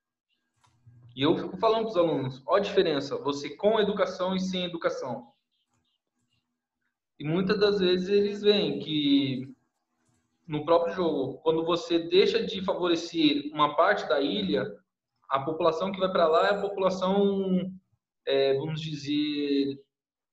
E 1.14 1.22
eu 1.22 1.36
fico 1.36 1.56
falando 1.58 1.82
para 1.82 1.90
os 1.90 1.96
alunos, 1.96 2.42
olha 2.46 2.62
a 2.62 2.64
diferença, 2.64 3.18
você 3.18 3.50
com 3.50 3.78
educação 3.78 4.34
e 4.34 4.40
sem 4.40 4.64
educação. 4.64 5.30
E 7.18 7.24
muitas 7.24 7.58
das 7.58 7.78
vezes 7.80 8.08
eles 8.08 8.42
veem 8.42 8.78
que 8.78 9.54
no 10.46 10.64
próprio 10.64 10.94
jogo, 10.94 11.38
quando 11.38 11.64
você 11.64 11.98
deixa 11.98 12.44
de 12.44 12.64
favorecer 12.64 13.50
uma 13.52 13.76
parte 13.76 14.08
da 14.08 14.20
ilha, 14.20 14.66
a 15.28 15.40
população 15.40 15.92
que 15.92 16.00
vai 16.00 16.10
para 16.10 16.26
lá 16.26 16.48
é 16.48 16.50
a 16.50 16.60
população, 16.60 17.72
é, 18.26 18.54
vamos 18.54 18.80
dizer, 18.80 19.80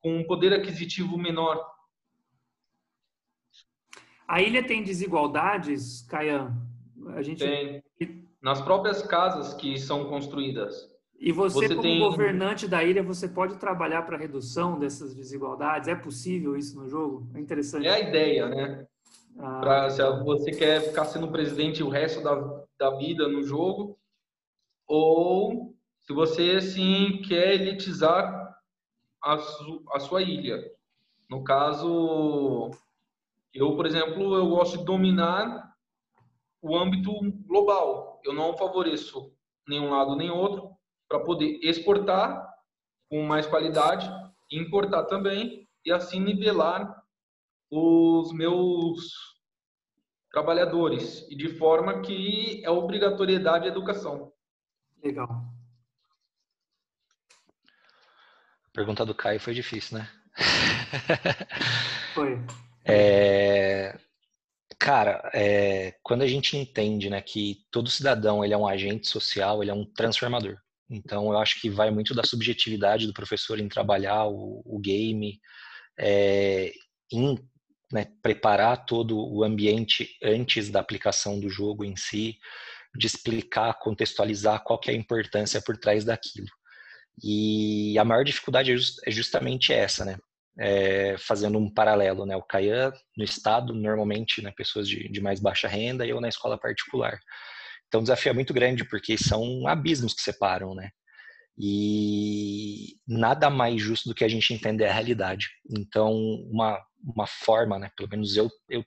com 0.01 0.17
um 0.17 0.25
poder 0.25 0.53
aquisitivo 0.53 1.17
menor. 1.17 1.63
A 4.27 4.41
ilha 4.41 4.65
tem 4.65 4.83
desigualdades, 4.83 6.01
Caian? 6.03 6.55
A 7.15 7.21
gente 7.21 7.39
tem 7.97 8.28
nas 8.41 8.61
próprias 8.61 9.01
casas 9.01 9.53
que 9.53 9.77
são 9.77 10.05
construídas. 10.09 10.89
E 11.19 11.31
você, 11.31 11.67
você 11.67 11.75
como 11.75 11.81
tem... 11.81 11.99
governante 11.99 12.67
da 12.67 12.83
ilha, 12.83 13.03
você 13.03 13.27
pode 13.27 13.57
trabalhar 13.57 14.03
para 14.03 14.15
a 14.15 14.19
redução 14.19 14.79
dessas 14.79 15.13
desigualdades? 15.13 15.89
É 15.89 15.95
possível 15.95 16.55
isso 16.55 16.79
no 16.79 16.87
jogo? 16.87 17.29
É 17.35 17.39
interessante. 17.39 17.85
É 17.85 17.93
a 17.93 17.99
ideia, 17.99 18.47
né? 18.47 18.87
Ah, 19.37 19.59
pra, 19.59 19.89
se 19.89 20.01
você 20.23 20.51
quer 20.51 20.81
ficar 20.81 21.05
sendo 21.05 21.29
presidente 21.29 21.83
o 21.83 21.89
resto 21.89 22.23
da, 22.23 22.63
da 22.77 22.97
vida 22.97 23.27
no 23.27 23.43
jogo, 23.43 23.97
ou 24.87 25.75
se 26.01 26.13
você, 26.13 26.51
assim, 26.57 27.21
quer 27.27 27.53
elitizar 27.53 28.57
a, 29.21 29.37
su, 29.37 29.83
a 29.91 29.99
sua 29.99 30.21
ilha. 30.21 30.59
No 31.29 31.43
caso, 31.43 32.71
eu, 33.53 33.75
por 33.75 33.85
exemplo, 33.85 34.35
eu 34.35 34.49
gosto 34.49 34.79
de 34.79 34.85
dominar 34.85 35.73
o 36.61 36.77
âmbito 36.77 37.11
global. 37.45 38.08
Eu 38.23 38.33
não 38.33 38.57
favoreço 38.57 39.33
nenhum 39.67 39.91
lado 39.91 40.15
nem 40.15 40.29
outro 40.31 40.71
para 41.07 41.19
poder 41.19 41.59
exportar 41.63 42.47
com 43.09 43.23
mais 43.23 43.47
qualidade, 43.47 44.09
importar 44.51 45.05
também 45.05 45.67
e 45.85 45.91
assim 45.91 46.19
nivelar 46.19 47.03
os 47.71 48.31
meus 48.33 49.11
trabalhadores 50.31 51.27
e 51.29 51.35
de 51.35 51.49
forma 51.49 52.01
que 52.01 52.63
é 52.63 52.69
obrigatoriedade 52.69 53.65
a 53.65 53.71
educação. 53.71 54.31
Legal. 55.03 55.29
A 58.67 58.71
pergunta 58.71 59.05
do 59.05 59.15
Caio 59.15 59.39
foi 59.39 59.53
difícil, 59.53 59.97
né? 59.97 60.09
Foi. 62.13 62.37
É, 62.91 63.99
cara, 64.79 65.29
é, 65.33 65.95
quando 66.01 66.21
a 66.21 66.27
gente 66.27 66.55
entende 66.55 67.09
né, 67.09 67.21
que 67.21 67.65
todo 67.69 67.89
cidadão 67.89 68.43
ele 68.43 68.53
é 68.53 68.57
um 68.57 68.67
agente 68.67 69.07
social, 69.07 69.61
ele 69.61 69.71
é 69.71 69.73
um 69.73 69.85
transformador. 69.85 70.57
Então, 70.89 71.31
eu 71.31 71.37
acho 71.37 71.61
que 71.61 71.69
vai 71.69 71.91
muito 71.91 72.15
da 72.15 72.23
subjetividade 72.23 73.05
do 73.05 73.13
professor 73.13 73.59
em 73.59 73.69
trabalhar 73.69 74.25
o, 74.25 74.63
o 74.65 74.79
game, 74.79 75.39
é, 75.99 76.71
em 77.11 77.37
né, 77.91 78.07
preparar 78.21 78.85
todo 78.85 79.17
o 79.19 79.43
ambiente 79.43 80.09
antes 80.23 80.69
da 80.69 80.79
aplicação 80.79 81.39
do 81.39 81.49
jogo 81.49 81.83
em 81.83 81.95
si, 81.95 82.37
de 82.95 83.05
explicar, 83.05 83.73
contextualizar 83.75 84.63
qual 84.63 84.79
que 84.79 84.89
é 84.89 84.93
a 84.93 84.97
importância 84.97 85.61
por 85.61 85.77
trás 85.77 86.03
daquilo. 86.03 86.47
E 87.21 87.97
a 87.99 88.05
maior 88.05 88.23
dificuldade 88.23 88.71
é, 88.71 88.77
é 89.05 89.11
justamente 89.11 89.73
essa, 89.73 90.05
né? 90.05 90.17
É, 90.57 91.15
fazendo 91.17 91.57
um 91.57 91.71
paralelo, 91.73 92.25
né? 92.25 92.35
O 92.35 92.43
Caian 92.43 92.91
no 93.15 93.23
estado, 93.23 93.73
normalmente, 93.73 94.41
né, 94.41 94.51
pessoas 94.51 94.87
de, 94.89 95.07
de 95.09 95.21
mais 95.21 95.39
baixa 95.39 95.67
renda, 95.67 96.05
e 96.05 96.09
eu 96.09 96.19
na 96.19 96.27
escola 96.27 96.57
particular. 96.57 97.17
Então, 97.87 98.01
o 98.01 98.03
desafio 98.03 98.31
é 98.31 98.33
muito 98.33 98.53
grande, 98.53 98.83
porque 98.83 99.17
são 99.17 99.67
abismos 99.67 100.13
que 100.13 100.21
separam, 100.21 100.75
né? 100.75 100.89
E 101.57 102.95
nada 103.07 103.49
mais 103.49 103.81
justo 103.81 104.07
do 104.07 104.15
que 104.15 104.23
a 104.23 104.27
gente 104.27 104.53
entender 104.53 104.85
a 104.85 104.93
realidade. 104.93 105.49
Então, 105.69 106.13
uma, 106.13 106.79
uma 107.03 107.27
forma, 107.27 107.77
né, 107.77 107.91
pelo 107.97 108.09
menos 108.09 108.37
eu, 108.37 108.49
eu 108.69 108.83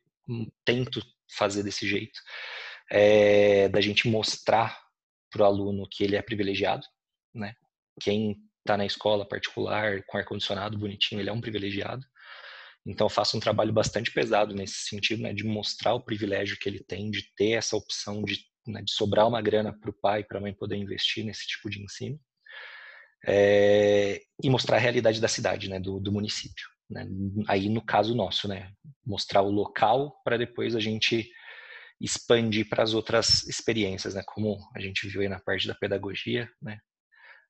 tento 0.64 1.02
fazer 1.36 1.62
desse 1.62 1.86
jeito, 1.86 2.18
é 2.90 3.68
da 3.68 3.80
gente 3.80 4.08
mostrar 4.08 4.78
para 5.30 5.42
o 5.42 5.44
aluno 5.44 5.88
que 5.90 6.04
ele 6.04 6.16
é 6.16 6.22
privilegiado, 6.22 6.86
né? 7.34 7.54
Quem 8.00 8.36
está 8.62 8.76
na 8.76 8.86
escola 8.86 9.28
particular 9.28 10.02
com 10.06 10.16
ar 10.16 10.24
condicionado 10.24 10.78
bonitinho, 10.78 11.20
ele 11.20 11.28
é 11.28 11.32
um 11.32 11.40
privilegiado. 11.40 12.04
Então, 12.86 13.06
eu 13.06 13.10
faço 13.10 13.36
um 13.36 13.40
trabalho 13.40 13.72
bastante 13.72 14.10
pesado 14.10 14.54
nesse 14.54 14.88
sentido, 14.88 15.22
né, 15.22 15.32
de 15.32 15.44
mostrar 15.44 15.94
o 15.94 16.02
privilégio 16.02 16.56
que 16.58 16.68
ele 16.68 16.82
tem 16.82 17.10
de 17.10 17.22
ter 17.36 17.52
essa 17.52 17.76
opção 17.76 18.22
de, 18.22 18.40
né, 18.66 18.82
de 18.82 18.92
sobrar 18.92 19.28
uma 19.28 19.40
grana 19.40 19.72
para 19.72 19.90
o 19.90 19.94
pai 20.00 20.24
para 20.24 20.38
a 20.38 20.40
mãe 20.40 20.52
poder 20.52 20.76
investir 20.76 21.24
nesse 21.24 21.46
tipo 21.46 21.70
de 21.70 21.82
ensino. 21.82 22.18
É, 23.24 24.20
e 24.42 24.50
mostrar 24.50 24.78
a 24.78 24.80
realidade 24.80 25.20
da 25.20 25.28
cidade, 25.28 25.70
né, 25.70 25.78
do, 25.78 26.00
do 26.00 26.10
município. 26.10 26.66
Né? 26.90 27.06
Aí, 27.46 27.68
no 27.68 27.84
caso 27.84 28.16
nosso, 28.16 28.48
né, 28.48 28.72
mostrar 29.06 29.42
o 29.42 29.50
local 29.50 30.20
para 30.24 30.36
depois 30.36 30.74
a 30.74 30.80
gente 30.80 31.30
expandir 32.00 32.68
para 32.68 32.82
as 32.82 32.94
outras 32.94 33.44
experiências, 33.44 34.14
né, 34.14 34.22
como 34.26 34.58
a 34.74 34.80
gente 34.80 35.06
viu 35.06 35.20
aí 35.20 35.28
na 35.28 35.38
parte 35.38 35.68
da 35.68 35.74
pedagogia, 35.74 36.50
né, 36.60 36.78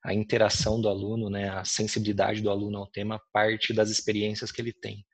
a 0.03 0.13
interação 0.13 0.81
do 0.81 0.89
aluno, 0.89 1.29
né, 1.29 1.49
a 1.49 1.63
sensibilidade 1.63 2.41
do 2.41 2.49
aluno 2.49 2.77
ao 2.77 2.87
tema 2.87 3.21
parte 3.31 3.73
das 3.73 3.89
experiências 3.89 4.51
que 4.51 4.61
ele 4.61 4.73
tem. 4.73 5.05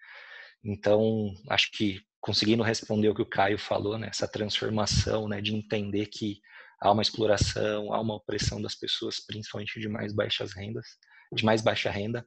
Então, 0.64 1.34
acho 1.50 1.70
que 1.72 2.02
conseguindo 2.20 2.64
responder 2.64 3.10
o 3.10 3.16
que 3.16 3.22
o 3.22 3.30
Caio 3.30 3.58
falou, 3.58 3.98
né, 3.98 4.08
essa 4.10 4.28
transformação, 4.28 5.28
né, 5.28 5.42
de 5.42 5.56
entender 5.56 6.08
que 6.08 6.40
há 6.82 6.92
uma 6.92 7.02
exploração, 7.02 7.94
há 7.94 8.02
uma 8.02 8.16
opressão 8.16 8.62
das 8.62 8.76
pessoas, 8.76 9.20
principalmente 9.26 9.80
de 9.80 9.88
mais 9.88 10.14
baixas 10.14 10.54
rendas, 10.54 10.86
de 11.32 11.46
mais 11.46 11.62
baixa 11.62 11.90
renda, 11.90 12.26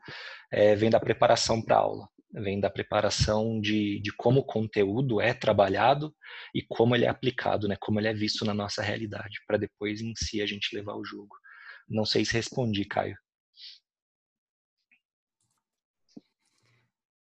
é, 0.50 0.74
vem 0.76 0.88
da 0.88 1.00
preparação 1.00 1.60
para 1.60 1.76
a 1.76 1.80
aula, 1.80 2.08
vem 2.32 2.60
da 2.60 2.70
preparação 2.70 3.60
de, 3.60 4.00
de 4.00 4.12
como 4.12 4.40
o 4.40 4.44
conteúdo 4.44 5.20
é 5.20 5.34
trabalhado 5.34 6.14
e 6.54 6.62
como 6.62 6.94
ele 6.94 7.04
é 7.04 7.08
aplicado, 7.08 7.68
né, 7.68 7.76
como 7.80 8.00
ele 8.00 8.08
é 8.08 8.14
visto 8.14 8.44
na 8.44 8.54
nossa 8.54 8.82
realidade, 8.82 9.40
para 9.46 9.58
depois 9.58 10.00
em 10.00 10.14
si 10.16 10.40
a 10.40 10.46
gente 10.46 10.74
levar 10.74 10.94
o 10.94 11.04
jogo. 11.04 11.34
Não 11.92 12.06
sei 12.06 12.24
se 12.24 12.32
respondi, 12.32 12.86
Caio. 12.86 13.16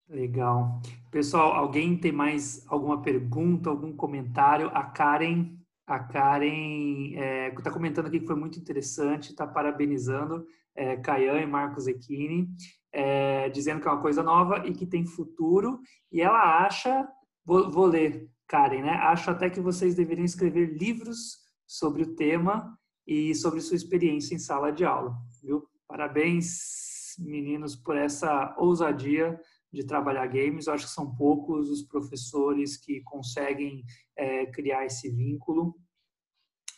Legal. 0.08 0.82
Pessoal, 1.12 1.54
alguém 1.54 1.98
tem 1.98 2.12
mais 2.12 2.66
alguma 2.68 3.02
pergunta, 3.02 3.70
algum 3.70 3.96
comentário? 3.96 4.70
A 4.70 4.84
Karen, 4.84 5.58
a 5.88 6.00
Karen 6.00 7.10
está 7.10 7.24
é, 7.24 7.52
tá 7.52 7.72
comentando 7.72 8.08
aqui 8.08 8.20
que 8.20 8.28
foi 8.28 8.36
muito 8.36 8.60
interessante, 8.60 9.30
está 9.30 9.46
parabenizando 9.46 10.46
é, 10.76 10.96
e 10.96 11.46
Marcos 11.46 11.88
Equini, 11.88 12.50
é, 12.92 13.50
dizendo 13.50 13.82
que 13.82 13.88
é 13.88 13.92
uma 13.92 14.02
coisa 14.02 14.24
nova 14.24 14.68
e 14.68 14.74
que 14.74 14.86
tem 14.86 15.06
futuro. 15.06 15.80
E 16.12 16.22
ela 16.22 16.66
acha, 16.66 17.08
vou, 17.44 17.72
vou 17.72 17.86
ler, 17.86 18.30
Karen, 18.48 18.82
né? 18.82 18.94
Acho 18.94 19.32
até 19.32 19.50
que 19.50 19.60
vocês 19.60 19.96
deveriam 19.96 20.26
escrever 20.26 20.78
livros 20.78 21.38
sobre 21.68 22.04
o 22.04 22.16
tema 22.16 22.78
e 23.10 23.34
sobre 23.34 23.60
sua 23.60 23.76
experiência 23.76 24.36
em 24.36 24.38
sala 24.38 24.72
de 24.72 24.86
aula, 24.86 25.18
viu? 25.42 25.68
Parabéns, 25.88 27.16
meninos, 27.18 27.76
por 27.76 27.98
essa 27.98 28.56
ousadia 28.56 29.40
de 29.74 29.84
trabalhar 29.84 30.28
games. 30.28 30.68
Eu 30.68 30.74
acho 30.74 30.86
que 30.86 30.92
são 30.92 31.16
poucos 31.16 31.72
os 31.72 31.82
professores 31.82 32.78
que 32.78 33.02
conseguem 33.02 33.84
é, 34.16 34.46
criar 34.46 34.86
esse 34.86 35.10
vínculo 35.10 35.76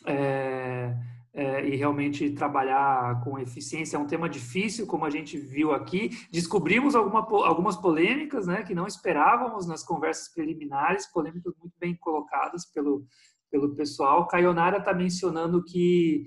é, 0.06 0.96
é, 1.34 1.68
e 1.68 1.76
realmente 1.76 2.30
trabalhar 2.30 3.22
com 3.22 3.38
eficiência. 3.38 3.98
É 3.98 4.00
um 4.00 4.06
tema 4.06 4.26
difícil, 4.26 4.86
como 4.86 5.04
a 5.04 5.10
gente 5.10 5.36
viu 5.36 5.72
aqui. 5.72 6.10
Descobrimos 6.30 6.94
alguma, 6.94 7.20
algumas 7.46 7.76
polêmicas 7.76 8.46
né, 8.46 8.62
que 8.62 8.74
não 8.74 8.86
esperávamos 8.86 9.66
nas 9.66 9.84
conversas 9.84 10.32
preliminares, 10.32 11.12
polêmicas 11.12 11.52
muito 11.58 11.74
bem 11.78 11.94
colocadas 11.94 12.64
pelo, 12.64 13.06
pelo 13.52 13.76
pessoal. 13.76 14.26
Caionara 14.26 14.78
está 14.78 14.92
mencionando 14.92 15.62
que 15.62 16.26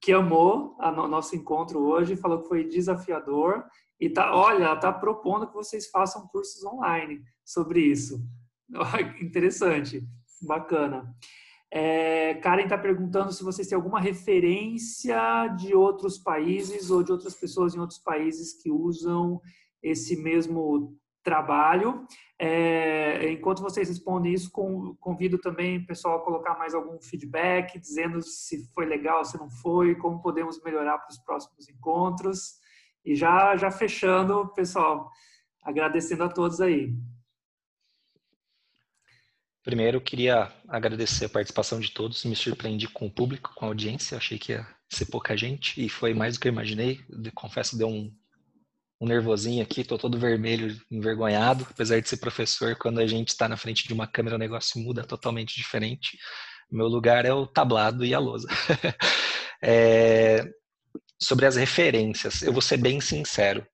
que 0.00 0.12
amou 0.12 0.76
o 0.80 1.08
nosso 1.08 1.34
encontro 1.36 1.80
hoje, 1.80 2.16
falou 2.16 2.40
que 2.40 2.48
foi 2.48 2.68
desafiador 2.68 3.64
e 4.00 4.08
tá, 4.08 4.34
olha, 4.34 4.64
ela 4.64 4.74
está 4.74 4.92
propondo 4.92 5.46
que 5.48 5.54
vocês 5.54 5.88
façam 5.88 6.28
cursos 6.28 6.64
online 6.64 7.20
sobre 7.44 7.80
isso. 7.80 8.20
Interessante, 9.20 10.06
bacana. 10.42 11.12
É, 11.72 12.34
Karen 12.34 12.64
está 12.64 12.78
perguntando 12.78 13.32
se 13.32 13.42
vocês 13.42 13.66
têm 13.66 13.76
alguma 13.76 14.00
referência 14.00 15.48
de 15.58 15.74
outros 15.74 16.18
países 16.18 16.90
ou 16.90 17.02
de 17.02 17.10
outras 17.10 17.34
pessoas 17.34 17.74
em 17.74 17.80
outros 17.80 17.98
países 17.98 18.52
que 18.62 18.70
usam 18.70 19.40
esse 19.82 20.16
mesmo 20.22 20.96
trabalho. 21.26 22.06
É, 22.38 23.28
enquanto 23.32 23.60
vocês 23.60 23.88
respondem 23.88 24.32
isso, 24.32 24.52
convido 25.00 25.38
também 25.38 25.78
o 25.78 25.86
pessoal 25.86 26.18
a 26.18 26.24
colocar 26.24 26.56
mais 26.56 26.72
algum 26.72 27.00
feedback, 27.00 27.80
dizendo 27.80 28.22
se 28.22 28.64
foi 28.72 28.86
legal, 28.86 29.24
se 29.24 29.36
não 29.36 29.50
foi, 29.50 29.96
como 29.96 30.22
podemos 30.22 30.62
melhorar 30.62 30.98
para 30.98 31.10
os 31.10 31.18
próximos 31.18 31.68
encontros. 31.68 32.60
E 33.04 33.16
já, 33.16 33.56
já 33.56 33.72
fechando, 33.72 34.52
pessoal, 34.54 35.10
agradecendo 35.64 36.22
a 36.22 36.28
todos 36.28 36.60
aí. 36.60 36.94
Primeiro, 39.64 40.00
queria 40.00 40.52
agradecer 40.68 41.24
a 41.24 41.28
participação 41.28 41.80
de 41.80 41.90
todos. 41.90 42.24
Me 42.24 42.36
surpreendi 42.36 42.86
com 42.86 43.06
o 43.06 43.10
público, 43.10 43.52
com 43.56 43.64
a 43.64 43.68
audiência. 43.68 44.16
Achei 44.16 44.38
que 44.38 44.52
ia 44.52 44.64
ser 44.88 45.06
pouca 45.06 45.36
gente 45.36 45.84
e 45.84 45.88
foi 45.88 46.14
mais 46.14 46.34
do 46.34 46.40
que 46.40 46.46
eu 46.46 46.52
imaginei. 46.52 47.00
Confesso, 47.34 47.76
deu 47.76 47.88
um, 47.88 48.14
um 49.00 49.06
nervosinho 49.06 49.62
aqui, 49.62 49.84
tô 49.84 49.98
todo 49.98 50.18
vermelho, 50.18 50.74
envergonhado. 50.90 51.66
Apesar 51.70 52.00
de 52.00 52.08
ser 52.08 52.16
professor, 52.16 52.76
quando 52.76 52.98
a 52.98 53.06
gente 53.06 53.28
está 53.28 53.48
na 53.48 53.56
frente 53.56 53.86
de 53.86 53.92
uma 53.92 54.06
câmera, 54.06 54.36
o 54.36 54.38
negócio 54.38 54.80
muda 54.80 55.04
totalmente 55.04 55.56
diferente. 55.56 56.18
Meu 56.70 56.86
lugar 56.86 57.24
é 57.24 57.32
o 57.32 57.46
tablado 57.46 58.04
e 58.04 58.14
a 58.14 58.18
lousa. 58.18 58.48
é, 59.62 60.44
sobre 61.20 61.46
as 61.46 61.56
referências, 61.56 62.42
eu 62.42 62.52
vou 62.52 62.62
ser 62.62 62.78
bem 62.78 63.00
sincero. 63.00 63.66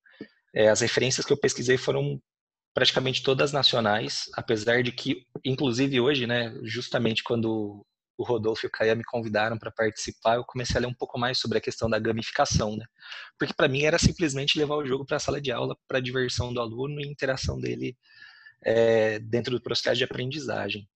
É, 0.55 0.69
as 0.69 0.81
referências 0.81 1.24
que 1.24 1.32
eu 1.32 1.40
pesquisei 1.40 1.78
foram 1.78 2.20
praticamente 2.74 3.23
todas 3.23 3.53
nacionais, 3.53 4.24
apesar 4.35 4.82
de 4.82 4.93
que, 4.93 5.27
inclusive 5.44 6.01
hoje, 6.01 6.27
né, 6.27 6.55
justamente 6.65 7.23
quando 7.23 7.85
o 8.16 8.24
Rodolfo 8.24 8.66
e 8.66 8.68
o 8.68 8.70
Caia 8.70 8.94
me 8.94 9.05
convidaram 9.05 9.59
para 9.59 9.70
participar, 9.70 10.36
eu 10.36 10.44
comecei 10.44 10.76
a 10.76 10.80
ler 10.80 10.86
um 10.86 10.94
pouco 10.94 11.18
mais 11.18 11.39
sobre 11.39 11.59
a 11.59 11.60
questão 11.60 11.89
da 11.89 11.98
gamificação, 11.98 12.76
né? 12.76 12.84
Porque 13.39 13.55
para 13.55 13.68
mim 13.68 13.82
era 13.82 13.98
simplesmente 13.98 14.59
levar 14.59 14.76
o 14.76 14.86
jogo 14.86 15.05
para 15.05 15.16
a 15.16 15.20
sala 15.20 15.40
de 15.40 15.51
aula, 15.51 15.76
para 15.89 15.98
a 15.98 16.02
diversão 16.02 16.52
do 16.52 16.60
aluno 16.60 17.01
e 17.01 17.06
interação 17.06 17.59
dele 17.59 17.97
é, 18.64 19.18
dentro 19.18 19.52
do 19.56 19.62
processo 19.62 19.97
de 19.97 20.05
aprendizagem. 20.05 20.89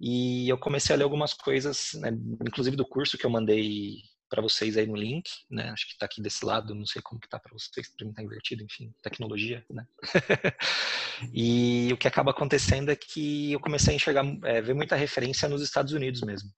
E 0.00 0.48
eu 0.48 0.58
comecei 0.58 0.94
a 0.94 0.98
ler 0.98 1.04
algumas 1.04 1.32
coisas, 1.32 1.90
né, 1.94 2.10
inclusive 2.46 2.76
do 2.76 2.86
curso 2.86 3.16
que 3.16 3.24
eu 3.24 3.30
mandei 3.30 3.98
para 4.34 4.42
vocês 4.42 4.76
aí 4.76 4.84
no 4.84 4.96
link, 4.96 5.30
né? 5.48 5.70
Acho 5.70 5.86
que 5.86 5.92
está 5.92 6.06
aqui 6.06 6.20
desse 6.20 6.44
lado, 6.44 6.74
não 6.74 6.84
sei 6.84 7.00
como 7.00 7.20
que 7.20 7.28
tá 7.28 7.38
para 7.38 7.52
vocês, 7.52 7.88
para 7.88 8.04
mim 8.04 8.10
está 8.10 8.20
invertido, 8.20 8.64
enfim, 8.64 8.92
tecnologia, 9.00 9.64
né? 9.70 9.86
e 11.32 11.88
o 11.92 11.96
que 11.96 12.08
acaba 12.08 12.32
acontecendo 12.32 12.90
é 12.90 12.96
que 12.96 13.52
eu 13.52 13.60
comecei 13.60 13.92
a 13.92 13.96
enxergar, 13.96 14.24
é, 14.42 14.60
ver 14.60 14.74
muita 14.74 14.96
referência 14.96 15.48
nos 15.48 15.62
Estados 15.62 15.92
Unidos 15.92 16.20
mesmo. 16.22 16.50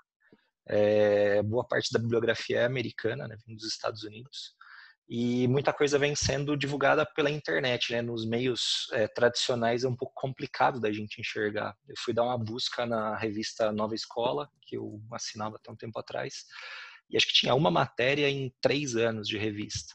É, 0.67 1.43
boa 1.43 1.69
parte 1.69 1.93
da 1.93 1.99
bibliografia 1.99 2.61
é 2.61 2.65
americana, 2.65 3.29
né? 3.29 3.37
Vem 3.47 3.55
dos 3.55 3.67
Estados 3.67 4.03
Unidos. 4.05 4.57
E 5.07 5.47
muita 5.47 5.73
coisa 5.73 5.99
vem 5.99 6.17
sendo 6.17 6.57
divulgada 6.57 7.05
pela 7.05 7.31
internet, 7.31 7.93
né? 7.93 8.01
Nos 8.01 8.27
meios 8.27 8.89
é, 8.93 9.07
tradicionais 9.07 9.85
é 9.85 9.89
um 9.89 9.95
pouco 9.95 10.15
complicado 10.17 10.81
da 10.81 10.91
gente 10.91 11.21
enxergar. 11.21 11.77
Eu 11.87 11.95
fui 11.99 12.15
dar 12.15 12.25
uma 12.25 12.39
busca 12.39 12.87
na 12.87 13.17
revista 13.17 13.71
Nova 13.71 13.95
Escola, 13.95 14.49
que 14.63 14.79
eu 14.79 14.99
assinava 15.13 15.57
até 15.57 15.71
um 15.71 15.77
tempo 15.77 15.99
atrás, 15.99 16.47
E 17.11 17.17
acho 17.17 17.27
que 17.27 17.35
tinha 17.35 17.55
uma 17.55 17.71
matéria 17.71 18.29
em 18.29 18.53
três 18.61 18.97
anos 18.97 19.29
de 19.29 19.39
revista. 19.39 19.95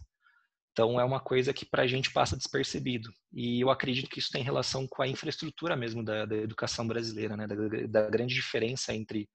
Então 0.72 1.00
é 1.00 1.04
uma 1.04 1.20
coisa 1.20 1.54
que 1.54 1.66
para 1.66 1.84
a 1.84 1.88
gente 1.88 2.12
passa 2.12 2.38
despercebido. 2.38 3.10
E 3.34 3.60
eu 3.62 3.70
acredito 3.70 4.10
que 4.10 4.20
isso 4.20 4.32
tem 4.32 4.44
relação 4.44 4.88
com 4.88 5.02
a 5.02 5.08
infraestrutura 5.08 5.76
mesmo 5.76 6.04
da, 6.04 6.26
da 6.26 6.36
educação 6.36 6.88
brasileira, 6.88 7.36
né? 7.36 7.46
da, 7.46 7.56
da 7.88 8.10
grande 8.10 8.34
diferença 8.34 8.94
entre 8.94 9.30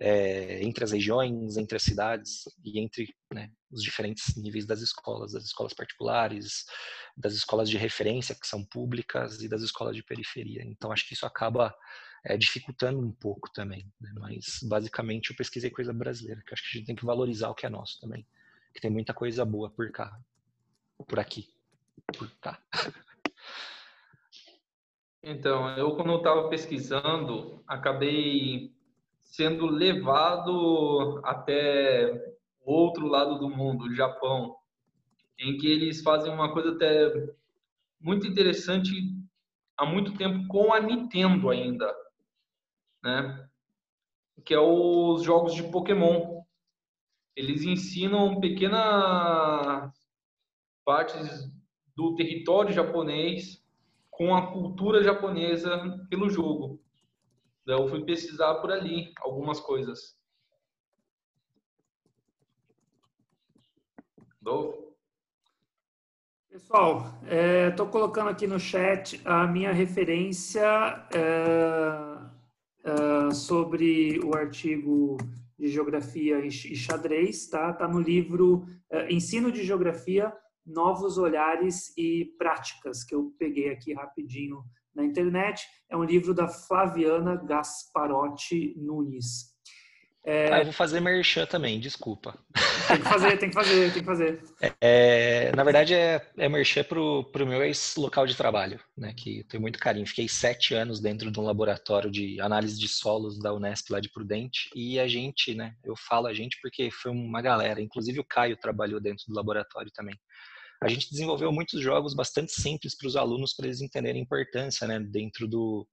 é, 0.00 0.62
entre 0.62 0.84
as 0.84 0.92
regiões, 0.92 1.56
entre 1.56 1.76
as 1.76 1.82
cidades 1.82 2.42
e 2.64 2.80
entre 2.80 3.14
né, 3.32 3.50
os 3.70 3.82
diferentes 3.82 4.36
níveis 4.36 4.66
das 4.66 4.80
escolas, 4.80 5.32
das 5.32 5.44
escolas 5.44 5.72
particulares, 5.72 6.64
das 7.16 7.34
escolas 7.34 7.68
de 7.68 7.76
referência 7.76 8.34
que 8.34 8.46
são 8.46 8.64
públicas 8.64 9.42
e 9.42 9.48
das 9.48 9.62
escolas 9.62 9.96
de 9.96 10.04
periferia. 10.04 10.62
Então 10.64 10.92
acho 10.92 11.06
que 11.06 11.14
isso 11.14 11.26
acaba 11.26 11.74
é, 12.24 12.36
dificultando 12.36 13.00
um 13.00 13.12
pouco 13.12 13.50
também. 13.52 13.86
Né? 14.00 14.10
Mas 14.14 14.60
basicamente 14.62 15.30
eu 15.30 15.36
pesquisei 15.36 15.70
coisa 15.70 15.92
brasileira, 15.92 16.42
que 16.46 16.54
acho 16.54 16.62
que 16.62 16.68
a 16.68 16.78
gente 16.78 16.86
tem 16.86 16.96
que 16.96 17.04
valorizar 17.04 17.50
o 17.50 17.54
que 17.54 17.66
é 17.66 17.68
nosso 17.68 18.00
também, 18.00 18.26
que 18.74 18.80
tem 18.80 18.90
muita 18.90 19.14
coisa 19.14 19.44
boa 19.44 19.70
por 19.70 19.90
cá, 19.90 20.18
por 21.06 21.18
aqui, 21.18 21.48
por 22.16 22.30
cá. 22.40 22.60
Então, 25.22 25.68
eu 25.76 25.94
quando 25.96 26.16
estava 26.16 26.48
pesquisando, 26.48 27.62
acabei 27.66 28.72
sendo 29.20 29.66
levado 29.66 31.20
até 31.24 32.34
o 32.60 32.72
outro 32.72 33.06
lado 33.06 33.38
do 33.38 33.48
mundo, 33.48 33.86
o 33.86 33.94
Japão, 33.94 34.56
em 35.38 35.56
que 35.56 35.66
eles 35.66 36.02
fazem 36.02 36.32
uma 36.32 36.52
coisa 36.52 36.72
até 36.72 37.12
muito 38.00 38.26
interessante 38.26 38.90
há 39.76 39.86
muito 39.86 40.14
tempo 40.14 40.46
com 40.48 40.72
a 40.72 40.80
Nintendo 40.80 41.50
ainda, 41.50 41.94
né? 43.02 43.48
Que 44.44 44.54
é 44.54 44.60
os 44.60 45.22
jogos 45.22 45.54
de 45.54 45.62
Pokémon. 45.64 46.42
Eles 47.36 47.62
ensinam 47.62 48.40
pequenas 48.40 49.92
partes 50.84 51.50
do 51.94 52.14
território 52.14 52.72
japonês 52.72 53.62
com 54.10 54.34
a 54.34 54.50
cultura 54.52 55.02
japonesa 55.02 56.06
pelo 56.08 56.28
jogo. 56.28 56.80
Então, 57.62 57.82
eu 57.82 57.88
fui 57.88 58.04
pesquisar 58.04 58.54
por 58.56 58.72
ali 58.72 59.12
algumas 59.20 59.60
coisas. 59.60 60.18
Dolfo? 64.40 64.88
Pessoal, 66.48 67.14
estou 67.68 67.86
é, 67.86 67.90
colocando 67.90 68.30
aqui 68.30 68.46
no 68.46 68.58
chat 68.58 69.20
a 69.24 69.46
minha 69.46 69.70
referência 69.70 70.66
é, 71.14 72.18
é, 72.84 73.34
sobre 73.34 74.20
o 74.20 74.34
artigo 74.34 75.16
de 75.58 75.68
Geografia 75.68 76.38
e 76.44 76.50
Xadrez, 76.50 77.48
tá? 77.48 77.72
Tá 77.72 77.88
no 77.88 78.00
livro 78.00 78.66
é, 78.90 79.12
Ensino 79.12 79.50
de 79.50 79.64
Geografia, 79.64 80.32
Novos 80.64 81.18
Olhares 81.18 81.96
e 81.96 82.26
Práticas, 82.38 83.02
que 83.02 83.14
eu 83.14 83.34
peguei 83.38 83.70
aqui 83.70 83.92
rapidinho 83.92 84.62
na 84.94 85.04
internet. 85.04 85.66
É 85.88 85.96
um 85.96 86.04
livro 86.04 86.34
da 86.34 86.46
Flaviana 86.46 87.36
Gasparotti 87.36 88.74
Nunes. 88.76 89.47
É... 90.24 90.52
Ah, 90.52 90.58
eu 90.58 90.64
vou 90.64 90.72
fazer 90.72 91.00
merchan 91.00 91.46
também, 91.46 91.80
desculpa. 91.80 92.38
Tem 92.86 92.98
que 92.98 93.08
fazer, 93.08 93.36
tem 93.38 93.48
que 93.48 93.54
fazer, 93.54 93.92
tem 93.92 94.02
que 94.02 94.06
fazer. 94.06 94.42
É, 94.80 95.52
na 95.54 95.64
verdade, 95.64 95.94
é, 95.94 96.20
é 96.36 96.48
merchan 96.48 96.84
pro, 96.84 97.24
pro 97.24 97.46
meu 97.46 97.62
ex-local 97.62 98.26
de 98.26 98.36
trabalho, 98.36 98.80
né? 98.96 99.14
Que 99.16 99.40
eu 99.40 99.44
tenho 99.44 99.60
muito 99.60 99.78
carinho. 99.78 100.06
Fiquei 100.06 100.28
sete 100.28 100.74
anos 100.74 101.00
dentro 101.00 101.30
de 101.30 101.40
um 101.40 101.44
laboratório 101.44 102.10
de 102.10 102.40
análise 102.40 102.78
de 102.78 102.88
solos 102.88 103.38
da 103.38 103.52
Unesp 103.52 103.90
lá 103.90 104.00
de 104.00 104.10
Prudente. 104.10 104.70
E 104.74 104.98
a 104.98 105.06
gente, 105.06 105.54
né? 105.54 105.74
Eu 105.84 105.94
falo 105.96 106.26
a 106.26 106.34
gente 106.34 106.58
porque 106.60 106.90
foi 106.90 107.10
uma 107.10 107.40
galera. 107.40 107.80
Inclusive 107.80 108.20
o 108.20 108.24
Caio 108.24 108.56
trabalhou 108.56 109.00
dentro 109.00 109.24
do 109.28 109.34
laboratório 109.34 109.90
também 109.92 110.18
a 110.80 110.88
gente 110.88 111.10
desenvolveu 111.10 111.50
muitos 111.52 111.80
jogos 111.80 112.14
bastante 112.14 112.52
simples 112.52 112.96
para 112.96 113.08
os 113.08 113.16
alunos 113.16 113.52
para 113.52 113.66
eles 113.66 113.80
entenderem 113.80 114.20
a 114.20 114.24
importância 114.24 114.86
né, 114.86 115.00
dentro 115.00 115.48
do, 115.48 115.86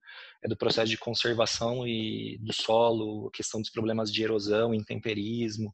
é, 0.44 0.48
do 0.48 0.56
processo 0.56 0.90
de 0.90 0.98
conservação 0.98 1.88
e 1.88 2.38
do 2.40 2.54
solo, 2.54 3.28
a 3.28 3.32
questão 3.36 3.60
dos 3.60 3.72
problemas 3.72 4.12
de 4.12 4.24
erosão, 4.24 4.74
intemperismo. 4.74 5.74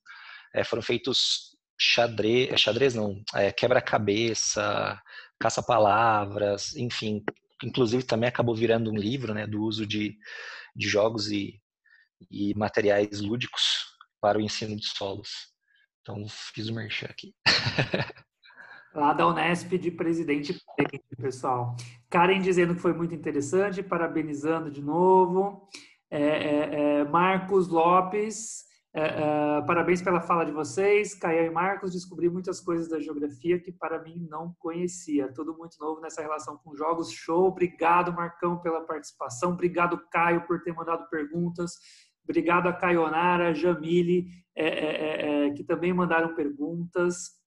É, 0.53 0.63
foram 0.63 0.81
feitos 0.81 1.57
xadrez, 1.77 2.51
é, 2.51 2.57
xadrez 2.57 2.95
não, 2.95 3.21
é, 3.35 3.51
quebra-cabeça, 3.51 5.01
caça-palavras, 5.39 6.75
enfim. 6.77 7.21
Inclusive 7.63 8.03
também 8.03 8.29
acabou 8.29 8.55
virando 8.55 8.89
um 8.89 8.97
livro 8.97 9.33
né, 9.33 9.45
do 9.45 9.61
uso 9.61 9.85
de, 9.85 10.17
de 10.73 10.87
jogos 10.87 11.29
e, 11.29 11.61
e 12.29 12.53
materiais 12.55 13.19
lúdicos 13.19 13.91
para 14.21 14.37
o 14.37 14.41
ensino 14.41 14.75
de 14.75 14.87
solos. 14.87 15.51
Então, 16.01 16.25
fiz 16.29 16.69
o 16.69 16.73
merchan 16.73 17.07
aqui. 17.07 17.35
lá 18.93 19.13
da 19.13 19.27
Unesp 19.27 19.77
de 19.77 19.91
presidente 19.91 20.59
pessoal. 21.17 21.75
Karen 22.09 22.39
dizendo 22.39 22.75
que 22.75 22.81
foi 22.81 22.93
muito 22.93 23.15
interessante, 23.15 23.81
parabenizando 23.81 24.69
de 24.69 24.81
novo. 24.81 25.67
É, 26.09 26.19
é, 26.19 26.99
é, 26.99 27.03
Marcos 27.05 27.69
Lopes, 27.69 28.65
é, 28.93 29.01
é, 29.01 29.61
parabéns 29.61 30.01
pela 30.01 30.19
fala 30.19 30.43
de 30.43 30.51
vocês. 30.51 31.15
Caio 31.15 31.45
e 31.45 31.49
Marcos, 31.49 31.93
descobri 31.93 32.29
muitas 32.29 32.59
coisas 32.59 32.89
da 32.89 32.99
geografia 32.99 33.57
que 33.59 33.71
para 33.71 34.01
mim 34.03 34.27
não 34.29 34.53
conhecia. 34.59 35.31
Tudo 35.31 35.57
muito 35.57 35.77
novo 35.79 36.01
nessa 36.01 36.21
relação 36.21 36.57
com 36.57 36.75
jogos. 36.75 37.11
Show. 37.11 37.47
Obrigado, 37.47 38.11
Marcão, 38.11 38.59
pela 38.59 38.81
participação. 38.81 39.53
Obrigado, 39.53 39.97
Caio, 40.11 40.45
por 40.45 40.61
ter 40.61 40.73
mandado 40.73 41.07
perguntas. 41.09 41.77
Obrigado 42.25 42.67
a 42.67 42.73
Caionara, 42.73 43.53
Jamile, 43.53 44.27
é, 44.55 45.49
que 45.51 45.63
também 45.63 45.93
mandaram 45.93 46.35
perguntas. 46.35 47.40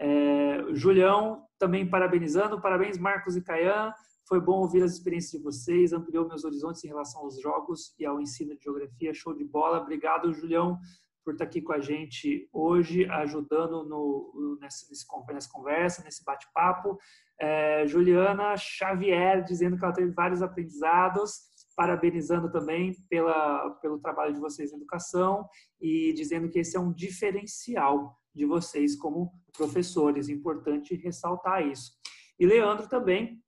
É, 0.00 0.64
Julião, 0.72 1.44
também 1.58 1.88
parabenizando. 1.88 2.60
Parabéns, 2.60 2.96
Marcos 2.96 3.36
e 3.36 3.42
Caian. 3.42 3.92
Foi 4.26 4.40
bom 4.40 4.60
ouvir 4.60 4.82
as 4.82 4.92
experiências 4.92 5.32
de 5.32 5.42
vocês, 5.42 5.92
ampliou 5.92 6.26
meus 6.26 6.44
horizontes 6.44 6.82
em 6.84 6.88
relação 6.88 7.22
aos 7.22 7.38
jogos 7.40 7.94
e 7.98 8.06
ao 8.06 8.20
ensino 8.20 8.56
de 8.56 8.62
geografia. 8.62 9.12
Show 9.12 9.34
de 9.34 9.44
bola. 9.44 9.80
Obrigado, 9.80 10.32
Julião, 10.32 10.78
por 11.24 11.34
estar 11.34 11.44
aqui 11.44 11.60
com 11.60 11.72
a 11.72 11.80
gente 11.80 12.48
hoje, 12.52 13.04
ajudando 13.06 13.84
no, 13.84 14.58
nessa, 14.60 14.86
nessa 14.88 15.50
conversa, 15.50 16.02
nesse 16.02 16.24
bate-papo. 16.24 16.96
É, 17.38 17.86
Juliana 17.86 18.56
Xavier, 18.56 19.44
dizendo 19.44 19.76
que 19.76 19.84
ela 19.84 19.94
teve 19.94 20.12
vários 20.12 20.42
aprendizados, 20.42 21.40
parabenizando 21.76 22.50
também 22.50 22.94
pela, 23.08 23.70
pelo 23.82 23.98
trabalho 23.98 24.32
de 24.32 24.40
vocês 24.40 24.72
em 24.72 24.76
educação 24.76 25.46
e 25.80 26.12
dizendo 26.14 26.48
que 26.48 26.58
esse 26.58 26.76
é 26.76 26.80
um 26.80 26.92
diferencial 26.92 28.16
de 28.34 28.46
vocês 28.46 28.96
como 28.96 29.32
professores. 29.50 30.28
Importante 30.28 30.94
ressaltar 30.94 31.66
isso. 31.66 31.92
E 32.38 32.46
Leandro 32.46 32.88
também 32.88 33.40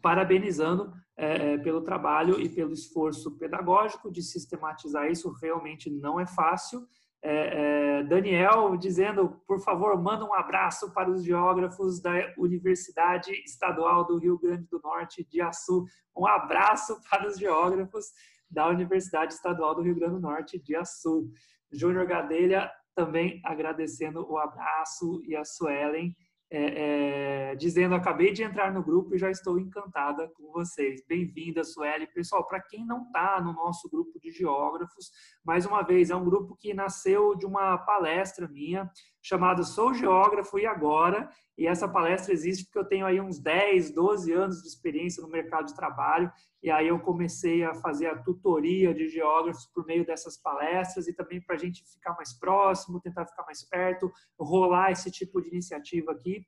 parabenizando 0.00 0.92
é, 1.16 1.54
é, 1.54 1.58
pelo 1.58 1.80
trabalho 1.80 2.40
e 2.40 2.48
pelo 2.48 2.72
esforço 2.72 3.38
pedagógico 3.38 4.10
de 4.10 4.22
sistematizar 4.22 5.10
isso. 5.10 5.32
Realmente 5.40 5.88
não 5.90 6.20
é 6.20 6.26
fácil. 6.26 6.86
É, 7.22 8.00
é, 8.00 8.02
Daniel 8.02 8.76
dizendo, 8.76 9.40
por 9.46 9.58
favor, 9.60 9.96
manda 10.00 10.26
um 10.26 10.34
abraço 10.34 10.92
para 10.92 11.10
os 11.10 11.24
geógrafos 11.24 12.00
da 12.02 12.34
Universidade 12.36 13.32
Estadual 13.46 14.04
do 14.04 14.18
Rio 14.18 14.38
Grande 14.38 14.66
do 14.68 14.78
Norte 14.82 15.26
de 15.30 15.40
Açu. 15.40 15.86
Um 16.14 16.26
abraço 16.26 17.00
para 17.08 17.26
os 17.26 17.38
geógrafos 17.38 18.06
da 18.50 18.68
Universidade 18.68 19.32
Estadual 19.32 19.74
do 19.74 19.80
Rio 19.80 19.94
Grande 19.94 20.16
do 20.16 20.20
Norte 20.20 20.58
de 20.58 20.76
Açu. 20.76 21.30
Júnior 21.72 22.06
Gadelha 22.06 22.70
também 22.94 23.40
agradecendo 23.44 24.24
o 24.30 24.38
abraço 24.38 25.22
e 25.26 25.34
a 25.34 25.44
Suelen, 25.44 26.14
é, 26.50 27.50
é, 27.50 27.54
dizendo: 27.56 27.94
acabei 27.94 28.32
de 28.32 28.42
entrar 28.42 28.72
no 28.72 28.82
grupo 28.82 29.14
e 29.14 29.18
já 29.18 29.30
estou 29.30 29.58
encantada 29.58 30.28
com 30.36 30.52
vocês. 30.52 31.02
Bem-vinda, 31.08 31.64
Sueli. 31.64 32.06
Pessoal, 32.06 32.46
para 32.46 32.60
quem 32.60 32.86
não 32.86 33.02
está 33.04 33.40
no 33.40 33.52
nosso 33.52 33.88
grupo 33.90 34.20
de 34.20 34.30
geógrafos, 34.30 35.10
mais 35.44 35.66
uma 35.66 35.82
vez, 35.82 36.10
é 36.10 36.16
um 36.16 36.24
grupo 36.24 36.56
que 36.56 36.72
nasceu 36.72 37.34
de 37.34 37.46
uma 37.46 37.78
palestra 37.78 38.46
minha 38.46 38.88
chamada 39.24 39.62
Sou 39.62 39.94
Geógrafo 39.94 40.58
e 40.58 40.66
Agora. 40.66 41.30
E 41.56 41.66
essa 41.66 41.88
palestra 41.88 42.32
existe 42.32 42.64
porque 42.64 42.78
eu 42.78 42.84
tenho 42.84 43.06
aí 43.06 43.20
uns 43.20 43.38
10, 43.38 43.94
12 43.94 44.32
anos 44.32 44.60
de 44.60 44.68
experiência 44.68 45.22
no 45.22 45.30
mercado 45.30 45.66
de 45.66 45.74
trabalho 45.74 46.30
e 46.62 46.70
aí 46.70 46.88
eu 46.88 46.98
comecei 46.98 47.62
a 47.64 47.74
fazer 47.74 48.06
a 48.06 48.18
tutoria 48.22 48.92
de 48.92 49.08
geógrafos 49.08 49.66
por 49.66 49.86
meio 49.86 50.04
dessas 50.04 50.36
palestras 50.36 51.06
e 51.08 51.14
também 51.14 51.40
para 51.40 51.56
a 51.56 51.58
gente 51.58 51.82
ficar 51.84 52.14
mais 52.14 52.32
próximo, 52.38 53.00
tentar 53.00 53.26
ficar 53.26 53.44
mais 53.44 53.62
perto, 53.62 54.12
rolar 54.38 54.90
esse 54.90 55.10
tipo 55.10 55.40
de 55.40 55.48
iniciativa 55.48 56.12
aqui. 56.12 56.44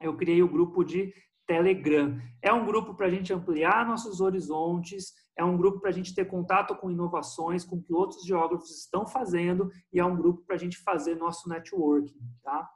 Eu 0.00 0.16
criei 0.16 0.42
o 0.42 0.48
grupo 0.48 0.84
de 0.84 1.14
Telegram. 1.46 2.20
É 2.42 2.52
um 2.52 2.66
grupo 2.66 2.94
para 2.94 3.06
a 3.06 3.10
gente 3.10 3.32
ampliar 3.32 3.86
nossos 3.86 4.20
horizontes, 4.20 5.12
é 5.36 5.44
um 5.44 5.56
grupo 5.56 5.80
para 5.80 5.90
a 5.90 5.92
gente 5.92 6.14
ter 6.14 6.26
contato 6.26 6.76
com 6.76 6.90
inovações, 6.90 7.64
com 7.64 7.76
o 7.76 7.82
que 7.82 7.92
outros 7.92 8.24
geógrafos 8.24 8.70
estão 8.70 9.06
fazendo, 9.06 9.70
e 9.92 9.98
é 9.98 10.04
um 10.04 10.16
grupo 10.16 10.42
para 10.46 10.56
a 10.56 10.58
gente 10.58 10.78
fazer 10.78 11.16
nosso 11.16 11.48
networking. 11.48 12.18
Tá? 12.42 12.68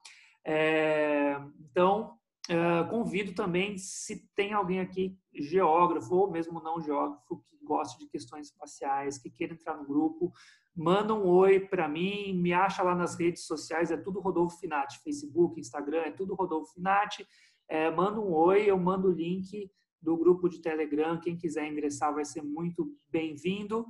É, 0.45 1.41
então, 1.71 2.19
Uh, 2.49 2.89
convido 2.89 3.35
também, 3.35 3.77
se 3.77 4.27
tem 4.35 4.55
alguém 4.55 4.81
aqui, 4.81 5.15
geógrafo 5.35 6.15
ou 6.15 6.31
mesmo 6.31 6.63
não 6.63 6.81
geógrafo, 6.81 7.45
que 7.47 7.59
goste 7.63 7.99
de 7.99 8.09
questões 8.09 8.47
espaciais, 8.47 9.19
que 9.19 9.29
queira 9.29 9.53
entrar 9.53 9.77
no 9.77 9.87
grupo, 9.87 10.33
manda 10.75 11.13
um 11.13 11.27
oi 11.27 11.61
para 11.61 11.87
mim, 11.87 12.33
me 12.33 12.55
acha 12.55 12.83
lá 12.83 12.95
nas 12.95 13.19
redes 13.19 13.45
sociais, 13.45 13.91
é 13.91 13.99
tudo 13.99 14.21
Rodolfo 14.21 14.59
Finati, 14.59 14.99
Facebook, 15.03 15.61
Instagram, 15.61 16.03
é 16.03 16.11
tudo 16.11 16.35
Rodolfo 16.35 16.73
Finati. 16.73 17.27
É, 17.69 17.91
manda 17.91 18.19
um 18.19 18.33
oi, 18.33 18.63
eu 18.63 18.79
mando 18.79 19.09
o 19.09 19.13
link 19.13 19.71
do 20.01 20.16
grupo 20.16 20.49
de 20.49 20.61
Telegram, 20.61 21.20
quem 21.20 21.37
quiser 21.37 21.66
ingressar 21.66 22.15
vai 22.15 22.25
ser 22.25 22.43
muito 22.43 22.95
bem-vindo. 23.11 23.87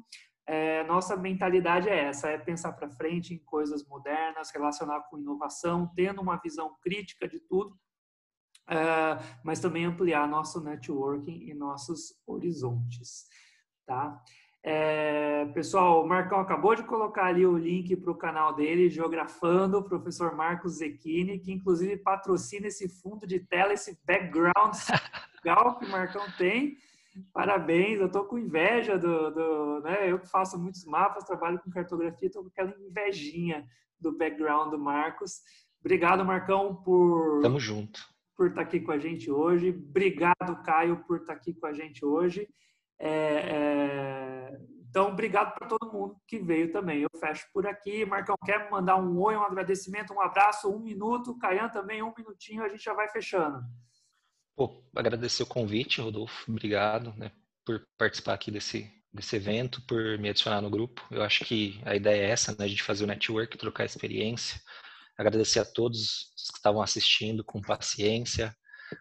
É, 0.47 0.83
nossa 0.85 1.15
mentalidade 1.15 1.91
é 1.91 2.05
essa, 2.05 2.31
é 2.31 2.39
pensar 2.39 2.73
para 2.73 2.89
frente 2.89 3.35
em 3.35 3.39
coisas 3.39 3.87
modernas, 3.87 4.51
relacionar 4.51 5.03
com 5.03 5.19
inovação, 5.19 5.93
tendo 5.95 6.23
uma 6.23 6.37
visão 6.37 6.75
crítica 6.81 7.29
de 7.29 7.39
tudo, 7.41 7.79
uh, 8.71 9.23
mas 9.45 9.61
também 9.61 9.85
ampliar 9.85 10.27
nosso 10.27 10.65
networking 10.65 11.51
e 11.51 11.53
nossos 11.53 12.15
horizontes, 12.27 13.27
tá? 13.85 14.23
É, 14.63 15.47
pessoal, 15.55 16.03
o 16.03 16.09
Marcão 16.09 16.41
acabou 16.41 16.75
de 16.75 16.83
colocar 16.83 17.27
ali 17.27 17.47
o 17.47 17.57
link 17.57 17.95
para 17.97 18.11
o 18.11 18.19
canal 18.19 18.55
dele, 18.55 18.91
Geografando, 18.91 19.79
o 19.79 19.85
professor 19.85 20.35
Marcos 20.35 20.79
Zecchini, 20.79 21.39
que 21.39 21.53
inclusive 21.53 21.97
patrocina 21.99 22.67
esse 22.67 22.89
fundo 22.89 23.27
de 23.27 23.39
tela, 23.41 23.73
esse 23.73 23.99
background 24.05 24.75
legal 25.45 25.79
que 25.79 25.85
o 25.85 25.89
Marcão 25.89 26.25
tem. 26.37 26.77
Parabéns, 27.33 27.99
eu 27.99 28.07
estou 28.07 28.25
com 28.25 28.39
inveja 28.39 28.99
do, 28.99 29.31
do, 29.31 29.81
né? 29.81 30.11
Eu 30.11 30.21
que 30.21 30.29
faço 30.29 30.59
muitos 30.59 30.85
mapas, 30.85 31.25
trabalho 31.25 31.59
com 31.59 31.71
cartografia, 31.71 32.29
estou 32.29 32.43
com 32.43 32.49
aquela 32.49 32.75
invejinha 32.81 33.67
do 33.99 34.17
background 34.17 34.71
do 34.71 34.79
Marcos. 34.79 35.41
Obrigado, 35.81 36.25
Marcão, 36.25 36.77
por. 36.77 37.41
Tamo 37.43 37.59
junto 37.59 38.01
por 38.39 38.47
estar 38.47 38.61
aqui 38.61 38.79
com 38.79 38.93
a 38.93 38.99
gente 38.99 39.29
hoje. 39.29 39.71
Obrigado, 39.71 40.63
Caio, 40.65 41.03
por 41.09 41.19
estar 41.19 41.33
aqui 41.33 41.53
com 41.53 41.67
a 41.67 41.73
gente 41.73 42.05
hoje. 42.05 42.49
É, 42.97 43.11
é... 43.11 44.61
Então, 44.89 45.09
obrigado 45.09 45.53
para 45.55 45.67
todo 45.67 45.93
mundo 45.93 46.17
que 46.25 46.39
veio 46.39 46.71
também. 46.71 47.03
Eu 47.03 47.11
fecho 47.19 47.47
por 47.53 47.67
aqui. 47.67 48.07
Marcão, 48.07 48.37
quer 48.45 48.71
mandar 48.71 48.97
um 48.97 49.21
oi, 49.21 49.37
um 49.37 49.43
agradecimento, 49.43 50.15
um 50.15 50.21
abraço, 50.21 50.71
um 50.71 50.79
minuto. 50.79 51.37
Caian 51.37 51.69
também, 51.69 52.01
um 52.01 52.15
minutinho, 52.17 52.63
a 52.63 52.69
gente 52.69 52.83
já 52.83 52.95
vai 52.95 53.09
fechando. 53.09 53.59
Pô, 54.59 54.83
agradecer 54.97 55.45
o 55.45 55.47
convite, 55.47 56.01
Rodolfo. 56.01 56.51
Obrigado 56.51 57.15
né, 57.17 57.31
por 57.65 57.87
participar 57.97 58.35
aqui 58.35 58.51
desse, 58.51 58.91
desse 59.13 59.37
evento, 59.37 59.81
por 59.87 60.19
me 60.19 60.29
adicionar 60.29 60.61
no 60.61 60.69
grupo. 60.69 61.07
Eu 61.13 61.23
acho 61.23 61.45
que 61.45 61.81
a 61.85 61.95
ideia 61.95 62.27
é 62.27 62.31
essa, 62.31 62.57
né, 62.59 62.67
de 62.67 62.83
fazer 62.83 63.05
o 63.05 63.07
network, 63.07 63.57
trocar 63.57 63.85
experiência. 63.85 64.61
Agradecer 65.17 65.61
a 65.61 65.65
todos 65.65 66.33
que 66.35 66.57
estavam 66.57 66.83
assistindo 66.83 67.45
com 67.45 67.61
paciência, 67.63 68.53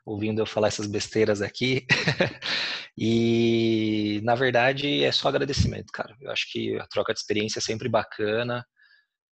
ouvindo 0.06 0.40
eu 0.40 0.46
falar 0.46 0.68
essas 0.68 0.86
besteiras 0.86 1.42
aqui. 1.42 1.88
e, 2.96 4.22
na 4.24 4.36
verdade, 4.36 5.04
é 5.04 5.12
só 5.12 5.28
agradecimento, 5.28 5.92
cara. 5.92 6.16
Eu 6.22 6.30
acho 6.30 6.52
que 6.52 6.78
a 6.78 6.86
troca 6.86 7.16
de 7.16 7.20
experiência 7.20 7.58
é 7.58 7.64
sempre 7.64 7.90
bacana 7.90 8.64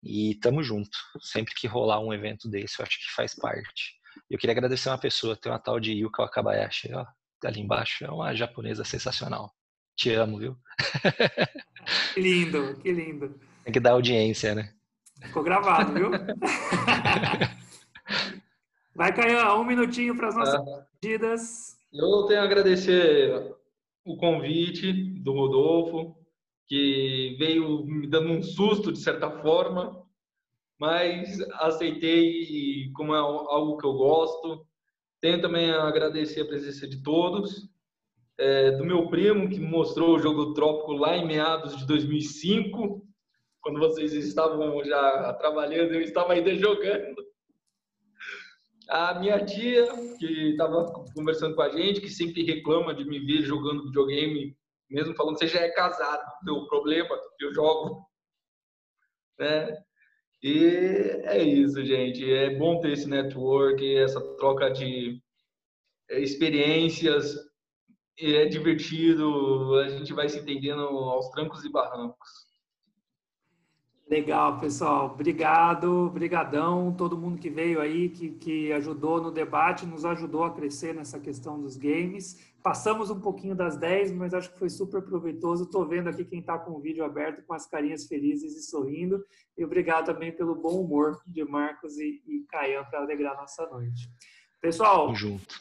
e 0.02 0.34
tamo 0.40 0.60
junto. 0.60 0.98
Sempre 1.22 1.54
que 1.54 1.68
rolar 1.68 2.00
um 2.00 2.12
evento 2.12 2.48
desse, 2.50 2.80
eu 2.80 2.84
acho 2.84 2.98
que 2.98 3.14
faz 3.14 3.32
parte. 3.32 3.95
Eu 4.28 4.38
queria 4.38 4.52
agradecer 4.52 4.88
uma 4.88 4.98
pessoa, 4.98 5.36
tem 5.36 5.50
uma 5.52 5.58
tal 5.58 5.78
de 5.78 5.92
Yuka 5.92 6.22
Wakabayashi, 6.22 6.92
ó, 6.92 7.06
ali 7.44 7.60
embaixo, 7.60 8.04
é 8.04 8.10
uma 8.10 8.34
japonesa 8.34 8.84
sensacional. 8.84 9.54
Te 9.96 10.12
amo, 10.12 10.38
viu? 10.38 10.56
Que 12.14 12.20
lindo, 12.20 12.76
que 12.78 12.90
lindo. 12.92 13.38
Tem 13.62 13.72
que 13.72 13.78
dar 13.80 13.92
audiência, 13.92 14.54
né? 14.54 14.72
Ficou 15.22 15.42
gravado, 15.42 15.94
viu? 15.94 16.10
Vai, 18.94 19.14
Caian, 19.14 19.54
um 19.54 19.64
minutinho 19.64 20.16
para 20.16 20.28
as 20.28 20.34
nossas 20.34 20.60
pedidas. 21.00 21.76
Eu 21.92 22.26
tenho 22.26 22.40
a 22.40 22.44
agradecer 22.44 23.54
o 24.04 24.16
convite 24.16 24.92
do 25.22 25.32
Rodolfo, 25.32 26.16
que 26.66 27.36
veio 27.38 27.84
me 27.84 28.06
dando 28.06 28.32
um 28.32 28.42
susto 28.42 28.92
de 28.92 28.98
certa 28.98 29.30
forma, 29.42 30.05
mas 30.78 31.40
aceitei 31.54 32.90
como 32.92 33.14
é 33.14 33.18
algo 33.18 33.76
que 33.78 33.86
eu 33.86 33.94
gosto. 33.94 34.66
Tenho 35.20 35.40
também 35.40 35.70
a 35.70 35.88
agradecer 35.88 36.42
a 36.42 36.46
presença 36.46 36.86
de 36.86 37.02
todos, 37.02 37.68
é, 38.38 38.72
do 38.72 38.84
meu 38.84 39.08
primo 39.08 39.48
que 39.48 39.58
mostrou 39.58 40.14
o 40.14 40.18
jogo 40.18 40.52
Trópico 40.52 40.92
lá 40.92 41.16
em 41.16 41.26
meados 41.26 41.76
de 41.76 41.86
2005, 41.86 43.02
quando 43.60 43.80
vocês 43.80 44.12
estavam 44.12 44.84
já 44.84 45.32
trabalhando, 45.34 45.94
eu 45.94 46.00
estava 46.00 46.34
ainda 46.34 46.54
jogando. 46.54 47.26
A 48.88 49.18
minha 49.18 49.44
tia, 49.44 49.88
que 50.18 50.50
estava 50.50 50.84
conversando 51.12 51.56
com 51.56 51.62
a 51.62 51.70
gente, 51.70 52.00
que 52.00 52.08
sempre 52.08 52.44
reclama 52.44 52.94
de 52.94 53.04
me 53.04 53.18
ver 53.18 53.42
jogando 53.42 53.86
videogame, 53.86 54.56
mesmo 54.88 55.16
falando, 55.16 55.36
você 55.36 55.48
já 55.48 55.60
é 55.60 55.70
casado, 55.70 56.22
teu 56.44 56.64
problema, 56.66 57.08
eu 57.40 57.52
jogo. 57.52 58.06
Né? 59.36 59.76
E 60.46 60.64
é 61.24 61.42
isso, 61.42 61.84
gente. 61.84 62.24
É 62.32 62.56
bom 62.56 62.78
ter 62.78 62.92
esse 62.92 63.08
network, 63.08 63.84
essa 63.96 64.20
troca 64.36 64.70
de 64.70 65.20
experiências. 66.08 67.34
É 68.16 68.46
divertido, 68.46 69.74
a 69.74 69.88
gente 69.88 70.14
vai 70.14 70.28
se 70.28 70.38
entendendo 70.38 70.82
aos 70.82 71.30
trancos 71.30 71.64
e 71.64 71.68
barrancos. 71.68 72.30
Legal, 74.08 74.60
pessoal. 74.60 75.06
Obrigado, 75.06 76.08
brigadão, 76.10 76.94
todo 76.96 77.18
mundo 77.18 77.40
que 77.40 77.50
veio 77.50 77.80
aí, 77.80 78.08
que, 78.08 78.30
que 78.30 78.72
ajudou 78.72 79.20
no 79.20 79.32
debate, 79.32 79.84
nos 79.84 80.04
ajudou 80.04 80.44
a 80.44 80.54
crescer 80.54 80.94
nessa 80.94 81.18
questão 81.18 81.60
dos 81.60 81.76
games. 81.76 82.40
Passamos 82.66 83.10
um 83.10 83.20
pouquinho 83.20 83.54
das 83.54 83.76
10, 83.76 84.10
mas 84.10 84.34
acho 84.34 84.52
que 84.52 84.58
foi 84.58 84.68
super 84.68 85.00
proveitoso. 85.00 85.62
Estou 85.62 85.86
vendo 85.86 86.08
aqui 86.08 86.24
quem 86.24 86.40
está 86.40 86.58
com 86.58 86.72
o 86.72 86.80
vídeo 86.80 87.04
aberto, 87.04 87.46
com 87.46 87.54
as 87.54 87.64
carinhas 87.64 88.08
felizes 88.08 88.56
e 88.56 88.68
sorrindo. 88.68 89.24
E 89.56 89.64
obrigado 89.64 90.06
também 90.06 90.32
pelo 90.32 90.56
bom 90.56 90.80
humor 90.80 91.22
de 91.24 91.44
Marcos 91.44 91.96
e, 91.96 92.20
e 92.26 92.44
Caian 92.48 92.82
para 92.82 92.98
alegrar 92.98 93.36
nossa 93.36 93.64
noite. 93.68 94.10
Pessoal, 94.60 95.14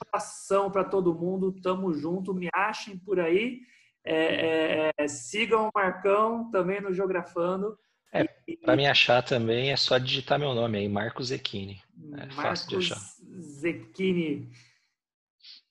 abração 0.07 0.71
para 0.71 0.83
todo 0.83 1.13
mundo, 1.13 1.53
tamo 1.61 1.93
junto, 1.93 2.33
me 2.33 2.49
achem 2.51 2.97
por 2.97 3.19
aí. 3.19 3.59
É, 4.03 4.87
é, 4.87 4.91
é, 4.97 5.07
sigam 5.07 5.67
o 5.67 5.71
Marcão 5.75 6.49
também 6.49 6.81
no 6.81 6.91
Geografando. 6.91 7.77
É, 8.11 8.23
para 8.63 8.75
me 8.75 8.87
achar 8.87 9.21
também 9.21 9.71
é 9.71 9.77
só 9.77 9.99
digitar 9.99 10.39
meu 10.39 10.55
nome 10.55 10.79
aí, 10.79 10.89
Marcos 10.89 11.27
Zecchini. 11.27 11.79
É 12.13 12.17
Marcos 12.17 12.35
fácil 12.35 12.69
de 12.69 12.75
achar. 12.77 12.99
Zecchini. 13.39 14.49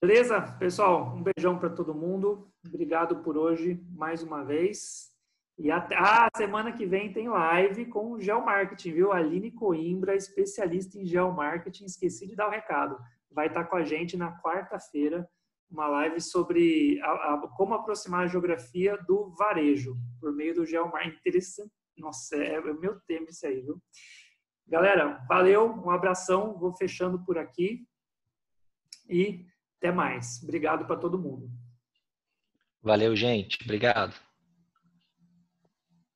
Beleza? 0.07 0.43
Pessoal, 0.59 1.17
um 1.17 1.23
beijão 1.23 1.59
para 1.59 1.71
todo 1.71 1.95
mundo. 1.95 2.47
Obrigado 2.69 3.23
por 3.23 3.39
hoje 3.39 3.83
mais 3.89 4.23
uma 4.23 4.45
vez. 4.45 5.11
E 5.59 5.71
até 5.71 5.97
a 5.97 6.27
ah, 6.27 6.29
semana 6.37 6.71
que 6.73 6.85
vem 6.85 7.11
tem 7.11 7.27
live 7.27 7.87
com 7.87 8.21
Geomarketing, 8.21 8.93
viu? 8.93 9.13
Aline 9.13 9.51
Coimbra, 9.51 10.15
especialista 10.15 10.99
em 10.99 11.07
Geomarketing. 11.07 11.87
Esqueci 11.87 12.27
de 12.27 12.37
dar 12.37 12.49
o 12.49 12.51
recado. 12.51 12.99
Vai 13.31 13.47
estar 13.47 13.65
com 13.65 13.77
a 13.77 13.83
gente 13.83 14.15
na 14.15 14.39
quarta-feira, 14.43 15.27
uma 15.71 15.87
live 15.87 16.21
sobre 16.21 17.01
a, 17.01 17.11
a, 17.33 17.49
como 17.57 17.73
aproximar 17.73 18.25
a 18.25 18.27
geografia 18.27 18.99
do 19.09 19.35
varejo 19.39 19.97
por 20.21 20.35
meio 20.35 20.55
do 20.55 20.67
Geomarketing. 20.67 21.17
Interessante 21.17 21.73
nossa, 21.97 22.37
é, 22.37 22.57
é 22.57 22.61
o 22.61 22.79
meu 22.79 23.01
tema 23.07 23.29
isso 23.31 23.47
aí, 23.47 23.63
viu? 23.63 23.81
Galera, 24.69 25.25
valeu, 25.27 25.65
um 25.65 25.89
abração, 25.89 26.59
vou 26.59 26.75
fechando 26.75 27.25
por 27.25 27.39
aqui 27.39 27.87
e 29.09 29.47
até 29.85 29.93
mais. 29.93 30.43
Obrigado 30.43 30.87
para 30.87 30.97
todo 30.97 31.19
mundo. 31.19 31.51
Valeu, 32.83 33.15
gente. 33.15 33.59
Obrigado. 33.63 34.15